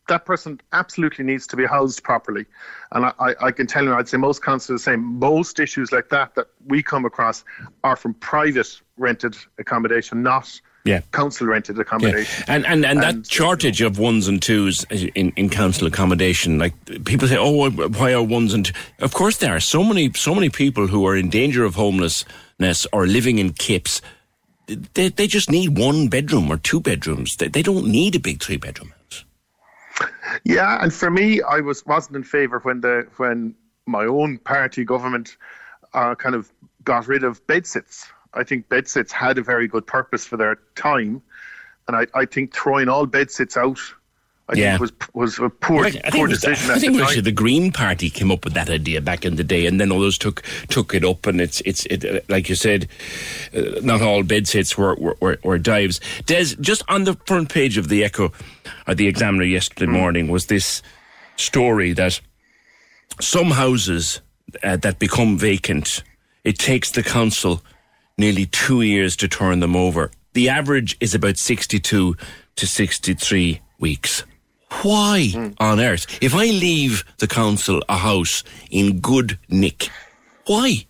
That 0.08 0.24
person 0.24 0.60
absolutely 0.72 1.24
needs 1.24 1.48
to 1.48 1.56
be 1.56 1.66
housed 1.66 2.02
properly, 2.04 2.46
and 2.92 3.06
I, 3.06 3.12
I, 3.18 3.34
I 3.46 3.50
can 3.50 3.66
tell 3.66 3.82
you, 3.84 3.92
I'd 3.92 4.08
say 4.08 4.16
most 4.16 4.40
councils 4.42 4.70
are 4.70 4.74
the 4.74 4.78
same. 4.78 5.02
Most 5.18 5.58
issues 5.58 5.90
like 5.90 6.08
that 6.10 6.36
that 6.36 6.46
we 6.66 6.82
come 6.82 7.04
across 7.04 7.42
are 7.82 7.96
from 7.96 8.14
private 8.14 8.80
rented 8.96 9.36
accommodation, 9.58 10.22
not 10.22 10.60
Yeah. 10.84 11.00
council 11.10 11.48
rented 11.48 11.74
Yeah. 11.76 11.82
accommodation. 11.82 12.44
And 12.46 12.64
and 12.66 12.86
and 12.86 13.02
that 13.02 13.26
shortage 13.26 13.80
of 13.82 13.98
ones 13.98 14.28
and 14.28 14.40
twos 14.40 14.84
in, 14.90 15.32
in 15.34 15.48
council 15.50 15.88
accommodation, 15.88 16.56
like 16.56 16.74
people 17.04 17.26
say, 17.26 17.36
oh, 17.36 17.68
why 17.70 18.14
are 18.14 18.22
ones 18.22 18.54
and? 18.54 18.66
Two? 18.66 18.74
Of 19.00 19.12
course, 19.12 19.38
there 19.38 19.56
are 19.56 19.60
so 19.60 19.82
many 19.82 20.12
so 20.14 20.34
many 20.36 20.50
people 20.50 20.86
who 20.86 21.04
are 21.08 21.16
in 21.16 21.30
danger 21.30 21.64
of 21.64 21.74
homelessness 21.74 22.86
or 22.92 23.06
living 23.08 23.38
in 23.38 23.52
kips. 23.54 24.00
They 24.66 25.08
they 25.08 25.26
just 25.26 25.50
need 25.50 25.78
one 25.78 26.08
bedroom 26.08 26.50
or 26.50 26.56
two 26.56 26.80
bedrooms. 26.80 27.36
They 27.36 27.48
they 27.48 27.62
don't 27.62 27.86
need 27.86 28.16
a 28.16 28.20
big 28.20 28.42
three 28.42 28.56
bedroom. 28.56 28.92
House. 29.10 29.24
Yeah, 30.44 30.82
and 30.82 30.92
for 30.92 31.10
me, 31.10 31.40
I 31.42 31.60
was 31.60 31.86
wasn't 31.86 32.16
in 32.16 32.24
favour 32.24 32.58
when 32.60 32.80
the 32.80 33.06
when 33.16 33.54
my 33.86 34.04
own 34.04 34.38
party 34.38 34.84
government 34.84 35.36
uh, 35.94 36.14
kind 36.14 36.34
of 36.34 36.52
got 36.84 37.06
rid 37.06 37.24
of 37.24 37.46
bedsits. 37.46 38.06
I 38.34 38.44
think 38.44 38.68
bedsits 38.68 39.12
had 39.12 39.38
a 39.38 39.42
very 39.42 39.68
good 39.68 39.86
purpose 39.86 40.26
for 40.26 40.36
their 40.36 40.58
time, 40.74 41.22
and 41.88 41.96
I, 41.96 42.06
I 42.14 42.26
think 42.26 42.54
throwing 42.54 42.88
all 42.88 43.06
bedsits 43.06 43.56
out, 43.56 43.78
I 44.48 44.54
Yeah. 44.54 44.78
think 44.78 44.80
was 44.80 44.92
was 45.12 45.38
a 45.40 45.50
poor 45.50 45.86
I 45.86 45.90
think, 45.90 46.04
poor 46.14 46.28
decision 46.28 46.70
I 46.70 46.74
at 46.74 46.80
think 46.80 46.96
the 46.96 47.02
actually 47.02 47.22
the 47.22 47.32
Green 47.32 47.72
Party 47.72 48.08
came 48.10 48.30
up 48.30 48.44
with 48.44 48.54
that 48.54 48.70
idea 48.70 49.00
back 49.00 49.24
in 49.24 49.34
the 49.36 49.42
day, 49.44 49.66
and 49.66 49.80
then 49.80 49.90
others 49.90 50.16
took 50.18 50.42
took 50.68 50.94
it 50.94 51.04
up, 51.04 51.26
and 51.26 51.40
it's 51.40 51.60
it's 51.62 51.84
it, 51.86 52.04
uh, 52.04 52.20
like 52.28 52.48
you 52.48 52.54
said, 52.54 52.86
uh, 53.56 53.80
not 53.82 54.02
all 54.02 54.22
bed 54.22 54.46
sits 54.46 54.78
were, 54.78 54.94
were, 54.96 55.16
were, 55.20 55.38
were 55.42 55.58
dives. 55.58 56.00
Des, 56.26 56.54
just 56.60 56.82
on 56.88 57.04
the 57.04 57.14
front 57.26 57.48
page 57.48 57.76
of 57.76 57.88
the 57.88 58.04
Echo, 58.04 58.32
or 58.86 58.94
the 58.94 59.08
Examiner 59.08 59.44
yesterday 59.44 59.90
morning, 59.90 60.28
was 60.28 60.46
this 60.46 60.80
story 61.36 61.92
that 61.94 62.20
some 63.20 63.50
houses 63.50 64.20
uh, 64.62 64.76
that 64.76 64.98
become 65.00 65.36
vacant, 65.36 66.04
it 66.44 66.56
takes 66.58 66.92
the 66.92 67.02
council 67.02 67.62
nearly 68.16 68.46
two 68.46 68.82
years 68.82 69.16
to 69.16 69.26
turn 69.28 69.58
them 69.60 69.74
over. 69.74 70.10
The 70.34 70.48
average 70.48 70.96
is 71.00 71.14
about 71.14 71.36
62 71.36 72.16
to 72.56 72.66
63 72.66 73.60
weeks. 73.80 74.22
Why 74.82 75.28
hmm. 75.32 75.48
on 75.58 75.80
earth? 75.80 76.18
If 76.20 76.34
I 76.34 76.46
leave 76.46 77.04
the 77.18 77.28
council 77.28 77.82
a 77.88 77.96
house 77.96 78.42
in 78.70 79.00
good 79.00 79.38
nick, 79.48 79.88
why? 80.46 80.86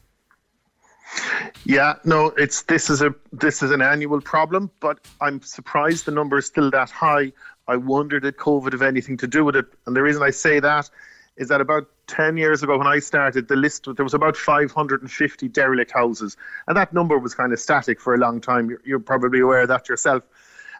Yeah, 1.64 1.94
no, 2.04 2.26
it's 2.36 2.62
this 2.62 2.90
is 2.90 3.02
a 3.02 3.14
this 3.32 3.62
is 3.62 3.70
an 3.70 3.82
annual 3.82 4.20
problem, 4.20 4.70
but 4.80 4.98
I'm 5.20 5.42
surprised 5.42 6.04
the 6.04 6.12
number 6.12 6.38
is 6.38 6.46
still 6.46 6.70
that 6.70 6.90
high. 6.90 7.32
I 7.68 7.76
wonder 7.76 8.20
did 8.20 8.36
COVID 8.36 8.72
have 8.72 8.82
anything 8.82 9.16
to 9.18 9.26
do 9.26 9.44
with 9.44 9.56
it? 9.56 9.66
And 9.86 9.96
the 9.96 10.02
reason 10.02 10.22
I 10.22 10.30
say 10.30 10.60
that 10.60 10.88
is 11.36 11.48
that 11.48 11.60
about 11.60 11.88
10 12.06 12.36
years 12.36 12.62
ago 12.62 12.78
when 12.78 12.86
I 12.86 13.00
started, 13.00 13.48
the 13.48 13.56
list 13.56 13.88
there 13.96 14.04
was 14.04 14.14
about 14.14 14.36
550 14.36 15.48
derelict 15.48 15.90
houses, 15.90 16.36
and 16.66 16.76
that 16.76 16.92
number 16.92 17.18
was 17.18 17.34
kind 17.34 17.52
of 17.52 17.58
static 17.58 18.00
for 18.00 18.14
a 18.14 18.18
long 18.18 18.40
time. 18.40 18.70
You're, 18.70 18.80
you're 18.84 19.00
probably 19.00 19.40
aware 19.40 19.62
of 19.62 19.68
that 19.68 19.88
yourself. 19.88 20.22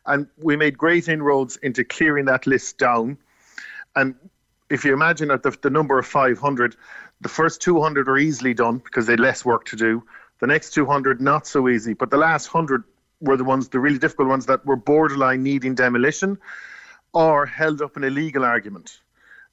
And 0.07 0.27
we 0.39 0.57
made 0.57 0.79
great 0.79 1.09
inroads 1.09 1.57
into 1.57 1.85
clearing 1.85 2.27
that 2.27 2.47
list 2.47 2.79
down. 2.79 3.19
And 3.95 4.15
if 4.71 4.85
you 4.85 4.93
imagine 4.93 5.29
that 5.29 5.43
the, 5.43 5.57
the 5.63 5.71
number 5.71 5.99
of 5.99 6.07
500, 6.07 6.77
the 7.21 7.29
first 7.29 7.61
200 7.63 8.09
are 8.09 8.19
easily 8.19 8.55
done 8.55 8.79
because 8.79 9.07
they 9.07 9.15
had 9.15 9.21
less 9.21 9.45
work 9.45 9.65
to 9.67 9.77
do. 9.77 10.03
The 10.41 10.47
next 10.47 10.71
200, 10.75 11.21
not 11.21 11.47
so 11.47 11.69
easy. 11.69 11.95
But 11.95 12.11
the 12.11 12.19
last 12.19 12.53
100 12.53 12.85
were 13.21 13.37
the 13.37 13.45
ones, 13.45 13.69
the 13.69 13.81
really 13.81 13.99
difficult 13.99 14.29
ones 14.29 14.47
that 14.47 14.65
were 14.67 14.77
borderline 14.77 15.43
needing 15.43 15.75
demolition 15.75 16.39
or 17.13 17.47
held 17.47 17.81
up 17.81 17.97
in 17.97 18.05
a 18.05 18.11
legal 18.11 18.45
argument. 18.45 19.01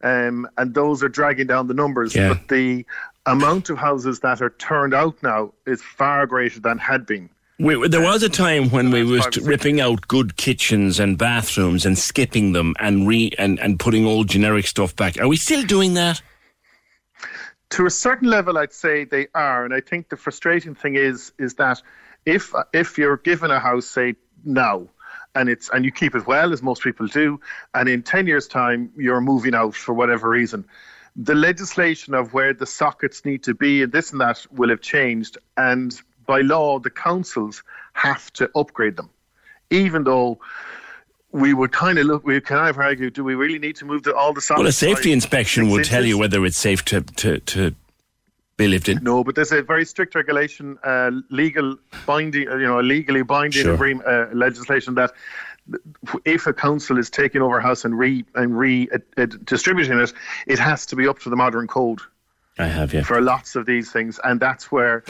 Um, 0.04 0.50
and 0.58 0.74
those 0.74 1.02
are 1.02 1.10
dragging 1.10 1.48
down 1.48 1.68
the 1.68 1.74
numbers. 1.74 2.14
Yeah. 2.14 2.30
But 2.30 2.50
the 2.50 2.86
amount 3.26 3.70
of 3.70 3.78
houses 3.78 4.20
that 4.20 4.42
are 4.42 4.50
turned 4.50 4.94
out 4.94 5.24
now 5.24 5.54
is 5.66 5.82
far 5.82 6.28
greater 6.28 6.60
than 6.60 6.78
had 6.78 7.06
been. 7.06 7.30
We, 7.64 7.88
there 7.88 8.02
was 8.02 8.22
a 8.24 8.30
time 8.30 8.70
when 8.70 8.92
we 8.92 9.04
was 9.04 9.26
ripping 9.38 9.80
out 9.80 10.08
good 10.08 10.36
kitchens 10.36 11.00
and 11.00 11.18
bathrooms 11.18 11.86
and 11.86 11.98
skipping 11.98 12.52
them 12.52 12.76
and 12.80 13.08
re 13.08 13.32
and, 13.38 13.60
and 13.60 13.80
putting 13.80 14.06
old 14.06 14.28
generic 14.28 14.68
stuff 14.68 14.96
back. 14.96 15.20
Are 15.20 15.28
we 15.28 15.38
still 15.38 15.64
doing 15.64 15.94
that? 15.96 16.22
to 17.74 17.88
a 17.88 17.90
certain 17.90 18.30
level, 18.30 18.60
I'd 18.60 18.72
say 18.72 19.04
they 19.04 19.26
are, 19.34 19.66
and 19.66 19.74
I 19.74 19.82
think 19.82 20.10
the 20.10 20.16
frustrating 20.16 20.76
thing 20.76 20.96
is 20.96 21.32
is 21.40 21.56
that 21.56 21.82
if 22.24 22.54
if 22.72 23.00
you're 23.00 23.18
given 23.18 23.50
a 23.50 23.60
house, 23.60 23.88
say 23.88 24.16
now, 24.46 24.88
and 25.34 25.50
it's 25.50 25.70
and 25.72 25.84
you 25.84 25.92
keep 25.92 26.14
it 26.14 26.28
well, 26.28 26.54
as 26.54 26.62
most 26.62 26.84
people 26.84 27.08
do, 27.08 27.40
and 27.74 27.90
in 27.90 28.04
ten 28.04 28.28
years' 28.28 28.48
time 28.48 28.92
you're 28.96 29.22
moving 29.22 29.56
out 29.56 29.74
for 29.74 29.92
whatever 29.94 30.30
reason, 30.30 30.66
the 31.16 31.34
legislation 31.34 32.14
of 32.14 32.32
where 32.32 32.54
the 32.54 32.68
sockets 32.68 33.26
need 33.26 33.42
to 33.42 33.56
be 33.56 33.82
and 33.82 33.92
this 33.92 34.12
and 34.12 34.22
that 34.22 34.46
will 34.52 34.70
have 34.70 34.82
changed, 34.82 35.40
and 35.58 36.00
by 36.26 36.42
law 36.42 36.80
the 36.80 36.90
councils 36.90 37.64
have 37.94 38.32
to 38.34 38.50
upgrade 38.56 38.98
them, 38.98 39.10
even 39.70 40.04
though. 40.04 40.40
We 41.36 41.56
would 41.56 41.72
kind 41.72 41.98
of 41.98 42.06
look. 42.06 42.24
We 42.24 42.40
kind 42.42 42.70
of 42.70 42.78
argue: 42.78 43.10
Do 43.10 43.24
we 43.24 43.34
really 43.34 43.58
need 43.58 43.76
to 43.78 43.86
move 43.86 44.04
the, 44.04 44.16
all 44.16 44.34
the? 44.34 44.46
Well, 44.56 44.68
a 44.68 44.72
safety 44.72 45.12
inspection 45.12 45.72
will 45.72 45.84
tell 45.84 46.06
you 46.06 46.16
whether 46.16 46.46
it's 46.46 46.58
safe 46.58 46.86
to, 46.86 47.02
to, 47.02 47.40
to 47.40 47.74
be 48.58 48.68
lived 48.68 48.90
in. 48.90 49.04
No, 49.04 49.24
but 49.24 49.36
there's 49.36 49.52
a 49.52 49.62
very 49.62 49.86
strict 49.86 50.16
regulation, 50.16 50.78
uh, 50.84 51.12
legal 51.30 51.78
binding, 52.06 52.50
uh, 52.50 52.56
you 52.56 52.68
know, 52.68 52.80
legally 52.82 53.24
binding 53.24 53.64
Sure. 53.64 53.74
agreement, 53.74 54.08
uh, 54.08 54.28
legislation 54.34 54.96
that 54.96 55.12
if 56.26 56.46
a 56.46 56.54
council 56.54 56.98
is 56.98 57.10
taking 57.10 57.42
over 57.42 57.58
a 57.60 57.62
house 57.62 57.86
and 57.86 57.98
re 57.98 58.26
and 58.36 58.58
re 58.58 58.90
uh, 58.94 58.98
uh, 59.18 59.26
distributing 59.44 60.00
it, 60.00 60.14
it 60.46 60.60
has 60.60 60.86
to 60.88 60.96
be 60.96 61.08
up 61.08 61.20
to 61.20 61.30
the 61.30 61.36
modern 61.36 61.68
code 61.68 62.00
I 62.60 62.68
have, 62.68 62.94
yeah. 62.94 63.04
for 63.04 63.22
lots 63.22 63.56
of 63.56 63.66
these 63.66 63.92
things, 63.92 64.20
and 64.24 64.40
that's 64.40 64.72
where 64.72 65.04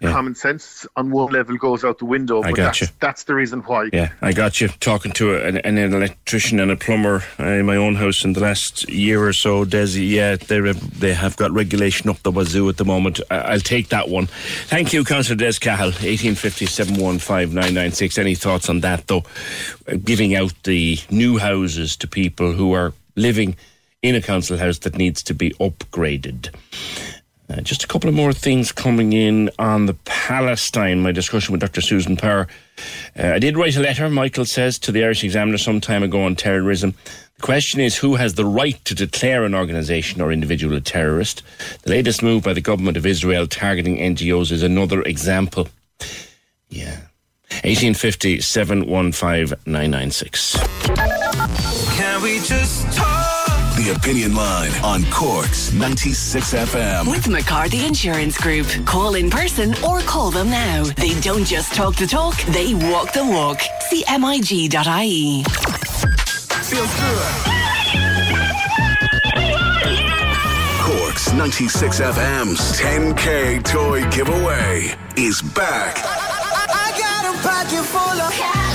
yeah. 0.00 0.12
common 0.12 0.34
sense 0.34 0.86
on 0.96 1.10
one 1.10 1.32
level 1.32 1.56
goes 1.56 1.84
out 1.84 1.98
the 1.98 2.04
window. 2.04 2.42
I 2.42 2.52
got 2.52 2.56
that's, 2.56 2.80
you. 2.80 2.86
That's 3.00 3.24
the 3.24 3.34
reason 3.34 3.60
why. 3.60 3.90
Yeah, 3.92 4.12
I 4.22 4.32
got 4.32 4.60
you. 4.60 4.68
Talking 4.68 5.12
to 5.12 5.36
an, 5.36 5.58
an 5.58 5.78
electrician 5.78 6.60
and 6.60 6.70
a 6.70 6.76
plumber 6.76 7.22
uh, 7.38 7.44
in 7.44 7.66
my 7.66 7.76
own 7.76 7.96
house 7.96 8.24
in 8.24 8.32
the 8.32 8.40
last 8.40 8.88
year 8.88 9.22
or 9.26 9.32
so, 9.32 9.64
Desi. 9.64 10.08
Yeah, 10.08 10.36
they 10.36 10.60
they 10.72 11.12
have 11.12 11.36
got 11.36 11.50
regulation 11.52 12.08
up 12.10 12.22
the 12.22 12.30
wazoo 12.30 12.68
at 12.68 12.76
the 12.76 12.84
moment. 12.84 13.20
I'll 13.30 13.60
take 13.60 13.88
that 13.88 14.08
one. 14.08 14.26
Thank 14.66 14.92
you, 14.92 15.04
Councillor 15.04 15.36
Des 15.36 15.58
Cahill. 15.60 15.92
Eighteen 16.00 16.34
fifty 16.34 16.66
seven 16.66 16.96
one 16.96 17.18
five 17.18 17.52
nine 17.52 17.74
nine 17.74 17.92
six. 17.92 18.18
Any 18.18 18.34
thoughts 18.34 18.68
on 18.68 18.80
that 18.80 19.06
though? 19.06 19.24
Uh, 19.86 19.96
giving 20.02 20.34
out 20.34 20.54
the 20.64 20.98
new 21.10 21.38
houses 21.38 21.96
to 21.96 22.08
people 22.08 22.52
who 22.52 22.72
are 22.72 22.92
living 23.16 23.56
in 24.02 24.14
a 24.14 24.22
council 24.22 24.56
house 24.56 24.78
that 24.78 24.96
needs 24.96 25.22
to 25.24 25.34
be 25.34 25.50
upgraded. 25.60 26.54
Uh, 27.50 27.60
just 27.62 27.82
a 27.82 27.86
couple 27.88 28.08
of 28.08 28.14
more 28.14 28.32
things 28.32 28.70
coming 28.70 29.12
in 29.12 29.50
on 29.58 29.86
the 29.86 29.94
Palestine, 30.04 31.00
my 31.00 31.10
discussion 31.10 31.50
with 31.50 31.60
Dr. 31.60 31.80
Susan 31.80 32.16
Power. 32.16 32.46
Uh, 33.18 33.28
I 33.28 33.38
did 33.40 33.56
write 33.56 33.76
a 33.76 33.80
letter, 33.80 34.08
Michael 34.08 34.44
says, 34.44 34.78
to 34.80 34.92
the 34.92 35.02
Irish 35.02 35.24
Examiner 35.24 35.58
some 35.58 35.80
time 35.80 36.04
ago 36.04 36.22
on 36.22 36.36
terrorism. 36.36 36.94
The 37.36 37.42
question 37.42 37.80
is 37.80 37.96
who 37.96 38.14
has 38.16 38.34
the 38.34 38.44
right 38.44 38.82
to 38.84 38.94
declare 38.94 39.44
an 39.44 39.54
organisation 39.54 40.20
or 40.20 40.30
individual 40.30 40.76
a 40.76 40.80
terrorist? 40.80 41.42
The 41.82 41.90
latest 41.90 42.22
move 42.22 42.44
by 42.44 42.52
the 42.52 42.60
government 42.60 42.96
of 42.96 43.06
Israel 43.06 43.48
targeting 43.48 43.96
NGOs 43.96 44.52
is 44.52 44.62
another 44.62 45.02
example. 45.02 45.68
Yeah. 46.68 47.00
1850 47.64 48.42
715 48.42 49.58
996. 49.66 50.56
Can 51.96 52.22
we 52.22 52.38
just 52.40 52.96
talk? 52.96 53.09
The 53.90 53.96
Opinion 53.96 54.36
Line 54.36 54.70
on 54.84 55.04
Cork's 55.10 55.72
96 55.72 56.54
FM. 56.54 57.10
With 57.10 57.26
McCarthy 57.26 57.84
Insurance 57.84 58.38
Group. 58.38 58.68
Call 58.86 59.16
in 59.16 59.28
person 59.28 59.74
or 59.82 59.98
call 60.02 60.30
them 60.30 60.48
now. 60.48 60.84
They 60.84 61.18
don't 61.20 61.44
just 61.44 61.74
talk 61.74 61.96
the 61.96 62.06
talk, 62.06 62.40
they 62.54 62.72
walk 62.72 63.12
the 63.12 63.24
walk. 63.24 63.60
See 63.88 64.04
MIG.ie. 64.08 65.42
Feels 66.62 67.00
good. 67.00 67.32
Cork's 70.78 71.32
96 71.32 72.00
FM's 72.00 72.60
10K 72.78 73.64
toy 73.64 74.08
giveaway 74.10 74.94
is 75.16 75.42
back. 75.42 75.96
I, 75.98 76.12
I, 76.54 76.66
I 76.78 76.96
got 76.96 77.34
a 77.34 77.42
pocket 77.42 77.84
full 77.86 78.20
of 78.20 78.32
cash 78.34 78.60
we're 78.60 78.69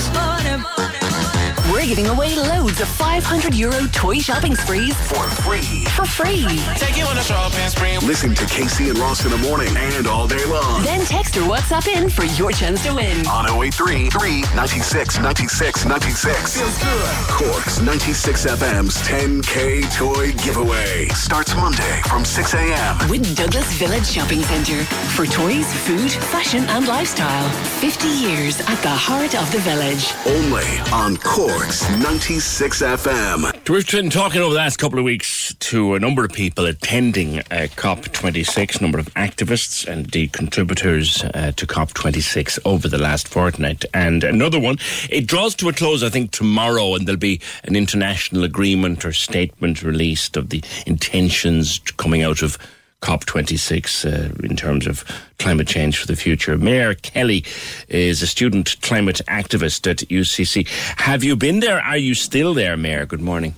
giving 1.86 2.08
away 2.08 2.34
loads 2.34 2.80
of 2.80 2.88
500 2.88 3.54
euro 3.54 3.86
toy 3.92 4.18
shopping 4.18 4.56
sprees 4.56 4.92
for 5.06 5.22
free. 5.46 5.84
For 5.94 6.04
free. 6.04 6.44
Take 6.74 6.96
you 6.96 7.04
on 7.04 7.16
a 7.16 7.22
shopping 7.22 7.68
spree. 7.68 7.96
Listen 7.98 8.34
to 8.34 8.44
Casey 8.46 8.88
and 8.88 8.98
Ross 8.98 9.24
in 9.24 9.30
the 9.30 9.38
morning 9.38 9.68
and 9.76 10.06
all 10.08 10.26
day 10.26 10.44
long. 10.46 10.82
Then 10.82 11.04
text 11.06 11.36
or 11.36 11.42
WhatsApp 11.42 11.86
in 11.86 12.10
for 12.10 12.24
your 12.24 12.50
chance 12.50 12.82
to 12.86 12.94
win. 12.94 13.24
On 13.28 13.48
083 13.48 14.10
3 14.10 14.40
96 14.56 15.20
96 15.20 15.84
96. 15.86 16.58
Feels 16.58 16.78
good. 16.78 17.14
Cork's 17.28 17.80
96 17.80 18.46
FM's 18.46 18.96
10K 19.02 19.94
toy 19.94 20.32
giveaway 20.42 21.06
starts 21.10 21.54
Monday 21.54 22.00
from 22.08 22.24
6 22.24 22.54
a.m. 22.54 23.08
With 23.08 23.36
Douglas 23.36 23.72
Village 23.74 24.06
Shopping 24.06 24.42
Centre. 24.42 24.82
For 25.14 25.24
toys, 25.26 25.72
food, 25.86 26.10
fashion, 26.10 26.64
and 26.64 26.88
lifestyle. 26.88 27.48
50 27.80 28.08
years 28.08 28.60
at 28.62 28.82
the 28.82 28.90
heart 28.90 29.36
of 29.36 29.50
the 29.52 29.58
village. 29.58 30.12
Only 30.26 30.66
on 30.92 31.16
Cork. 31.18 31.75
Cork's 31.76 32.02
96 32.02 32.82
FM. 32.82 33.68
We've 33.68 33.90
been 33.90 34.08
talking 34.08 34.40
over 34.40 34.50
the 34.50 34.56
last 34.56 34.78
couple 34.78 34.98
of 34.98 35.04
weeks 35.04 35.54
to 35.56 35.94
a 35.94 36.00
number 36.00 36.24
of 36.24 36.32
people 36.32 36.64
attending 36.64 37.40
uh, 37.40 37.68
COP26, 37.76 38.78
a 38.78 38.82
number 38.82 38.98
of 38.98 39.12
activists 39.14 39.86
and 39.86 40.06
the 40.06 40.28
contributors 40.28 41.22
uh, 41.22 41.52
to 41.56 41.66
COP26 41.66 42.60
over 42.64 42.88
the 42.88 42.96
last 42.96 43.28
fortnight. 43.28 43.84
And 43.92 44.24
another 44.24 44.58
one, 44.58 44.78
it 45.10 45.26
draws 45.26 45.54
to 45.56 45.68
a 45.68 45.72
close, 45.74 46.02
I 46.02 46.08
think, 46.08 46.30
tomorrow, 46.30 46.94
and 46.94 47.06
there'll 47.06 47.18
be 47.18 47.42
an 47.64 47.76
international 47.76 48.44
agreement 48.44 49.04
or 49.04 49.12
statement 49.12 49.82
released 49.82 50.38
of 50.38 50.48
the 50.48 50.64
intentions 50.86 51.78
coming 51.98 52.22
out 52.22 52.40
of 52.40 52.56
COP26 53.02 54.04
uh, 54.04 54.46
in 54.46 54.56
terms 54.56 54.86
of 54.86 55.04
climate 55.38 55.66
change 55.68 55.98
for 55.98 56.06
the 56.06 56.16
future. 56.16 56.56
Mayor 56.56 56.94
Kelly 56.94 57.44
is 57.88 58.22
a 58.22 58.26
student 58.26 58.80
climate 58.82 59.20
activist 59.28 59.88
at 59.90 59.98
UCC. 60.08 60.66
Have 60.98 61.22
you 61.22 61.36
been 61.36 61.60
there? 61.60 61.80
Are 61.80 61.98
you 61.98 62.14
still 62.14 62.54
there, 62.54 62.76
Mayor? 62.76 63.06
Good 63.06 63.20
morning. 63.20 63.54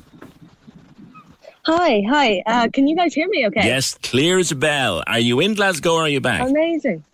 Hi, 1.65 2.03
hi. 2.09 2.43
Uh, 2.47 2.69
can 2.73 2.89
you 2.89 2.97
guys 2.97 3.15
hear 3.15 3.29
me 3.29 3.47
okay? 3.47 3.65
Yes, 3.65 3.95
clear 4.03 4.39
as 4.39 4.51
a 4.51 4.57
bell. 4.57 5.03
Are 5.07 5.19
you 5.19 5.41
in 5.41 5.55
Glasgow 5.55 5.95
or 5.95 6.03
are 6.03 6.09
you 6.09 6.21
back? 6.21 6.49
Amazing. 6.49 7.05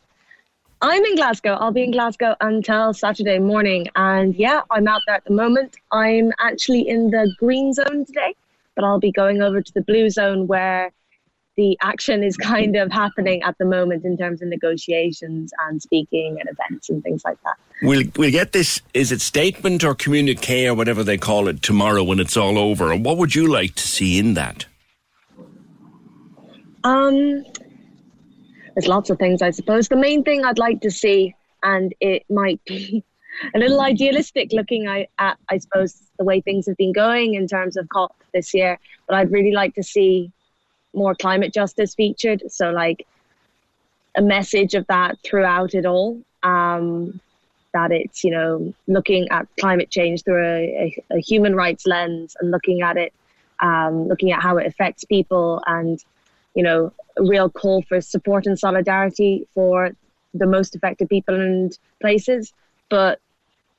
I'm 0.81 1.05
in 1.05 1.17
Glasgow. 1.17 1.55
I'll 1.55 1.73
be 1.73 1.83
in 1.83 1.91
Glasgow 1.91 2.37
until 2.41 2.93
Saturday 2.93 3.39
morning. 3.39 3.89
And 3.97 4.35
yeah, 4.37 4.63
I'm 4.71 4.87
out 4.87 5.01
there 5.07 5.17
at 5.17 5.25
the 5.25 5.33
moment. 5.33 5.77
I'm 5.93 6.33
actually 6.39 6.89
in 6.89 7.11
the 7.11 7.35
green 7.39 7.73
zone 7.73 8.05
today, 8.05 8.35
but 8.77 8.85
I'll 8.85 9.01
be 9.01 9.11
going 9.11 9.43
over 9.43 9.61
to 9.61 9.73
the 9.73 9.81
blue 9.81 10.11
zone 10.11 10.47
where 10.47 10.93
the 11.57 11.79
action 11.81 12.23
is 12.23 12.37
kind 12.37 12.77
of 12.77 12.91
happening 12.91 13.43
at 13.43 13.57
the 13.59 13.65
moment 13.65 14.05
in 14.05 14.17
terms 14.17 14.43
of 14.43 14.49
negotiations 14.49 15.53
and 15.67 15.81
speaking 15.81 16.39
and 16.41 16.49
events 16.49 16.91
and 16.91 17.03
things 17.03 17.23
like 17.25 17.39
that. 17.45 17.57
We'll, 17.83 18.05
we'll 18.17 18.31
get 18.31 18.53
this, 18.53 18.81
is 18.93 19.13
it 19.13 19.21
statement 19.21 19.85
or 19.85 19.95
communique 19.95 20.67
or 20.67 20.75
whatever 20.75 21.05
they 21.05 21.19
call 21.19 21.49
it 21.49 21.63
tomorrow 21.63 22.03
when 22.03 22.19
it's 22.19 22.37
all 22.37 22.59
over? 22.59 22.93
And 22.93 23.05
what 23.05 23.19
would 23.19 23.35
you 23.35 23.47
like 23.47 23.75
to 23.77 23.87
see 23.87 24.19
in 24.19 24.35
that? 24.35 24.67
Um, 26.83 27.45
there's 28.75 28.89
lots 28.89 29.11
of 29.11 29.19
things, 29.19 29.41
I 29.41 29.51
suppose. 29.51 29.89
The 29.89 29.97
main 29.97 30.23
thing 30.25 30.45
I'd 30.45 30.59
like 30.59 30.81
to 30.83 30.91
see, 30.91 31.35
and 31.63 31.95
it 32.01 32.25
might 32.29 32.61
be 32.65 33.05
a 33.55 33.59
little 33.59 33.81
idealistic 33.81 34.53
looking 34.53 34.87
at, 34.87 35.09
at, 35.19 35.39
I 35.49 35.59
suppose, 35.59 36.01
the 36.19 36.25
way 36.25 36.41
things 36.41 36.67
have 36.67 36.77
been 36.77 36.93
going 36.93 37.35
in 37.35 37.47
terms 37.47 37.77
of 37.77 37.89
COP 37.89 38.15
this 38.33 38.55
year, 38.55 38.79
but 39.09 39.17
I'd 39.17 39.31
really 39.31 39.53
like 39.53 39.75
to 39.77 39.83
see 39.83 40.33
more 40.95 41.15
climate 41.15 41.53
justice 41.53 41.95
featured. 41.95 42.43
So 42.49 42.71
like 42.71 43.07
a 44.17 44.23
message 44.23 44.75
of 44.75 44.87
that 44.87 45.19
throughout 45.25 45.75
it 45.75 45.87
all. 45.87 46.21
Um, 46.43 47.21
that 47.75 47.91
it's 47.93 48.25
you 48.25 48.31
know 48.31 48.73
looking 48.87 49.29
at 49.31 49.47
climate 49.61 49.91
change 49.91 50.23
through 50.23 50.43
a, 50.43 51.03
a, 51.11 51.17
a 51.17 51.21
human 51.21 51.55
rights 51.55 51.87
lens 51.87 52.37
and 52.41 52.51
looking 52.51 52.81
at 52.81 52.97
it, 52.97 53.13
um, 53.61 54.09
looking 54.09 54.33
at 54.33 54.41
how 54.41 54.57
it 54.57 54.67
affects 54.67 55.05
people, 55.05 55.63
and 55.67 56.03
you 56.55 56.63
know 56.63 56.93
a 57.19 57.23
real 57.23 57.51
call 57.51 57.83
for 57.83 58.01
support 58.01 58.47
and 58.47 58.59
solidarity 58.59 59.47
for 59.55 59.91
the 60.33 60.47
most 60.47 60.75
affected 60.75 61.09
people 61.09 61.35
and 61.35 61.79
places. 62.01 62.55
But 62.89 63.21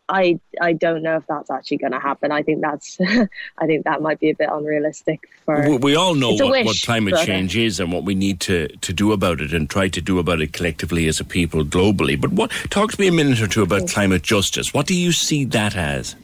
I 0.07 0.39
I 0.61 0.73
don't 0.73 1.01
know 1.01 1.17
if 1.17 1.25
that's 1.27 1.49
actually 1.49 1.77
going 1.77 1.93
to 1.93 1.99
happen. 1.99 2.31
I 2.31 2.43
think 2.43 2.61
that's 2.61 2.97
I 3.57 3.65
think 3.65 3.85
that 3.85 4.01
might 4.01 4.19
be 4.19 4.29
a 4.29 4.35
bit 4.35 4.49
unrealistic. 4.51 5.27
For 5.45 5.69
we, 5.69 5.77
we 5.77 5.95
all 5.95 6.13
know 6.13 6.33
what, 6.33 6.51
wish, 6.51 6.65
what, 6.65 6.81
climate 6.83 7.15
uh, 7.15 7.25
change 7.25 7.57
is 7.57 7.79
and 7.79 7.91
what 7.91 8.03
we 8.03 8.13
need 8.13 8.39
to, 8.41 8.67
to 8.67 8.93
do 8.93 9.11
about 9.11 9.41
it 9.41 9.53
and 9.53 9.69
try 9.69 9.87
to 9.89 10.01
do 10.01 10.19
about 10.19 10.41
it 10.41 10.53
collectively 10.53 11.07
as 11.07 11.19
a 11.19 11.23
people 11.23 11.63
globally. 11.63 12.19
But 12.19 12.31
what 12.31 12.51
talk 12.69 12.91
to 12.91 13.01
me 13.01 13.07
a 13.07 13.11
minute 13.11 13.41
or 13.41 13.47
two 13.47 13.63
about 13.63 13.87
climate 13.87 14.21
justice. 14.21 14.73
What 14.73 14.85
do 14.85 14.95
you 14.95 15.11
see 15.11 15.45
that 15.45 15.75
as? 15.75 16.15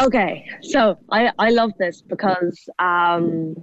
Okay, 0.00 0.48
so 0.62 0.98
I 1.10 1.32
I 1.38 1.50
love 1.50 1.72
this 1.78 2.00
because 2.00 2.68
um, 2.78 3.56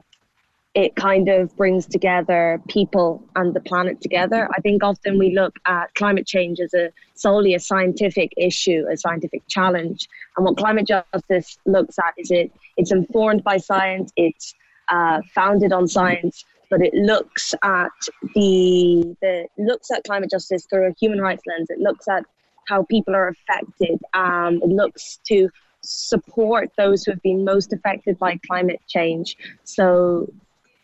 it 0.75 0.95
kind 0.95 1.29
of 1.29 1.55
brings 1.57 1.87
together 1.87 2.61
people 2.67 3.23
and 3.35 3.55
the 3.55 3.59
planet 3.59 4.01
together. 4.01 4.47
I 4.55 4.61
think 4.61 4.83
often 4.83 5.17
we 5.17 5.33
look 5.33 5.55
at 5.65 5.93
climate 5.95 6.27
change 6.27 6.59
as 6.59 6.73
a 6.73 6.91
solely 7.15 7.55
a 7.55 7.59
scientific 7.59 8.33
issue, 8.37 8.85
a 8.91 8.95
scientific 8.95 9.41
challenge. 9.47 10.07
And 10.37 10.45
what 10.45 10.57
climate 10.57 10.87
justice 10.87 11.57
looks 11.65 11.97
at 11.97 12.13
is 12.17 12.29
it 12.29 12.51
it's 12.77 12.91
informed 12.91 13.43
by 13.43 13.57
science, 13.57 14.11
it's 14.15 14.53
uh, 14.89 15.21
founded 15.33 15.73
on 15.73 15.87
science, 15.87 16.45
but 16.69 16.81
it 16.81 16.93
looks 16.93 17.55
at 17.63 17.91
the 18.35 19.15
the 19.21 19.47
looks 19.57 19.89
at 19.89 20.03
climate 20.03 20.29
justice 20.29 20.67
through 20.69 20.87
a 20.87 20.93
human 20.99 21.19
rights 21.19 21.43
lens. 21.47 21.69
It 21.71 21.79
looks 21.79 22.07
at 22.07 22.23
how 22.67 22.83
people 22.83 23.15
are 23.15 23.29
affected. 23.29 23.99
Um, 24.13 24.61
it 24.61 24.69
looks 24.69 25.19
to 25.29 25.49
support 25.81 26.69
those 26.77 27.03
who 27.03 27.11
have 27.11 27.21
been 27.23 27.43
most 27.43 27.73
affected 27.73 28.19
by 28.19 28.37
climate 28.45 28.81
change. 28.87 29.35
So 29.63 30.31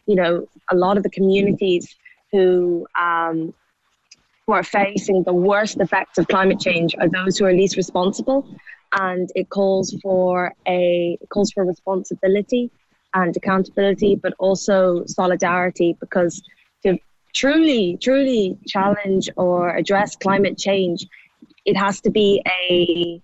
you 0.05 0.15
know, 0.15 0.47
a 0.71 0.75
lot 0.75 0.97
of 0.97 1.03
the 1.03 1.09
communities 1.09 1.95
who 2.31 2.87
um, 2.99 3.53
who 4.45 4.53
are 4.53 4.63
facing 4.63 5.23
the 5.23 5.33
worst 5.33 5.77
effects 5.79 6.17
of 6.17 6.27
climate 6.27 6.59
change 6.59 6.95
are 6.99 7.09
those 7.09 7.37
who 7.37 7.45
are 7.45 7.53
least 7.53 7.77
responsible, 7.77 8.47
and 8.93 9.29
it 9.35 9.49
calls 9.49 9.95
for 10.01 10.53
a 10.67 11.17
calls 11.29 11.51
for 11.51 11.65
responsibility 11.65 12.69
and 13.13 13.35
accountability, 13.35 14.15
but 14.15 14.33
also 14.37 15.05
solidarity 15.05 15.97
because 15.99 16.41
to 16.83 16.97
truly 17.33 17.97
truly 17.97 18.57
challenge 18.67 19.29
or 19.35 19.75
address 19.75 20.15
climate 20.15 20.57
change, 20.57 21.07
it 21.65 21.75
has 21.75 22.01
to 22.01 22.11
be 22.11 22.41
a 22.69 23.21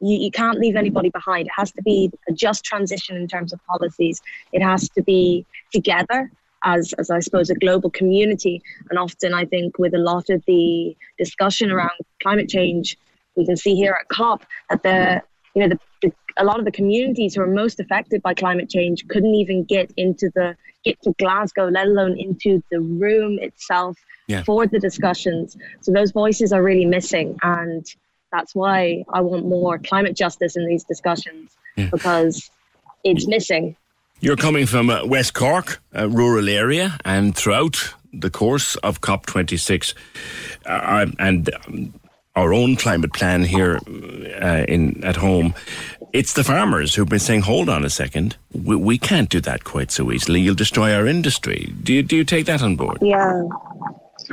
you, 0.00 0.18
you 0.18 0.30
can't 0.30 0.58
leave 0.58 0.76
anybody 0.76 1.10
behind. 1.10 1.46
It 1.46 1.52
has 1.56 1.72
to 1.72 1.82
be 1.82 2.10
a 2.28 2.32
just 2.32 2.64
transition 2.64 3.16
in 3.16 3.28
terms 3.28 3.52
of 3.52 3.60
policies. 3.66 4.20
It 4.52 4.62
has 4.62 4.88
to 4.90 5.02
be 5.02 5.46
together. 5.72 6.30
as, 6.64 6.92
as 6.98 7.10
I 7.10 7.18
suppose, 7.18 7.50
a 7.50 7.54
global 7.56 7.90
community. 7.90 8.62
And 8.88 8.96
often, 8.98 9.34
I 9.34 9.44
think, 9.46 9.78
with 9.78 9.94
a 9.94 9.98
lot 9.98 10.30
of 10.30 10.44
the 10.46 10.96
discussion 11.18 11.70
around 11.72 11.90
climate 12.22 12.48
change, 12.48 12.96
we 13.36 13.44
can 13.44 13.56
see 13.56 13.74
here 13.74 13.96
at 14.00 14.08
COP 14.08 14.44
that 14.70 14.82
the 14.84 15.22
you 15.54 15.60
know 15.62 15.68
the, 15.74 15.78
the, 16.02 16.12
a 16.38 16.44
lot 16.44 16.58
of 16.60 16.64
the 16.64 16.70
communities 16.70 17.34
who 17.34 17.42
are 17.42 17.46
most 17.62 17.80
affected 17.80 18.22
by 18.22 18.32
climate 18.32 18.70
change 18.70 19.06
couldn't 19.08 19.34
even 19.34 19.64
get 19.64 19.90
into 19.96 20.30
the 20.34 20.56
get 20.84 21.00
to 21.02 21.12
Glasgow, 21.18 21.66
let 21.68 21.86
alone 21.86 22.16
into 22.18 22.62
the 22.70 22.80
room 22.80 23.38
itself 23.40 23.96
Yeah. 24.28 24.42
for 24.44 24.66
the 24.66 24.78
discussions. 24.78 25.56
So 25.80 25.92
those 25.92 26.12
voices 26.12 26.52
are 26.52 26.62
really 26.62 26.86
missing, 26.86 27.36
and 27.42 27.84
that's 28.30 28.54
why 28.54 29.04
I 29.12 29.20
want 29.20 29.46
more 29.46 29.78
climate 29.78 30.14
justice 30.16 30.54
in 30.56 30.64
these 30.66 30.84
discussions 30.84 31.50
because 31.76 32.50
it's 33.04 33.26
missing. 33.26 33.76
You're 34.22 34.36
coming 34.36 34.66
from 34.66 34.88
uh, 34.88 35.04
West 35.04 35.34
Cork, 35.34 35.82
a 35.92 36.08
rural 36.08 36.48
area, 36.48 36.96
and 37.04 37.34
throughout 37.34 37.92
the 38.12 38.30
course 38.30 38.76
of 38.76 39.00
COP26 39.00 39.94
uh, 40.64 41.06
and 41.18 41.50
um, 41.66 41.92
our 42.36 42.54
own 42.54 42.76
climate 42.76 43.12
plan 43.14 43.42
here 43.42 43.80
uh, 44.40 44.64
in 44.68 45.02
at 45.02 45.16
home, 45.16 45.54
it's 46.12 46.34
the 46.34 46.44
farmers 46.44 46.94
who've 46.94 47.08
been 47.08 47.18
saying, 47.18 47.40
"Hold 47.40 47.68
on 47.68 47.84
a 47.84 47.90
second, 47.90 48.36
we, 48.52 48.76
we 48.76 48.96
can't 48.96 49.28
do 49.28 49.40
that 49.40 49.64
quite 49.64 49.90
so 49.90 50.12
easily. 50.12 50.40
You'll 50.40 50.54
destroy 50.54 50.94
our 50.94 51.08
industry." 51.08 51.74
Do 51.82 51.92
you 51.92 52.04
do 52.04 52.14
you 52.14 52.24
take 52.24 52.46
that 52.46 52.62
on 52.62 52.76
board? 52.76 52.98
Yeah. 53.02 53.42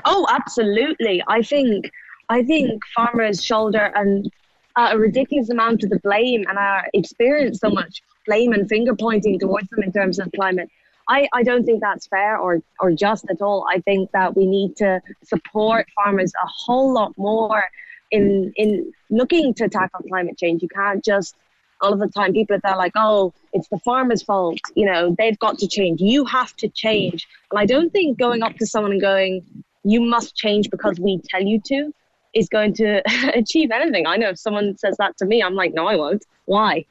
Oh, 0.05 0.27
absolutely. 0.29 1.23
I 1.27 1.41
think 1.41 1.89
I 2.29 2.43
think 2.43 2.83
farmers 2.95 3.43
shoulder 3.43 3.91
an, 3.95 4.29
uh, 4.75 4.89
a 4.91 4.99
ridiculous 4.99 5.49
amount 5.49 5.83
of 5.83 5.89
the 5.89 5.99
blame 6.01 6.45
and 6.47 6.59
are 6.59 6.85
experience 6.93 7.59
so 7.59 7.71
much 7.71 8.03
blame 8.29 8.53
and 8.53 8.69
finger 8.69 8.95
pointing 8.95 9.39
towards 9.39 9.67
them 9.69 9.83
in 9.83 9.91
terms 9.91 10.19
of 10.19 10.31
climate. 10.35 10.69
I, 11.07 11.27
I 11.33 11.41
don't 11.41 11.65
think 11.65 11.81
that's 11.81 12.05
fair 12.05 12.37
or, 12.37 12.61
or 12.79 12.91
just 12.91 13.25
at 13.29 13.41
all. 13.41 13.65
I 13.67 13.79
think 13.79 14.11
that 14.11 14.37
we 14.37 14.45
need 14.45 14.75
to 14.77 15.01
support 15.23 15.87
farmers 15.95 16.31
a 16.35 16.47
whole 16.47 16.93
lot 16.93 17.13
more 17.17 17.63
in 18.11 18.53
in 18.55 18.91
looking 19.09 19.53
to 19.55 19.67
tackle 19.67 20.05
climate 20.07 20.37
change. 20.37 20.61
You 20.61 20.69
can't 20.69 21.03
just 21.03 21.35
all 21.81 21.93
of 21.93 21.99
the 21.99 22.09
time 22.09 22.33
people 22.33 22.55
are 22.57 22.61
there 22.63 22.75
like, 22.75 22.91
oh, 22.95 23.33
it's 23.53 23.69
the 23.69 23.79
farmer's 23.79 24.21
fault. 24.21 24.59
You 24.75 24.85
know, 24.85 25.15
they've 25.17 25.39
got 25.39 25.57
to 25.59 25.67
change. 25.67 26.01
You 26.01 26.25
have 26.25 26.55
to 26.57 26.67
change. 26.67 27.27
And 27.51 27.59
I 27.59 27.65
don't 27.65 27.91
think 27.91 28.19
going 28.19 28.43
up 28.43 28.55
to 28.57 28.65
someone 28.65 28.91
and 28.91 29.01
going, 29.01 29.45
you 29.83 30.01
must 30.01 30.35
change 30.35 30.69
because 30.69 30.99
we 30.99 31.21
tell 31.29 31.41
you 31.41 31.61
to 31.67 31.93
is 32.33 32.49
going 32.49 32.73
to 32.75 33.01
achieve 33.35 33.71
anything. 33.71 34.05
I 34.05 34.17
know 34.17 34.29
if 34.29 34.39
someone 34.39 34.77
says 34.77 34.97
that 34.97 35.17
to 35.17 35.25
me, 35.25 35.41
I'm 35.41 35.55
like, 35.55 35.73
no, 35.73 35.87
I 35.87 35.95
won't. 35.95 36.25
Why? 36.45 36.85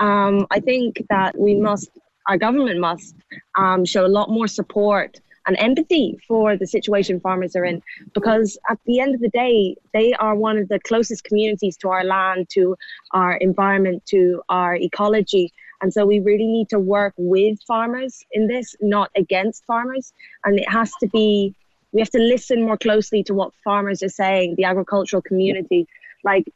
Um, 0.00 0.46
I 0.50 0.60
think 0.60 1.04
that 1.10 1.38
we 1.38 1.54
must, 1.54 1.90
our 2.28 2.38
government 2.38 2.80
must 2.80 3.14
um, 3.56 3.84
show 3.84 4.06
a 4.06 4.08
lot 4.08 4.30
more 4.30 4.46
support 4.46 5.20
and 5.48 5.56
empathy 5.58 6.18
for 6.28 6.56
the 6.56 6.66
situation 6.66 7.18
farmers 7.20 7.56
are 7.56 7.64
in 7.64 7.82
because 8.12 8.58
at 8.68 8.78
the 8.84 9.00
end 9.00 9.14
of 9.14 9.20
the 9.20 9.30
day, 9.30 9.74
they 9.94 10.12
are 10.14 10.34
one 10.34 10.58
of 10.58 10.68
the 10.68 10.78
closest 10.80 11.24
communities 11.24 11.76
to 11.78 11.88
our 11.88 12.04
land, 12.04 12.48
to 12.50 12.76
our 13.12 13.36
environment, 13.36 14.04
to 14.06 14.42
our 14.50 14.76
ecology. 14.76 15.50
And 15.80 15.92
so 15.92 16.04
we 16.04 16.20
really 16.20 16.46
need 16.46 16.68
to 16.68 16.78
work 16.78 17.14
with 17.16 17.58
farmers 17.66 18.22
in 18.32 18.46
this, 18.46 18.76
not 18.80 19.10
against 19.16 19.64
farmers. 19.64 20.12
And 20.44 20.58
it 20.58 20.68
has 20.68 20.92
to 21.00 21.08
be, 21.08 21.54
we 21.92 22.00
have 22.00 22.10
to 22.10 22.18
listen 22.18 22.62
more 22.62 22.76
closely 22.76 23.22
to 23.24 23.34
what 23.34 23.52
farmers 23.64 24.02
are 24.02 24.10
saying, 24.10 24.56
the 24.56 24.64
agricultural 24.64 25.22
community. 25.22 25.88
Like 26.24 26.52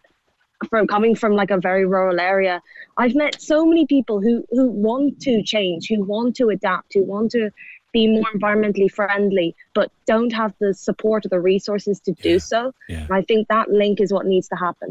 from 0.68 0.86
coming 0.86 1.14
from 1.14 1.32
like 1.32 1.50
a 1.50 1.58
very 1.58 1.86
rural 1.86 2.20
area, 2.20 2.60
I've 2.96 3.14
met 3.14 3.40
so 3.40 3.64
many 3.64 3.86
people 3.86 4.20
who 4.20 4.44
who 4.50 4.68
want 4.68 5.20
to 5.22 5.42
change, 5.42 5.88
who 5.88 6.04
want 6.04 6.36
to 6.36 6.48
adapt, 6.48 6.94
who 6.94 7.04
want 7.04 7.30
to 7.32 7.50
be 7.92 8.08
more 8.08 8.30
environmentally 8.34 8.90
friendly, 8.90 9.54
but 9.74 9.90
don't 10.06 10.32
have 10.32 10.54
the 10.60 10.72
support 10.72 11.26
or 11.26 11.28
the 11.28 11.40
resources 11.40 12.00
to 12.00 12.12
do 12.12 12.38
so. 12.38 12.72
And 12.88 13.12
I 13.12 13.22
think 13.22 13.48
that 13.48 13.70
link 13.70 14.00
is 14.00 14.12
what 14.12 14.26
needs 14.26 14.48
to 14.48 14.56
happen. 14.56 14.88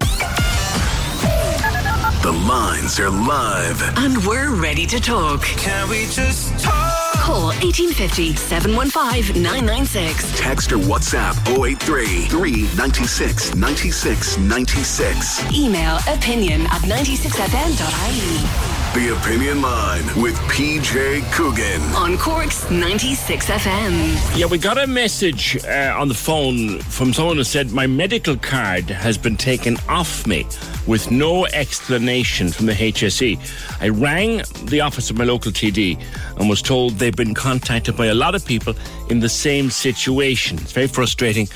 The 2.21 2.31
lines 2.31 2.99
are 2.99 3.09
live. 3.09 3.81
And 3.97 4.23
we're 4.27 4.53
ready 4.53 4.85
to 4.85 4.99
talk. 4.99 5.41
Can 5.41 5.89
we 5.89 6.05
just 6.05 6.51
talk? 6.59 7.13
Call 7.15 7.47
1850 7.47 8.35
715 8.35 9.41
996. 9.41 10.39
Text 10.39 10.71
or 10.71 10.77
WhatsApp 10.77 11.35
083 11.47 12.27
396 12.27 13.55
96 13.55 14.37
96. 14.37 15.51
Email 15.51 15.97
opinion 16.07 16.61
at 16.67 16.81
96fm.ie. 16.83 18.80
The 18.93 19.17
Opinion 19.17 19.61
Line 19.61 20.03
with 20.21 20.35
PJ 20.49 21.31
Coogan. 21.31 21.81
On 21.95 22.17
Cork's 22.17 22.69
96 22.69 23.45
FM. 23.45 24.37
Yeah, 24.37 24.47
we 24.47 24.57
got 24.57 24.77
a 24.77 24.85
message 24.85 25.57
uh, 25.63 25.95
on 25.97 26.09
the 26.09 26.13
phone 26.13 26.79
from 26.79 27.13
someone 27.13 27.37
who 27.37 27.45
said 27.45 27.71
my 27.71 27.87
medical 27.87 28.35
card 28.35 28.89
has 28.89 29.17
been 29.17 29.37
taken 29.37 29.77
off 29.87 30.27
me 30.27 30.45
with 30.87 31.09
no 31.09 31.45
explanation 31.45 32.51
from 32.51 32.65
the 32.65 32.73
HSE. 32.73 33.39
I 33.79 33.87
rang 33.87 34.41
the 34.65 34.81
office 34.81 35.09
of 35.09 35.17
my 35.17 35.23
local 35.23 35.53
TD 35.53 35.97
and 36.37 36.49
was 36.49 36.61
told 36.61 36.95
they've 36.95 37.15
been 37.15 37.33
contacted 37.33 37.95
by 37.95 38.07
a 38.07 38.13
lot 38.13 38.35
of 38.35 38.45
people 38.45 38.75
in 39.09 39.21
the 39.21 39.29
same 39.29 39.69
situation. 39.69 40.57
It's 40.57 40.73
very 40.73 40.87
frustrating 40.87 41.47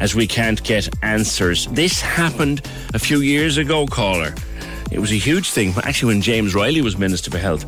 as 0.00 0.14
we 0.14 0.26
can't 0.26 0.64
get 0.64 0.88
answers. 1.04 1.66
This 1.66 2.00
happened 2.00 2.62
a 2.94 2.98
few 2.98 3.18
years 3.18 3.58
ago, 3.58 3.86
caller. 3.86 4.34
It 4.90 4.98
was 4.98 5.12
a 5.12 5.16
huge 5.16 5.50
thing. 5.50 5.72
Actually, 5.82 6.14
when 6.14 6.22
James 6.22 6.54
Reilly 6.54 6.82
was 6.82 6.98
Minister 6.98 7.30
for 7.30 7.38
Health, 7.38 7.64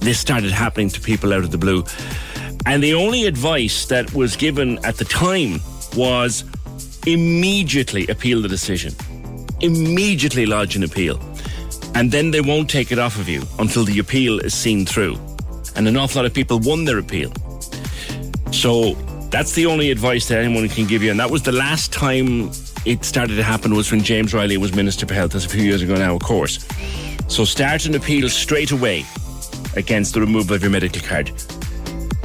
this 0.00 0.18
started 0.18 0.50
happening 0.50 0.88
to 0.90 1.00
people 1.00 1.32
out 1.32 1.44
of 1.44 1.50
the 1.50 1.58
blue. 1.58 1.84
And 2.66 2.82
the 2.82 2.94
only 2.94 3.26
advice 3.26 3.86
that 3.86 4.12
was 4.14 4.36
given 4.36 4.84
at 4.84 4.96
the 4.96 5.04
time 5.04 5.60
was 5.96 6.44
immediately 7.06 8.06
appeal 8.08 8.42
the 8.42 8.48
decision, 8.48 8.94
immediately 9.60 10.46
lodge 10.46 10.74
an 10.76 10.82
appeal. 10.82 11.20
And 11.94 12.10
then 12.10 12.30
they 12.32 12.40
won't 12.40 12.68
take 12.68 12.90
it 12.90 12.98
off 12.98 13.18
of 13.18 13.28
you 13.28 13.42
until 13.58 13.84
the 13.84 13.98
appeal 13.98 14.40
is 14.40 14.54
seen 14.54 14.84
through. 14.84 15.18
And 15.76 15.86
an 15.86 15.96
awful 15.96 16.22
lot 16.22 16.26
of 16.26 16.34
people 16.34 16.58
won 16.58 16.84
their 16.84 16.98
appeal. 16.98 17.32
So 18.50 18.94
that's 19.30 19.52
the 19.52 19.66
only 19.66 19.90
advice 19.90 20.28
that 20.28 20.38
anyone 20.38 20.68
can 20.68 20.86
give 20.86 21.02
you. 21.02 21.10
And 21.10 21.20
that 21.20 21.30
was 21.30 21.42
the 21.42 21.52
last 21.52 21.92
time 21.92 22.50
it 22.84 23.04
started 23.04 23.36
to 23.36 23.42
happen 23.42 23.74
was 23.74 23.90
when 23.90 24.02
James 24.02 24.34
Reilly 24.34 24.56
was 24.56 24.74
Minister 24.74 25.06
for 25.06 25.14
Health. 25.14 25.32
That's 25.32 25.46
a 25.46 25.48
few 25.48 25.62
years 25.62 25.82
ago 25.82 25.94
now, 25.94 26.14
of 26.14 26.22
course. 26.22 26.64
So 27.28 27.44
start 27.44 27.86
an 27.86 27.94
appeal 27.94 28.28
straight 28.28 28.70
away 28.70 29.04
against 29.76 30.14
the 30.14 30.20
removal 30.20 30.54
of 30.54 30.62
your 30.62 30.70
medical 30.70 31.02
card. 31.02 31.30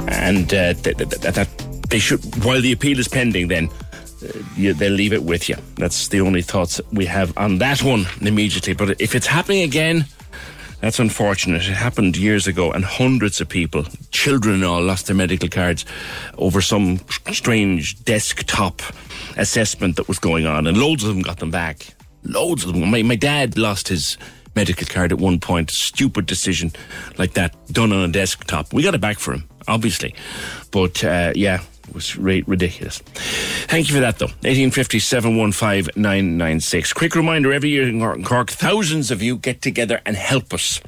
And 0.08 0.52
uh, 0.52 0.74
th- 0.74 0.96
th- 0.96 1.10
th- 1.10 1.34
that 1.34 1.48
they 1.88 1.98
should, 1.98 2.20
while 2.44 2.60
the 2.60 2.72
appeal 2.72 2.98
is 2.98 3.08
pending, 3.08 3.48
then 3.48 3.68
uh, 4.22 4.38
you, 4.56 4.74
they'll 4.74 4.92
leave 4.92 5.12
it 5.12 5.22
with 5.22 5.48
you. 5.48 5.56
That's 5.76 6.08
the 6.08 6.20
only 6.20 6.42
thoughts 6.42 6.80
we 6.92 7.06
have 7.06 7.36
on 7.38 7.58
that 7.58 7.82
one 7.82 8.06
immediately. 8.20 8.74
But 8.74 9.00
if 9.00 9.14
it's 9.14 9.26
happening 9.26 9.62
again, 9.62 10.04
that's 10.80 10.98
unfortunate. 10.98 11.62
It 11.62 11.74
happened 11.74 12.16
years 12.16 12.46
ago, 12.46 12.72
and 12.72 12.84
hundreds 12.84 13.40
of 13.40 13.48
people, 13.48 13.84
children 14.10 14.56
and 14.56 14.64
all, 14.64 14.82
lost 14.82 15.06
their 15.06 15.16
medical 15.16 15.48
cards 15.48 15.84
over 16.38 16.60
some 16.60 17.00
strange 17.32 18.02
desktop 18.04 18.82
assessment 19.36 19.96
that 19.96 20.08
was 20.08 20.18
going 20.18 20.46
on, 20.46 20.66
and 20.66 20.76
loads 20.76 21.04
of 21.04 21.10
them 21.10 21.22
got 21.22 21.38
them 21.38 21.50
back. 21.50 21.94
Loads 22.22 22.64
of 22.64 22.72
them. 22.72 22.90
My, 22.90 23.02
my 23.02 23.16
dad 23.16 23.56
lost 23.56 23.88
his 23.88 24.16
medical 24.54 24.86
card 24.86 25.12
at 25.12 25.18
one 25.18 25.40
point. 25.40 25.70
Stupid 25.70 26.26
decision 26.26 26.72
like 27.18 27.34
that 27.34 27.54
done 27.72 27.92
on 27.92 28.08
a 28.08 28.12
desktop. 28.12 28.72
We 28.72 28.82
got 28.82 28.94
it 28.94 29.00
back 29.00 29.18
for 29.18 29.32
him, 29.32 29.48
obviously, 29.68 30.14
but 30.70 31.02
uh, 31.04 31.32
yeah. 31.34 31.60
Was 31.92 32.16
ri- 32.16 32.44
ridiculous. 32.46 32.98
Thank 33.68 33.88
you 33.88 33.94
for 33.94 34.00
that, 34.00 34.18
though. 34.18 34.26
1850 34.26 34.98
715 34.98 35.90
996. 36.00 36.92
Quick 36.92 37.14
reminder 37.14 37.52
every 37.52 37.70
year 37.70 37.88
in 37.88 38.00
Cork- 38.24 38.50
thousands 38.50 39.10
of 39.10 39.22
you 39.22 39.36
get 39.36 39.60
together 39.62 40.00
and 40.06 40.16
help 40.16 40.52
us 40.54 40.80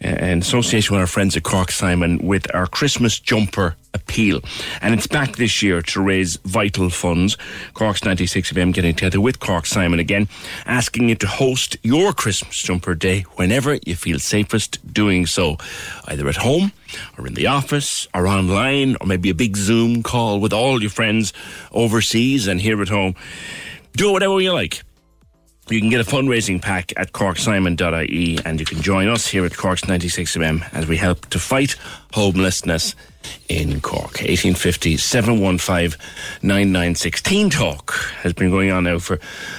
in 0.00 0.40
association 0.40 0.94
with 0.94 1.00
our 1.00 1.06
friends 1.06 1.36
at 1.36 1.42
Cork 1.42 1.70
Simon 1.70 2.18
with 2.18 2.54
our 2.54 2.66
Christmas 2.66 3.18
jumper 3.18 3.76
appeal. 3.94 4.40
And 4.82 4.94
it's 4.94 5.06
back 5.06 5.36
this 5.36 5.62
year 5.62 5.80
to 5.82 6.02
raise 6.02 6.36
vital 6.36 6.90
funds. 6.90 7.36
Cork's 7.74 8.04
96 8.04 8.52
FM 8.52 8.72
getting 8.72 8.94
together 8.94 9.20
with 9.20 9.40
Cork 9.40 9.66
Simon 9.66 9.98
again, 9.98 10.28
asking 10.66 11.08
you 11.08 11.14
to 11.16 11.26
host 11.26 11.76
your 11.82 12.12
Christmas 12.12 12.60
jumper 12.62 12.94
day 12.94 13.22
whenever 13.36 13.78
you 13.86 13.96
feel 13.96 14.18
safest 14.18 14.78
doing 14.92 15.26
so, 15.26 15.56
either 16.04 16.28
at 16.28 16.36
home 16.36 16.72
or 17.18 17.26
in 17.26 17.34
the 17.34 17.46
office 17.46 18.06
or 18.14 18.26
online 18.26 18.96
or 19.00 19.06
maybe 19.06 19.30
a 19.30 19.34
big 19.34 19.56
Zoom 19.56 20.02
call 20.02 20.40
with 20.40 20.52
all 20.52 20.80
your 20.80 20.90
friends 20.90 21.32
overseas 21.72 22.46
and 22.46 22.60
here 22.60 22.80
at 22.82 22.88
home. 22.88 23.14
Do 23.94 24.12
whatever 24.12 24.40
you 24.40 24.52
like. 24.52 24.82
You 25.68 25.80
can 25.80 25.90
get 25.90 26.00
a 26.00 26.08
fundraising 26.08 26.62
pack 26.62 26.92
at 26.96 27.10
corksimon.ie 27.10 28.38
and 28.44 28.60
you 28.60 28.64
can 28.64 28.80
join 28.80 29.08
us 29.08 29.26
here 29.26 29.44
at 29.44 29.56
Cork's 29.56 29.80
96FM 29.80 30.72
as 30.72 30.86
we 30.86 30.96
help 30.96 31.26
to 31.30 31.40
fight 31.40 31.74
homelessness 32.14 32.94
in 33.48 33.80
Cork. 33.80 34.20
1850 34.22 34.96
715 34.96 35.98
996. 36.40 37.20
Teen 37.20 37.50
Talk 37.50 37.94
has 38.22 38.32
been 38.32 38.50
going 38.50 38.70
on 38.70 38.84
now 38.84 39.00
for 39.00 39.18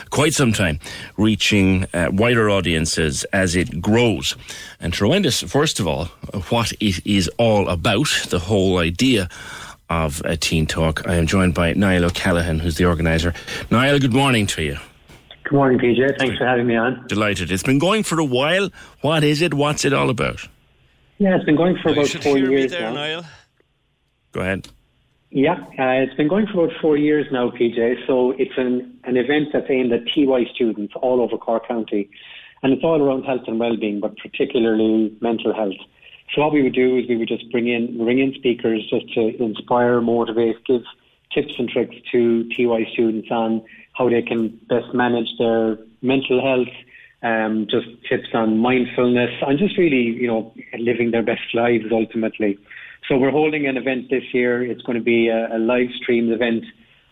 quite 0.10 0.34
some 0.34 0.54
time, 0.54 0.80
reaching 1.18 1.86
uh, 1.94 2.08
wider 2.14 2.50
audiences 2.50 3.26
as 3.34 3.58
it 3.58 3.82
grows. 3.82 4.38
And 4.80 4.94
to 4.94 5.04
remind 5.04 5.26
us, 5.26 5.42
first 5.42 5.78
of 5.82 5.88
all, 5.88 6.06
what 6.48 6.72
it 6.80 7.06
is 7.06 7.30
all 7.38 7.68
about, 7.68 8.08
the 8.30 8.40
whole 8.40 8.78
idea 8.78 9.28
of 9.90 10.22
a 10.24 10.38
Teen 10.38 10.68
Talk. 10.68 11.06
I 11.06 11.16
am 11.16 11.28
joined 11.28 11.54
by 11.54 11.74
Niall 11.74 12.06
O'Callaghan, 12.06 12.60
who's 12.60 12.78
the 12.78 12.86
organizer. 12.86 13.34
Niall, 13.70 14.00
good 14.00 14.14
morning 14.14 14.48
to 14.48 14.64
you. 14.64 14.78
Good 15.48 15.56
morning, 15.56 15.80
PJ. 15.80 16.18
Thanks 16.20 16.38
for 16.38 16.46
having 16.46 16.68
me 16.68 16.76
on. 16.76 17.08
Delighted. 17.08 17.52
It's 17.54 17.64
been 17.64 17.80
going 17.80 18.04
for 18.04 18.20
a 18.20 18.26
while. 18.26 18.70
What 19.00 19.24
is 19.24 19.42
it? 19.42 19.54
What's 19.54 19.86
it 19.86 19.94
all 19.94 20.10
about? 20.10 20.46
Yeah, 21.20 21.38
it's 21.38 21.46
been 21.46 21.56
going 21.56 21.78
for 21.82 21.88
You 21.88 21.96
about 21.96 22.08
should 22.08 22.24
four 22.24 22.36
hear 22.36 22.48
me 22.48 22.58
years 22.58 22.72
there, 22.72 22.82
now. 22.82 22.94
Niall. 22.94 23.26
Go 24.34 24.42
ahead. 24.42 24.68
Yeah, 25.30 25.54
uh, 25.54 26.04
it's 26.04 26.16
been 26.16 26.28
going 26.28 26.48
for 26.48 26.66
about 26.66 26.76
four 26.82 26.98
years 26.98 27.28
now, 27.32 27.50
PJ. 27.50 28.06
So 28.06 28.32
it's 28.32 28.58
an, 28.58 29.00
an 29.06 29.16
event 29.16 29.48
that's 29.54 29.68
aimed 29.70 29.94
at 29.94 30.02
TY 30.14 30.48
students 30.54 30.94
all 31.02 31.22
over 31.22 31.38
Cork 31.38 31.66
County. 31.66 32.10
And 32.62 32.74
it's 32.74 32.84
all 32.84 33.02
around 33.02 33.24
health 33.24 33.44
and 33.48 33.58
well-being, 33.58 34.02
but 34.02 34.18
particularly 34.18 35.16
mental 35.22 35.54
health. 35.54 35.80
So 36.36 36.42
what 36.42 36.52
we 36.52 36.62
would 36.62 36.76
do 36.76 36.98
is 36.98 37.08
we 37.08 37.16
would 37.16 37.30
just 37.30 37.50
bring 37.52 37.70
in, 37.70 37.98
bring 38.04 38.20
in 38.20 38.34
speakers 38.34 38.86
just 38.90 39.14
to 39.14 39.42
inspire, 39.42 40.02
motivate, 40.02 40.58
give 40.66 40.82
tips 41.34 41.54
and 41.58 41.70
tricks 41.70 41.96
to 42.12 42.50
TY 42.50 42.86
students 42.92 43.30
on 43.32 43.64
how 43.98 44.10
they 44.10 44.22
can 44.22 44.50
best 44.70 44.94
manage 44.94 45.30
their 45.40 45.78
mental 46.02 46.42
health, 46.42 46.74
um, 47.24 47.68
just 47.70 47.88
tips 48.08 48.30
on 48.34 48.60
mindfulness, 48.60 49.32
and 49.42 49.58
just 49.58 49.78
really, 49.78 50.16
you 50.22 50.28
know, 50.28 50.54
living 50.78 51.12
their 51.12 51.24
best 51.24 51.54
lives 51.54 51.86
ultimately. 51.92 52.58
So 53.08 53.18
we're 53.18 53.32
holding 53.32 53.68
an 53.68 53.78
event 53.78 54.10
this 54.10 54.24
year. 54.34 54.64
It's 54.64 54.82
going 54.82 54.98
to 54.98 55.04
be 55.04 55.30
a, 55.30 55.56
a 55.56 55.58
live 55.58 55.90
streamed 56.02 56.32
event 56.32 56.66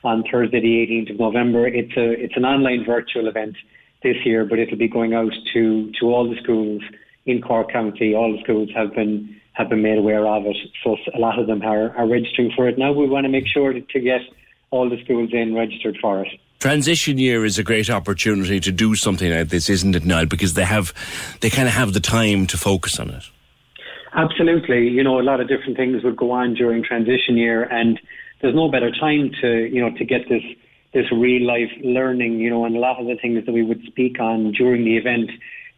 on 0.03 0.23
Thursday, 0.31 0.61
the 0.61 0.85
18th 0.85 1.11
of 1.11 1.19
November. 1.19 1.67
It's 1.67 1.95
a 1.97 2.11
it's 2.11 2.37
an 2.37 2.45
online 2.45 2.85
virtual 2.85 3.27
event 3.27 3.55
this 4.03 4.17
year, 4.23 4.45
but 4.45 4.59
it'll 4.59 4.77
be 4.77 4.87
going 4.87 5.13
out 5.13 5.33
to 5.53 5.91
to 5.99 6.05
all 6.07 6.29
the 6.29 6.39
schools 6.43 6.83
in 7.25 7.41
Cork 7.41 7.71
County. 7.71 8.13
All 8.13 8.31
the 8.31 8.43
schools 8.43 8.69
have 8.75 8.93
been 8.93 9.35
have 9.53 9.69
been 9.69 9.81
made 9.81 9.97
aware 9.97 10.27
of 10.27 10.45
it, 10.45 10.57
so 10.83 10.97
a 11.15 11.19
lot 11.19 11.39
of 11.39 11.47
them 11.47 11.61
are, 11.61 11.95
are 11.97 12.07
registering 12.07 12.51
for 12.55 12.67
it 12.67 12.77
now. 12.77 12.91
We 12.91 13.07
want 13.07 13.23
to 13.23 13.29
make 13.29 13.47
sure 13.47 13.71
to, 13.71 13.81
to 13.81 13.99
get 14.01 14.19
all 14.69 14.89
the 14.89 15.01
schools 15.03 15.29
in 15.31 15.55
registered 15.55 15.97
for 16.01 16.23
it. 16.23 16.27
Transition 16.65 17.19
year 17.19 17.45
is 17.45 17.59
a 17.59 17.63
great 17.63 17.91
opportunity 17.91 18.59
to 18.59 18.71
do 18.71 18.95
something 18.95 19.31
like 19.31 19.49
this, 19.49 19.69
isn't 19.69 19.95
it, 19.95 20.03
Niall? 20.03 20.25
Because 20.25 20.55
they 20.55 20.65
have, 20.65 20.95
they 21.41 21.51
kind 21.51 21.67
of 21.67 21.75
have 21.75 21.93
the 21.93 21.99
time 21.99 22.47
to 22.47 22.57
focus 22.57 22.99
on 22.99 23.11
it. 23.11 23.29
Absolutely. 24.15 24.87
You 24.87 25.03
know, 25.03 25.19
a 25.19 25.21
lot 25.21 25.39
of 25.39 25.47
different 25.47 25.77
things 25.77 26.03
would 26.03 26.17
go 26.17 26.31
on 26.31 26.55
during 26.55 26.83
transition 26.83 27.37
year 27.37 27.65
and 27.65 27.99
there's 28.41 28.55
no 28.55 28.71
better 28.71 28.89
time 28.89 29.29
to, 29.41 29.69
you 29.71 29.79
know, 29.79 29.95
to 29.95 30.05
get 30.05 30.27
this, 30.27 30.41
this 30.91 31.05
real 31.11 31.45
life 31.45 31.69
learning, 31.83 32.39
you 32.39 32.49
know, 32.49 32.65
and 32.65 32.75
a 32.75 32.79
lot 32.79 32.99
of 32.99 33.05
the 33.05 33.15
things 33.21 33.45
that 33.45 33.51
we 33.51 33.61
would 33.61 33.83
speak 33.85 34.19
on 34.19 34.51
during 34.51 34.85
the 34.85 34.97
event, 34.97 35.29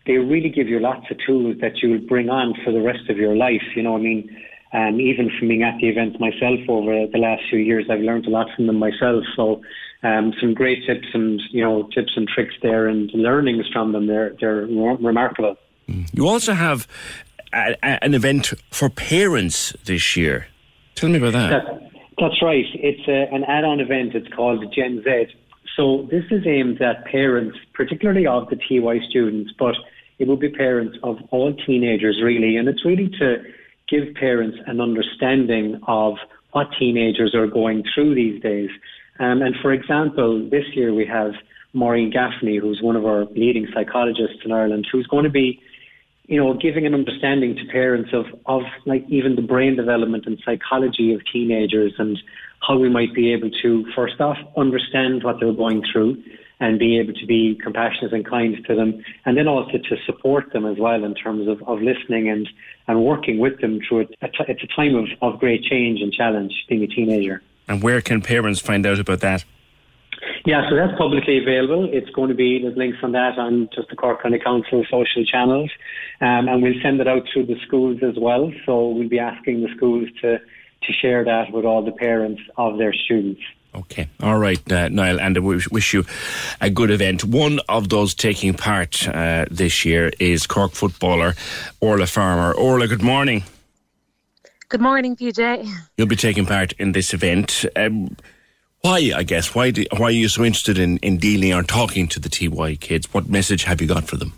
they 0.05 0.13
really 0.13 0.47
give 0.47 0.69
you 0.69 0.79
lots 0.79 1.11
of 1.11 1.17
tools 1.25 1.57
that 1.59 1.83
you 1.83 1.89
will 1.89 2.07
bring 2.07 2.29
on 2.29 2.53
for 2.63 2.71
the 2.71 2.81
rest 2.81 3.09
of 3.09 3.17
your 3.17 3.35
life. 3.35 3.75
You 3.75 3.83
know, 3.83 3.97
I 3.97 3.99
mean, 3.99 4.37
um, 4.71 5.01
even 5.01 5.31
from 5.37 5.49
being 5.49 5.63
at 5.63 5.81
the 5.81 5.89
events 5.89 6.17
myself 6.17 6.61
over 6.69 7.07
the 7.07 7.17
last 7.17 7.43
few 7.49 7.59
years, 7.59 7.87
I've 7.89 7.99
learned 7.99 8.25
a 8.25 8.29
lot 8.29 8.47
from 8.55 8.67
them 8.67 8.79
myself. 8.79 9.25
So, 9.35 9.61
um, 10.03 10.33
some 10.39 10.53
great 10.53 10.85
tips 10.85 11.07
and 11.13 11.41
you 11.51 11.63
know 11.63 11.89
tips 11.93 12.13
and 12.15 12.27
tricks 12.27 12.55
there, 12.61 12.87
and 12.87 13.09
learnings 13.13 13.65
from 13.71 13.91
them. 13.91 14.07
They're 14.07 14.35
they're 14.39 14.65
remarkable. 14.65 15.57
You 16.13 16.27
also 16.27 16.53
have 16.53 16.87
a, 17.53 17.75
a, 17.83 18.03
an 18.03 18.13
event 18.13 18.53
for 18.71 18.89
parents 18.89 19.73
this 19.85 20.17
year. 20.17 20.47
Tell 20.95 21.09
me 21.09 21.17
about 21.17 21.33
that. 21.33 21.49
That, 21.49 21.91
that's 22.19 22.41
right. 22.41 22.65
It's 22.73 23.07
a, 23.07 23.33
an 23.33 23.43
add-on 23.43 23.79
event. 23.79 24.15
It's 24.15 24.27
called 24.33 24.65
Gen 24.73 25.03
Z. 25.03 25.27
So 25.75 26.07
this 26.09 26.25
is 26.31 26.45
aimed 26.47 26.81
at 26.81 27.05
parents, 27.05 27.57
particularly 27.73 28.25
of 28.25 28.49
the 28.49 28.55
TY 28.55 28.99
students, 29.07 29.51
but 29.59 29.75
it 30.17 30.27
will 30.27 30.37
be 30.37 30.49
parents 30.49 30.97
of 31.03 31.17
all 31.29 31.53
teenagers 31.53 32.19
really, 32.23 32.57
and 32.57 32.67
it's 32.67 32.83
really 32.83 33.09
to 33.19 33.43
give 33.87 34.15
parents 34.15 34.57
an 34.65 34.81
understanding 34.81 35.79
of 35.87 36.15
what 36.51 36.67
teenagers 36.79 37.35
are 37.35 37.45
going 37.45 37.83
through 37.93 38.15
these 38.15 38.41
days. 38.41 38.69
Um, 39.19 39.41
and 39.41 39.55
for 39.61 39.73
example, 39.73 40.47
this 40.49 40.65
year 40.73 40.93
we 40.93 41.05
have 41.05 41.33
Maureen 41.73 42.11
Gaffney, 42.11 42.57
who's 42.57 42.81
one 42.81 42.95
of 42.95 43.05
our 43.05 43.25
leading 43.25 43.67
psychologists 43.73 44.39
in 44.45 44.51
Ireland, 44.51 44.87
who's 44.91 45.07
going 45.07 45.23
to 45.23 45.29
be 45.29 45.61
you 46.27 46.37
know, 46.37 46.53
giving 46.53 46.85
an 46.85 46.93
understanding 46.93 47.55
to 47.55 47.65
parents 47.71 48.11
of, 48.13 48.25
of 48.45 48.63
like 48.85 49.05
even 49.07 49.35
the 49.35 49.41
brain 49.41 49.75
development 49.75 50.25
and 50.25 50.37
psychology 50.45 51.13
of 51.13 51.21
teenagers 51.31 51.93
and 51.97 52.19
how 52.67 52.77
we 52.77 52.89
might 52.89 53.13
be 53.13 53.31
able 53.31 53.49
to 53.49 53.85
first 53.95 54.19
off 54.19 54.37
understand 54.57 55.23
what 55.23 55.39
they're 55.39 55.53
going 55.53 55.83
through 55.91 56.21
and 56.59 56.79
be 56.79 56.99
able 56.99 57.13
to 57.13 57.25
be 57.25 57.57
compassionate 57.63 58.11
and 58.11 58.25
kind 58.25 58.57
to 58.65 58.75
them 58.75 59.01
and 59.25 59.37
then 59.37 59.47
also 59.47 59.77
to 59.77 59.95
support 60.05 60.51
them 60.51 60.65
as 60.65 60.77
well 60.77 61.03
in 61.03 61.13
terms 61.13 61.47
of, 61.47 61.61
of 61.63 61.81
listening 61.81 62.27
and, 62.27 62.49
and 62.87 63.05
working 63.05 63.39
with 63.39 63.61
them 63.61 63.79
through 63.87 63.99
it. 63.99 64.15
It's 64.21 64.63
a 64.63 64.75
time 64.75 64.95
of, 64.95 65.05
of 65.21 65.39
great 65.39 65.63
change 65.63 66.01
and 66.01 66.11
challenge 66.11 66.65
being 66.67 66.83
a 66.83 66.87
teenager. 66.87 67.41
And 67.67 67.83
where 67.83 68.01
can 68.01 68.21
parents 68.21 68.59
find 68.59 68.85
out 68.85 68.99
about 68.99 69.19
that? 69.21 69.43
Yeah, 70.45 70.69
so 70.69 70.75
that's 70.75 70.97
publicly 70.97 71.39
available. 71.39 71.89
It's 71.91 72.09
going 72.11 72.29
to 72.29 72.35
be, 72.35 72.61
there's 72.61 72.77
links 72.77 72.99
on 73.03 73.11
that 73.11 73.37
on 73.37 73.69
just 73.75 73.89
the 73.89 73.95
Cork 73.97 74.23
County 74.23 74.39
Council 74.39 74.85
social 74.89 75.25
channels. 75.25 75.69
Um, 76.21 76.47
and 76.47 76.63
we'll 76.63 76.81
send 76.81 77.01
it 77.01 77.07
out 77.07 77.23
through 77.31 77.47
the 77.47 77.59
schools 77.65 77.99
as 78.01 78.15
well. 78.17 78.51
So 78.65 78.89
we'll 78.89 79.09
be 79.09 79.19
asking 79.19 79.61
the 79.61 79.69
schools 79.75 80.07
to, 80.21 80.39
to 80.39 80.93
share 80.93 81.25
that 81.25 81.51
with 81.51 81.65
all 81.65 81.83
the 81.83 81.91
parents 81.91 82.41
of 82.55 82.77
their 82.77 82.93
students. 82.93 83.41
Okay. 83.75 84.07
All 84.23 84.39
right, 84.39 84.71
uh, 84.71 84.87
Niall, 84.87 85.19
and 85.19 85.37
wish, 85.39 85.69
wish 85.69 85.93
you 85.93 86.05
a 86.61 86.69
good 86.69 86.89
event. 86.89 87.23
One 87.25 87.59
of 87.67 87.89
those 87.89 88.15
taking 88.15 88.53
part 88.53 89.07
uh, 89.07 89.45
this 89.51 89.85
year 89.85 90.11
is 90.19 90.47
Cork 90.47 90.71
footballer 90.71 91.35
Orla 91.79 92.07
Farmer. 92.07 92.53
Orla, 92.53 92.87
good 92.87 93.03
morning. 93.03 93.43
Good 94.69 94.81
morning, 94.81 95.15
PJ. 95.15 95.65
You'll 95.95 96.07
be 96.07 96.17
taking 96.17 96.45
part 96.45 96.73
in 96.73 96.91
this 96.91 97.13
event. 97.13 97.63
Um, 97.77 98.17
why, 98.81 99.13
I 99.15 99.23
guess, 99.23 99.55
why, 99.55 99.71
do, 99.71 99.85
why 99.95 100.07
are 100.07 100.11
you 100.11 100.27
so 100.27 100.43
interested 100.43 100.77
in, 100.77 100.97
in 100.97 101.19
dealing 101.19 101.53
or 101.53 101.63
talking 101.63 102.09
to 102.09 102.19
the 102.19 102.27
TY 102.27 102.75
kids? 102.75 103.13
What 103.13 103.29
message 103.29 103.63
have 103.63 103.79
you 103.79 103.87
got 103.87 104.09
for 104.09 104.17
them? 104.17 104.33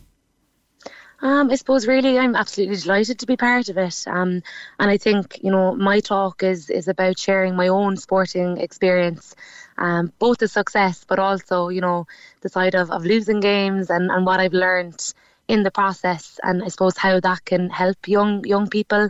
Um, 1.23 1.49
I 1.49 1.55
suppose 1.55 1.87
really 1.87 2.19
I'm 2.19 2.35
absolutely 2.35 2.75
delighted 2.75 3.17
to 3.17 3.25
be 3.25 3.37
part 3.37 3.69
of 3.69 3.79
it. 3.79 4.03
Um, 4.05 4.43
and 4.77 4.91
I 4.91 4.97
think, 4.97 5.39
you 5.41 5.49
know, 5.49 5.73
my 5.75 5.99
talk 5.99 6.43
is, 6.43 6.69
is 6.69 6.87
about 6.87 7.17
sharing 7.17 7.55
my 7.55 7.67
own 7.67 7.97
sporting 7.97 8.59
experience, 8.59 9.35
um, 9.79 10.13
both 10.19 10.37
the 10.37 10.47
success, 10.47 11.03
but 11.07 11.17
also, 11.17 11.69
you 11.69 11.81
know, 11.81 12.05
the 12.41 12.49
side 12.49 12.75
of, 12.75 12.91
of 12.91 13.03
losing 13.03 13.39
games 13.39 13.89
and, 13.89 14.11
and 14.11 14.27
what 14.27 14.39
I've 14.39 14.53
learned 14.53 15.11
in 15.47 15.63
the 15.63 15.71
process. 15.71 16.39
And 16.43 16.63
I 16.63 16.67
suppose 16.67 16.97
how 16.97 17.19
that 17.19 17.45
can 17.45 17.71
help 17.71 18.07
young, 18.07 18.45
young 18.45 18.69
people, 18.69 19.09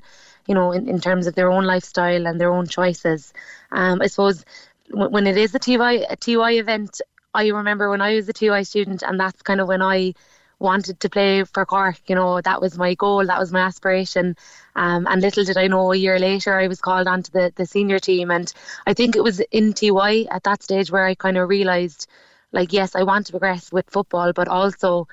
you 0.50 0.56
know, 0.56 0.72
in, 0.74 0.90
in 0.90 1.00
terms 1.00 1.28
of 1.28 1.36
their 1.36 1.52
own 1.52 1.66
lifestyle 1.66 2.28
and 2.28 2.42
their 2.42 2.52
own 2.52 2.68
choices. 2.68 3.34
Um, 3.72 4.02
I 4.02 4.08
suppose 4.08 4.46
w- 4.90 5.10
when 5.10 5.28
it 5.28 5.38
is 5.38 5.56
a 5.56 5.60
TY, 5.60 5.94
a 6.10 6.16
TY 6.18 6.52
event, 6.54 7.02
I 7.34 7.48
remember 7.50 7.90
when 7.90 8.02
I 8.02 8.16
was 8.16 8.28
a 8.30 8.34
TY 8.34 8.64
student 8.64 9.04
and 9.04 9.20
that's 9.20 9.42
kind 9.44 9.62
of 9.62 9.68
when 9.68 9.82
I 9.84 10.16
wanted 10.60 11.00
to 11.00 11.10
play 11.10 11.44
for 11.44 11.66
Cork. 11.66 12.00
You 12.08 12.16
know, 12.16 12.42
that 12.42 12.62
was 12.62 12.78
my 12.78 12.96
goal, 12.96 13.26
that 13.28 13.40
was 13.40 13.52
my 13.52 13.62
aspiration. 13.62 14.36
Um, 14.76 15.08
and 15.10 15.22
little 15.22 15.44
did 15.46 15.58
I 15.58 15.68
know, 15.68 15.94
a 15.94 15.96
year 15.96 16.20
later, 16.20 16.60
I 16.60 16.68
was 16.68 16.82
called 16.82 17.08
onto 17.08 17.32
the, 17.32 17.54
the 17.56 17.66
senior 17.66 18.00
team. 18.00 18.32
And 18.32 18.52
I 18.88 18.94
think 18.94 19.16
it 19.16 19.24
was 19.24 19.40
in 19.52 19.74
TY 19.74 20.26
at 20.32 20.44
that 20.44 20.64
stage 20.64 20.92
where 20.92 21.06
I 21.06 21.16
kind 21.16 21.38
of 21.38 21.48
realised, 21.50 22.08
like, 22.52 22.74
yes, 22.74 22.96
I 22.96 23.04
want 23.04 23.28
to 23.28 23.34
progress 23.34 23.72
with 23.72 23.90
football, 23.90 24.34
but 24.34 24.48
also 24.48 25.08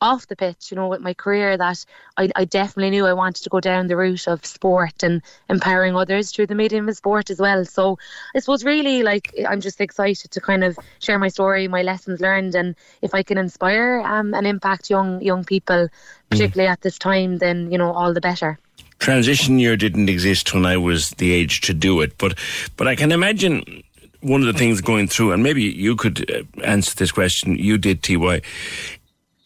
off 0.00 0.26
the 0.26 0.36
pitch, 0.36 0.70
you 0.70 0.76
know, 0.76 0.88
with 0.88 1.00
my 1.00 1.14
career 1.14 1.56
that 1.56 1.84
I, 2.16 2.30
I 2.34 2.44
definitely 2.44 2.90
knew 2.90 3.06
I 3.06 3.12
wanted 3.12 3.42
to 3.44 3.50
go 3.50 3.60
down 3.60 3.86
the 3.86 3.96
route 3.96 4.26
of 4.26 4.44
sport 4.46 5.02
and 5.02 5.22
empowering 5.48 5.96
others 5.96 6.32
through 6.32 6.46
the 6.46 6.54
medium 6.54 6.88
of 6.88 6.96
sport 6.96 7.30
as 7.30 7.38
well. 7.38 7.64
So 7.64 7.98
I 8.34 8.38
suppose 8.38 8.64
really 8.64 9.02
like 9.02 9.34
I'm 9.48 9.60
just 9.60 9.80
excited 9.80 10.30
to 10.30 10.40
kind 10.40 10.64
of 10.64 10.78
share 11.00 11.18
my 11.18 11.28
story, 11.28 11.68
my 11.68 11.82
lessons 11.82 12.20
learned 12.20 12.54
and 12.54 12.74
if 13.02 13.14
I 13.14 13.22
can 13.22 13.38
inspire 13.38 14.00
um, 14.04 14.34
and 14.34 14.46
impact 14.46 14.90
young 14.90 15.20
young 15.20 15.44
people, 15.44 15.88
particularly 16.30 16.68
at 16.68 16.80
this 16.82 16.98
time, 16.98 17.38
then, 17.38 17.70
you 17.70 17.78
know, 17.78 17.92
all 17.92 18.14
the 18.14 18.20
better. 18.20 18.58
Transition 18.98 19.58
year 19.58 19.76
didn't 19.76 20.08
exist 20.08 20.52
when 20.52 20.66
I 20.66 20.76
was 20.76 21.10
the 21.12 21.32
age 21.32 21.62
to 21.62 21.74
do 21.74 22.00
it, 22.00 22.18
but 22.18 22.38
but 22.76 22.86
I 22.86 22.96
can 22.96 23.12
imagine 23.12 23.82
one 24.20 24.42
of 24.42 24.46
the 24.46 24.58
things 24.58 24.80
going 24.80 25.08
through, 25.08 25.32
and 25.32 25.42
maybe 25.42 25.62
you 25.62 25.96
could 25.96 26.30
uh, 26.30 26.42
answer 26.62 26.94
this 26.94 27.12
question. 27.12 27.56
You 27.56 27.78
did, 27.78 28.02
TY. 28.02 28.42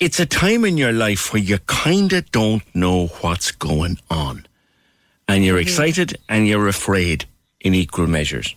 It's 0.04 0.20
a 0.20 0.26
time 0.26 0.66
in 0.66 0.76
your 0.76 0.92
life 0.92 1.32
where 1.32 1.40
you 1.40 1.56
kind 1.60 2.12
of 2.12 2.30
don't 2.30 2.62
know 2.74 3.06
what's 3.22 3.50
going 3.52 3.96
on, 4.10 4.44
and 5.26 5.42
you're 5.42 5.56
excited 5.58 6.18
and 6.28 6.46
you're 6.46 6.68
afraid 6.68 7.24
in 7.60 7.72
equal 7.72 8.06
measures. 8.06 8.54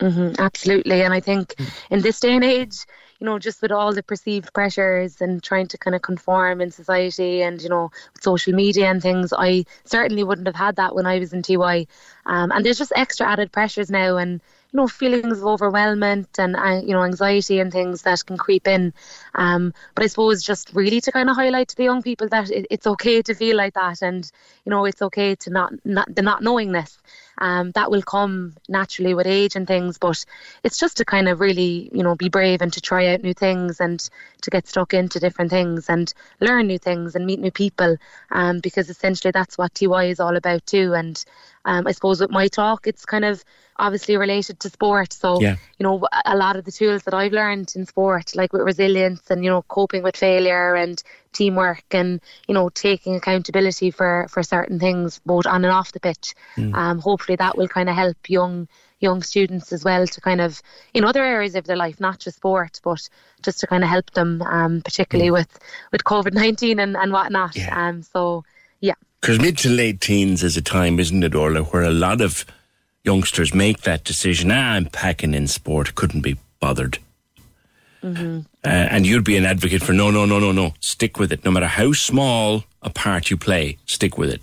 hmm 0.00 0.32
absolutely. 0.38 1.02
And 1.02 1.12
I 1.12 1.20
think 1.20 1.54
in 1.90 2.00
this 2.00 2.18
day 2.18 2.34
and 2.34 2.44
age, 2.44 2.76
you 3.20 3.26
know, 3.26 3.38
just 3.38 3.60
with 3.60 3.72
all 3.72 3.92
the 3.92 4.02
perceived 4.02 4.54
pressures 4.54 5.20
and 5.20 5.42
trying 5.42 5.68
to 5.68 5.76
kind 5.76 5.94
of 5.94 6.00
conform 6.00 6.62
in 6.62 6.70
society 6.70 7.42
and, 7.42 7.60
you 7.60 7.68
know, 7.68 7.90
with 8.14 8.22
social 8.22 8.54
media 8.54 8.86
and 8.90 9.02
things, 9.02 9.34
I 9.36 9.66
certainly 9.84 10.24
wouldn't 10.24 10.48
have 10.48 10.56
had 10.56 10.76
that 10.76 10.94
when 10.94 11.04
I 11.04 11.18
was 11.18 11.34
in 11.34 11.42
TY. 11.42 11.86
Um, 12.24 12.50
and 12.52 12.64
there's 12.64 12.78
just 12.78 12.92
extra 12.96 13.26
added 13.26 13.52
pressures 13.52 13.90
now. 13.90 14.16
And, 14.16 14.40
you 14.72 14.78
know 14.78 14.88
feelings 14.88 15.38
of 15.38 15.44
overwhelmment 15.44 16.38
and 16.38 16.56
uh, 16.56 16.80
you 16.84 16.92
know 16.92 17.04
anxiety 17.04 17.60
and 17.60 17.72
things 17.72 18.02
that 18.02 18.24
can 18.24 18.38
creep 18.38 18.66
in. 18.66 18.92
Um, 19.34 19.74
but 19.94 20.04
I 20.04 20.06
suppose 20.06 20.42
just 20.42 20.72
really 20.74 21.00
to 21.02 21.12
kind 21.12 21.28
of 21.28 21.36
highlight 21.36 21.68
to 21.68 21.76
the 21.76 21.84
young 21.84 22.02
people 22.02 22.28
that 22.28 22.50
it, 22.50 22.66
it's 22.70 22.86
okay 22.86 23.22
to 23.22 23.34
feel 23.34 23.56
like 23.56 23.74
that, 23.74 24.02
and 24.02 24.30
you 24.64 24.70
know 24.70 24.84
it's 24.84 25.02
okay 25.02 25.34
to 25.36 25.50
not 25.50 25.72
not 25.84 26.14
the 26.14 26.22
not 26.22 26.42
knowing 26.42 26.72
this. 26.72 26.98
Um, 27.38 27.70
that 27.72 27.90
will 27.90 28.02
come 28.02 28.54
naturally 28.68 29.14
with 29.14 29.26
age 29.26 29.56
and 29.56 29.66
things, 29.66 29.98
but 29.98 30.24
it's 30.62 30.78
just 30.78 30.98
to 30.98 31.04
kind 31.04 31.28
of 31.28 31.40
really 31.40 31.90
you 31.92 32.02
know 32.02 32.14
be 32.14 32.28
brave 32.28 32.62
and 32.62 32.72
to 32.72 32.80
try 32.80 33.08
out 33.08 33.22
new 33.22 33.34
things 33.34 33.80
and 33.80 34.08
to 34.42 34.50
get 34.50 34.68
stuck 34.68 34.94
into 34.94 35.18
different 35.18 35.50
things 35.50 35.88
and 35.88 36.12
learn 36.40 36.66
new 36.66 36.78
things 36.78 37.14
and 37.14 37.26
meet 37.26 37.40
new 37.40 37.50
people. 37.50 37.96
Um, 38.30 38.60
because 38.60 38.88
essentially 38.88 39.32
that's 39.32 39.58
what 39.58 39.74
TY 39.74 40.04
is 40.04 40.20
all 40.20 40.36
about 40.36 40.64
too. 40.66 40.94
And 40.94 41.22
um, 41.64 41.86
I 41.86 41.92
suppose 41.92 42.20
with 42.20 42.30
my 42.30 42.48
talk, 42.48 42.86
it's 42.86 43.04
kind 43.04 43.24
of 43.24 43.44
obviously 43.82 44.16
related 44.16 44.60
to 44.60 44.70
sport. 44.70 45.12
So, 45.12 45.40
Yeah. 45.40 45.56
you 45.78 45.84
know, 45.84 46.06
a 46.24 46.36
lot 46.36 46.56
of 46.56 46.64
the 46.64 46.72
tools 46.72 47.02
that 47.02 47.14
I've 47.14 47.32
learned 47.32 47.72
in 47.76 47.84
sport, 47.86 48.34
like 48.34 48.52
with 48.52 48.62
resilience 48.62 49.30
and, 49.30 49.44
you 49.44 49.50
know, 49.50 49.62
coping 49.62 50.02
with 50.02 50.16
failure 50.16 50.74
and 50.74 51.02
teamwork 51.32 51.84
and, 51.90 52.20
you 52.46 52.54
know, 52.54 52.68
taking 52.68 53.16
accountability 53.16 53.90
for, 53.90 54.26
for 54.30 54.42
certain 54.42 54.78
things, 54.78 55.20
both 55.26 55.46
on 55.46 55.64
and 55.64 55.72
off 55.72 55.92
the 55.92 56.00
pitch. 56.00 56.34
Mm. 56.56 56.74
Um, 56.74 56.98
hopefully 57.00 57.36
that 57.36 57.56
will 57.56 57.68
kind 57.68 57.88
of 57.88 57.96
help 57.96 58.16
young 58.28 58.68
young 59.00 59.20
students 59.20 59.72
as 59.72 59.82
well 59.82 60.06
to 60.06 60.20
kind 60.20 60.40
of 60.40 60.62
in 60.94 61.04
other 61.04 61.24
areas 61.24 61.56
of 61.56 61.64
their 61.64 61.76
life, 61.76 61.98
not 61.98 62.20
just 62.20 62.36
sport, 62.36 62.80
but 62.84 63.08
just 63.42 63.58
to 63.58 63.66
kind 63.66 63.82
of 63.82 63.90
help 63.90 64.08
them, 64.12 64.40
um, 64.42 64.80
particularly 64.80 65.32
with 65.32 65.58
with 65.90 66.04
COVID 66.04 66.34
nineteen 66.34 66.78
and 66.78 66.96
and 66.96 67.12
whatnot. 67.12 67.58
Um, 67.72 68.02
so 68.02 68.44
yeah. 68.80 68.94
Because 69.20 69.40
mid 69.40 69.58
to 69.58 69.68
late 69.70 70.00
teens 70.00 70.44
is 70.44 70.56
a 70.56 70.62
time, 70.62 71.00
isn't 71.00 71.24
it, 71.24 71.34
Orla, 71.34 71.62
where 71.64 71.82
a 71.82 71.90
lot 71.90 72.20
of 72.20 72.46
youngsters 73.04 73.54
make 73.54 73.82
that 73.82 74.04
decision. 74.04 74.50
Ah, 74.50 74.72
I'm 74.74 74.86
packing 74.86 75.34
in 75.34 75.46
sport, 75.46 75.94
couldn't 75.94 76.22
be 76.22 76.38
bothered. 76.60 76.98
hmm 78.02 78.40
Uh, 78.64 78.68
and 78.68 79.06
you'd 79.06 79.24
be 79.24 79.36
an 79.36 79.44
advocate 79.44 79.82
for 79.82 79.92
no, 79.92 80.10
no, 80.10 80.24
no, 80.24 80.38
no, 80.38 80.52
no. 80.52 80.74
Stick 80.80 81.18
with 81.18 81.32
it. 81.32 81.44
No 81.44 81.50
matter 81.50 81.66
how 81.66 81.92
small 81.92 82.64
a 82.80 82.90
part 82.90 83.30
you 83.30 83.36
play, 83.36 83.78
stick 83.86 84.16
with 84.16 84.30
it. 84.30 84.42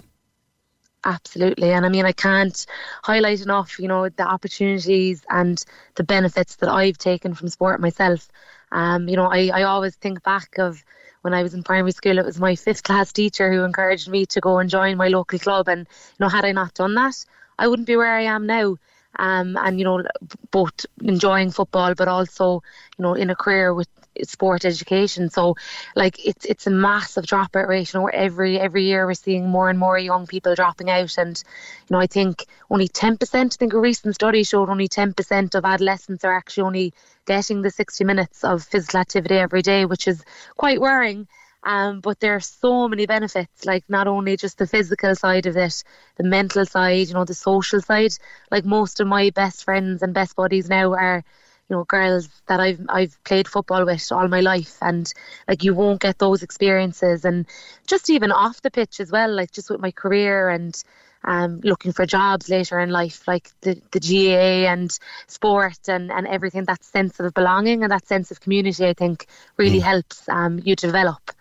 Absolutely. 1.06 1.72
And 1.72 1.86
I 1.86 1.90
mean, 1.90 2.06
I 2.06 2.12
can't 2.12 2.66
highlight 3.04 3.42
enough, 3.42 3.80
you 3.80 3.88
know, 3.88 4.10
the 4.10 4.28
opportunities 4.28 5.24
and 5.30 5.64
the 5.96 6.04
benefits 6.04 6.58
that 6.58 6.70
I've 6.70 6.98
taken 6.98 7.34
from 7.34 7.48
sport 7.48 7.80
myself. 7.80 8.28
Um, 8.74 9.08
you 9.08 9.16
know, 9.16 9.28
I, 9.28 9.50
I 9.54 9.64
always 9.64 9.96
think 9.96 10.22
back 10.24 10.58
of 10.58 10.84
when 11.22 11.34
I 11.34 11.42
was 11.44 11.54
in 11.54 11.64
primary 11.64 11.94
school, 11.94 12.18
it 12.18 12.26
was 12.26 12.40
my 12.40 12.56
fifth 12.56 12.84
class 12.84 13.14
teacher 13.14 13.52
who 13.52 13.64
encouraged 13.64 14.10
me 14.10 14.26
to 14.28 14.42
go 14.42 14.60
and 14.60 14.70
join 14.70 14.98
my 14.98 15.08
local 15.08 15.40
club. 15.40 15.70
And, 15.70 15.80
you 15.82 16.20
know, 16.20 16.30
had 16.30 16.44
I 16.44 16.52
not 16.52 16.74
done 16.74 16.96
that, 16.96 17.16
I 17.60 17.68
wouldn't 17.68 17.88
be 17.88 17.98
where 17.98 18.16
I 18.16 18.24
am 18.24 18.48
now. 18.48 18.78
Um, 19.18 19.58
and, 19.58 19.80
you 19.80 19.86
know, 19.86 20.04
both 20.52 20.86
enjoying 21.02 21.52
football, 21.52 21.94
but 21.96 22.08
also, 22.08 22.64
you 22.98 23.04
know, 23.04 23.14
in 23.16 23.30
a 23.30 23.36
career 23.36 23.74
with 23.74 23.90
sport 24.24 24.66
education. 24.66 25.30
So 25.30 25.56
like 25.96 26.26
it's 26.26 26.46
it's 26.46 26.68
a 26.68 26.72
massive 26.72 27.26
dropout 27.26 27.68
rate. 27.68 27.94
You 27.94 28.00
know, 28.00 28.08
every 28.08 28.60
every 28.60 28.84
year 28.84 29.06
we're 29.06 29.14
seeing 29.14 29.50
more 29.50 29.70
and 29.70 29.80
more 29.80 29.98
young 29.98 30.28
people 30.28 30.56
dropping 30.56 30.90
out 30.90 31.18
and 31.18 31.42
you 31.90 31.94
know, 31.94 32.00
I 32.00 32.08
think 32.08 32.46
only 32.70 32.88
ten 32.88 33.18
percent, 33.18 33.56
I 33.56 33.58
think 33.58 33.74
a 33.74 33.80
recent 33.80 34.16
study 34.16 34.44
showed 34.44 34.70
only 34.70 34.88
ten 34.88 35.14
percent 35.14 35.56
of 35.56 35.66
adolescents 35.66 36.24
are 36.24 36.36
actually 36.36 36.64
only 36.64 36.94
getting 37.26 37.62
the 37.62 37.72
sixty 37.72 38.04
minutes 38.04 38.44
of 38.44 38.64
physical 38.64 39.00
activity 39.00 39.36
every 39.36 39.62
day, 39.62 39.86
which 39.86 40.08
is 40.08 40.24
quite 40.58 40.82
worrying. 40.82 41.28
Um, 41.64 42.00
but 42.00 42.20
there 42.20 42.36
are 42.36 42.40
so 42.40 42.88
many 42.88 43.06
benefits, 43.06 43.66
like 43.66 43.84
not 43.90 44.08
only 44.08 44.38
just 44.38 44.58
the 44.58 44.68
physical 44.68 45.14
side 45.16 45.46
of 45.46 45.58
it, 45.58 45.84
the 46.16 46.24
mental 46.24 46.66
side, 46.66 47.08
you 47.08 47.14
know, 47.14 47.26
the 47.26 47.34
social 47.34 47.82
side. 47.82 48.14
Like 48.50 48.66
most 48.66 49.00
of 49.00 49.08
my 49.08 49.30
best 49.32 49.66
friends 49.66 50.02
and 50.02 50.14
best 50.14 50.36
buddies 50.36 50.70
now 50.70 50.94
are 50.94 51.24
you 51.70 51.76
know 51.76 51.84
girls 51.84 52.30
that 52.48 52.60
I've 52.60 52.80
I've 52.88 53.22
played 53.26 53.48
football 53.48 53.86
with 53.86 54.10
all 54.12 54.28
my 54.30 54.40
life. 54.40 54.78
And 54.82 55.12
like 55.48 55.64
you 55.64 55.74
won't 55.74 56.02
get 56.02 56.18
those 56.18 56.44
experiences. 56.44 57.26
And 57.26 57.46
just 57.88 58.10
even 58.10 58.32
off 58.32 58.62
the 58.62 58.72
pitch 58.72 59.00
as 59.02 59.12
well 59.12 59.30
like 59.34 59.52
just 59.52 59.70
with 59.70 59.82
my 59.82 59.92
career 59.92 60.50
and 60.50 60.82
um, 61.26 61.60
looking 61.64 61.92
for 61.92 62.06
jobs 62.06 62.48
later 62.50 62.80
in 62.80 62.90
life 62.92 63.28
like 63.28 63.52
the, 63.62 63.82
the 63.92 64.00
GAA 64.00 64.72
and 64.72 64.98
sport 65.28 65.90
and, 65.90 66.12
and 66.12 66.26
everything 66.28 66.64
that 66.66 66.84
sense 66.84 67.20
of 67.20 67.34
belonging 67.34 67.84
and 67.84 67.92
that 67.92 68.08
sense 68.08 68.32
of 68.32 68.40
community 68.40 68.86
I 68.86 68.94
think 68.94 69.28
really 69.58 69.80
helps 69.80 70.30
um, 70.30 70.62
you 70.64 70.78
develop 70.78 71.32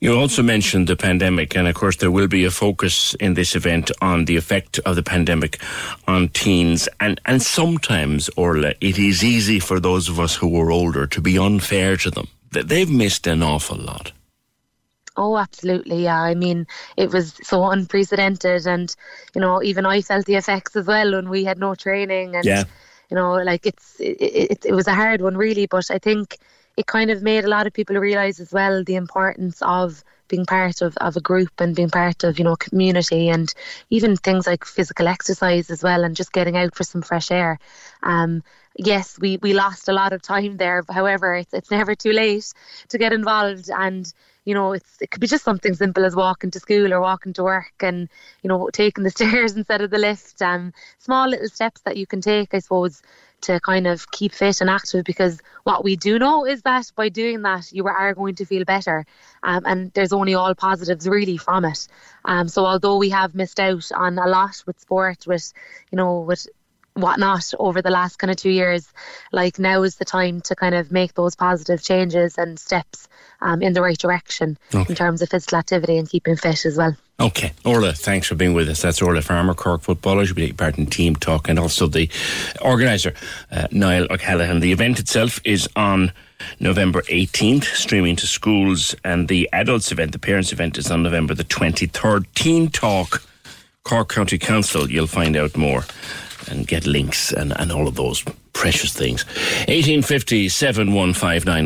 You 0.00 0.18
also 0.18 0.42
mentioned 0.42 0.86
the 0.86 0.96
pandemic, 0.96 1.54
and 1.54 1.68
of 1.68 1.74
course, 1.74 1.96
there 1.96 2.10
will 2.10 2.28
be 2.28 2.46
a 2.46 2.50
focus 2.50 3.14
in 3.14 3.34
this 3.34 3.54
event 3.54 3.90
on 4.00 4.24
the 4.24 4.36
effect 4.36 4.78
of 4.86 4.96
the 4.96 5.02
pandemic 5.02 5.60
on 6.08 6.28
teens. 6.30 6.88
And, 7.00 7.20
and 7.26 7.42
sometimes, 7.42 8.30
Orla, 8.36 8.72
it 8.80 8.98
is 8.98 9.22
easy 9.22 9.60
for 9.60 9.78
those 9.78 10.08
of 10.08 10.18
us 10.18 10.34
who 10.34 10.58
are 10.58 10.70
older 10.70 11.06
to 11.06 11.20
be 11.20 11.38
unfair 11.38 11.98
to 11.98 12.10
them. 12.10 12.28
That 12.52 12.68
They've 12.68 12.90
missed 12.90 13.26
an 13.26 13.42
awful 13.42 13.76
lot. 13.76 14.12
Oh, 15.16 15.36
absolutely. 15.36 16.04
Yeah. 16.04 16.20
I 16.20 16.34
mean, 16.34 16.66
it 16.96 17.12
was 17.12 17.34
so 17.42 17.66
unprecedented. 17.66 18.66
And, 18.66 18.94
you 19.34 19.40
know, 19.40 19.62
even 19.62 19.84
I 19.84 20.00
felt 20.00 20.24
the 20.24 20.36
effects 20.36 20.74
as 20.76 20.86
well 20.86 21.12
when 21.12 21.28
we 21.28 21.44
had 21.44 21.58
no 21.58 21.74
training. 21.74 22.36
And, 22.36 22.44
Yeah. 22.44 22.64
you 23.10 23.16
know, 23.16 23.34
like 23.34 23.66
it's, 23.66 24.00
it, 24.00 24.16
it, 24.20 24.66
it 24.66 24.72
was 24.72 24.86
a 24.86 24.94
hard 24.94 25.20
one, 25.20 25.36
really. 25.36 25.66
But 25.66 25.90
I 25.90 25.98
think 25.98 26.38
it 26.80 26.86
kind 26.86 27.10
of 27.10 27.22
made 27.22 27.44
a 27.44 27.48
lot 27.48 27.66
of 27.66 27.74
people 27.74 27.96
realize 27.96 28.40
as 28.40 28.52
well 28.52 28.82
the 28.82 28.94
importance 28.94 29.60
of 29.60 30.02
being 30.28 30.46
part 30.46 30.80
of, 30.80 30.96
of 30.96 31.14
a 31.14 31.20
group 31.20 31.60
and 31.60 31.76
being 31.76 31.90
part 31.90 32.24
of, 32.24 32.38
you 32.38 32.44
know, 32.44 32.56
community 32.56 33.28
and 33.28 33.52
even 33.90 34.16
things 34.16 34.46
like 34.46 34.64
physical 34.64 35.06
exercise 35.06 35.68
as 35.70 35.82
well 35.82 36.04
and 36.04 36.16
just 36.16 36.32
getting 36.32 36.56
out 36.56 36.74
for 36.74 36.84
some 36.84 37.02
fresh 37.02 37.30
air. 37.30 37.58
Um, 38.02 38.42
yes, 38.78 39.18
we, 39.20 39.36
we 39.42 39.52
lost 39.52 39.88
a 39.88 39.92
lot 39.92 40.14
of 40.14 40.22
time 40.22 40.56
there. 40.56 40.82
However, 40.88 41.34
it's, 41.34 41.52
it's 41.52 41.70
never 41.70 41.94
too 41.94 42.12
late 42.12 42.50
to 42.88 42.96
get 42.96 43.12
involved 43.12 43.68
and 43.70 44.10
you 44.46 44.54
know, 44.54 44.72
it's 44.72 45.02
it 45.02 45.10
could 45.10 45.20
be 45.20 45.26
just 45.26 45.44
something 45.44 45.74
simple 45.74 46.04
as 46.04 46.16
walking 46.16 46.50
to 46.50 46.60
school 46.60 46.92
or 46.94 47.00
walking 47.00 47.34
to 47.34 47.44
work 47.44 47.74
and, 47.80 48.08
you 48.42 48.48
know, 48.48 48.70
taking 48.72 49.04
the 49.04 49.10
stairs 49.18 49.54
instead 49.54 49.82
of 49.82 49.90
the 49.90 49.98
lift. 49.98 50.40
Um, 50.40 50.72
small 50.98 51.28
little 51.28 51.48
steps 51.48 51.82
that 51.82 51.98
you 51.98 52.06
can 52.06 52.20
take, 52.22 52.54
I 52.54 52.58
suppose, 52.60 53.02
to 53.42 53.60
kind 53.60 53.86
of 53.86 54.10
keep 54.10 54.32
fit 54.32 54.60
and 54.60 54.70
active 54.70 55.04
because 55.04 55.40
what 55.64 55.84
we 55.84 55.96
do 55.96 56.18
know 56.18 56.46
is 56.46 56.62
that 56.62 56.90
by 56.96 57.08
doing 57.08 57.42
that 57.42 57.72
you 57.72 57.86
are 57.86 58.14
going 58.14 58.34
to 58.36 58.44
feel 58.44 58.64
better. 58.64 59.06
Um, 59.42 59.64
and 59.66 59.92
there's 59.92 60.12
only 60.12 60.34
all 60.34 60.54
positives 60.54 61.08
really 61.08 61.36
from 61.36 61.64
it. 61.64 61.86
Um, 62.24 62.48
so 62.48 62.66
although 62.66 62.98
we 62.98 63.10
have 63.10 63.34
missed 63.34 63.60
out 63.60 63.90
on 63.94 64.18
a 64.18 64.26
lot 64.26 64.62
with 64.66 64.80
sport 64.80 65.26
with 65.26 65.52
you 65.90 65.96
know 65.96 66.20
with 66.20 66.46
whatnot 66.94 67.52
over 67.58 67.80
the 67.80 67.90
last 67.90 68.16
kind 68.18 68.30
of 68.30 68.36
two 68.36 68.50
years 68.50 68.88
like 69.32 69.58
now 69.58 69.82
is 69.82 69.96
the 69.96 70.04
time 70.04 70.40
to 70.42 70.54
kind 70.56 70.74
of 70.74 70.90
make 70.90 71.14
those 71.14 71.34
positive 71.36 71.82
changes 71.82 72.36
and 72.36 72.58
steps 72.58 73.08
um, 73.42 73.62
in 73.62 73.72
the 73.72 73.80
right 73.80 73.98
direction 73.98 74.58
Okay. 74.74 74.86
in 74.90 74.94
terms 74.96 75.22
of 75.22 75.28
physical 75.28 75.58
activity 75.58 75.96
and 75.96 76.08
keeping 76.10 76.36
fit 76.36 76.64
as 76.66 76.76
well 76.76 76.96
Okay, 77.20 77.52
Orla, 77.66 77.92
thanks 77.92 78.28
for 78.28 78.34
being 78.34 78.54
with 78.54 78.66
us. 78.70 78.80
That's 78.80 79.02
Orla 79.02 79.20
Farmer, 79.20 79.52
Cork 79.52 79.82
footballer. 79.82 80.24
She'll 80.24 80.34
be 80.34 80.40
taking 80.40 80.56
part 80.56 80.78
in 80.78 80.86
Team 80.86 81.14
Talk 81.14 81.50
and 81.50 81.58
also 81.58 81.86
the 81.86 82.08
organiser, 82.62 83.12
uh, 83.52 83.66
Niall 83.70 84.06
O'Callaghan. 84.10 84.60
The 84.60 84.72
event 84.72 84.98
itself 84.98 85.38
is 85.44 85.68
on 85.76 86.12
November 86.60 87.02
18th, 87.10 87.64
streaming 87.64 88.16
to 88.16 88.26
schools, 88.26 88.94
and 89.04 89.28
the 89.28 89.50
adults 89.52 89.92
event, 89.92 90.12
the 90.12 90.18
parents 90.18 90.50
event, 90.50 90.78
is 90.78 90.90
on 90.90 91.02
November 91.02 91.34
the 91.34 91.44
23rd. 91.44 92.24
Team 92.34 92.70
Talk, 92.70 93.22
Cork 93.84 94.08
County 94.08 94.38
Council, 94.38 94.90
you'll 94.90 95.06
find 95.06 95.36
out 95.36 95.54
more 95.58 95.84
and 96.50 96.66
get 96.66 96.86
links 96.86 97.32
and, 97.32 97.58
and 97.58 97.72
all 97.72 97.86
of 97.88 97.94
those 97.94 98.24
precious 98.52 98.92
things. 98.92 99.24
1850 99.68 100.48
715 100.48 101.64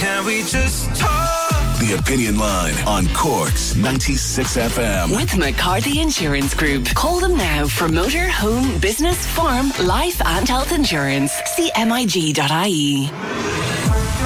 Can 0.00 0.24
we 0.24 0.42
just 0.42 0.94
talk? 0.96 1.36
The 1.78 1.94
Opinion 2.00 2.38
Line 2.38 2.74
on 2.86 3.06
Cork's 3.14 3.76
96 3.76 4.56
FM. 4.56 5.14
With 5.14 5.36
McCarthy 5.36 6.00
Insurance 6.00 6.54
Group. 6.54 6.86
Call 6.94 7.20
them 7.20 7.36
now 7.36 7.66
for 7.66 7.86
motor, 7.86 8.26
home, 8.28 8.80
business, 8.80 9.26
farm, 9.26 9.70
life, 9.84 10.20
and 10.24 10.48
health 10.48 10.72
insurance. 10.72 11.32
CMIG.ie. 11.32 13.06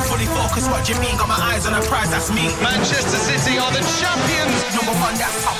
Fully 0.09 0.27
focused, 0.27 0.71
what 0.71 0.89
you 0.89 0.95
mean? 1.01 1.17
Got 1.19 1.29
my 1.29 1.35
eyes 1.35 1.67
on 1.67 1.73
the 1.73 1.87
prize, 1.87 2.11
that's 2.11 2.31
me. 2.31 2.49
Manchester 2.63 3.19
City 3.19 3.59
are 3.59 3.73
the 3.73 3.83
champions. 3.99 4.75
Number 4.75 4.95
one, 5.03 5.15
that's 5.19 5.45
top 5.45 5.57
of 5.57 5.59
the 5.59 5.60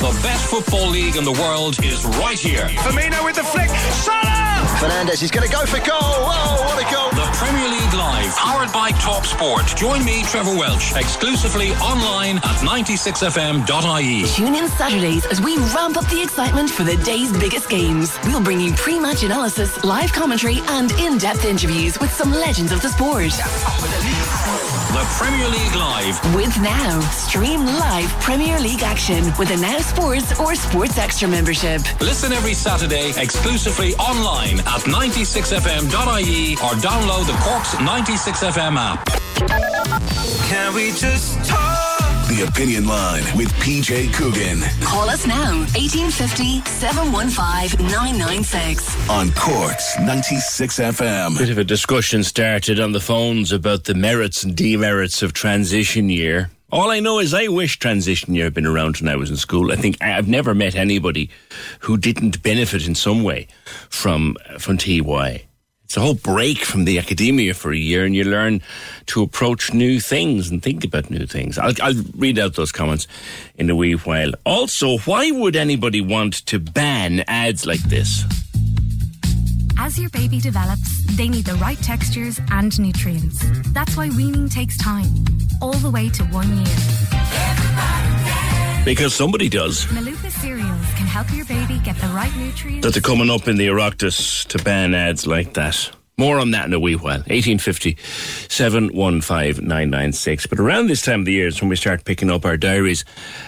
The 0.00 0.18
best 0.22 0.48
football 0.48 0.88
league 0.88 1.16
in 1.16 1.24
the 1.24 1.32
world 1.32 1.76
is 1.84 2.06
right 2.16 2.38
here. 2.38 2.68
Firmino 2.80 3.22
with 3.22 3.36
the 3.36 3.42
flick. 3.42 3.68
Salah! 3.68 4.66
Fernandez, 4.80 5.20
he's 5.20 5.30
going 5.30 5.46
to 5.46 5.52
go 5.54 5.66
for 5.66 5.76
goal. 5.76 5.98
Oh, 6.00 6.64
what 6.64 6.80
a 6.80 6.90
goal. 6.90 7.10
The 7.10 7.30
Premier 7.36 7.68
League 7.68 7.92
Live, 7.92 8.34
powered 8.34 8.72
by 8.72 8.92
Top 8.92 9.26
Sport. 9.26 9.66
Join 9.76 10.02
me, 10.02 10.22
Trevor 10.22 10.56
Welch, 10.56 10.96
exclusively 10.96 11.72
online 11.72 12.38
at 12.38 12.56
96fm.ie. 12.64 14.24
Tune 14.24 14.54
in 14.54 14.68
Saturdays 14.70 15.26
as 15.26 15.42
we 15.42 15.58
ramp 15.58 15.98
up 15.98 16.08
the 16.08 16.22
excitement 16.22 16.70
for 16.70 16.82
the 16.82 16.96
day's 17.04 17.30
biggest 17.38 17.68
games. 17.68 18.18
We'll 18.24 18.42
bring 18.42 18.58
you 18.58 18.72
pre-match 18.72 19.22
analysis, 19.22 19.84
live 19.84 20.14
commentary, 20.14 20.60
and 20.68 20.92
in-depth 20.92 21.44
interviews 21.44 22.00
with 22.00 22.10
some 22.10 22.30
legends 22.30 22.72
of 22.72 22.80
the 22.80 22.88
sport. 22.88 23.34
The 24.92 25.06
Premier 25.16 25.48
League 25.48 25.74
live. 25.76 26.34
With 26.34 26.60
Now, 26.60 26.98
stream 27.10 27.64
live 27.64 28.10
Premier 28.20 28.58
League 28.58 28.82
action 28.82 29.24
with 29.38 29.50
a 29.50 29.56
Now 29.56 29.78
Sports 29.78 30.38
or 30.40 30.56
Sports 30.56 30.98
Extra 30.98 31.28
membership. 31.28 31.80
Listen 32.00 32.32
every 32.32 32.54
Saturday 32.54 33.12
exclusively 33.16 33.94
online 33.96 34.58
at 34.60 34.82
96fm.ie 34.90 36.54
or 36.54 36.74
download 36.82 37.26
the 37.26 37.38
Cork's 37.40 37.74
96FM 37.76 38.76
app. 38.76 39.06
Can 40.48 40.74
we 40.74 40.90
just 40.90 41.44
talk? 41.44 42.19
The 42.30 42.46
Opinion 42.48 42.86
Line 42.86 43.24
with 43.36 43.48
PJ 43.54 44.14
Coogan 44.14 44.60
Call 44.84 45.10
us 45.10 45.26
now, 45.26 45.58
1850 45.74 46.60
715 46.64 47.86
996. 47.88 49.10
on 49.10 49.32
Cork's 49.32 49.98
96 49.98 50.78
FM. 50.78 51.36
Bit 51.36 51.50
of 51.50 51.58
a 51.58 51.64
discussion 51.64 52.22
started 52.22 52.78
on 52.78 52.92
the 52.92 53.00
phones 53.00 53.50
about 53.50 53.82
the 53.82 53.94
merits 53.94 54.44
and 54.44 54.56
demerits 54.56 55.22
of 55.22 55.32
transition 55.32 56.08
year. 56.08 56.50
All 56.70 56.92
I 56.92 57.00
know 57.00 57.18
is 57.18 57.34
I 57.34 57.48
wish 57.48 57.80
transition 57.80 58.32
year 58.32 58.44
had 58.44 58.54
been 58.54 58.64
around 58.64 58.98
when 58.98 59.08
I 59.08 59.16
was 59.16 59.28
in 59.28 59.36
school. 59.36 59.72
I 59.72 59.76
think 59.76 60.00
I've 60.00 60.28
never 60.28 60.54
met 60.54 60.76
anybody 60.76 61.30
who 61.80 61.96
didn't 61.96 62.44
benefit 62.44 62.86
in 62.86 62.94
some 62.94 63.24
way 63.24 63.48
from 63.88 64.36
from 64.60 64.78
TY. 64.78 65.46
It's 65.90 65.96
a 65.96 66.02
whole 66.02 66.14
break 66.14 66.58
from 66.58 66.84
the 66.84 67.00
academia 67.00 67.52
for 67.52 67.72
a 67.72 67.76
year, 67.76 68.04
and 68.04 68.14
you 68.14 68.22
learn 68.22 68.62
to 69.06 69.24
approach 69.24 69.74
new 69.74 69.98
things 69.98 70.48
and 70.48 70.62
think 70.62 70.84
about 70.84 71.10
new 71.10 71.26
things. 71.26 71.58
I'll, 71.58 71.72
I'll 71.82 72.00
read 72.16 72.38
out 72.38 72.54
those 72.54 72.70
comments 72.70 73.08
in 73.56 73.68
a 73.70 73.74
wee 73.74 73.94
while. 73.94 74.30
Also, 74.46 74.98
why 74.98 75.32
would 75.32 75.56
anybody 75.56 76.00
want 76.00 76.46
to 76.46 76.60
ban 76.60 77.24
ads 77.26 77.66
like 77.66 77.80
this? 77.80 78.22
As 79.80 79.98
your 79.98 80.10
baby 80.10 80.38
develops, 80.38 81.16
they 81.16 81.28
need 81.28 81.44
the 81.44 81.56
right 81.56 81.78
textures 81.78 82.38
and 82.52 82.78
nutrients. 82.78 83.44
That's 83.72 83.96
why 83.96 84.10
weaning 84.10 84.48
takes 84.48 84.76
time, 84.76 85.08
all 85.60 85.72
the 85.72 85.90
way 85.90 86.08
to 86.08 86.22
one 86.26 86.56
year. 86.56 88.29
Because 88.84 89.14
somebody 89.14 89.48
does. 89.48 89.84
Milupa 89.86 90.30
cereals 90.30 90.86
can 90.96 91.06
help 91.06 91.32
your 91.32 91.44
baby 91.44 91.78
get 91.84 91.96
the 91.96 92.08
right 92.08 92.34
nutrients. 92.36 92.84
that 92.84 92.92
they're 92.94 93.02
coming 93.02 93.30
up 93.30 93.46
in 93.46 93.56
the 93.56 93.68
Oireachtas 93.68 94.46
to 94.48 94.58
ban 94.64 94.94
ads 94.94 95.26
like 95.26 95.54
that. 95.54 95.90
More 96.16 96.38
on 96.38 96.50
that 96.52 96.66
in 96.66 96.72
a 96.72 96.80
wee 96.80 96.96
while. 96.96 97.18
1850 97.28 97.96
715 98.48 99.64
996. 99.66 100.46
But 100.46 100.58
around 100.58 100.88
this 100.88 101.02
time 101.02 101.20
of 101.20 101.26
the 101.26 101.32
year 101.32 101.46
is 101.46 101.60
when 101.60 101.68
we 101.68 101.76
start 101.76 102.04
picking 102.04 102.30
up 102.30 102.44
our 102.44 102.56
diaries 102.56 103.04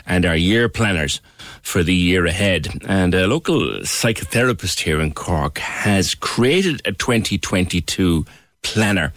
and 0.07 0.25
our 0.27 0.37
year 0.37 0.69
planners 0.69 1.21
for 1.63 1.83
the 1.83 1.95
year 1.95 2.25
ahead. 2.27 2.69
And 2.87 3.15
a 3.15 3.27
local 3.27 3.61
psychotherapist 3.81 4.81
here 4.81 5.01
in 5.01 5.13
Cork 5.13 5.59
has 5.59 6.15
created 6.15 6.83
a 6.85 6.93
2022 6.93 8.25
planner 8.63 9.13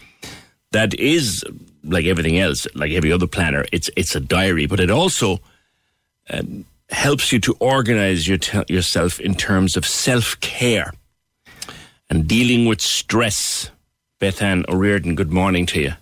that 0.71 0.93
is 0.95 1.43
like 1.83 2.05
everything 2.05 2.39
else, 2.39 2.67
like 2.73 2.91
every 2.93 3.11
other 3.11 3.27
planner. 3.27 3.65
It's 3.71 3.89
it's 3.95 4.15
a 4.15 4.19
diary, 4.19 4.65
but 4.65 4.79
it 4.79 4.89
also 4.89 5.39
um, 6.29 6.65
helps 6.89 7.31
you 7.31 7.39
to 7.39 7.55
organize 7.59 8.27
your 8.27 8.37
te- 8.37 8.63
yourself 8.67 9.19
in 9.19 9.35
terms 9.35 9.75
of 9.77 9.85
self 9.85 10.39
care 10.39 10.93
and 12.09 12.27
dealing 12.27 12.65
with 12.65 12.81
stress. 12.81 13.71
Bethan 14.21 14.67
O'Riordan, 14.69 15.15
good 15.15 15.31
morning 15.31 15.65
to 15.67 15.81
you. 15.81 15.93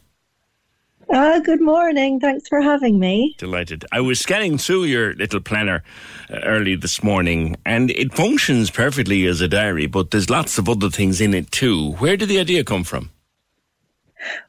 Ah, 1.11 1.39
good 1.43 1.61
morning. 1.61 2.19
Thanks 2.19 2.47
for 2.47 2.61
having 2.61 2.99
me. 2.99 3.35
Delighted. 3.37 3.85
I 3.91 4.01
was 4.01 4.19
scanning 4.19 4.57
through 4.57 4.85
your 4.85 5.13
little 5.15 5.41
planner 5.41 5.83
uh, 6.29 6.39
early 6.43 6.75
this 6.75 7.03
morning, 7.03 7.55
and 7.65 7.91
it 7.91 8.13
functions 8.13 8.71
perfectly 8.71 9.25
as 9.25 9.41
a 9.41 9.47
diary, 9.47 9.85
but 9.85 10.11
there's 10.11 10.29
lots 10.29 10.57
of 10.57 10.69
other 10.69 10.89
things 10.89 11.21
in 11.21 11.33
it 11.33 11.51
too. 11.51 11.91
Where 11.93 12.17
did 12.17 12.29
the 12.29 12.39
idea 12.39 12.63
come 12.63 12.83
from? 12.83 13.11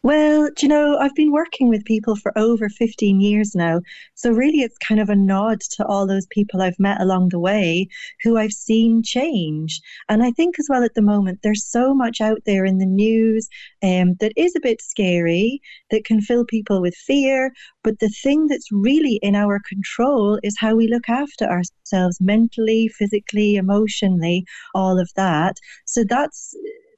Well, 0.03 0.51
you 0.61 0.69
know, 0.69 0.99
I've 0.99 1.15
been 1.15 1.33
working 1.33 1.69
with 1.69 1.85
people 1.85 2.17
for 2.17 2.37
over 2.37 2.69
15 2.69 3.21
years 3.21 3.55
now. 3.55 3.81
So, 4.15 4.31
really, 4.31 4.61
it's 4.61 4.79
kind 4.79 5.01
of 5.01 5.09
a 5.09 5.17
nod 5.17 5.61
to 5.73 5.87
all 5.87 6.07
those 6.07 6.27
people 6.27 6.63
I've 6.63 6.79
met 6.79 7.01
along 7.01 7.31
the 7.31 7.39
way 7.39 7.89
who 8.23 8.37
I've 8.37 8.53
seen 8.53 9.03
change. 9.03 9.81
And 10.09 10.23
I 10.23 10.31
think, 10.31 10.59
as 10.59 10.67
well, 10.69 10.85
at 10.85 10.95
the 10.95 11.03
moment, 11.03 11.41
there's 11.43 11.65
so 11.65 11.95
much 11.95 12.21
out 12.21 12.41
there 12.47 12.65
in 12.65 12.79
the 12.79 12.87
news 12.87 13.49
um, 13.83 14.15
that 14.21 14.33
is 14.37 14.55
a 14.55 14.61
bit 14.61 14.81
scary, 14.83 15.61
that 15.91 16.05
can 16.05 16.21
fill 16.21 16.45
people 16.45 16.81
with 16.81 16.95
fear. 16.95 17.53
But 17.83 17.99
the 17.99 18.09
thing 18.09 18.47
that's 18.47 18.71
really 18.73 19.19
in 19.23 19.35
our 19.35 19.61
control 19.69 20.39
is 20.43 20.57
how 20.59 20.75
we 20.75 20.89
look 20.89 21.09
after 21.09 21.47
ourselves 21.47 22.21
mentally, 22.21 22.89
physically, 22.89 23.57
emotionally, 23.57 24.45
all 24.75 24.99
of 24.99 25.11
that. 25.17 25.57
So, 25.87 26.05
that's 26.05 26.55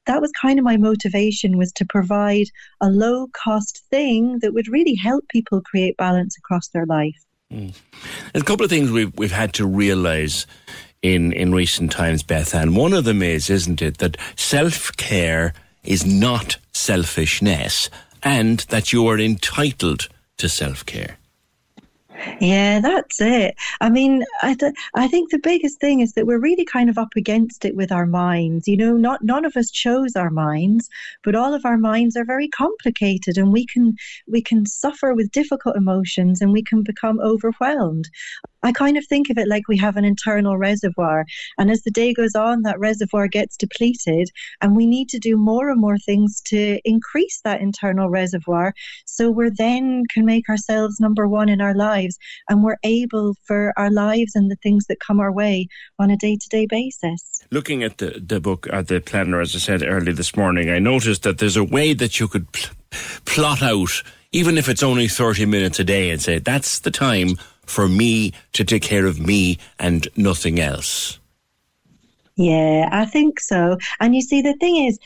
that 0.07 0.21
was 0.21 0.31
kind 0.31 0.57
of 0.57 0.65
my 0.65 0.77
motivation 0.77 1.57
was 1.57 1.71
to 1.73 1.85
provide 1.85 2.47
a 2.81 2.89
low 2.89 3.27
cost 3.33 3.83
thing 3.89 4.39
that 4.39 4.53
would 4.53 4.67
really 4.67 4.95
help 4.95 5.27
people 5.29 5.61
create 5.61 5.95
balance 5.97 6.37
across 6.37 6.69
their 6.69 6.85
life. 6.85 7.15
Mm. 7.53 7.73
There's 8.33 8.41
a 8.41 8.45
couple 8.45 8.65
of 8.65 8.69
things 8.69 8.91
we've 8.91 9.15
we've 9.17 9.31
had 9.31 9.53
to 9.53 9.65
realise 9.65 10.45
in 11.01 11.31
in 11.33 11.53
recent 11.53 11.91
times, 11.91 12.23
Beth, 12.23 12.53
and 12.53 12.75
one 12.75 12.93
of 12.93 13.05
them 13.05 13.21
is, 13.21 13.49
isn't 13.49 13.81
it, 13.81 13.99
that 13.99 14.17
self 14.35 14.95
care 14.97 15.53
is 15.83 16.05
not 16.05 16.57
selfishness, 16.73 17.89
and 18.23 18.59
that 18.69 18.91
you 18.91 19.07
are 19.07 19.19
entitled 19.19 20.09
to 20.37 20.49
self 20.49 20.85
care. 20.85 21.17
Yeah, 22.39 22.79
that's 22.79 23.21
it. 23.21 23.55
I 23.79 23.89
mean, 23.89 24.23
I, 24.41 24.55
th- 24.55 24.73
I 24.95 25.07
think 25.07 25.29
the 25.29 25.39
biggest 25.39 25.79
thing 25.79 25.99
is 25.99 26.13
that 26.13 26.25
we're 26.25 26.39
really 26.39 26.65
kind 26.65 26.89
of 26.89 26.97
up 26.97 27.09
against 27.15 27.63
it 27.63 27.75
with 27.75 27.91
our 27.91 28.05
minds. 28.07 28.67
You 28.67 28.75
know, 28.77 28.97
not 28.97 29.23
none 29.23 29.45
of 29.45 29.55
us 29.55 29.69
chose 29.69 30.15
our 30.15 30.31
minds, 30.31 30.89
but 31.23 31.35
all 31.35 31.53
of 31.53 31.65
our 31.65 31.77
minds 31.77 32.17
are 32.17 32.25
very 32.25 32.47
complicated, 32.47 33.37
and 33.37 33.53
we 33.53 33.65
can 33.67 33.95
we 34.27 34.41
can 34.41 34.65
suffer 34.65 35.13
with 35.13 35.31
difficult 35.31 35.75
emotions, 35.75 36.41
and 36.41 36.51
we 36.53 36.63
can 36.63 36.81
become 36.81 37.19
overwhelmed. 37.19 38.09
I 38.63 38.71
kind 38.71 38.97
of 38.97 39.05
think 39.07 39.29
of 39.29 39.37
it 39.37 39.47
like 39.47 39.67
we 39.67 39.77
have 39.77 39.97
an 39.97 40.05
internal 40.05 40.57
reservoir, 40.57 41.25
and 41.57 41.69
as 41.69 41.83
the 41.83 41.91
day 41.91 42.13
goes 42.13 42.35
on, 42.35 42.63
that 42.63 42.79
reservoir 42.79 43.27
gets 43.27 43.55
depleted, 43.55 44.29
and 44.61 44.75
we 44.75 44.85
need 44.85 45.09
to 45.09 45.19
do 45.19 45.37
more 45.37 45.69
and 45.69 45.79
more 45.79 45.97
things 45.97 46.41
to 46.47 46.79
increase 46.83 47.39
that 47.43 47.61
internal 47.61 48.09
reservoir, 48.09 48.73
so 49.05 49.29
we're 49.29 49.51
then 49.51 50.03
can 50.13 50.25
make 50.25 50.49
ourselves 50.49 50.99
number 50.99 51.27
one 51.27 51.49
in 51.49 51.61
our 51.61 51.75
lives, 51.75 52.17
and 52.49 52.63
we're 52.63 52.77
able 52.83 53.35
for 53.45 53.73
our 53.77 53.91
lives 53.91 54.35
and 54.35 54.49
the 54.49 54.57
things 54.57 54.85
that 54.87 54.99
come 54.99 55.19
our 55.19 55.31
way 55.31 55.67
on 55.99 56.09
a 56.09 56.17
day 56.17 56.35
to 56.35 56.49
day 56.49 56.65
basis. 56.65 57.43
Looking 57.51 57.83
at 57.83 57.99
the, 57.99 58.21
the 58.25 58.39
book, 58.39 58.67
or 58.71 58.83
the 58.83 58.99
planner, 58.99 59.39
as 59.39 59.55
I 59.55 59.59
said 59.59 59.83
early 59.83 60.11
this 60.11 60.35
morning, 60.35 60.69
I 60.69 60.79
noticed 60.79 61.23
that 61.23 61.37
there's 61.37 61.57
a 61.57 61.63
way 61.63 61.93
that 61.93 62.19
you 62.19 62.27
could 62.27 62.51
pl- 62.51 62.75
plot 63.25 63.61
out, 63.61 64.03
even 64.31 64.57
if 64.57 64.67
it's 64.67 64.83
only 64.83 65.07
30 65.07 65.45
minutes 65.45 65.79
a 65.79 65.83
day, 65.83 66.09
and 66.09 66.21
say, 66.21 66.39
that's 66.39 66.79
the 66.79 66.91
time 66.91 67.37
for 67.67 67.87
me 67.87 68.33
to 68.53 68.63
take 68.63 68.83
care 68.83 69.05
of 69.05 69.19
me 69.19 69.57
and 69.79 70.07
nothing 70.15 70.59
else. 70.59 71.19
Yeah, 72.35 72.87
I 72.91 73.05
think 73.05 73.39
so. 73.39 73.77
And 73.99 74.15
you 74.15 74.21
see, 74.21 74.41
the 74.41 74.53
thing 74.55 74.85
is, 74.85 74.99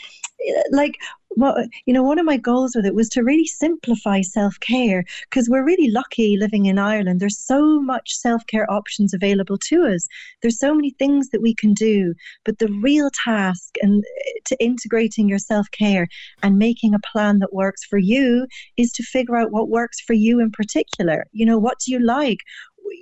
like, 0.72 0.98
well, 1.38 1.66
you 1.86 1.94
know, 1.94 2.04
one 2.04 2.20
of 2.20 2.26
my 2.26 2.38
goals 2.38 2.76
with 2.76 2.86
it 2.86 2.96
was 2.96 3.08
to 3.10 3.24
really 3.24 3.46
simplify 3.46 4.22
self 4.22 4.60
care 4.60 5.04
because 5.30 5.50
we're 5.50 5.64
really 5.64 5.90
lucky 5.90 6.38
living 6.38 6.66
in 6.66 6.78
Ireland. 6.78 7.20
There's 7.20 7.40
so 7.40 7.82
much 7.82 8.14
self 8.14 8.46
care 8.48 8.70
options 8.70 9.14
available 9.14 9.58
to 9.70 9.86
us. 9.86 10.08
There's 10.42 10.60
so 10.60 10.74
many 10.74 10.92
things 10.92 11.30
that 11.30 11.42
we 11.42 11.56
can 11.56 11.74
do, 11.74 12.14
but 12.44 12.60
the 12.60 12.68
real 12.82 13.10
task 13.24 13.76
and 13.82 14.04
eh, 14.04 14.32
to 14.48 14.64
integrating 14.64 15.30
your 15.30 15.40
self 15.40 15.68
care 15.72 16.08
and 16.44 16.58
making 16.58 16.94
a 16.94 17.12
plan 17.12 17.40
that 17.40 17.54
works 17.54 17.86
for 17.86 17.98
you 17.98 18.46
is 18.76 18.92
to 18.94 19.04
figure 19.04 19.38
out 19.38 19.52
what 19.52 19.70
works 19.70 20.02
for 20.02 20.14
you 20.14 20.42
in 20.42 20.52
particular. 20.52 21.26
You 21.32 21.46
know, 21.46 21.58
what 21.58 21.80
do 21.80 21.92
you 21.92 22.00
like? 22.00 22.40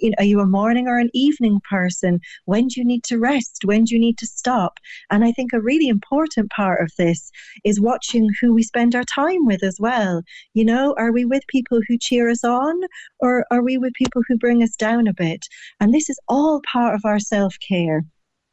You 0.02 0.10
know, 0.10 0.16
are 0.20 0.26
you 0.26 0.40
a 0.40 0.46
morning 0.46 0.88
or 0.88 0.98
an 0.98 1.10
evening 1.14 1.62
person? 1.70 2.20
When 2.46 2.68
do 2.68 2.80
you 2.80 2.86
need 2.86 3.04
to 3.06 3.18
rest? 3.18 3.62
When 3.64 3.84
do 3.84 3.96
you 3.96 4.00
need 4.00 4.18
to 4.20 4.28
stop? 4.28 4.80
And 5.10 5.24
I 5.24 5.32
think 5.32 5.54
a 5.54 5.62
really 5.62 5.88
important 5.88 6.52
part 6.52 6.82
of 6.82 6.92
this 6.98 7.32
is 7.64 7.80
watching 7.80 8.30
who 8.40 8.54
we 8.54 8.64
spend 8.64 8.96
our 8.96 9.04
time 9.04 9.46
with 9.46 9.64
as 9.64 9.78
well. 9.80 10.22
You 10.54 10.66
know, 10.66 10.96
are 10.98 11.12
we 11.12 11.26
with 11.26 11.44
people 11.48 11.82
who 11.88 11.98
cheer 11.98 12.30
us 12.30 12.44
on 12.44 12.82
or 13.20 13.46
are 13.52 13.64
we 13.64 13.78
with 13.78 13.94
people 13.94 14.22
who 14.28 14.38
bring 14.38 14.64
us 14.64 14.76
down 14.76 15.08
a 15.08 15.14
bit? 15.14 15.46
And 15.80 15.94
this 15.94 16.10
is 16.10 16.20
all 16.28 16.62
part 16.72 16.96
of 16.96 17.02
our 17.06 17.20
self 17.20 17.56
care. 17.68 18.04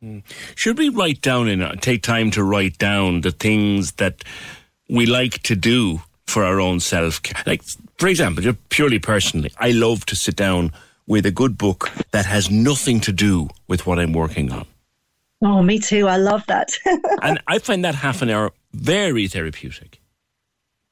Mm. 0.03 0.23
Should 0.55 0.79
we 0.79 0.89
write 0.89 1.23
down 1.23 1.49
and 1.49 1.81
take 1.83 2.03
time 2.03 2.31
to 2.33 2.45
write 2.45 2.79
down 2.79 3.23
the 3.23 3.31
things 3.31 3.93
that 3.93 4.25
we 4.89 5.07
like 5.07 5.43
to 5.45 5.57
do 5.57 6.03
for 6.27 6.45
our 6.45 6.61
own 6.61 6.81
self 6.81 7.23
care? 7.23 7.43
Like, 7.47 7.63
for 7.99 8.09
example, 8.09 8.43
just 8.43 8.69
purely 8.69 8.99
personally, 8.99 9.53
I 9.59 9.71
love 9.71 10.05
to 10.07 10.17
sit 10.17 10.37
down 10.37 10.73
with 11.07 11.27
a 11.27 11.31
good 11.31 11.57
book 11.57 11.91
that 12.11 12.27
has 12.27 12.51
nothing 12.51 13.01
to 13.01 13.13
do 13.13 13.49
with 13.69 13.87
what 13.87 13.99
I'm 13.99 14.13
working 14.13 14.53
on. 14.53 14.67
Oh, 15.43 15.63
me 15.63 15.79
too. 15.79 16.09
I 16.09 16.17
love 16.17 16.45
that. 16.47 16.71
and 17.23 17.41
I 17.47 17.59
find 17.59 17.85
that 17.85 17.95
half 17.95 18.23
an 18.23 18.31
hour 18.31 18.53
very 18.73 19.29
therapeutic. 19.29 20.01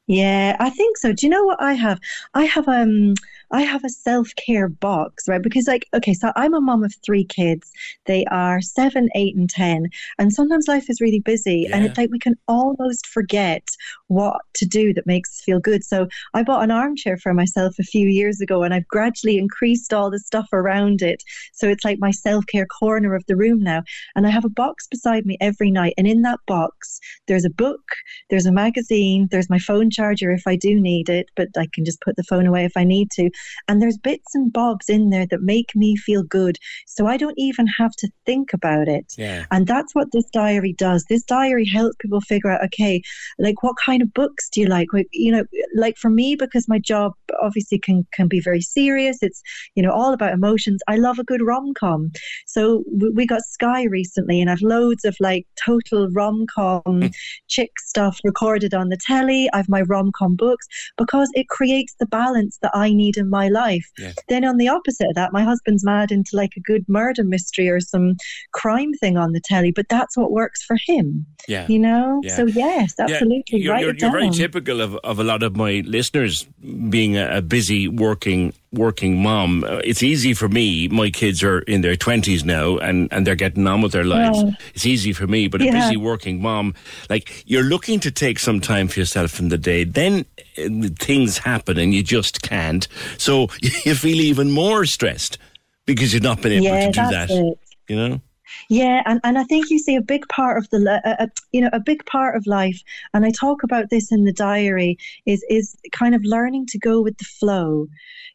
Yeah, 0.07 0.57
I 0.61 0.70
think 0.70 0.99
so. 0.99 1.12
Do 1.12 1.27
you 1.27 1.31
know 1.31 1.45
what 1.45 1.62
I 1.62 1.73
have? 1.73 1.99
I 2.35 2.45
have 2.45 2.69
um 2.69 3.15
I 3.55 3.63
have 3.63 3.85
a 3.85 3.89
self 3.89 4.35
care 4.35 4.69
box, 4.69 5.29
right? 5.29 5.41
Because, 5.41 5.69
like, 5.69 5.87
okay, 5.95 6.13
so 6.13 6.33
I'm 6.35 6.55
a 6.55 6.61
mom 6.61 6.83
of 6.83 6.93
three 7.07 7.25
kids. 7.25 7.71
They 8.07 8.25
are 8.27 8.61
seven, 8.61 9.09
eight, 9.15 9.37
and 9.37 9.49
10. 9.49 9.89
And 10.19 10.33
sometimes 10.33 10.67
life 10.67 10.91
is 10.91 11.01
really 11.01 11.21
busy. 11.21 11.69
And 11.73 11.85
it's 11.85 11.97
like 11.97 12.11
we 12.11 12.19
can 12.19 12.35
almost 12.49 13.07
forget 13.07 13.63
what 14.09 14.41
to 14.55 14.67
do 14.67 14.93
that 14.95 15.07
makes 15.07 15.31
us 15.31 15.45
feel 15.45 15.61
good. 15.61 15.85
So 15.85 16.09
I 16.35 16.43
bought 16.43 16.65
an 16.65 16.73
armchair 16.73 17.17
for 17.17 17.33
myself 17.33 17.77
a 17.79 17.85
few 17.85 18.09
years 18.09 18.41
ago 18.41 18.63
and 18.65 18.75
I've 18.75 18.89
gradually 18.89 19.39
increased 19.39 19.95
all 19.95 20.11
the 20.11 20.19
stuff 20.19 20.49
around 20.53 21.01
it. 21.01 21.23
So 21.53 21.69
it's 21.69 21.85
like 21.85 21.99
my 22.01 22.11
self 22.11 22.45
care 22.47 22.67
corner 22.67 23.15
of 23.15 23.25
the 23.29 23.37
room 23.37 23.63
now. 23.63 23.83
And 24.17 24.27
I 24.27 24.31
have 24.31 24.45
a 24.45 24.51
box 24.51 24.89
beside 24.89 25.27
me 25.27 25.37
every 25.41 25.71
night. 25.71 25.95
And 25.97 26.09
in 26.09 26.23
that 26.23 26.41
box, 26.49 26.99
there's 27.29 27.45
a 27.45 27.51
book, 27.51 27.83
there's 28.31 28.47
a 28.47 28.53
magazine, 28.53 29.29
there's 29.31 29.51
my 29.51 29.61
phone 29.61 29.91
charger 29.91 30.33
if 30.33 30.43
I 30.47 30.57
do 30.57 30.81
need 30.81 31.09
it, 31.09 31.31
but 31.37 31.49
I 31.57 31.69
can 31.73 31.85
just 31.85 32.01
put 32.01 32.17
the 32.17 32.25
phone 32.25 32.47
away 32.47 32.65
if 32.65 32.77
I 32.77 32.83
need 32.83 33.11
to. 33.13 33.31
And 33.69 33.81
there's 33.81 33.99
bits 33.99 34.35
and 34.35 34.53
bobs 34.53 34.89
in 34.89 35.11
there 35.11 35.27
that 35.27 35.43
make 35.43 35.75
me 35.75 35.97
feel 35.97 36.23
good. 36.23 36.59
So 36.87 37.07
I 37.07 37.16
don't 37.16 37.39
even 37.39 37.66
have 37.66 37.93
to 37.97 38.09
think 38.27 38.53
about 38.53 38.89
it. 38.89 39.15
Yeah. 39.16 39.45
And 39.51 39.66
that's 39.66 39.95
what 39.95 40.12
this 40.12 40.27
diary 40.33 40.75
does. 40.77 41.05
This 41.09 41.23
diary 41.23 41.66
helps 41.66 41.97
people 42.01 42.21
figure 42.21 42.51
out, 42.51 42.65
okay, 42.65 43.03
like 43.39 43.62
what 43.62 43.77
kind 43.85 44.03
of 44.03 44.12
books 44.15 44.49
do 44.51 44.61
you 44.61 44.66
like? 44.66 44.89
You 45.12 45.33
know, 45.33 45.45
like 45.75 45.97
for 45.97 46.11
me, 46.11 46.37
because 46.37 46.69
my 46.69 46.79
job 46.79 47.12
obviously 47.41 47.79
can 47.79 48.07
can 48.12 48.29
be 48.29 48.41
very 48.41 48.61
serious. 48.61 49.19
It's 49.23 49.43
you 49.75 49.83
know 49.83 49.91
all 49.91 50.12
about 50.12 50.33
emotions. 50.33 50.81
I 50.89 50.97
love 50.97 51.19
a 51.19 51.25
good 51.25 51.43
rom 51.43 51.75
com. 51.75 52.11
So 52.47 52.85
we, 52.93 53.11
we 53.11 53.27
got 53.27 53.43
Sky 53.43 53.85
recently, 53.85 54.41
and 54.41 54.51
I've 54.51 54.62
loads 54.62 55.05
of 55.05 55.16
like 55.21 55.47
total 55.65 56.09
rom 56.11 56.47
com 56.55 56.83
hmm. 56.85 57.07
chick 57.49 57.71
stuff 57.81 58.19
recorded 58.25 58.75
on 58.75 58.89
the 58.89 58.99
telly. 59.07 59.49
I've 59.53 59.69
my 59.69 59.83
rom 59.83 60.12
com 60.16 60.37
books 60.37 60.66
because 60.97 61.31
it 61.35 61.49
creates 61.49 61.95
the 61.99 62.07
balance 62.07 62.59
that 62.62 62.73
I 62.75 62.93
need 62.93 63.16
in 63.25 63.31
my 63.31 63.49
life. 63.49 63.91
Then 64.29 64.45
on 64.45 64.57
the 64.57 64.69
opposite 64.69 65.09
of 65.09 65.15
that, 65.15 65.33
my 65.33 65.43
husband's 65.43 65.85
mad 65.85 66.13
into 66.13 66.37
like 66.37 66.53
a 66.57 66.61
good 66.61 66.85
murder 66.89 67.25
mystery 67.25 67.69
or 67.69 67.81
some 67.81 68.17
crime 68.53 68.93
thing 68.95 69.17
on 69.17 69.33
the 69.33 69.41
telly, 69.41 69.73
but 69.73 69.89
that's 69.89 70.17
what 70.17 70.31
works 70.31 70.63
for 70.63 70.77
him. 70.87 71.27
Yeah. 71.49 71.67
You 71.69 71.79
know? 71.79 72.21
Yeah. 72.23 72.37
So 72.37 72.47
yes, 72.47 72.95
Yeah, 72.99 73.05
absolutely. 73.05 73.61
You're, 73.61 73.73
Write 73.73 73.81
you're, 73.83 73.91
it 73.91 74.01
you're 74.01 74.11
very 74.11 74.31
typical 74.31 74.81
of, 74.81 74.97
of 74.97 75.19
a 75.19 75.25
lot 75.25 75.43
of 75.43 75.57
my 75.57 75.83
listeners 75.85 76.45
being 76.89 77.17
a, 77.17 77.39
a 77.39 77.43
busy 77.43 77.89
working 77.89 78.53
working 78.75 79.23
mom. 79.23 79.65
Uh, 79.65 79.81
it's 79.85 80.03
easy 80.03 80.35
for 80.35 80.49
me. 80.49 80.89
My 80.89 81.11
kids 81.11 81.43
are 81.43 81.61
in 81.61 81.81
their 81.81 81.97
twenties 81.97 82.45
now, 82.45 82.77
and, 82.79 83.09
and 83.13 83.27
they're 83.27 83.35
getting 83.35 83.67
on 83.67 83.81
with 83.83 83.93
their 83.93 84.05
lives. 84.05 84.43
Yeah. 84.43 84.51
It's 84.75 84.87
easy 84.87 85.13
for 85.13 85.27
me, 85.27 85.49
but 85.49 85.61
a 85.63 85.65
Yeah. 85.65 85.73
busy 85.73 85.97
working 85.97 86.43
mom, 86.43 86.75
like 87.09 87.43
you're 87.47 87.63
looking 87.65 88.01
to 88.01 88.11
take 88.11 88.39
some 88.39 88.61
time 88.61 88.89
for 88.89 89.01
yourself 89.01 89.39
in 89.41 89.49
the 89.49 89.59
day. 89.59 89.85
Then 89.85 90.25
uh, 90.59 90.89
things 90.99 91.39
happen, 91.39 91.79
and 91.79 91.95
you 91.95 92.03
just 92.03 92.43
can't. 92.43 92.87
So 93.19 93.49
you 93.85 93.95
feel 93.95 94.21
even 94.21 94.51
more 94.51 94.85
stressed 94.87 95.39
because 95.87 96.13
you've 96.15 96.23
not 96.23 96.43
been 96.43 96.53
able 96.53 96.65
Yeah, 96.67 96.87
to 96.87 96.93
do 96.93 97.01
that. 97.11 97.31
it. 97.31 97.59
You 97.89 97.97
know. 97.97 98.21
Yeah, 98.69 99.03
and, 99.07 99.21
and 99.25 99.39
I 99.39 99.45
think 99.45 99.71
you 99.71 99.79
see 99.79 99.97
a 99.97 100.03
big 100.03 100.27
part 100.29 100.59
of 100.59 100.69
the 100.71 101.01
uh, 101.05 101.25
uh, 101.25 101.27
you 101.53 101.61
know 101.61 101.71
a 101.73 101.81
big 101.81 102.05
part 102.07 102.37
of 102.37 102.47
life, 102.47 102.81
and 103.13 103.25
I 103.25 103.31
talk 103.31 103.63
about 103.63 103.91
this 103.91 104.11
in 104.13 104.25
the 104.25 104.33
diary 104.33 104.97
is 105.27 105.45
is 105.49 105.77
kind 105.93 106.15
of 106.15 106.23
learning 106.25 106.67
to 106.67 106.79
go 106.79 107.01
with 107.01 107.17
the 107.19 107.25
flow, 107.25 107.89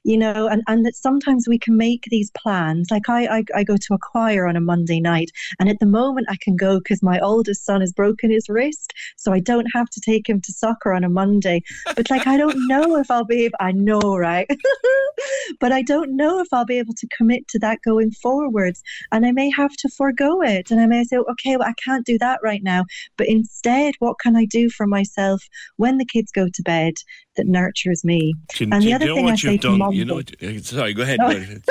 you 0.04 0.18
know, 0.18 0.48
and 0.48 0.64
and 0.68 0.86
that 0.86 0.96
sometimes 0.96 1.48
we 1.48 1.58
can 1.58 1.78
make 1.78 2.06
these 2.10 2.32
plans. 2.32 2.90
Like 2.92 3.10
I 3.10 3.40
I, 3.40 3.44
I 3.56 3.64
go 3.64 3.78
to 3.78 3.94
a 3.94 4.00
choir 4.00 4.48
on 4.48 4.56
a 4.56 4.62
Monday 4.62 5.00
night, 5.00 5.32
and 5.60 5.70
at 5.70 5.80
the 5.80 5.86
moment 5.86 6.28
I 6.30 6.38
can 6.42 6.56
go 6.56 6.80
because 6.80 7.02
my 7.04 7.20
oldest 7.20 7.66
son 7.66 7.82
has 7.82 7.94
broken 7.94 8.32
his 8.32 8.50
wrist, 8.50 8.94
so 9.18 9.34
I 9.34 9.40
don't 9.40 9.68
have 9.74 9.90
to 9.90 10.02
take 10.02 10.30
him 10.30 10.42
to 10.42 10.52
soccer 10.52 10.94
on 10.94 11.04
a 11.04 11.10
Monday. 11.10 11.62
But 11.96 12.10
like 12.10 12.28
I 12.28 12.38
don't 12.38 12.68
know 12.68 12.98
if 12.98 13.10
I'll 13.10 13.26
be 13.26 13.46
able. 13.46 13.58
I 13.60 13.72
know, 13.72 14.16
right? 14.18 14.50
but 15.60 15.72
I 15.72 15.82
don't 15.82 16.16
know 16.16 16.40
if 16.40 16.48
I'll 16.52 16.66
be 16.66 16.80
able 16.80 16.94
to 16.94 17.08
commit 17.16 17.48
to 17.50 17.60
that 17.60 17.82
going 17.84 18.12
forwards. 18.12 18.82
And 19.12 19.26
I 19.26 19.32
may 19.32 19.50
have 19.50 19.76
to 19.78 19.90
forego 20.10 20.42
it. 20.42 20.72
And 20.72 20.80
I 20.80 20.86
may 20.86 21.04
say, 21.04 21.18
okay, 21.18 21.58
well, 21.58 21.68
I 21.68 21.74
can't 21.84 22.06
do 22.06 22.18
that 22.20 22.40
right 22.44 22.64
now. 22.64 22.86
But 23.18 23.28
instead, 23.28 23.96
what 24.00 24.20
can 24.20 24.36
I 24.36 24.46
do 24.46 24.70
for 24.70 24.88
myself 24.88 25.44
when 25.78 25.98
the 25.98 26.06
kids 26.06 26.32
go 26.32 26.48
to 26.48 26.64
bed 26.64 26.94
that 27.36 27.48
nurtures 27.48 28.04
me? 28.04 28.34
Do 28.56 28.66
and 28.66 28.74
do 28.74 28.80
the 28.80 28.90
you 28.90 28.96
other 28.96 29.06
know 29.06 29.16
thing 29.16 29.26
I 29.26 29.30
what 29.32 29.40
say 29.40 29.52
you've 29.54 29.62
to 29.62 29.78
done? 29.78 29.92
You 29.92 30.06
know, 30.06 30.20
uh, 30.20 30.60
sorry, 30.62 30.94
go 30.94 31.04
ahead. 31.04 31.20
Go 31.20 31.28
ahead. 31.28 31.64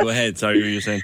Go 0.00 0.08
ahead. 0.08 0.38
Sorry, 0.38 0.60
what 0.60 0.68
you 0.68 0.74
were 0.76 0.80
saying. 0.80 1.02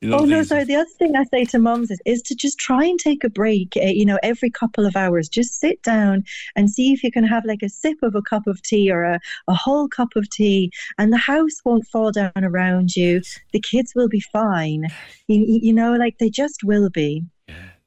You 0.00 0.10
know 0.10 0.18
oh 0.18 0.24
no, 0.26 0.42
sorry. 0.44 0.62
The 0.62 0.76
other 0.76 0.90
thing 0.96 1.16
I 1.16 1.24
say 1.24 1.44
to 1.46 1.58
moms 1.58 1.90
is, 1.90 2.00
is 2.06 2.22
to 2.22 2.36
just 2.36 2.58
try 2.58 2.84
and 2.84 3.00
take 3.00 3.24
a 3.24 3.28
break. 3.28 3.76
Uh, 3.76 3.86
you 3.86 4.06
know, 4.06 4.18
every 4.22 4.48
couple 4.48 4.86
of 4.86 4.94
hours, 4.94 5.28
just 5.28 5.58
sit 5.58 5.82
down 5.82 6.24
and 6.54 6.70
see 6.70 6.92
if 6.92 7.02
you 7.02 7.10
can 7.10 7.24
have 7.24 7.44
like 7.44 7.62
a 7.62 7.68
sip 7.68 7.98
of 8.02 8.14
a 8.14 8.22
cup 8.22 8.46
of 8.46 8.62
tea 8.62 8.92
or 8.92 9.02
a, 9.02 9.18
a 9.48 9.54
whole 9.54 9.88
cup 9.88 10.14
of 10.14 10.30
tea, 10.30 10.70
and 10.98 11.12
the 11.12 11.16
house 11.16 11.60
won't 11.64 11.86
fall 11.88 12.12
down 12.12 12.30
around 12.36 12.94
you. 12.94 13.22
The 13.52 13.60
kids 13.60 13.92
will 13.96 14.08
be 14.08 14.20
fine. 14.20 14.84
You 15.26 15.44
you 15.62 15.72
know, 15.72 15.94
like 15.94 16.18
they 16.18 16.30
just 16.30 16.62
will 16.62 16.90
be. 16.90 17.24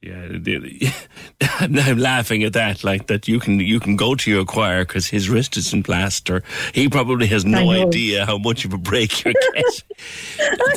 Yeah, 0.01 0.29
I'm 1.59 1.99
laughing 1.99 2.43
at 2.43 2.53
that. 2.53 2.83
Like 2.83 3.05
that, 3.05 3.27
you 3.27 3.39
can 3.39 3.59
you 3.59 3.79
can 3.79 3.95
go 3.95 4.15
to 4.15 4.31
your 4.31 4.45
choir 4.45 4.83
because 4.83 5.05
his 5.05 5.29
wrist 5.29 5.57
is 5.57 5.71
in 5.73 5.83
plaster. 5.83 6.41
He 6.73 6.89
probably 6.89 7.27
has 7.27 7.45
no 7.45 7.69
idea 7.69 8.25
how 8.25 8.39
much 8.39 8.65
of 8.65 8.73
a 8.73 8.79
break 8.79 9.23
you're 9.23 9.35
getting. 9.53 9.63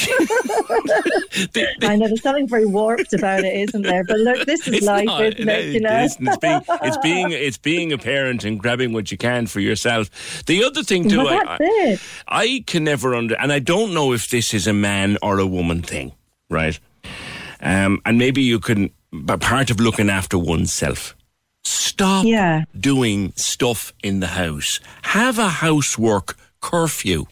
I 1.82 1.96
know 1.96 2.06
there's 2.06 2.22
something 2.22 2.46
very 2.46 2.66
warped 2.66 3.12
about 3.12 3.40
it, 3.44 3.52
isn't 3.68 3.82
there? 3.82 4.04
But 4.04 4.18
look, 4.20 4.46
this 4.46 4.68
is 4.68 4.74
It's 4.74 4.86
life, 4.86 5.04
not. 5.06 5.24
isn't 5.24 5.48
it? 5.48 5.74
You 5.74 5.80
know, 5.80 6.06
it's 6.06 6.16
being 6.16 6.62
it's 6.68 6.96
being 6.98 7.32
it's 7.32 7.58
being 7.58 7.92
a 7.92 7.98
parent 7.98 8.44
and 8.44 8.60
grabbing 8.60 8.92
what 8.92 9.10
you 9.10 9.18
can 9.18 9.46
for 9.46 9.58
yourself. 9.58 10.44
The 10.46 10.62
other 10.62 10.84
thing 10.84 11.08
too, 11.08 11.24
Well, 11.24 11.42
I. 11.44 11.56
I 11.60 11.98
I 12.28 12.64
can 12.68 12.84
never 12.84 13.16
under, 13.16 13.34
and 13.34 13.52
I 13.52 13.58
don't 13.58 13.92
know 13.94 14.12
if 14.12 14.30
this 14.30 14.54
is 14.54 14.66
a 14.68 14.72
man 14.72 15.18
or 15.22 15.40
a 15.40 15.46
woman 15.46 15.82
thing, 15.82 16.12
right? 16.48 16.78
Um, 17.60 18.00
and 18.04 18.18
maybe 18.18 18.42
you 18.42 18.58
can, 18.60 18.90
but 19.12 19.40
part 19.40 19.70
of 19.70 19.80
looking 19.80 20.10
after 20.10 20.38
oneself. 20.38 21.14
Stop 21.62 22.24
Yeah. 22.24 22.64
doing 22.78 23.32
stuff 23.36 23.92
in 24.02 24.20
the 24.20 24.28
house. 24.28 24.80
Have 25.02 25.38
a 25.38 25.48
housework 25.48 26.36
curfew. 26.60 27.26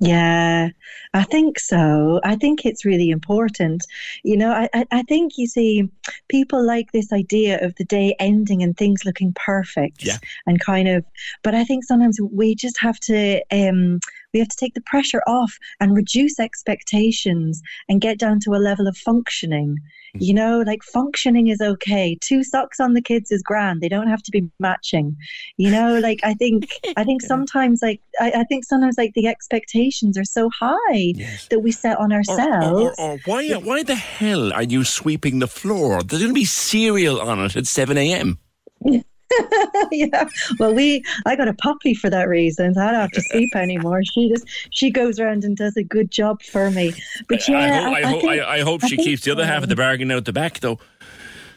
Yeah, 0.00 0.70
I 1.14 1.22
think 1.22 1.58
so. 1.58 2.20
I 2.24 2.36
think 2.36 2.66
it's 2.66 2.84
really 2.84 3.10
important. 3.10 3.84
You 4.22 4.36
know, 4.36 4.50
I, 4.50 4.68
I, 4.74 4.84
I 4.90 5.02
think 5.02 5.38
you 5.38 5.46
see, 5.46 5.88
people 6.28 6.64
like 6.64 6.92
this 6.92 7.12
idea 7.12 7.64
of 7.64 7.74
the 7.76 7.84
day 7.84 8.14
ending 8.18 8.62
and 8.62 8.76
things 8.76 9.04
looking 9.04 9.32
perfect 9.34 10.04
Yeah. 10.04 10.18
and 10.46 10.60
kind 10.60 10.88
of, 10.88 11.04
but 11.42 11.54
I 11.54 11.64
think 11.64 11.84
sometimes 11.84 12.20
we 12.20 12.54
just 12.54 12.78
have 12.80 12.98
to, 13.00 13.40
um, 13.50 14.00
we 14.34 14.40
have 14.40 14.48
to 14.48 14.56
take 14.56 14.74
the 14.74 14.82
pressure 14.82 15.22
off 15.26 15.56
and 15.80 15.96
reduce 15.96 16.38
expectations 16.38 17.62
and 17.88 18.00
get 18.00 18.18
down 18.18 18.40
to 18.40 18.50
a 18.50 18.56
level 18.58 18.86
of 18.86 18.96
functioning. 18.96 19.78
You 20.16 20.32
mm. 20.32 20.36
know, 20.36 20.64
like 20.66 20.82
functioning 20.82 21.48
is 21.48 21.60
okay. 21.60 22.18
Two 22.20 22.44
socks 22.44 22.80
on 22.80 22.94
the 22.94 23.02
kids 23.02 23.30
is 23.32 23.42
grand. 23.42 23.80
They 23.80 23.88
don't 23.88 24.08
have 24.08 24.22
to 24.24 24.30
be 24.30 24.48
matching. 24.60 25.16
You 25.56 25.70
know, 25.70 25.98
like 26.00 26.20
I 26.22 26.34
think 26.34 26.68
I 26.96 27.04
think 27.04 27.22
sometimes 27.34 27.80
like 27.80 28.00
I, 28.20 28.32
I 28.36 28.44
think 28.44 28.64
sometimes 28.64 28.96
like 28.98 29.14
the 29.14 29.26
expectations 29.26 30.18
are 30.18 30.24
so 30.24 30.50
high 30.50 31.14
that 31.50 31.60
we 31.62 31.72
set 31.72 31.98
on 31.98 32.12
Or, 32.12 32.16
ourselves. 32.16 32.98
or, 32.98 33.00
or 33.00 33.18
why, 33.24 33.48
uh, 33.48 33.60
why 33.60 33.82
the 33.82 33.94
hell 33.94 34.52
are 34.52 34.62
you 34.62 34.84
sweeping 34.84 35.38
the 35.38 35.48
floor? 35.48 36.02
There's 36.02 36.22
going 36.22 36.34
to 36.34 36.40
be 36.40 36.44
cereal 36.44 37.20
on 37.20 37.40
it 37.40 37.56
at 37.56 37.66
7 37.66 37.96
a.m. 37.96 38.38
yeah. 39.92 40.28
Well, 40.58 40.74
we 40.74 41.02
I 41.26 41.36
got 41.36 41.48
a 41.48 41.54
puppy 41.54 41.94
for 41.94 42.10
that 42.10 42.28
reason. 42.28 42.76
I 42.78 42.90
don't 42.90 43.00
have 43.00 43.10
to 43.12 43.22
sleep 43.22 43.50
anymore. 43.56 44.02
She 44.04 44.28
just 44.28 44.46
she 44.70 44.90
goes 44.90 45.18
around 45.18 45.44
and 45.44 45.56
does 45.56 45.76
a 45.76 45.84
good 45.84 46.10
job 46.10 46.42
for 46.42 46.70
me. 46.70 46.94
But 47.28 47.46
yeah, 47.48 47.58
I, 47.58 47.68
hope, 47.68 47.96
I, 47.96 48.02
hope, 48.02 48.20
think- 48.20 48.42
I, 48.42 48.56
I 48.56 48.60
hope 48.60 48.86
she 48.86 48.96
keeps 48.96 49.22
the 49.22 49.32
other 49.32 49.46
half 49.46 49.62
of 49.62 49.68
the 49.68 49.76
bargain 49.76 50.10
out 50.10 50.24
the 50.24 50.32
back, 50.32 50.60
though. 50.60 50.78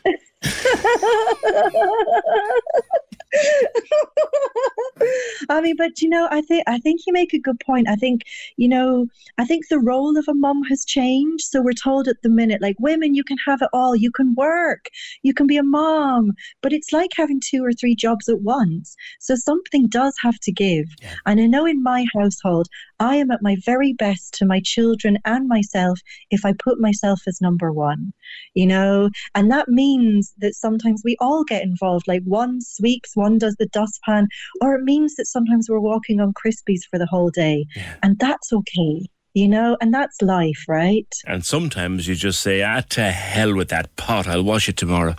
I 5.49 5.61
mean, 5.61 5.75
but 5.77 6.01
you 6.01 6.09
know, 6.09 6.27
I 6.31 6.41
think 6.41 6.63
I 6.67 6.79
think 6.79 7.01
you 7.05 7.13
make 7.13 7.33
a 7.33 7.39
good 7.39 7.59
point. 7.59 7.87
I 7.89 7.95
think 7.95 8.23
you 8.55 8.67
know, 8.67 9.07
I 9.37 9.45
think 9.45 9.67
the 9.67 9.79
role 9.79 10.17
of 10.17 10.25
a 10.27 10.33
mum 10.33 10.63
has 10.63 10.85
changed. 10.85 11.45
So 11.45 11.61
we're 11.61 11.73
told 11.73 12.07
at 12.07 12.21
the 12.23 12.29
minute, 12.29 12.61
like 12.61 12.77
women, 12.79 13.15
you 13.15 13.23
can 13.23 13.37
have 13.45 13.61
it 13.61 13.69
all. 13.73 13.95
You 13.95 14.11
can 14.11 14.35
work, 14.35 14.89
you 15.23 15.33
can 15.33 15.47
be 15.47 15.57
a 15.57 15.63
mom, 15.63 16.31
but 16.61 16.73
it's 16.73 16.93
like 16.93 17.11
having 17.15 17.41
two 17.43 17.63
or 17.63 17.73
three 17.73 17.95
jobs 17.95 18.29
at 18.29 18.41
once. 18.41 18.95
So 19.19 19.35
something 19.35 19.87
does 19.87 20.15
have 20.21 20.39
to 20.41 20.51
give. 20.51 20.85
And 21.25 21.39
I 21.39 21.47
know 21.47 21.65
in 21.65 21.83
my 21.83 22.05
household, 22.15 22.67
I 22.99 23.17
am 23.17 23.31
at 23.31 23.41
my 23.41 23.57
very 23.65 23.93
best 23.93 24.33
to 24.35 24.45
my 24.45 24.61
children 24.63 25.17
and 25.25 25.47
myself 25.47 25.99
if 26.31 26.45
I 26.45 26.53
put 26.53 26.79
myself 26.79 27.21
as 27.27 27.41
number 27.41 27.71
one. 27.71 28.13
You 28.53 28.67
know, 28.67 29.09
and 29.35 29.51
that 29.51 29.67
means 29.67 30.33
that 30.39 30.55
sometimes 30.55 31.01
we 31.03 31.15
all 31.19 31.43
get 31.43 31.63
involved. 31.63 32.07
Like 32.07 32.23
one 32.23 32.61
sweeps, 32.61 33.15
one 33.15 33.26
does 33.35 33.55
the 33.59 33.67
dustpan, 33.67 34.27
or 34.61 34.75
it 34.75 34.83
means 34.83 35.15
that 35.15 35.25
sometimes 35.25 35.69
we're 35.69 35.79
walking 35.79 36.21
on 36.21 36.33
Crispies 36.33 36.81
for 36.89 36.97
the 36.97 37.07
whole 37.07 37.29
day. 37.29 37.65
And 38.03 38.17
that's 38.19 38.53
okay, 38.53 39.05
you 39.33 39.47
know, 39.47 39.77
and 39.81 39.93
that's 39.93 40.21
life, 40.21 40.63
right? 40.67 41.07
And 41.25 41.45
sometimes 41.45 42.07
you 42.07 42.15
just 42.15 42.41
say, 42.41 42.63
ah, 42.63 42.81
to 42.89 43.11
hell 43.11 43.53
with 43.55 43.69
that 43.69 43.95
pot. 43.95 44.27
I'll 44.27 44.43
wash 44.43 44.69
it 44.69 44.77
tomorrow. 44.77 45.15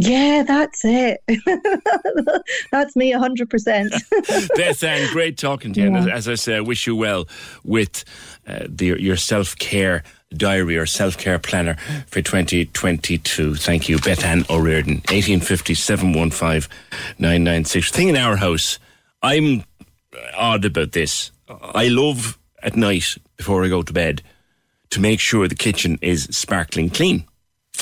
Yeah, 0.00 0.44
that's 0.46 0.84
it. 0.84 1.20
that's 2.72 2.94
me 2.94 3.12
100%. 3.12 4.48
Beth 4.56 4.84
Ann, 4.84 5.12
great 5.12 5.36
talking 5.36 5.72
to 5.72 5.80
you. 5.80 5.90
Yeah. 5.90 5.98
And 5.98 6.10
as, 6.10 6.28
as 6.28 6.28
I 6.28 6.34
say, 6.36 6.56
I 6.56 6.60
wish 6.60 6.86
you 6.86 6.94
well 6.94 7.26
with 7.64 8.04
uh, 8.46 8.66
the, 8.68 8.96
your 9.00 9.16
self 9.16 9.56
care 9.56 10.04
diary 10.34 10.76
or 10.76 10.86
self 10.86 11.16
care 11.16 11.38
planner 11.38 11.76
for 12.06 12.22
2022. 12.22 13.54
Thank 13.54 13.88
you, 13.88 13.98
Beth 13.98 14.24
Ann 14.24 14.44
O'Riordan, 14.50 14.96
1850 15.08 15.74
715 15.74 16.70
996. 17.18 17.90
Thing 17.90 18.08
in 18.08 18.16
our 18.16 18.36
house, 18.36 18.78
I'm 19.22 19.64
uh, 20.14 20.18
odd 20.36 20.64
about 20.64 20.92
this. 20.92 21.30
I 21.48 21.88
love 21.88 22.38
at 22.62 22.76
night 22.76 23.16
before 23.36 23.64
I 23.64 23.68
go 23.68 23.82
to 23.82 23.92
bed 23.92 24.22
to 24.90 25.00
make 25.00 25.20
sure 25.20 25.48
the 25.48 25.54
kitchen 25.54 25.98
is 26.02 26.24
sparkling 26.24 26.90
clean. 26.90 27.24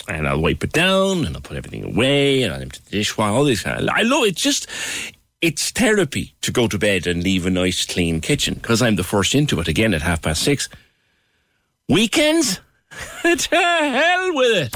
And 0.08 0.28
I'll 0.28 0.40
wipe 0.40 0.62
it 0.62 0.72
down 0.72 1.24
and 1.24 1.34
I'll 1.34 1.42
put 1.42 1.56
everything 1.56 1.84
away 1.84 2.42
and 2.42 2.52
I'll 2.52 2.60
empty 2.60 2.80
the 2.84 2.98
dishwasher, 2.98 3.32
all 3.32 3.44
this 3.44 3.62
kind 3.62 3.80
of, 3.80 3.88
I 3.88 4.02
love 4.02 4.24
it. 4.24 4.36
Just, 4.36 4.68
it's 5.40 5.70
therapy 5.70 6.34
to 6.42 6.52
go 6.52 6.68
to 6.68 6.78
bed 6.78 7.06
and 7.06 7.22
leave 7.22 7.46
a 7.46 7.50
nice 7.50 7.84
clean 7.86 8.20
kitchen 8.20 8.54
because 8.54 8.82
I'm 8.82 8.96
the 8.96 9.04
first 9.04 9.34
into 9.34 9.58
it 9.58 9.68
again 9.68 9.94
at 9.94 10.02
half 10.02 10.22
past 10.22 10.42
six. 10.42 10.68
Weekends? 11.88 12.60
to 13.22 13.48
hell 13.52 14.34
with 14.34 14.56
it. 14.56 14.72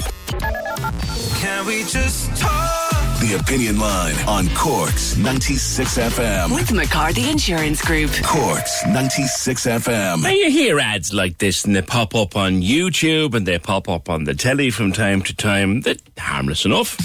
Can 1.41 1.65
we 1.65 1.83
just 1.83 2.33
talk? 2.39 3.19
The 3.19 3.37
Opinion 3.37 3.79
Line 3.79 4.15
on 4.29 4.47
Corks 4.55 5.17
96 5.17 5.97
FM. 5.97 6.55
With 6.55 6.71
McCarthy 6.71 7.29
Insurance 7.29 7.81
Group. 7.81 8.11
Corks 8.23 8.85
96 8.87 9.65
FM. 9.65 10.23
Now 10.23 10.29
you 10.29 10.49
hear 10.49 10.79
ads 10.79 11.13
like 11.13 11.37
this 11.37 11.65
and 11.65 11.75
they 11.75 11.81
pop 11.81 12.15
up 12.15 12.37
on 12.37 12.61
YouTube 12.61 13.33
and 13.35 13.45
they 13.45 13.59
pop 13.59 13.89
up 13.89 14.09
on 14.09 14.23
the 14.23 14.33
telly 14.33 14.69
from 14.69 14.93
time 14.93 15.21
to 15.23 15.35
time. 15.35 15.81
They're 15.81 15.95
harmless 16.17 16.63
enough. 16.63 16.97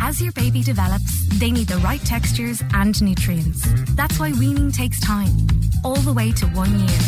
As 0.00 0.22
your 0.22 0.32
baby 0.32 0.62
develops, 0.62 1.26
they 1.38 1.50
need 1.50 1.68
the 1.68 1.78
right 1.78 2.00
textures 2.00 2.62
and 2.72 3.00
nutrients. 3.02 3.66
That's 3.94 4.18
why 4.18 4.32
weaning 4.32 4.72
takes 4.72 5.00
time, 5.00 5.30
all 5.84 5.96
the 5.96 6.12
way 6.12 6.32
to 6.32 6.46
one 6.48 6.78
year. 6.78 6.98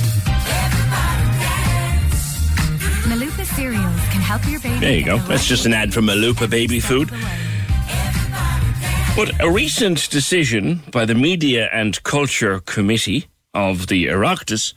Milupa 3.07 3.45
cereals 3.45 4.01
can 4.12 4.21
help 4.21 4.47
your 4.49 4.61
baby. 4.61 4.79
There 4.81 4.97
you 4.97 5.05
go. 5.05 5.19
That's 5.19 5.47
just 5.47 5.67
an 5.67 5.73
ad 5.73 5.93
from 5.95 6.07
Milupa 6.07 6.49
Baby 6.49 6.81
Food. 6.81 7.11
But 9.17 9.41
a 9.41 9.51
recent 9.51 10.09
decision 10.11 10.83
by 10.93 11.05
the 11.05 11.15
Media 11.15 11.69
and 11.73 12.01
Culture 12.05 12.61
Committee 12.61 13.27
of 13.53 13.89
the 13.89 14.07
Oireachtas 14.07 14.75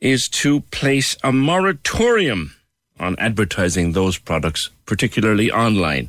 is 0.00 0.28
to 0.28 0.60
place 0.70 1.16
a 1.22 1.30
moratorium 1.32 2.54
on 2.98 3.16
advertising 3.18 3.92
those 3.92 4.16
products, 4.18 4.70
particularly 4.86 5.50
online. 5.50 6.08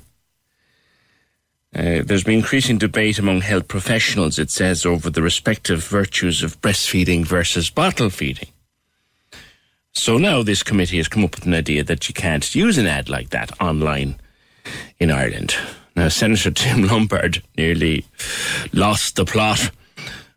Uh, 1.74 2.02
there's 2.04 2.26
been 2.26 2.40
increasing 2.40 2.78
debate 2.78 3.18
among 3.18 3.42
health 3.42 3.68
professionals, 3.68 4.38
it 4.38 4.52
says, 4.52 4.86
over 4.86 5.10
the 5.10 5.22
respective 5.22 5.84
virtues 5.86 6.44
of 6.44 6.60
breastfeeding 6.60 7.26
versus 7.26 7.70
bottle 7.70 8.10
feeding. 8.10 8.50
So 9.94 10.18
now 10.18 10.44
this 10.44 10.64
committee 10.64 10.98
has 10.98 11.08
come 11.08 11.24
up 11.24 11.36
with 11.36 11.46
an 11.46 11.54
idea 11.54 11.84
that 11.84 12.08
you 12.08 12.14
can't 12.14 12.54
use 12.54 12.78
an 12.78 12.88
ad 12.88 13.10
like 13.10 13.30
that 13.30 13.52
online 13.62 14.16
in 15.00 15.12
Ireland. 15.12 15.56
Now, 15.96 16.10
Senator 16.10 16.52
Tim 16.56 16.84
Lombard 16.84 17.42
nearly 17.58 18.06
lost 18.74 19.16
the 19.16 19.26
plot 19.26 19.72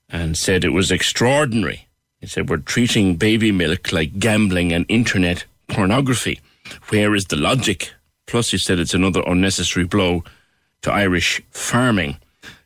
and 0.09 0.36
said 0.36 0.65
it 0.65 0.70
was 0.70 0.93
extraordinary. 0.93 1.89
He 2.20 2.27
said, 2.27 2.48
We're 2.48 2.59
treating 2.59 3.16
baby 3.16 3.51
milk 3.51 3.93
like 3.93 4.19
gambling 4.19 4.73
and 4.73 4.86
internet 4.89 5.44
pornography. 5.69 6.40
Where 6.89 7.15
is 7.15 7.27
the 7.27 7.36
logic? 7.36 7.93
Plus, 8.27 8.51
he 8.51 8.59
said 8.59 8.78
it's 8.78 8.94
another 8.94 9.23
unnecessary 9.27 9.85
blow 9.85 10.24
to 10.85 10.93
Irish 10.93 11.43
farming. 11.51 12.19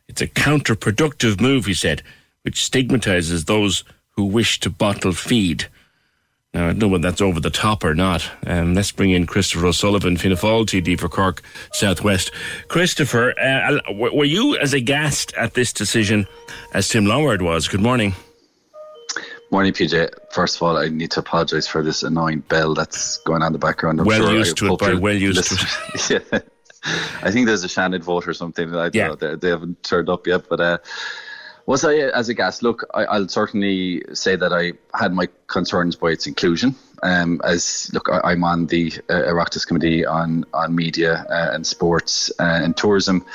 It's 0.07 0.21
a 0.21 0.27
counterproductive 0.27 1.41
move, 1.41 1.65
he 1.65 1.73
said, 1.73 2.03
which 2.43 2.63
stigmatizes 2.63 3.45
those 3.45 3.83
who 4.11 4.25
wish 4.25 4.59
to 4.61 4.69
bottle 4.69 5.13
feed. 5.13 5.67
Now, 6.53 6.65
I 6.65 6.67
don't 6.69 6.79
know 6.79 6.87
whether 6.89 7.03
that's 7.03 7.21
over 7.21 7.39
the 7.39 7.49
top 7.49 7.83
or 7.83 7.93
not. 7.93 8.29
Um, 8.45 8.73
let's 8.73 8.91
bring 8.91 9.11
in 9.11 9.25
Christopher 9.25 9.67
O'Sullivan, 9.67 10.17
Fianna 10.17 10.35
Fáil 10.35 10.65
TD 10.65 10.99
for 10.99 11.07
Cork 11.07 11.43
Southwest. 11.71 12.31
Christopher, 12.67 13.39
uh, 13.39 13.79
were 13.93 14.25
you 14.25 14.57
as 14.57 14.73
aghast 14.73 15.33
at 15.35 15.53
this 15.53 15.71
decision 15.71 16.27
as 16.73 16.89
Tim 16.89 17.05
Lombard 17.05 17.41
was? 17.41 17.67
Good 17.67 17.81
morning. 17.81 18.15
Morning, 19.51 19.73
PJ. 19.73 20.09
First 20.31 20.57
of 20.57 20.63
all, 20.63 20.77
I 20.77 20.89
need 20.89 21.11
to 21.11 21.21
apologise 21.21 21.67
for 21.67 21.83
this 21.83 22.03
annoying 22.03 22.39
bell 22.41 22.73
that's 22.73 23.17
going 23.19 23.41
on 23.41 23.47
in 23.47 23.53
the 23.53 23.59
background. 23.59 23.99
I'm 23.99 24.05
well 24.05 24.23
sure 24.23 24.33
used 24.33 24.61
I 24.63 24.67
to 24.67 24.73
it, 24.73 24.79
by 24.79 24.93
well 24.95 25.15
used 25.15 25.43
to 25.45 25.55
listening. 25.55 26.21
yeah. 26.31 26.39
I 27.21 27.31
think 27.31 27.47
there's 27.47 27.63
a 27.63 27.67
Seanad 27.67 28.03
vote 28.03 28.27
or 28.27 28.33
something. 28.33 28.69
I 28.69 28.89
don't 28.89 28.95
Yeah. 28.95 29.07
know. 29.07 29.15
They, 29.15 29.35
they 29.35 29.49
haven't 29.49 29.83
turned 29.83 30.09
up 30.09 30.27
yet. 30.27 30.47
But 30.49 30.59
uh, 30.59 30.77
was 31.65 31.83
I 31.83 31.95
as 31.95 32.29
a 32.29 32.33
guest? 32.33 32.63
Look, 32.63 32.85
I, 32.93 33.05
I'll 33.05 33.27
certainly 33.27 34.03
say 34.13 34.35
that 34.35 34.53
I 34.53 34.73
had 34.97 35.13
my 35.13 35.27
concerns 35.47 35.95
by 35.95 36.09
its 36.11 36.25
inclusion. 36.27 36.75
Um, 37.03 37.39
as 37.43 37.89
look, 37.93 38.09
I, 38.09 38.19
I'm 38.31 38.43
on 38.43 38.67
the 38.67 38.91
uh, 39.09 39.13
Oireachtas 39.13 39.65
committee 39.67 40.05
on 40.05 40.45
on 40.53 40.75
media 40.75 41.25
uh, 41.29 41.51
and 41.53 41.65
sports 41.65 42.31
uh, 42.39 42.43
and 42.63 42.75
tourism. 42.75 43.25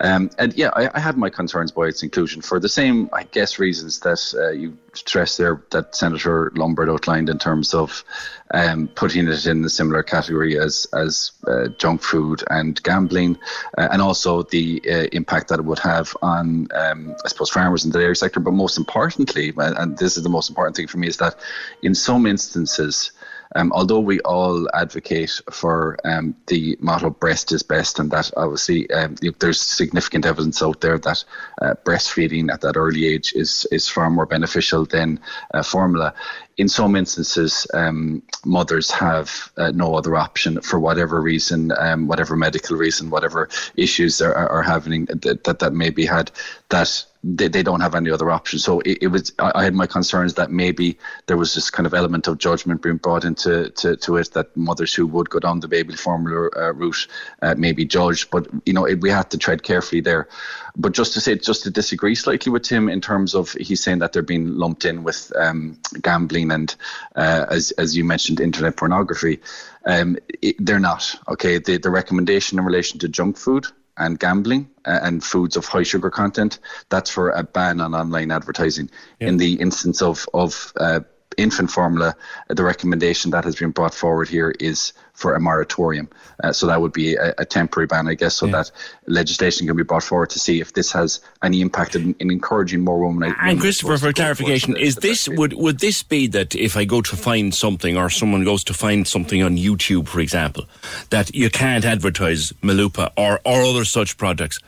Um, 0.00 0.30
and 0.38 0.54
yeah, 0.54 0.70
I, 0.74 0.90
I 0.94 1.00
had 1.00 1.16
my 1.16 1.28
concerns 1.28 1.72
by 1.72 1.86
its 1.86 2.02
inclusion 2.02 2.40
for 2.42 2.60
the 2.60 2.68
same, 2.68 3.10
I 3.12 3.24
guess, 3.24 3.58
reasons 3.58 4.00
that 4.00 4.34
uh, 4.34 4.50
you 4.50 4.76
stressed 4.92 5.38
there 5.38 5.62
that 5.70 5.94
Senator 5.94 6.52
Lombard 6.54 6.88
outlined 6.88 7.28
in 7.28 7.38
terms 7.38 7.74
of 7.74 8.04
um, 8.52 8.88
putting 8.88 9.26
it 9.28 9.46
in 9.46 9.64
a 9.64 9.68
similar 9.68 10.02
category 10.02 10.58
as 10.58 10.86
as 10.92 11.32
uh, 11.46 11.68
junk 11.78 12.02
food 12.02 12.44
and 12.48 12.80
gambling, 12.82 13.38
uh, 13.76 13.88
and 13.90 14.00
also 14.00 14.42
the 14.44 14.80
uh, 14.88 15.06
impact 15.12 15.48
that 15.48 15.58
it 15.58 15.64
would 15.64 15.80
have 15.80 16.16
on, 16.22 16.68
um, 16.74 17.14
I 17.24 17.28
suppose, 17.28 17.50
farmers 17.50 17.84
in 17.84 17.90
the 17.90 17.98
dairy 17.98 18.16
sector. 18.16 18.40
But 18.40 18.52
most 18.52 18.78
importantly, 18.78 19.52
and 19.56 19.98
this 19.98 20.16
is 20.16 20.22
the 20.22 20.28
most 20.28 20.48
important 20.48 20.76
thing 20.76 20.86
for 20.86 20.98
me, 20.98 21.08
is 21.08 21.16
that 21.16 21.36
in 21.82 21.94
some 21.94 22.26
instances. 22.26 23.12
Um, 23.54 23.72
although 23.72 24.00
we 24.00 24.20
all 24.20 24.68
advocate 24.74 25.40
for 25.50 25.96
um, 26.04 26.34
the 26.46 26.76
motto 26.80 27.10
"breast 27.10 27.52
is 27.52 27.62
best," 27.62 27.98
and 27.98 28.10
that 28.10 28.30
obviously 28.36 28.90
um, 28.90 29.16
there's 29.38 29.60
significant 29.60 30.26
evidence 30.26 30.62
out 30.62 30.80
there 30.80 30.98
that 30.98 31.24
uh, 31.62 31.74
breastfeeding 31.84 32.52
at 32.52 32.60
that 32.60 32.76
early 32.76 33.06
age 33.06 33.32
is 33.34 33.66
is 33.72 33.88
far 33.88 34.10
more 34.10 34.26
beneficial 34.26 34.84
than 34.84 35.20
uh, 35.54 35.62
formula. 35.62 36.14
In 36.58 36.68
some 36.68 36.96
instances, 36.96 37.66
um, 37.72 38.20
mothers 38.44 38.90
have 38.90 39.52
uh, 39.56 39.70
no 39.70 39.94
other 39.94 40.16
option 40.16 40.60
for 40.60 40.80
whatever 40.80 41.20
reason, 41.20 41.72
um, 41.78 42.08
whatever 42.08 42.36
medical 42.36 42.76
reason, 42.76 43.10
whatever 43.10 43.48
issues 43.76 44.20
are, 44.20 44.34
are, 44.34 44.62
having 44.62 45.04
that, 45.06 45.44
that 45.44 45.60
that 45.60 45.72
may 45.72 45.90
be 45.90 46.04
had. 46.04 46.32
That 46.70 47.04
they, 47.24 47.48
they 47.48 47.62
don't 47.62 47.80
have 47.80 47.94
any 47.94 48.10
other 48.10 48.30
option. 48.30 48.58
So 48.58 48.80
it, 48.80 48.98
it 49.02 49.06
was. 49.08 49.32
I, 49.38 49.52
I 49.54 49.64
had 49.64 49.74
my 49.74 49.86
concerns 49.86 50.34
that 50.34 50.50
maybe 50.50 50.98
there 51.26 51.36
was 51.36 51.54
this 51.54 51.70
kind 51.70 51.86
of 51.86 51.94
element 51.94 52.28
of 52.28 52.38
judgment 52.38 52.82
being 52.82 52.96
brought 52.96 53.24
into 53.24 53.70
to, 53.70 53.96
to 53.96 54.16
it 54.16 54.32
that 54.32 54.56
mothers 54.56 54.94
who 54.94 55.06
would 55.06 55.28
go 55.28 55.40
down 55.40 55.60
the 55.60 55.68
baby 55.68 55.94
formula 55.94 56.48
uh, 56.56 56.72
route 56.72 57.08
uh, 57.42 57.54
may 57.56 57.72
be 57.72 57.84
judged. 57.84 58.30
But 58.30 58.46
you 58.66 58.72
know, 58.72 58.84
it, 58.84 59.00
we 59.00 59.10
had 59.10 59.30
to 59.30 59.38
tread 59.38 59.62
carefully 59.62 60.00
there. 60.00 60.28
But 60.76 60.92
just 60.92 61.12
to 61.14 61.20
say, 61.20 61.36
just 61.36 61.64
to 61.64 61.70
disagree 61.70 62.14
slightly 62.14 62.52
with 62.52 62.62
Tim 62.62 62.88
in 62.88 63.00
terms 63.00 63.34
of 63.34 63.52
he's 63.52 63.82
saying 63.82 63.98
that 63.98 64.12
they're 64.12 64.22
being 64.22 64.54
lumped 64.54 64.84
in 64.84 65.02
with 65.02 65.32
um, 65.36 65.76
gambling 66.00 66.52
and, 66.52 66.74
uh, 67.16 67.46
as 67.50 67.72
as 67.72 67.96
you 67.96 68.04
mentioned, 68.04 68.40
internet 68.40 68.76
pornography. 68.76 69.40
Um, 69.86 70.18
it, 70.42 70.54
they're 70.58 70.78
not 70.78 71.18
okay. 71.28 71.58
The 71.58 71.78
the 71.78 71.90
recommendation 71.90 72.58
in 72.58 72.64
relation 72.64 73.00
to 73.00 73.08
junk 73.08 73.36
food 73.36 73.66
and 73.98 74.18
gambling 74.18 74.70
uh, 74.84 75.00
and 75.02 75.22
foods 75.22 75.56
of 75.56 75.66
high 75.66 75.82
sugar 75.82 76.10
content. 76.10 76.58
That's 76.88 77.10
for 77.10 77.30
a 77.30 77.42
ban 77.42 77.80
on 77.80 77.94
online 77.94 78.30
advertising. 78.30 78.90
In 79.20 79.36
the 79.36 79.54
instance 79.54 80.02
of 80.02 80.26
of 80.32 80.72
uh, 80.76 81.00
infant 81.38 81.70
formula, 81.70 82.14
uh, 82.50 82.54
the 82.54 82.64
recommendation 82.64 83.30
that 83.30 83.44
has 83.44 83.56
been 83.56 83.70
brought 83.70 83.94
forward 83.94 84.28
here 84.28 84.54
is 84.60 84.92
for 85.14 85.34
a 85.34 85.40
moratorium. 85.40 86.08
Uh, 86.44 86.52
so 86.52 86.66
that 86.66 86.80
would 86.80 86.92
be 86.92 87.16
a, 87.16 87.34
a 87.38 87.44
temporary 87.44 87.86
ban, 87.86 88.06
I 88.06 88.14
guess, 88.14 88.36
so 88.36 88.46
that 88.48 88.70
legislation 89.06 89.66
can 89.66 89.76
be 89.76 89.82
brought 89.82 90.04
forward 90.04 90.30
to 90.30 90.38
see 90.38 90.60
if 90.60 90.74
this 90.74 90.92
has 90.92 91.20
any 91.42 91.60
impact 91.60 91.96
in, 91.96 92.14
in 92.20 92.30
encouraging 92.30 92.84
more 92.84 93.04
women. 93.04 93.34
And 93.40 93.58
Christopher, 93.58 93.98
for 93.98 94.12
clarification, 94.12 94.76
is 94.76 94.96
this 94.96 95.28
would 95.28 95.54
would 95.54 95.80
this 95.80 96.02
be 96.02 96.28
that 96.28 96.54
if 96.54 96.76
I 96.76 96.84
go 96.84 97.02
to 97.02 97.16
find 97.16 97.54
something 97.54 97.96
or 97.96 98.10
someone 98.10 98.44
goes 98.44 98.62
to 98.64 98.74
find 98.74 99.08
something 99.08 99.42
on 99.42 99.56
YouTube, 99.56 100.06
for 100.06 100.20
example, 100.20 100.66
that 101.10 101.34
you 101.34 101.50
can't 101.50 101.84
advertise 101.84 102.52
Milupa 102.62 103.10
or 103.16 103.40
or 103.44 103.62
other 103.62 103.84
such 103.84 104.16
products? 104.16 104.58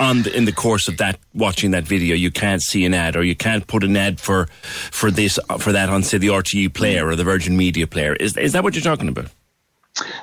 On 0.00 0.22
the, 0.22 0.34
in 0.34 0.46
the 0.46 0.52
course 0.52 0.88
of 0.88 0.96
that 0.98 1.18
watching 1.34 1.72
that 1.72 1.84
video, 1.84 2.14
you 2.14 2.30
can't 2.30 2.62
see 2.62 2.84
an 2.84 2.94
ad, 2.94 3.14
or 3.14 3.22
you 3.22 3.36
can't 3.36 3.66
put 3.66 3.84
an 3.84 3.96
ad 3.96 4.20
for 4.20 4.46
for 4.90 5.10
this 5.10 5.38
for 5.58 5.72
that 5.72 5.88
on 5.88 6.02
say 6.02 6.18
the 6.18 6.28
RTE 6.28 6.72
player 6.74 7.06
or 7.06 7.16
the 7.16 7.24
Virgin 7.24 7.56
Media 7.56 7.86
player. 7.86 8.14
Is 8.14 8.36
is 8.36 8.52
that 8.52 8.62
what 8.62 8.74
you're 8.74 8.82
talking 8.82 9.08
about? 9.08 9.26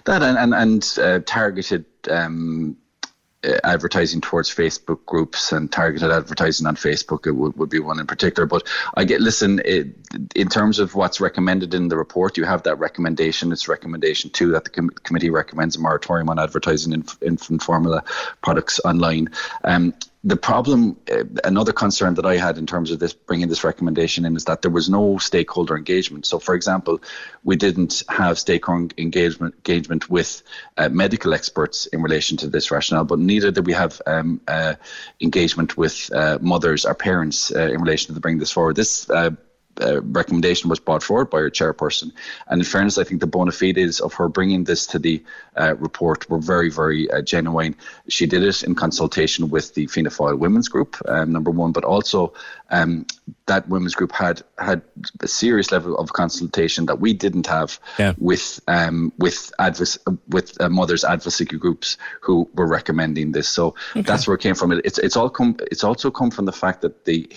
That 0.05 0.23
and 0.23 0.37
and, 0.37 0.53
and 0.53 0.99
uh, 0.99 1.19
targeted 1.25 1.85
um, 2.09 2.77
advertising 3.63 4.21
towards 4.21 4.53
Facebook 4.53 5.05
groups 5.05 5.51
and 5.51 5.71
targeted 5.71 6.11
advertising 6.11 6.67
on 6.67 6.75
Facebook 6.75 7.27
it 7.27 7.31
would, 7.31 7.55
would 7.57 7.69
be 7.69 7.79
one 7.79 7.99
in 7.99 8.07
particular. 8.07 8.45
But 8.45 8.67
I 8.95 9.03
get 9.03 9.21
listen 9.21 9.61
it, 9.65 9.87
in 10.35 10.47
terms 10.47 10.79
of 10.79 10.95
what's 10.95 11.19
recommended 11.19 11.73
in 11.73 11.87
the 11.89 11.97
report. 11.97 12.37
You 12.37 12.45
have 12.45 12.63
that 12.63 12.79
recommendation. 12.79 13.51
It's 13.51 13.67
recommendation 13.67 14.29
two 14.29 14.51
that 14.51 14.63
the 14.63 14.69
com- 14.69 14.89
committee 14.89 15.29
recommends 15.29 15.75
a 15.75 15.79
moratorium 15.79 16.29
on 16.29 16.39
advertising 16.39 16.93
inf- 16.93 17.17
infant 17.21 17.61
formula 17.61 18.03
products 18.41 18.79
online. 18.85 19.29
Um, 19.63 19.93
the 20.25 20.37
problem, 20.37 20.97
uh, 21.11 21.25
another 21.43 21.73
concern 21.73 22.13
that 22.13 22.25
I 22.25 22.37
had 22.37 22.57
in 22.57 22.65
terms 22.65 22.91
of 22.91 22.99
this 22.99 23.11
bringing 23.11 23.49
this 23.49 23.65
recommendation 23.65 24.23
in 24.23 24.37
is 24.37 24.45
that 24.45 24.61
there 24.61 24.71
was 24.71 24.89
no 24.89 25.17
stakeholder 25.17 25.75
engagement. 25.75 26.25
So, 26.25 26.39
for 26.39 26.55
example, 26.55 27.01
we 27.43 27.57
didn't 27.57 28.03
have 28.07 28.39
stakeholder 28.39 28.93
engagement 28.97 29.55
engagement 29.55 30.09
with 30.09 30.41
uh, 30.77 30.87
medical 30.89 31.33
experts 31.33 31.87
in 31.87 32.01
relation 32.01 32.37
to 32.37 32.47
this 32.47 32.71
rationale, 32.71 33.03
but 33.03 33.19
neither 33.19 33.51
did 33.51 33.65
we 33.65 33.73
have 33.73 34.01
um, 34.07 34.39
uh, 34.47 34.75
engagement 35.19 35.75
with 35.75 36.09
uh, 36.13 36.37
mothers 36.41 36.85
or 36.85 36.95
parents 36.95 37.53
uh, 37.53 37.59
in 37.59 37.81
relation 37.81 38.15
to 38.15 38.21
bringing 38.21 38.39
this 38.39 38.51
forward. 38.51 38.77
This 38.77 39.09
uh, 39.81 40.01
recommendation 40.01 40.69
was 40.69 40.79
brought 40.79 41.03
forward 41.03 41.29
by 41.29 41.39
her 41.39 41.49
chairperson. 41.49 42.11
And 42.47 42.61
in 42.61 42.65
fairness, 42.65 42.97
I 42.97 43.03
think 43.03 43.21
the 43.21 43.27
bona 43.27 43.51
fides 43.51 43.99
of 43.99 44.13
her 44.13 44.27
bringing 44.27 44.63
this 44.63 44.85
to 44.87 44.99
the 44.99 45.23
uh, 45.57 45.75
report 45.77 46.29
were 46.29 46.39
very, 46.39 46.69
very 46.69 47.09
uh, 47.09 47.21
genuine. 47.21 47.75
She 48.07 48.25
did 48.25 48.43
it 48.43 48.63
in 48.63 48.75
consultation 48.75 49.49
with 49.49 49.73
the 49.73 49.87
Fianna 49.87 50.09
Fáil 50.09 50.37
Women's 50.37 50.69
Group, 50.69 50.97
um, 51.07 51.31
number 51.31 51.51
one, 51.51 51.71
but 51.71 51.83
also 51.83 52.33
um, 52.73 53.05
that 53.45 53.69
women's 53.69 53.93
group 53.93 54.11
had 54.11 54.41
had 54.57 54.81
a 55.21 55.27
serious 55.27 55.71
level 55.71 55.95
of 55.97 56.11
consultation 56.11 56.87
that 56.87 56.99
we 56.99 57.13
didn't 57.13 57.45
have 57.45 57.79
yeah. 57.99 58.13
with 58.17 58.59
um, 58.67 59.13
with 59.19 59.51
with 60.27 60.59
uh, 60.59 60.69
mothers 60.69 61.03
advocacy 61.03 61.45
groups 61.45 61.97
who 62.21 62.49
were 62.55 62.67
recommending 62.67 63.31
this. 63.31 63.47
So 63.47 63.75
okay. 63.91 64.01
that's 64.01 64.27
where 64.27 64.35
it 64.35 64.41
came 64.41 64.55
from. 64.55 64.71
It's 64.71 64.97
it's 64.97 65.15
all 65.15 65.29
come. 65.29 65.55
It's 65.71 65.83
also 65.83 66.09
come 66.09 66.31
from 66.31 66.45
the 66.45 66.51
fact 66.51 66.81
that 66.81 67.05
the 67.05 67.29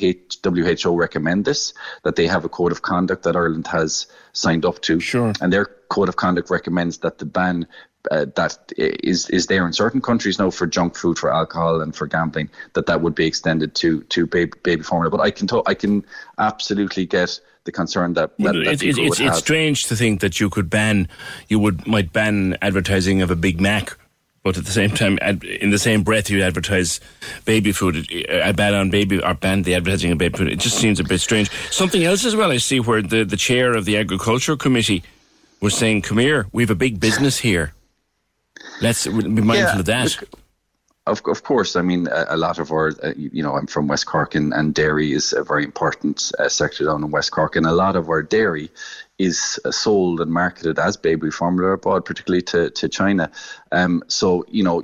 WHO 0.43 0.97
recommend 0.97 1.45
this 1.45 1.75
that 2.03 2.17
they 2.17 2.27
have 2.27 2.45
a 2.47 2.49
code 2.49 2.73
of 2.73 2.81
conduct 2.81 3.25
that 3.25 3.37
Ireland 3.37 3.67
has 3.67 4.07
signed 4.33 4.65
up 4.65 4.81
to. 4.83 5.01
Sure. 5.01 5.35
And 5.43 5.53
their 5.53 5.67
code 5.91 6.09
of 6.09 6.17
conduct 6.17 6.49
recommends 6.49 6.99
that 6.99 7.19
the 7.19 7.27
ban 7.27 7.67
uh, 8.11 8.27
that 8.37 8.73
is 8.77 9.29
is 9.31 9.47
there 9.47 9.67
in 9.67 9.73
certain 9.73 10.01
countries 10.01 10.39
now 10.39 10.51
for 10.51 10.67
junk 10.67 10.97
food, 10.97 11.19
for 11.19 11.33
alcohol, 11.33 11.81
and 11.81 11.95
for 11.95 12.07
gambling, 12.07 12.51
that 12.75 12.87
that 12.87 13.01
would 13.01 13.15
be 13.15 13.27
extended 13.27 13.75
to 13.77 14.03
to 14.05 14.27
baby, 14.27 14.53
baby 14.63 14.83
formula. 14.83 15.11
But 15.11 15.23
I 15.23 15.31
can 15.31 15.49
I 15.67 15.75
can 15.75 16.05
absolutely 16.39 17.07
get 17.07 17.41
the 17.65 17.73
concern 17.73 18.15
that, 18.15 18.37
that, 18.39 18.53
that 18.53 18.57
it's, 18.57 18.83
it's, 18.83 18.99
it's, 18.99 19.21
it's 19.21 19.39
strange 19.39 19.87
to 19.87 19.97
think 19.97 20.21
that 20.21 20.39
you 20.39 20.49
could 20.49 20.71
ban 20.71 21.09
you 21.49 21.59
would 21.59 21.87
might 21.87 22.13
ban 22.13 22.57
advertising 22.63 23.23
of 23.23 23.31
a 23.31 23.37
Big 23.37 23.61
Mac 23.61 23.99
but 24.47 24.57
at 24.57 24.65
the 24.65 24.71
same 24.71 24.91
time, 24.91 25.19
in 25.19 25.71
the 25.71 25.79
same 25.79 26.05
breath, 26.05 26.31
you 26.31 26.41
advertise 26.41 27.01
baby 27.47 27.73
food. 27.73 28.07
I 28.31 28.53
ban 28.53 28.75
on 28.75 28.91
baby 28.91 29.21
or 29.21 29.35
ban 29.35 29.63
the 29.63 29.75
advertising 29.75 30.13
of 30.13 30.19
baby 30.19 30.39
food. 30.39 30.53
It 30.53 30.61
just 30.61 30.79
seems 30.79 31.01
a 31.01 31.03
bit 31.03 31.21
strange. 31.21 31.51
Something 31.73 32.05
else 32.05 32.25
as 32.25 32.37
well. 32.37 32.53
I 32.53 32.59
see 32.59 32.79
where 32.79 33.03
the 33.03 33.25
the 33.25 33.37
chair 33.37 33.73
of 33.73 33.87
the 33.87 33.97
agriculture 33.97 34.57
committee 34.57 35.03
was 35.61 35.77
saying, 35.77 36.03
"Come 36.03 36.19
here, 36.19 36.47
we 36.53 36.63
have 36.63 36.71
a 36.71 36.77
big 36.77 37.01
business 37.01 37.39
here. 37.41 37.73
Let's 38.81 39.07
be 39.07 39.13
mindful 39.13 39.55
yeah, 39.55 39.79
of 39.79 39.85
that." 39.87 40.21
Look, 40.21 40.31
of, 41.07 41.23
of 41.27 41.43
course, 41.45 41.77
I 41.77 41.83
mean, 41.83 42.09
a, 42.09 42.27
a 42.31 42.37
lot 42.37 42.59
of 42.59 42.73
our, 42.73 42.89
uh, 43.03 43.13
you 43.17 43.43
know, 43.43 43.55
I'm 43.55 43.67
from 43.67 43.87
West 43.87 44.07
Cork 44.07 44.35
and, 44.35 44.53
and 44.53 44.75
dairy 44.75 45.13
is 45.13 45.33
a 45.33 45.45
very 45.45 45.65
important 45.65 46.33
uh, 46.39 46.49
sector 46.49 46.85
down 46.85 47.05
in 47.05 47.11
West 47.11 47.31
Cork. 47.31 47.55
And 47.55 47.65
a 47.65 47.73
lot 47.73 47.95
of 47.97 48.09
our 48.09 48.23
dairy 48.23 48.71
is 49.19 49.61
uh, 49.65 49.71
sold 49.71 50.21
and 50.21 50.33
marketed 50.33 50.79
as 50.79 50.97
baby 50.97 51.31
formula 51.31 51.73
abroad, 51.73 52.05
particularly 52.05 52.43
to, 52.43 52.71
to 52.71 52.89
China. 52.89 53.31
Um, 53.71 54.03
so, 54.09 54.45
you 54.49 54.65
know, 54.65 54.83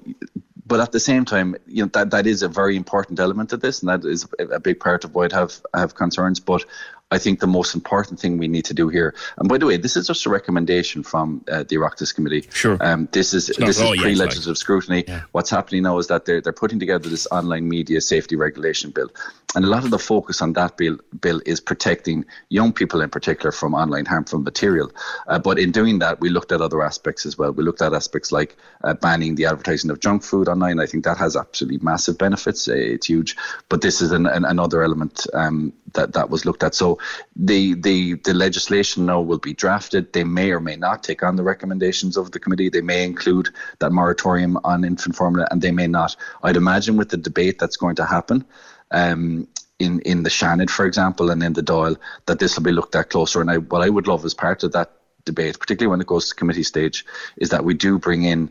but 0.65 0.81
at 0.81 0.93
the 0.93 1.01
same 1.01 1.25
time, 1.25 1.57
you 1.67 1.83
know 1.83 1.91
that 1.93 2.13
that 2.13 2.27
is 2.27 2.43
a 2.43 2.49
very 2.49 2.77
important 2.77 3.19
element 3.19 3.53
of 3.53 3.61
this, 3.61 3.83
and 3.83 3.89
that 3.89 4.09
is 4.09 4.27
a 4.39 4.61
big 4.61 4.79
part 4.79 5.05
of 5.05 5.15
why 5.15 5.25
I'd 5.25 5.33
have 5.33 5.61
have 5.75 5.97
concerns. 5.97 6.39
But 6.39 6.65
I 7.13 7.19
think 7.19 7.41
the 7.41 7.47
most 7.47 7.75
important 7.75 8.19
thing 8.21 8.39
we 8.39 8.49
need 8.49 8.65
to 8.65 8.75
do 8.75 8.89
here, 8.89 9.15
and 9.39 9.49
by 9.49 9.59
the 9.59 9.67
way, 9.67 9.77
this 9.77 9.97
is 9.97 10.07
just 10.07 10.27
a 10.27 10.31
recommendation 10.31 11.03
from 11.03 11.45
uh, 11.53 11.65
the 11.69 11.77
Oireachtas 11.77 12.15
Committee. 12.15 12.45
Sure. 12.53 12.77
Um, 12.81 13.09
this 13.13 13.35
is 13.35 13.47
this 13.59 13.79
is 13.79 14.01
pre-legislative 14.01 14.47
like. 14.47 14.57
scrutiny. 14.57 15.05
Yeah. 15.07 15.23
What's 15.33 15.51
happening 15.51 15.83
now 15.83 15.99
is 15.99 16.07
that 16.07 16.25
they're 16.25 16.41
they're 16.41 16.61
putting 16.63 16.81
together 16.81 17.09
this 17.09 17.27
online 17.31 17.69
media 17.69 18.01
safety 18.01 18.37
regulation 18.37 18.91
bill, 18.91 19.11
and 19.55 19.65
a 19.65 19.69
lot 19.69 19.85
of 19.85 19.91
the 19.91 19.99
focus 19.99 20.41
on 20.43 20.55
that 20.55 20.77
bill 20.77 20.97
bill 21.21 21.41
is 21.47 21.61
protecting 21.61 22.25
young 22.49 22.73
people 22.73 23.01
in 23.03 23.11
particular 23.11 23.53
from 23.53 23.75
online 23.75 24.07
harmful 24.07 24.41
material. 24.41 24.91
Uh, 25.29 25.39
but 25.39 25.59
in 25.59 25.71
doing 25.71 25.99
that, 25.99 26.21
we 26.21 26.31
looked 26.31 26.53
at 26.53 26.61
other 26.61 26.83
aspects 26.83 27.27
as 27.27 27.37
well. 27.39 27.53
We 27.53 27.63
looked 27.63 27.83
at 27.83 27.93
aspects 27.93 28.33
like 28.33 28.57
uh, 28.85 28.95
banning 28.95 29.35
the 29.35 29.47
advertising 29.47 29.91
of 29.91 30.01
junk 30.01 30.23
food 30.23 30.49
online. 30.49 30.81
I 30.81 30.87
think 30.87 31.05
that 31.05 31.19
has 31.19 31.37
absolutely 31.37 31.81
massive 31.83 32.17
benefits. 32.17 32.69
Uh, 32.69 32.75
it's 32.75 33.07
huge. 33.07 33.37
But 33.69 33.83
this 33.83 34.01
is 34.01 34.13
an, 34.13 34.27
an, 34.27 34.45
another 34.45 34.83
element 34.83 35.27
um, 35.35 35.73
that 35.95 36.13
that 36.15 36.31
was 36.31 36.45
looked 36.45 36.63
at. 36.63 36.75
So 36.75 36.99
the 37.37 37.75
the 37.75 38.15
the 38.15 38.35
legislation 38.35 39.07
now 39.07 39.21
will 39.21 39.39
be 39.39 39.55
drafted. 39.55 40.13
They 40.13 40.25
may 40.25 40.51
or 40.51 40.61
may 40.61 40.77
not 40.77 41.03
take 41.03 41.23
on 41.23 41.37
the 41.37 41.43
recommendations 41.43 42.17
of 42.17 42.33
the 42.33 42.41
committee. 42.41 42.69
They 42.69 42.81
may 42.81 43.05
include 43.05 43.51
that 43.79 43.93
moratorium 43.93 44.59
on 44.65 44.85
infant 44.85 45.17
formula, 45.17 45.49
and 45.51 45.63
they 45.63 45.73
may 45.73 45.87
not. 45.87 46.17
I'd 46.43 46.57
imagine 46.57 46.97
with 46.97 47.11
the 47.11 47.17
debate 47.17 47.59
that's 47.59 47.77
going 47.77 47.97
to 47.97 48.05
happen. 48.05 48.45
Um, 48.91 49.49
in, 49.79 50.01
in 50.03 50.23
the 50.23 50.31
Seanad, 50.31 50.71
for 50.71 50.87
example, 50.87 51.31
and 51.31 51.43
in 51.43 51.55
the 51.55 51.63
Dáil, 51.63 51.97
that 52.27 52.39
this 52.39 52.57
will 52.57 52.63
be 52.63 52.71
looked 52.71 52.95
at 52.95 53.11
closer. 53.11 53.41
And 53.41 53.51
I, 53.51 53.59
what 53.59 53.83
I 53.83 53.89
would 53.89 54.07
love 54.07 54.25
as 54.25 54.33
part 54.33 54.63
of 54.63 54.73
that 54.73 54.93
debate, 55.25 55.59
particularly 55.59 55.91
when 55.91 56.01
it 56.01 56.07
goes 56.07 56.29
to 56.29 56.35
committee 56.35 56.63
stage, 56.63 57.05
is 57.37 57.51
that 57.51 57.65
we 57.65 57.75
do 57.75 57.99
bring 57.99 58.23
in 58.23 58.51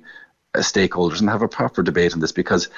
uh, 0.55 0.59
stakeholders 0.59 1.21
and 1.21 1.29
have 1.29 1.41
a 1.41 1.47
proper 1.47 1.83
debate 1.83 2.13
on 2.13 2.19
this. 2.19 2.33
Because 2.33 2.69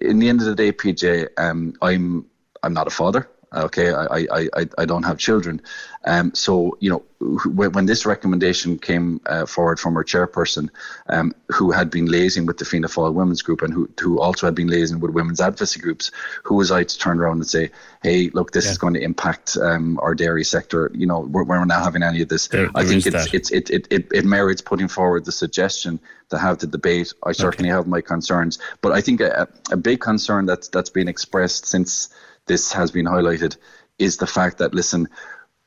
in 0.00 0.18
the 0.18 0.28
end 0.28 0.40
of 0.40 0.46
the 0.46 0.54
day, 0.54 0.72
PJ, 0.72 1.28
um, 1.38 1.74
I'm 1.80 2.26
I'm 2.62 2.74
not 2.74 2.86
a 2.86 2.90
father. 2.90 3.28
Okay, 3.52 3.92
I, 3.92 4.04
I, 4.04 4.48
I, 4.54 4.66
I 4.78 4.84
don't 4.84 5.02
have 5.02 5.18
children. 5.18 5.60
Um, 6.04 6.32
so, 6.34 6.78
you 6.78 6.88
know, 6.88 7.02
when, 7.46 7.72
when 7.72 7.86
this 7.86 8.06
recommendation 8.06 8.78
came 8.78 9.20
uh, 9.26 9.44
forward 9.44 9.80
from 9.80 9.96
our 9.96 10.04
chairperson, 10.04 10.70
um, 11.08 11.34
who 11.48 11.72
had 11.72 11.90
been 11.90 12.06
liaising 12.06 12.46
with 12.46 12.58
the 12.58 12.64
Fianna 12.64 12.86
Fáil 12.86 13.12
Women's 13.12 13.42
Group 13.42 13.62
and 13.62 13.74
who, 13.74 13.90
who 14.00 14.20
also 14.20 14.46
had 14.46 14.54
been 14.54 14.68
liaising 14.68 15.00
with 15.00 15.10
women's 15.10 15.40
advocacy 15.40 15.80
groups, 15.80 16.12
who 16.44 16.54
was 16.54 16.70
I 16.70 16.84
to 16.84 16.98
turn 16.98 17.18
around 17.18 17.38
and 17.38 17.46
say, 17.46 17.70
hey, 18.04 18.30
look, 18.32 18.52
this 18.52 18.66
yeah. 18.66 18.70
is 18.70 18.78
going 18.78 18.94
to 18.94 19.02
impact 19.02 19.56
um, 19.60 19.98
our 20.00 20.14
dairy 20.14 20.44
sector. 20.44 20.90
You 20.94 21.06
know, 21.06 21.20
we're, 21.20 21.42
we're 21.42 21.64
not 21.64 21.82
having 21.82 22.04
any 22.04 22.22
of 22.22 22.28
this. 22.28 22.46
There, 22.46 22.70
I 22.76 22.84
there 22.84 23.00
think 23.00 23.06
it's, 23.06 23.34
it's, 23.34 23.50
it, 23.50 23.70
it, 23.70 23.86
it, 23.90 24.08
it 24.12 24.24
merits 24.24 24.62
putting 24.62 24.86
forward 24.86 25.24
the 25.24 25.32
suggestion 25.32 25.98
to 26.30 26.38
have 26.38 26.58
the 26.58 26.68
debate. 26.68 27.12
I 27.24 27.32
certainly 27.32 27.70
okay. 27.70 27.76
have 27.76 27.88
my 27.88 28.00
concerns. 28.00 28.60
But 28.80 28.92
I 28.92 29.00
think 29.00 29.20
a, 29.20 29.48
a 29.72 29.76
big 29.76 30.00
concern 30.00 30.46
that's, 30.46 30.68
that's 30.68 30.90
been 30.90 31.08
expressed 31.08 31.66
since 31.66 32.10
this 32.46 32.72
has 32.72 32.90
been 32.90 33.06
highlighted 33.06 33.56
is 33.98 34.16
the 34.16 34.26
fact 34.26 34.58
that 34.58 34.74
listen, 34.74 35.08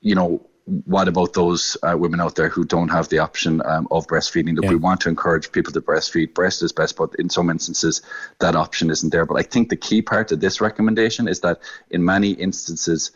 you 0.02 0.16
know, 0.16 0.46
what 0.66 1.08
about 1.08 1.34
those 1.34 1.76
uh, 1.84 1.96
women 1.98 2.22
out 2.22 2.36
there 2.36 2.48
who 2.48 2.64
don't 2.64 2.88
have 2.88 3.10
the 3.10 3.20
option 3.20 3.62
um, 3.66 3.88
of 3.92 4.08
breastfeeding? 4.08 4.56
That 4.56 4.64
yeah. 4.64 4.70
we 4.70 4.76
want 4.76 5.02
to 5.02 5.10
encourage 5.10 5.52
people 5.52 5.74
to 5.74 5.82
breastfeed. 5.82 6.34
Breast 6.34 6.64
is 6.64 6.72
best, 6.72 6.96
but 6.96 7.14
in 7.20 7.30
some 7.30 7.50
instances 7.50 8.02
that 8.40 8.56
option 8.56 8.90
isn't 8.90 9.10
there. 9.10 9.26
But 9.26 9.36
I 9.36 9.44
think 9.44 9.70
the 9.70 9.76
key 9.76 10.02
part 10.02 10.32
of 10.32 10.40
this 10.40 10.62
recommendation 10.62 11.28
is 11.28 11.42
that 11.42 11.60
in 11.90 12.06
many 12.06 12.32
instances, 12.32 13.12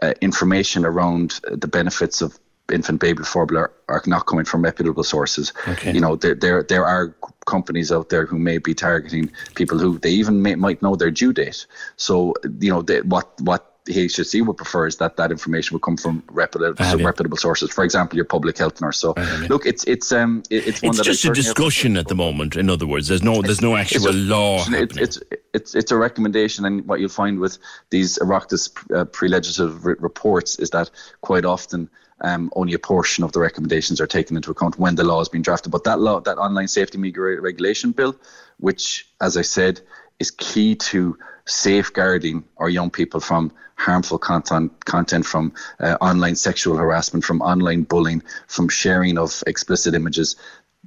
uh, 0.00 0.14
information 0.22 0.86
around 0.86 1.40
the 1.50 1.68
benefits 1.68 2.22
of 2.22 2.38
infant 2.70 3.00
baby 3.00 3.22
formula 3.22 3.68
are 3.88 4.02
not 4.06 4.26
coming 4.26 4.44
from 4.44 4.62
reputable 4.62 5.04
sources. 5.04 5.52
Okay. 5.68 5.92
You 5.92 6.00
know, 6.00 6.16
there, 6.16 6.34
there 6.34 6.62
there 6.62 6.84
are 6.84 7.14
companies 7.46 7.90
out 7.90 8.08
there 8.08 8.26
who 8.26 8.38
may 8.38 8.58
be 8.58 8.74
targeting 8.74 9.30
people 9.54 9.78
who 9.78 9.98
they 9.98 10.10
even 10.10 10.42
may, 10.42 10.54
might 10.54 10.82
know 10.82 10.94
their 10.96 11.10
due 11.10 11.32
date. 11.32 11.66
So 11.96 12.34
you 12.60 12.70
know, 12.70 12.82
they, 12.82 13.00
what 13.02 13.40
what 13.40 13.70
the 13.86 14.06
HSE 14.06 14.46
would 14.46 14.56
prefer 14.56 14.86
is 14.86 14.96
that 14.96 15.16
that 15.16 15.30
information 15.30 15.74
would 15.74 15.82
come 15.82 15.96
from 15.96 16.22
reputable, 16.30 16.84
reputable 16.98 17.36
sources. 17.36 17.70
For 17.70 17.82
example, 17.82 18.16
your 18.16 18.24
public 18.24 18.58
health 18.58 18.80
nurse. 18.80 18.98
So, 18.98 19.14
look, 19.48 19.66
it's 19.66 19.84
it's 19.84 20.12
um 20.12 20.42
it's 20.50 20.82
one 20.82 20.90
it's 20.90 20.98
that 20.98 21.04
just 21.04 21.24
a 21.24 21.32
discussion 21.32 21.96
at 21.96 22.08
the 22.08 22.14
moment. 22.14 22.56
In 22.56 22.68
other 22.68 22.86
words, 22.86 23.08
there's 23.08 23.22
no 23.22 23.42
there's 23.42 23.60
no 23.60 23.76
actual 23.76 24.08
it's 24.08 24.16
law. 24.16 24.64
It's, 24.68 24.96
it's, 24.96 25.20
it's 25.54 25.74
it's 25.74 25.90
a 25.90 25.96
recommendation, 25.96 26.64
and 26.64 26.86
what 26.86 27.00
you'll 27.00 27.08
find 27.08 27.40
with 27.40 27.58
these 27.90 28.18
Oireachtas 28.18 28.94
uh, 28.94 29.04
pre-legislative 29.06 29.84
re- 29.84 29.96
reports 29.98 30.58
is 30.58 30.70
that 30.70 30.90
quite 31.22 31.44
often. 31.44 31.88
Um, 32.22 32.50
only 32.54 32.74
a 32.74 32.78
portion 32.78 33.24
of 33.24 33.32
the 33.32 33.40
recommendations 33.40 34.00
are 34.00 34.06
taken 34.06 34.36
into 34.36 34.50
account 34.50 34.78
when 34.78 34.94
the 34.94 35.04
law 35.04 35.20
is 35.20 35.28
being 35.28 35.42
drafted. 35.42 35.72
But 35.72 35.84
that 35.84 36.00
law, 36.00 36.20
that 36.20 36.36
online 36.36 36.68
safety 36.68 36.98
media 36.98 37.40
regulation 37.40 37.92
bill, 37.92 38.14
which, 38.58 39.08
as 39.20 39.36
I 39.36 39.42
said, 39.42 39.80
is 40.18 40.30
key 40.30 40.74
to 40.74 41.18
safeguarding 41.46 42.44
our 42.58 42.68
young 42.68 42.90
people 42.90 43.20
from 43.20 43.52
harmful 43.74 44.18
content, 44.18 44.84
content 44.84 45.24
from 45.24 45.52
uh, 45.80 45.96
online 46.02 46.36
sexual 46.36 46.76
harassment, 46.76 47.24
from 47.24 47.40
online 47.40 47.82
bullying, 47.82 48.22
from 48.46 48.68
sharing 48.68 49.16
of 49.16 49.42
explicit 49.46 49.94
images. 49.94 50.36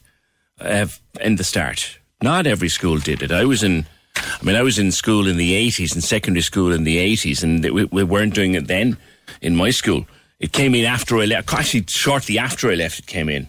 uh, 0.59 0.87
in 1.21 1.37
the 1.37 1.43
start. 1.43 1.99
Not 2.21 2.45
every 2.45 2.69
school 2.69 2.97
did 2.97 3.23
it. 3.23 3.31
I 3.31 3.45
was 3.45 3.63
in 3.63 3.85
I 4.17 4.43
mean, 4.43 4.55
I 4.55 4.61
was 4.61 4.79
in 4.79 4.91
school 4.91 5.27
in 5.27 5.37
the 5.37 5.53
80s, 5.67 5.95
in 5.95 6.01
secondary 6.01 6.41
school 6.41 6.71
in 6.71 6.83
the 6.83 6.97
80s, 6.97 7.43
and 7.43 7.63
we, 7.63 7.85
we 7.85 8.03
weren't 8.03 8.33
doing 8.33 8.53
it 8.53 8.67
then 8.67 8.97
in 9.41 9.55
my 9.55 9.71
school. 9.71 10.05
It 10.39 10.51
came 10.51 10.75
in 10.75 10.85
after 10.85 11.17
I 11.17 11.25
left. 11.25 11.53
Actually, 11.53 11.85
shortly 11.87 12.37
after 12.37 12.71
I 12.71 12.75
left, 12.75 12.99
it 12.99 13.07
came 13.07 13.29
in. 13.29 13.47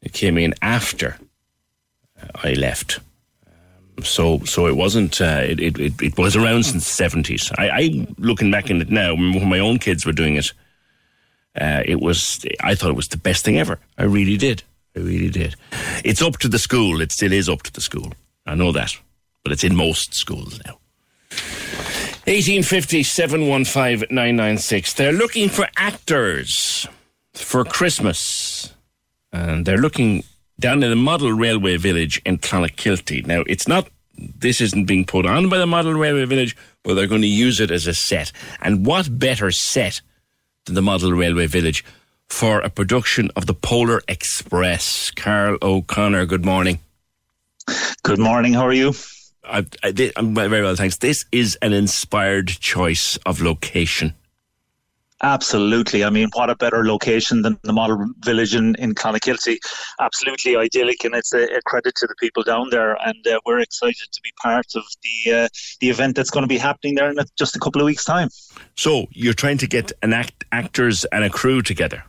It 0.00 0.12
came 0.12 0.38
in 0.38 0.54
after 0.62 1.18
I 2.42 2.52
left. 2.54 3.00
So, 4.02 4.40
so 4.40 4.66
it 4.66 4.76
wasn't. 4.76 5.20
Uh, 5.20 5.42
it, 5.42 5.60
it, 5.60 6.02
it 6.02 6.18
was 6.18 6.36
around 6.36 6.64
since 6.64 6.84
the 6.84 6.90
seventies. 6.90 7.52
I, 7.58 7.68
I, 7.68 8.06
looking 8.18 8.50
back 8.50 8.70
in 8.70 8.80
it 8.80 8.90
now, 8.90 9.14
when 9.14 9.48
my 9.48 9.58
own 9.58 9.78
kids 9.78 10.06
were 10.06 10.12
doing 10.12 10.36
it, 10.36 10.52
uh, 11.60 11.82
it 11.84 12.00
was. 12.00 12.44
I 12.60 12.74
thought 12.74 12.90
it 12.90 12.96
was 12.96 13.08
the 13.08 13.18
best 13.18 13.44
thing 13.44 13.58
ever. 13.58 13.78
I 13.98 14.04
really 14.04 14.36
did. 14.36 14.62
I 14.96 15.00
really 15.00 15.30
did. 15.30 15.56
It's 16.04 16.22
up 16.22 16.38
to 16.38 16.48
the 16.48 16.58
school. 16.58 17.00
It 17.00 17.12
still 17.12 17.32
is 17.32 17.48
up 17.48 17.62
to 17.62 17.72
the 17.72 17.80
school. 17.80 18.12
I 18.46 18.54
know 18.54 18.72
that, 18.72 18.96
but 19.44 19.52
it's 19.52 19.64
in 19.64 19.76
most 19.76 20.14
schools 20.14 20.58
now. 20.66 20.78
1850 22.26 23.02
715 23.02 24.14
996. 24.14 24.94
They're 24.94 25.12
looking 25.12 25.48
for 25.48 25.66
actors 25.76 26.86
for 27.34 27.64
Christmas. 27.64 28.72
And 29.32 29.64
they're 29.64 29.78
looking 29.78 30.24
down 30.62 30.82
in 30.82 30.90
the 30.90 30.96
Model 30.96 31.32
Railway 31.32 31.76
Village 31.76 32.22
in 32.24 32.38
Clonakilty. 32.38 33.26
Now, 33.26 33.42
it's 33.48 33.66
not, 33.66 33.88
this 34.16 34.60
isn't 34.60 34.84
being 34.84 35.04
put 35.04 35.26
on 35.26 35.48
by 35.48 35.58
the 35.58 35.66
Model 35.66 35.92
Railway 35.92 36.24
Village, 36.24 36.56
but 36.84 36.94
they're 36.94 37.08
going 37.08 37.22
to 37.22 37.26
use 37.26 37.60
it 37.60 37.72
as 37.72 37.88
a 37.88 37.92
set. 37.92 38.30
And 38.60 38.86
what 38.86 39.18
better 39.18 39.50
set 39.50 40.00
than 40.64 40.76
the 40.76 40.80
Model 40.80 41.12
Railway 41.12 41.48
Village 41.48 41.84
for 42.28 42.60
a 42.60 42.70
production 42.70 43.28
of 43.34 43.46
the 43.46 43.54
Polar 43.54 44.02
Express? 44.06 45.10
Carl 45.10 45.58
O'Connor, 45.60 46.26
good 46.26 46.44
morning. 46.44 46.78
Good 48.04 48.20
morning. 48.20 48.54
How 48.54 48.66
are 48.66 48.72
you? 48.72 48.94
I, 49.44 49.66
am 50.16 50.34
very 50.34 50.62
well, 50.62 50.76
thanks. 50.76 50.98
This 50.98 51.24
is 51.32 51.58
an 51.60 51.72
inspired 51.72 52.46
choice 52.46 53.16
of 53.26 53.42
location. 53.42 54.14
Absolutely. 55.22 56.02
I 56.04 56.10
mean, 56.10 56.28
what 56.32 56.50
a 56.50 56.56
better 56.56 56.84
location 56.84 57.42
than 57.42 57.56
the 57.62 57.72
model 57.72 58.06
village 58.24 58.54
in, 58.56 58.74
in 58.76 58.94
Clonakilty. 58.94 59.58
Absolutely 60.00 60.56
idyllic, 60.56 61.04
and 61.04 61.14
it's 61.14 61.32
a, 61.32 61.44
a 61.44 61.62
credit 61.62 61.94
to 61.96 62.08
the 62.08 62.14
people 62.18 62.42
down 62.42 62.70
there. 62.70 62.96
And 63.06 63.24
uh, 63.26 63.38
we're 63.46 63.60
excited 63.60 64.08
to 64.10 64.20
be 64.22 64.32
part 64.42 64.66
of 64.74 64.82
the 65.02 65.32
uh, 65.32 65.48
the 65.80 65.90
event 65.90 66.16
that's 66.16 66.30
going 66.30 66.42
to 66.42 66.48
be 66.48 66.58
happening 66.58 66.96
there 66.96 67.08
in 67.08 67.16
just 67.38 67.54
a 67.54 67.60
couple 67.60 67.80
of 67.80 67.86
weeks' 67.86 68.04
time. 68.04 68.30
So 68.76 69.06
you're 69.12 69.34
trying 69.34 69.58
to 69.58 69.68
get 69.68 69.92
an 70.02 70.12
act, 70.12 70.44
actors 70.50 71.04
and 71.06 71.22
a 71.22 71.30
crew 71.30 71.62
together 71.62 72.04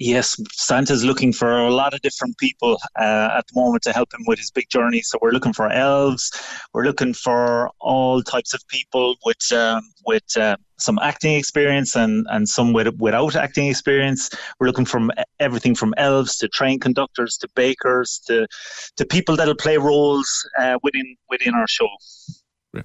yes, 0.00 0.36
Santa's 0.52 1.04
looking 1.04 1.32
for 1.32 1.58
a 1.58 1.70
lot 1.70 1.94
of 1.94 2.00
different 2.00 2.36
people 2.38 2.78
uh, 2.98 3.28
at 3.36 3.46
the 3.46 3.60
moment 3.60 3.82
to 3.84 3.92
help 3.92 4.12
him 4.12 4.24
with 4.26 4.38
his 4.38 4.50
big 4.50 4.68
journey. 4.68 5.02
So 5.02 5.18
we're 5.22 5.30
looking 5.30 5.52
for 5.52 5.70
elves, 5.70 6.32
we're 6.72 6.84
looking 6.84 7.14
for 7.14 7.70
all 7.80 8.22
types 8.22 8.54
of 8.54 8.66
people 8.68 9.14
with 9.24 9.52
um, 9.52 9.82
with 10.06 10.24
uh, 10.36 10.56
some 10.78 10.98
acting 11.00 11.34
experience 11.34 11.94
and 11.94 12.26
and 12.30 12.48
some 12.48 12.72
with, 12.72 12.88
without 12.98 13.36
acting 13.36 13.68
experience. 13.68 14.30
We're 14.58 14.66
looking 14.66 14.86
from 14.86 15.12
everything 15.38 15.74
from 15.74 15.94
elves 15.96 16.36
to 16.38 16.48
train 16.48 16.80
conductors 16.80 17.36
to 17.38 17.48
bakers 17.54 18.20
to 18.26 18.48
to 18.96 19.06
people 19.06 19.36
that'll 19.36 19.54
play 19.54 19.76
roles 19.76 20.28
uh, 20.58 20.78
within 20.82 21.16
within 21.28 21.54
our 21.54 21.68
show. 21.68 21.88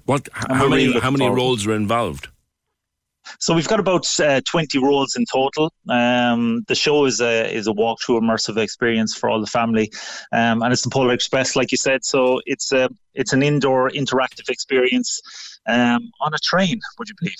What? 0.04 0.28
How 0.32 0.68
many? 0.68 0.88
Really 0.88 1.00
how 1.00 1.10
many 1.10 1.28
roles 1.28 1.66
are 1.66 1.74
involved? 1.74 2.28
So 3.38 3.54
we've 3.54 3.68
got 3.68 3.80
about 3.80 4.08
uh, 4.20 4.40
20 4.44 4.78
roles 4.78 5.16
in 5.16 5.24
total. 5.30 5.72
Um, 5.88 6.64
the 6.68 6.74
show 6.74 7.04
is 7.04 7.20
a 7.20 7.52
is 7.52 7.66
a 7.66 7.72
walkthrough 7.72 8.20
immersive 8.20 8.56
experience 8.56 9.14
for 9.14 9.28
all 9.28 9.40
the 9.40 9.46
family, 9.46 9.90
um, 10.32 10.62
and 10.62 10.72
it's 10.72 10.82
the 10.82 10.90
Polar 10.90 11.12
Express, 11.12 11.56
like 11.56 11.72
you 11.72 11.78
said. 11.78 12.04
So 12.04 12.40
it's 12.46 12.72
a 12.72 12.88
it's 13.14 13.32
an 13.32 13.42
indoor 13.42 13.90
interactive 13.90 14.48
experience 14.48 15.20
um, 15.66 16.10
on 16.20 16.34
a 16.34 16.38
train. 16.38 16.80
Would 16.98 17.08
you 17.08 17.14
believe? 17.20 17.36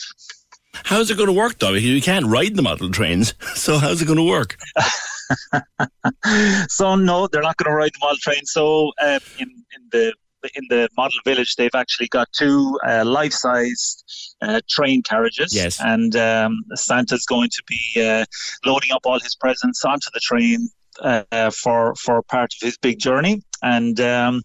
How's 0.84 1.10
it 1.10 1.16
going 1.16 1.28
to 1.28 1.32
work 1.32 1.58
though? 1.58 1.72
You 1.72 2.02
can't 2.02 2.26
ride 2.26 2.54
the 2.56 2.62
model 2.62 2.90
trains, 2.90 3.34
so 3.54 3.78
how's 3.78 4.02
it 4.02 4.06
going 4.06 4.18
to 4.18 4.24
work? 4.24 4.56
so 6.68 6.94
no, 6.94 7.28
they're 7.28 7.42
not 7.42 7.56
going 7.56 7.70
to 7.70 7.76
ride 7.76 7.92
the 7.92 7.98
model 8.00 8.18
train. 8.18 8.44
So 8.44 8.92
uh, 9.00 9.18
in 9.38 9.48
in 9.48 9.88
the 9.90 10.14
in 10.54 10.64
the 10.68 10.88
model 10.96 11.18
village, 11.24 11.56
they've 11.56 11.74
actually 11.74 12.08
got 12.08 12.28
two 12.32 12.78
uh, 12.86 13.04
life-sized 13.04 14.04
uh, 14.42 14.60
train 14.68 15.02
carriages. 15.02 15.54
Yes. 15.54 15.80
And 15.80 16.14
um, 16.16 16.64
Santa's 16.74 17.26
going 17.26 17.50
to 17.50 17.62
be 17.66 17.80
uh, 18.02 18.24
loading 18.64 18.92
up 18.92 19.00
all 19.04 19.20
his 19.20 19.34
presents 19.34 19.84
onto 19.84 20.08
the 20.12 20.20
train 20.20 20.68
uh, 21.00 21.50
for 21.50 21.94
for 21.96 22.22
part 22.22 22.52
of 22.54 22.66
his 22.66 22.76
big 22.78 22.98
journey. 22.98 23.42
And 23.62 24.00
um, 24.00 24.42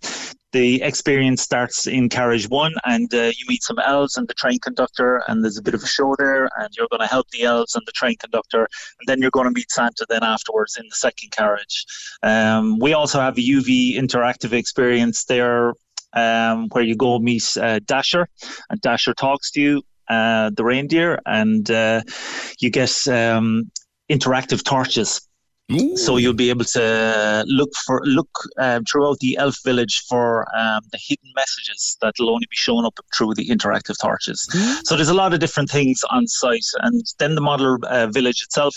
the 0.52 0.82
experience 0.82 1.42
starts 1.42 1.88
in 1.88 2.10
carriage 2.10 2.50
one, 2.50 2.74
and 2.86 3.14
uh, 3.14 3.32
you 3.38 3.46
meet 3.48 3.64
some 3.64 3.80
elves 3.80 4.18
and 4.18 4.28
the 4.28 4.34
train 4.34 4.60
conductor, 4.60 5.24
and 5.28 5.44
there's 5.44 5.58
a 5.58 5.62
bit 5.62 5.74
of 5.74 5.84
a 5.84 5.88
show 5.88 6.16
there, 6.18 6.50
and 6.58 6.70
you're 6.78 6.88
going 6.90 7.02
to 7.02 7.08
help 7.08 7.30
the 7.30 7.44
elves 7.44 7.76
and 7.76 7.84
the 7.86 7.92
train 7.92 8.16
conductor, 8.18 8.68
and 9.00 9.08
then 9.08 9.20
you're 9.22 9.32
going 9.32 9.46
to 9.46 9.52
meet 9.52 9.72
Santa 9.72 10.06
then 10.10 10.24
afterwards 10.24 10.78
in 10.78 10.86
the 10.90 10.96
second 10.96 11.32
carriage. 11.32 11.86
Um, 12.24 12.80
we 12.80 12.94
also 12.94 13.20
have 13.20 13.38
a 13.38 13.42
UV 13.42 13.96
interactive 13.96 14.52
experience 14.52 15.26
there 15.26 15.74
um, 16.14 16.68
where 16.70 16.84
you 16.84 16.96
go 16.96 17.20
meet 17.20 17.58
uh, 17.58 17.80
Dasher, 17.86 18.28
and 18.70 18.82
Dasher 18.82 19.14
talks 19.14 19.52
to 19.52 19.62
you, 19.62 19.82
uh, 20.10 20.52
the 20.54 20.64
reindeer, 20.64 21.20
and 21.26 21.70
uh, 21.72 22.02
you 22.60 22.70
get 22.70 22.92
um, 23.08 23.72
interactive 24.10 24.64
torches 24.64 25.22
Ooh. 25.72 25.98
So 25.98 26.18
you'll 26.18 26.34
be 26.34 26.50
able 26.50 26.66
to 26.66 27.44
look 27.48 27.72
for 27.86 28.02
look 28.06 28.30
um, 28.60 28.84
throughout 28.86 29.20
the 29.20 29.38
elf 29.38 29.58
village 29.64 30.04
for 30.08 30.46
um, 30.58 30.82
the 30.92 31.00
hidden 31.08 31.32
messages 31.36 31.98
that 32.02 32.14
will 32.20 32.30
only 32.30 32.48
be 32.50 32.56
shown 32.56 32.86
up 32.86 33.00
through 33.16 33.34
the 33.36 33.48
interactive 33.48 33.96
torches. 34.02 34.48
Mm. 34.54 34.82
So 34.86 34.96
there's 34.96 35.10
a 35.10 35.14
lot 35.14 35.34
of 35.34 35.40
different 35.40 35.70
things 35.70 36.04
on 36.10 36.28
site, 36.28 36.66
and 36.82 37.04
then 37.20 37.36
the 37.36 37.42
model 37.42 37.78
uh, 37.84 38.08
village 38.08 38.42
itself, 38.42 38.76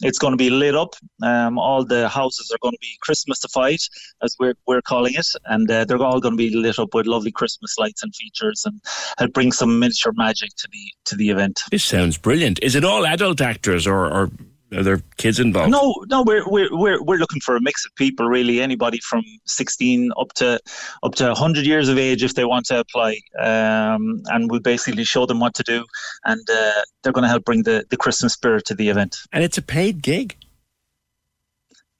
it's 0.00 0.18
going 0.18 0.32
to 0.32 0.36
be 0.36 0.50
lit 0.50 0.74
up. 0.74 0.94
Um, 1.22 1.58
all 1.58 1.84
the 1.84 2.08
houses 2.08 2.50
are 2.52 2.58
going 2.62 2.72
to 2.72 2.78
be 2.80 2.98
Christmasified, 3.06 3.82
as 4.22 4.36
we're 4.38 4.54
we're 4.66 4.82
calling 4.82 5.14
it, 5.14 5.28
and 5.46 5.70
uh, 5.70 5.84
they're 5.84 6.02
all 6.02 6.20
going 6.20 6.34
to 6.34 6.36
be 6.36 6.54
lit 6.54 6.78
up 6.78 6.94
with 6.94 7.06
lovely 7.06 7.32
Christmas 7.32 7.76
lights 7.78 8.02
and 8.02 8.14
features, 8.14 8.62
and 8.64 8.80
help 9.18 9.32
bring 9.32 9.52
some 9.52 9.78
miniature 9.78 10.12
magic 10.16 10.50
to 10.56 10.68
the 10.70 10.92
to 11.04 11.16
the 11.16 11.30
event. 11.30 11.62
This 11.70 11.84
sounds 11.84 12.18
brilliant. 12.18 12.58
Is 12.62 12.74
it 12.74 12.84
all 12.84 13.06
adult 13.06 13.40
actors 13.40 13.86
or? 13.86 14.06
or 14.06 14.30
Are 14.74 14.82
there 14.82 15.02
kids 15.18 15.38
involved? 15.38 15.70
No, 15.70 15.94
no, 16.08 16.22
we're 16.22 16.44
we're 16.48 16.68
we're 16.72 17.02
we're 17.02 17.18
looking 17.18 17.40
for 17.40 17.56
a 17.56 17.60
mix 17.60 17.84
of 17.84 17.94
people, 17.96 18.26
really. 18.26 18.60
Anybody 18.60 18.98
from 19.00 19.22
sixteen 19.46 20.10
up 20.18 20.32
to 20.34 20.58
up 21.02 21.14
to 21.16 21.34
hundred 21.34 21.66
years 21.66 21.88
of 21.88 21.98
age, 21.98 22.22
if 22.22 22.34
they 22.34 22.44
want 22.44 22.66
to 22.66 22.80
apply, 22.80 23.18
um, 23.38 24.22
and 24.26 24.50
we 24.50 24.58
basically 24.60 25.04
show 25.04 25.26
them 25.26 25.40
what 25.40 25.54
to 25.54 25.62
do, 25.62 25.84
and 26.24 26.40
uh, 26.50 26.70
they're 27.02 27.12
going 27.12 27.22
to 27.24 27.28
help 27.28 27.44
bring 27.44 27.64
the 27.64 27.84
the 27.90 27.96
Christmas 27.96 28.32
spirit 28.32 28.64
to 28.66 28.74
the 28.74 28.88
event. 28.88 29.16
And 29.32 29.44
it's 29.44 29.58
a 29.58 29.62
paid 29.62 30.02
gig. 30.02 30.36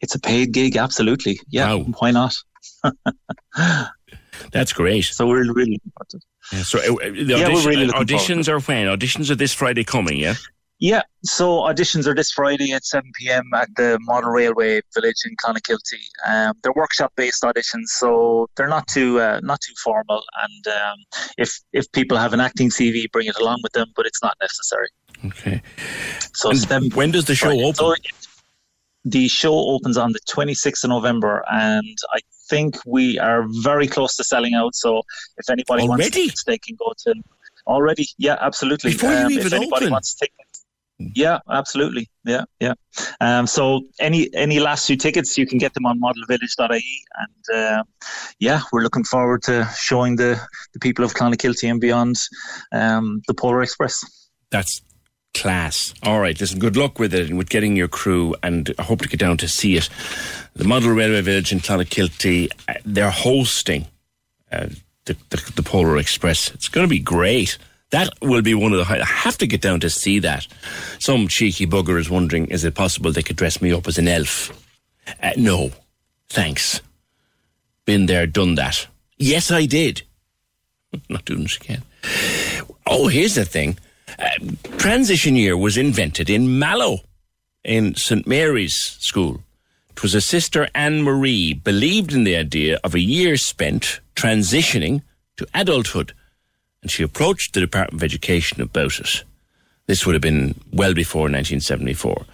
It's 0.01 0.15
a 0.15 0.21
paid 0.21 0.53
gig, 0.53 0.77
absolutely. 0.77 1.39
Yeah, 1.49 1.75
Wow. 1.75 1.87
why 1.99 2.11
not? 2.11 2.35
That's 4.51 4.73
great. 4.73 5.05
So 5.05 5.27
we're 5.27 5.45
really 5.53 5.73
looking 5.73 5.93
forward 5.95 6.09
to 6.11 6.17
it. 6.17 6.25
Yeah, 6.53 6.63
so 6.63 6.79
uh, 6.81 6.95
uh, 6.95 7.11
the 7.11 7.25
Yeah, 7.39 7.49
we're 7.49 7.69
really 7.69 7.85
uh, 7.85 7.87
looking 7.87 7.93
forward 7.93 8.09
auditions 8.09 8.49
are 8.49 8.61
when? 8.61 8.87
Auditions 8.87 9.31
are 9.31 9.35
this 9.37 9.53
Friday 9.53 9.85
coming, 9.85 10.19
yeah? 10.19 10.35
Yeah, 10.83 11.03
so 11.23 11.61
auditions 11.61 12.09
are 12.09 12.15
this 12.15 12.33
Friday 12.33 12.73
at 12.73 12.85
7 12.85 13.09
p.m. 13.17 13.45
at 13.55 13.69
the 13.77 14.01
Model 14.01 14.31
Railway 14.31 14.81
Village 14.93 15.23
in 15.25 15.37
Clonakilty. 15.37 16.03
Um, 16.27 16.55
they're 16.61 16.73
workshop-based 16.73 17.45
auditions, 17.45 17.87
so 17.87 18.49
they're 18.57 18.67
not 18.67 18.89
too 18.89 19.21
uh, 19.21 19.39
not 19.45 19.61
too 19.61 19.75
formal. 19.85 20.25
And 20.43 20.67
um, 20.67 20.99
if 21.39 21.57
if 21.73 21.91
people 21.93 22.19
have 22.19 22.33
an 22.33 22.41
acting 22.41 22.69
CV, 22.69 23.09
bring 23.13 23.29
it 23.29 23.37
along 23.39 23.61
with 23.63 23.71
them, 23.75 23.93
but 23.95 24.07
it's 24.07 24.21
not 24.25 24.37
necessary. 24.41 24.89
Okay. 25.27 25.63
So 26.35 26.51
when 26.97 27.13
does 27.13 27.27
the 27.27 27.37
show 27.37 27.51
Friday. 27.51 27.63
open? 27.63 27.75
So 27.77 27.95
the 29.05 29.29
show 29.29 29.55
opens 29.55 29.97
on 29.97 30.11
the 30.11 30.21
26th 30.29 30.83
of 30.83 30.91
November, 30.91 31.45
and 31.49 31.97
I 32.13 32.19
think 32.51 32.75
we 32.85 33.21
are 33.21 33.47
very 33.63 33.87
close 33.87 34.17
to 34.17 34.25
selling 34.25 34.55
out. 34.55 34.75
So 34.75 35.03
if 35.37 35.49
anybody 35.49 35.87
wants 35.87 36.07
Already? 36.07 36.23
tickets, 36.25 36.43
they 36.43 36.59
can 36.59 36.75
go 36.75 36.93
to 37.05 37.15
already. 37.69 38.09
Yeah, 38.19 38.37
absolutely. 38.41 38.91
Um, 38.91 38.97
Before 38.97 39.13
you 39.13 39.27
if 39.27 39.47
even 39.47 39.55
anybody 39.55 39.85
open? 39.85 39.93
wants 39.93 40.15
tickets. 40.15 40.42
Yeah, 41.15 41.39
absolutely. 41.51 42.09
Yeah, 42.25 42.45
yeah. 42.61 42.75
Um, 43.21 43.47
so 43.47 43.83
any 43.99 44.33
any 44.35 44.61
last 44.61 44.87
few 44.87 44.97
tickets, 44.97 45.37
you 45.37 45.47
can 45.47 45.59
get 45.59 45.75
them 45.75 45.87
on 45.87 46.01
modelvillage.ie, 46.01 47.05
and 47.17 47.57
uh, 47.59 47.83
yeah, 48.39 48.63
we're 48.73 48.83
looking 48.83 49.05
forward 49.05 49.43
to 49.45 49.69
showing 49.77 50.17
the 50.17 50.41
the 50.73 50.79
people 50.79 51.05
of 51.05 51.15
Clonakilty 51.15 51.71
and 51.71 51.81
beyond 51.81 52.17
um, 52.73 53.23
the 53.27 53.35
Polar 53.35 53.63
Express. 53.63 54.05
That's 54.51 54.83
class. 55.35 55.95
All 56.03 56.21
right, 56.21 56.39
listen, 56.39 56.59
good 56.59 56.77
luck 56.77 56.99
with 56.99 57.15
it 57.15 57.29
and 57.29 57.39
with 57.39 57.49
getting 57.49 57.77
your 57.77 57.89
crew, 57.89 58.35
and 58.43 58.73
I 58.79 58.83
hope 58.83 59.01
to 59.03 59.09
get 59.09 59.21
down 59.21 59.39
to 59.39 59.49
see 59.49 59.77
it. 59.77 59.89
The 60.55 60.65
Model 60.65 60.91
Railway 60.91 61.23
Village 61.23 61.53
in 61.53 61.61
Clonakilty, 61.61 62.51
uh, 62.69 62.75
they're 62.85 63.11
hosting 63.11 63.87
uh, 64.51 64.69
the, 65.07 65.17
the, 65.31 65.53
the 65.57 65.63
Polar 65.63 65.97
Express. 65.97 66.51
It's 66.53 66.69
going 66.69 66.87
to 66.87 66.91
be 66.91 66.99
great. 66.99 67.59
That 67.93 68.09
will 68.21 68.43
be 68.43 68.55
one 68.55 68.73
of 68.73 68.79
the. 68.79 68.85
hi- 68.85 69.01
I 69.01 69.05
have 69.05 69.39
to 69.39 69.47
get 69.47 69.61
down 69.61 69.81
to 69.81 69.91
see 69.91 70.19
that. 70.21 70.47
Some 70.99 71.29
cheeky 71.29 71.67
bugger 71.67 71.99
is 72.01 72.11
wondering, 72.11 72.47
is 72.49 72.65
it 72.65 72.75
possible 72.75 73.13
they 73.13 73.23
could 73.23 73.37
dress 73.37 73.61
me 73.63 73.71
up 73.73 73.87
as 73.87 73.99
an 73.99 74.09
elf? 74.09 74.51
Uh, 75.23 75.33
no, 75.37 75.71
thanks. 76.29 76.81
Been 77.85 78.07
there, 78.07 78.27
done 78.27 78.55
that. 78.57 78.87
Yes, 79.19 79.51
I 79.51 79.67
did. 79.67 80.03
Not 81.09 81.25
doing 81.25 81.45
it 81.45 81.57
again. 81.57 81.83
Oh, 82.87 83.09
here's 83.09 83.35
the 83.35 83.45
thing. 83.45 83.79
Uh, 84.19 84.31
transition 84.79 85.37
year 85.37 85.57
was 85.57 85.77
invented 85.77 86.29
in 86.31 86.59
Mallow, 86.59 87.01
in 87.65 87.95
St 87.95 88.27
Mary's 88.27 88.75
School. 89.01 89.43
It 89.91 90.03
was 90.03 90.15
a 90.15 90.21
sister 90.21 90.69
Anne 90.75 91.03
Marie 91.03 91.53
believed 91.53 92.13
in 92.13 92.25
the 92.25 92.37
idea 92.37 92.79
of 92.83 92.95
a 92.95 93.01
year 93.01 93.37
spent 93.37 94.01
transitioning 94.17 95.03
to 95.37 95.47
adulthood, 95.55 96.15
and 96.83 96.91
she 96.91 97.03
approached 97.03 97.55
the 97.55 97.61
Department 97.61 98.03
of 98.03 98.05
Education 98.05 98.61
about 98.61 98.99
it. 98.99 99.25
This 99.87 100.05
would 100.05 100.15
have 100.15 100.23
been 100.23 100.55
well 100.73 100.95
before 100.95 101.23
1974. 101.23 102.25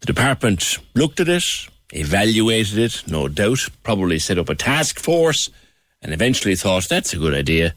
The 0.00 0.06
department 0.06 0.78
looked 0.94 1.20
at 1.20 1.28
it, 1.28 1.44
evaluated 1.92 2.78
it, 2.78 3.02
no 3.06 3.28
doubt, 3.28 3.68
probably 3.82 4.18
set 4.18 4.38
up 4.38 4.48
a 4.48 4.54
task 4.54 4.98
force, 4.98 5.50
and 6.02 6.12
eventually 6.12 6.54
thought 6.54 6.88
that's 6.88 7.12
a 7.12 7.18
good 7.18 7.34
idea, 7.34 7.74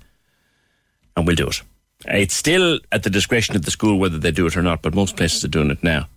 and 1.15 1.25
we'll 1.25 1.35
do 1.35 1.47
it. 1.47 1.61
It's 2.05 2.35
still 2.35 2.79
at 2.91 3.03
the 3.03 3.09
discretion 3.09 3.55
of 3.55 3.63
the 3.63 3.71
school 3.71 3.99
whether 3.99 4.17
they 4.17 4.31
do 4.31 4.47
it 4.47 4.57
or 4.57 4.63
not, 4.63 4.81
but 4.81 4.95
most 4.95 5.17
places 5.17 5.43
are 5.43 5.49
doing 5.49 5.71
it 5.71 5.83
now. 5.83 6.07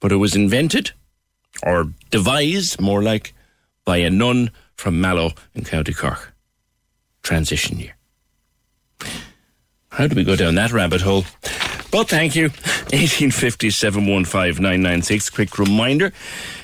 But 0.00 0.12
it 0.12 0.16
was 0.16 0.36
invented, 0.36 0.92
or 1.62 1.88
devised, 2.10 2.80
more 2.80 3.02
like, 3.02 3.34
by 3.84 3.98
a 3.98 4.10
nun 4.10 4.50
from 4.76 5.00
Mallow 5.00 5.32
in 5.54 5.64
County 5.64 5.92
Cork. 5.92 6.34
Transition 7.22 7.78
year. 7.78 7.94
How 9.94 10.08
do 10.08 10.16
we 10.16 10.24
go 10.24 10.34
down 10.34 10.56
that 10.56 10.72
rabbit 10.72 11.02
hole? 11.02 11.24
But 11.92 12.08
thank 12.08 12.34
you. 12.34 12.48
1850 12.90 13.70
715 13.70 14.60
996. 14.60 15.30
Quick 15.30 15.56
reminder 15.56 16.12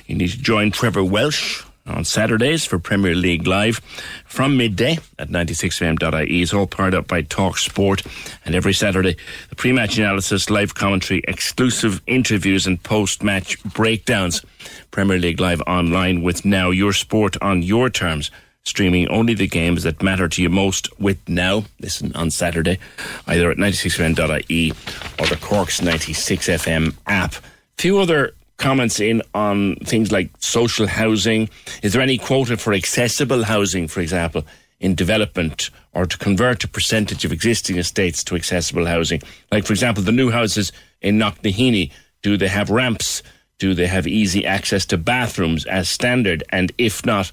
you 0.07 0.17
need 0.17 0.31
to 0.31 0.39
join 0.39 0.73
Trevor 0.73 1.05
Welsh 1.05 1.63
on 1.87 2.05
Saturdays 2.05 2.65
for 2.65 2.81
Premier 2.81 3.15
League 3.15 3.47
Live 3.47 3.81
from 4.27 4.57
midday 4.57 4.99
at 5.17 5.29
96fm.ie. 5.29 6.43
It's 6.43 6.53
all 6.53 6.67
powered 6.67 6.95
up 6.95 7.07
by 7.07 7.23
Talk 7.23 7.59
Sport. 7.59 8.03
And 8.45 8.57
every 8.57 8.73
Saturday, 8.73 9.17
the 9.49 9.55
pre 9.55 9.73
match 9.73 9.97
analysis, 9.97 10.51
live 10.51 10.75
commentary, 10.75 11.23
exclusive 11.29 12.03
interviews, 12.09 12.67
and 12.67 12.83
post 12.83 13.23
match 13.23 13.63
breakdowns. 13.63 14.45
Premier 14.91 15.19
League 15.21 15.39
Live 15.41 15.63
online 15.69 16.23
with 16.23 16.45
now 16.45 16.71
your 16.71 16.93
sport 16.93 17.37
on 17.41 17.63
your 17.63 17.91
terms 17.91 18.33
streaming 18.65 19.09
only 19.09 19.35
the 19.35 19.49
games 19.49 19.83
that 19.83 20.03
matter 20.03 20.29
to 20.29 20.43
you 20.43 20.49
most 20.49 20.89
with 21.01 21.29
Now. 21.29 21.65
Listen 21.81 22.15
on 22.15 22.31
Saturday, 22.31 22.79
either 23.27 23.51
at 23.51 23.57
96fm.ie 23.57 24.73
or 25.19 25.27
the 25.27 25.37
Corks 25.41 25.81
96FM 25.81 26.95
app. 27.07 27.35
Few 27.79 27.99
other 27.99 28.35
comments 28.59 29.01
in 29.01 29.23
on 29.35 29.77
things 29.77 30.13
like 30.13 30.31
social 30.39 30.87
housing. 30.87 31.49
Is 31.83 31.93
there 31.93 32.03
any 32.03 32.19
quota 32.19 32.57
for 32.57 32.75
accessible 32.75 33.45
housing, 33.45 33.89
for 33.89 34.01
example, 34.01 34.45
in 34.79 34.95
development 34.95 35.71
or 35.93 36.07
to 36.07 36.19
convert 36.19 36.63
a 36.63 36.69
percentage 36.69 37.25
of 37.25 37.33
existing 37.33 37.79
estates 37.79 38.23
to 38.25 38.37
accessible 38.37 38.87
housing? 38.87 39.23
Like, 39.51 39.65
for 39.65 39.73
example, 39.73 40.03
the 40.05 40.13
new 40.13 40.31
houses 40.31 40.73
in 41.01 41.19
Knocknaheeny, 41.19 41.91
do 42.23 42.37
they 42.37 42.49
have 42.49 42.69
ramps? 42.69 43.23
Do 43.59 43.75
they 43.75 43.87
have 43.87 44.07
easy 44.07 44.47
access 44.47 44.85
to 44.87 44.99
bathrooms 44.99 45.65
as 45.67 45.89
standard? 45.89 46.45
And 46.51 46.73
if 46.77 47.05
not, 47.05 47.33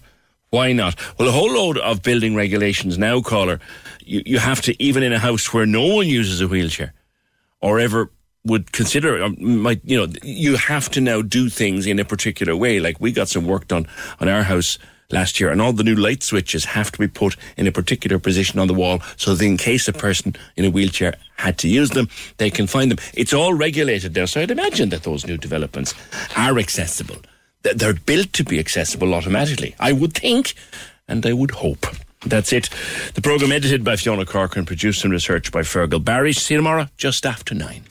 why 0.50 0.72
not? 0.72 0.96
Well, 1.18 1.28
a 1.28 1.32
whole 1.32 1.52
load 1.52 1.78
of 1.78 2.04
building 2.04 2.36
regulations 2.36 2.98
now, 2.98 3.22
caller, 3.22 3.60
you, 4.04 4.24
you 4.26 4.40
have 4.40 4.62
to, 4.62 4.82
even 4.82 5.04
in 5.04 5.14
a 5.14 5.20
house 5.20 5.54
where 5.54 5.66
no 5.66 5.96
one 5.96 6.08
uses 6.08 6.42
a 6.42 6.48
wheelchair 6.48 6.94
or 7.62 7.80
ever 7.80 8.12
would 8.46 8.72
consider, 8.72 9.22
um, 9.22 9.36
might, 9.62 9.82
you 9.84 9.98
know, 9.98 10.12
you 10.24 10.56
have 10.56 10.90
to 10.92 11.02
now 11.02 11.22
do 11.22 11.50
things 11.50 11.86
in 11.86 12.00
a 12.00 12.06
particular 12.06 12.56
way. 12.56 12.80
Like 12.80 13.02
we 13.02 13.12
got 13.12 13.28
some 13.28 13.46
work 13.46 13.68
done 13.68 13.88
on 14.22 14.30
our 14.30 14.44
house 14.44 14.78
last 15.12 15.40
year 15.40 15.50
and 15.50 15.62
all 15.62 15.74
the 15.74 15.84
new 15.84 15.96
light 15.96 16.24
switches 16.24 16.66
have 16.66 16.92
to 16.92 17.00
be 17.00 17.08
put 17.08 17.36
in 17.56 17.68
a 17.68 17.72
particular 17.72 18.20
position 18.20 18.60
on 18.60 18.68
the 18.68 18.74
wall 18.74 19.02
so 19.16 19.34
that 19.36 19.46
in 19.46 19.58
case 19.58 19.88
a 19.88 19.94
person 19.94 20.36
in 20.56 20.66
a 20.66 20.70
wheelchair 20.70 21.16
had 21.36 21.58
to 21.58 21.68
use 21.68 21.90
them, 21.92 22.08
they 22.38 22.50
can 22.50 22.68
find 22.68 22.92
them. 22.92 22.98
It's 23.14 23.34
all 23.34 23.54
regulated 23.54 24.16
now. 24.16 24.26
So 24.26 24.42
I'd 24.42 24.52
imagine 24.52 24.90
that 24.90 25.04
those 25.04 25.26
new 25.26 25.38
developments 25.38 25.94
are 26.36 26.58
accessible. 26.58 27.18
Th- 27.68 27.76
They're 27.78 27.94
built 27.94 28.32
to 28.34 28.44
be 28.46 28.60
accessible 28.60 29.14
automatically. 29.14 29.76
I 29.78 29.92
would 29.92 30.14
think, 30.14 30.54
and 31.10 31.26
I 31.26 31.34
would 31.34 31.52
hope. 31.52 31.86
That's 32.26 32.54
it. 32.54 32.70
The 33.14 33.22
programme 33.22 33.52
edited 33.52 33.84
by 33.84 33.98
Fiona 33.98 34.26
Corcoran, 34.26 34.66
produced 34.66 35.04
and 35.04 35.12
researched 35.12 35.52
by 35.52 35.62
Fergal 35.64 36.02
Barry. 36.04 36.32
See 36.32 36.54
you 36.54 36.60
tomorrow, 36.60 36.88
just 36.96 37.26
after 37.26 37.54
nine. 37.54 37.84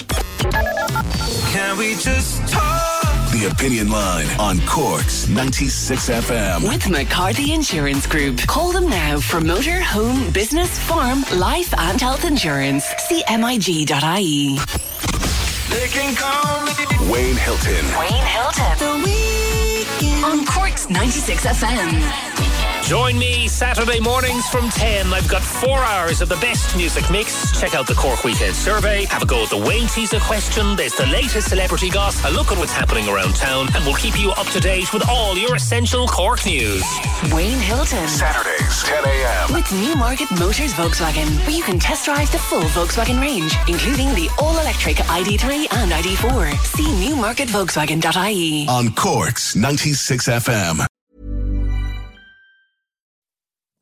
Can 1.52 1.76
we 1.78 1.94
just 1.96 2.48
talk? 2.48 3.30
The 3.32 3.48
Opinion 3.52 3.90
Line 3.90 4.26
on 4.40 4.60
Corks 4.66 5.28
96 5.28 6.08
FM. 6.08 6.66
With 6.66 6.88
McCarthy 6.88 7.52
Insurance 7.52 8.06
Group. 8.06 8.38
Call 8.46 8.72
them 8.72 8.88
now 8.88 9.20
for 9.20 9.42
motor, 9.42 9.80
home, 9.82 10.30
business, 10.32 10.78
farm, 10.78 11.22
life, 11.34 11.74
and 11.78 12.00
health 12.00 12.24
insurance. 12.24 12.84
See 13.08 13.22
MIG.ie. 13.28 13.84
They 15.68 15.88
can 15.88 16.14
call 16.16 16.64
me 16.64 17.12
Wayne 17.12 17.36
Hilton. 17.36 17.84
Wayne 17.98 18.24
Hilton. 18.24 19.25
On 20.26 20.44
Cork's 20.44 20.90
96 20.90 21.46
FM. 21.46 22.55
Join 22.86 23.18
me 23.18 23.48
Saturday 23.48 23.98
mornings 23.98 24.48
from 24.48 24.70
10. 24.70 25.12
I've 25.12 25.28
got 25.28 25.42
four 25.42 25.80
hours 25.80 26.20
of 26.20 26.28
the 26.28 26.36
best 26.36 26.76
music 26.76 27.10
mix. 27.10 27.50
Check 27.60 27.74
out 27.74 27.88
the 27.88 27.94
Cork 27.94 28.22
Weekend 28.22 28.54
Survey. 28.54 29.06
Have 29.06 29.22
a 29.24 29.26
go 29.26 29.42
at 29.42 29.50
the 29.50 29.56
Wayne 29.56 29.88
Teaser 29.88 30.20
question. 30.20 30.76
There's 30.76 30.94
the 30.94 31.06
latest 31.06 31.48
celebrity 31.48 31.90
goss. 31.90 32.24
A 32.24 32.30
look 32.30 32.52
at 32.52 32.58
what's 32.58 32.70
happening 32.70 33.08
around 33.08 33.34
town. 33.34 33.66
And 33.74 33.84
we'll 33.84 33.96
keep 33.96 34.16
you 34.16 34.30
up 34.30 34.46
to 34.50 34.60
date 34.60 34.92
with 34.92 35.02
all 35.08 35.36
your 35.36 35.56
essential 35.56 36.06
Cork 36.06 36.46
news. 36.46 36.84
Wayne 37.32 37.58
Hilton. 37.58 38.06
Saturdays, 38.06 38.84
10 38.84 39.04
a.m. 39.04 39.52
With 39.52 39.72
Newmarket 39.72 40.30
Motors 40.38 40.72
Volkswagen, 40.74 41.26
where 41.40 41.56
you 41.56 41.64
can 41.64 41.80
test 41.80 42.04
drive 42.04 42.30
the 42.30 42.38
full 42.38 42.62
Volkswagen 42.62 43.20
range, 43.20 43.52
including 43.66 44.14
the 44.14 44.30
all-electric 44.38 44.98
ID3 44.98 45.66
and 45.72 45.90
ID4. 45.90 46.56
See 46.64 47.10
newmarketvolkswagen.ie. 47.10 48.68
On 48.68 48.92
Corks 48.92 49.56
96 49.56 50.28
FM. 50.28 50.86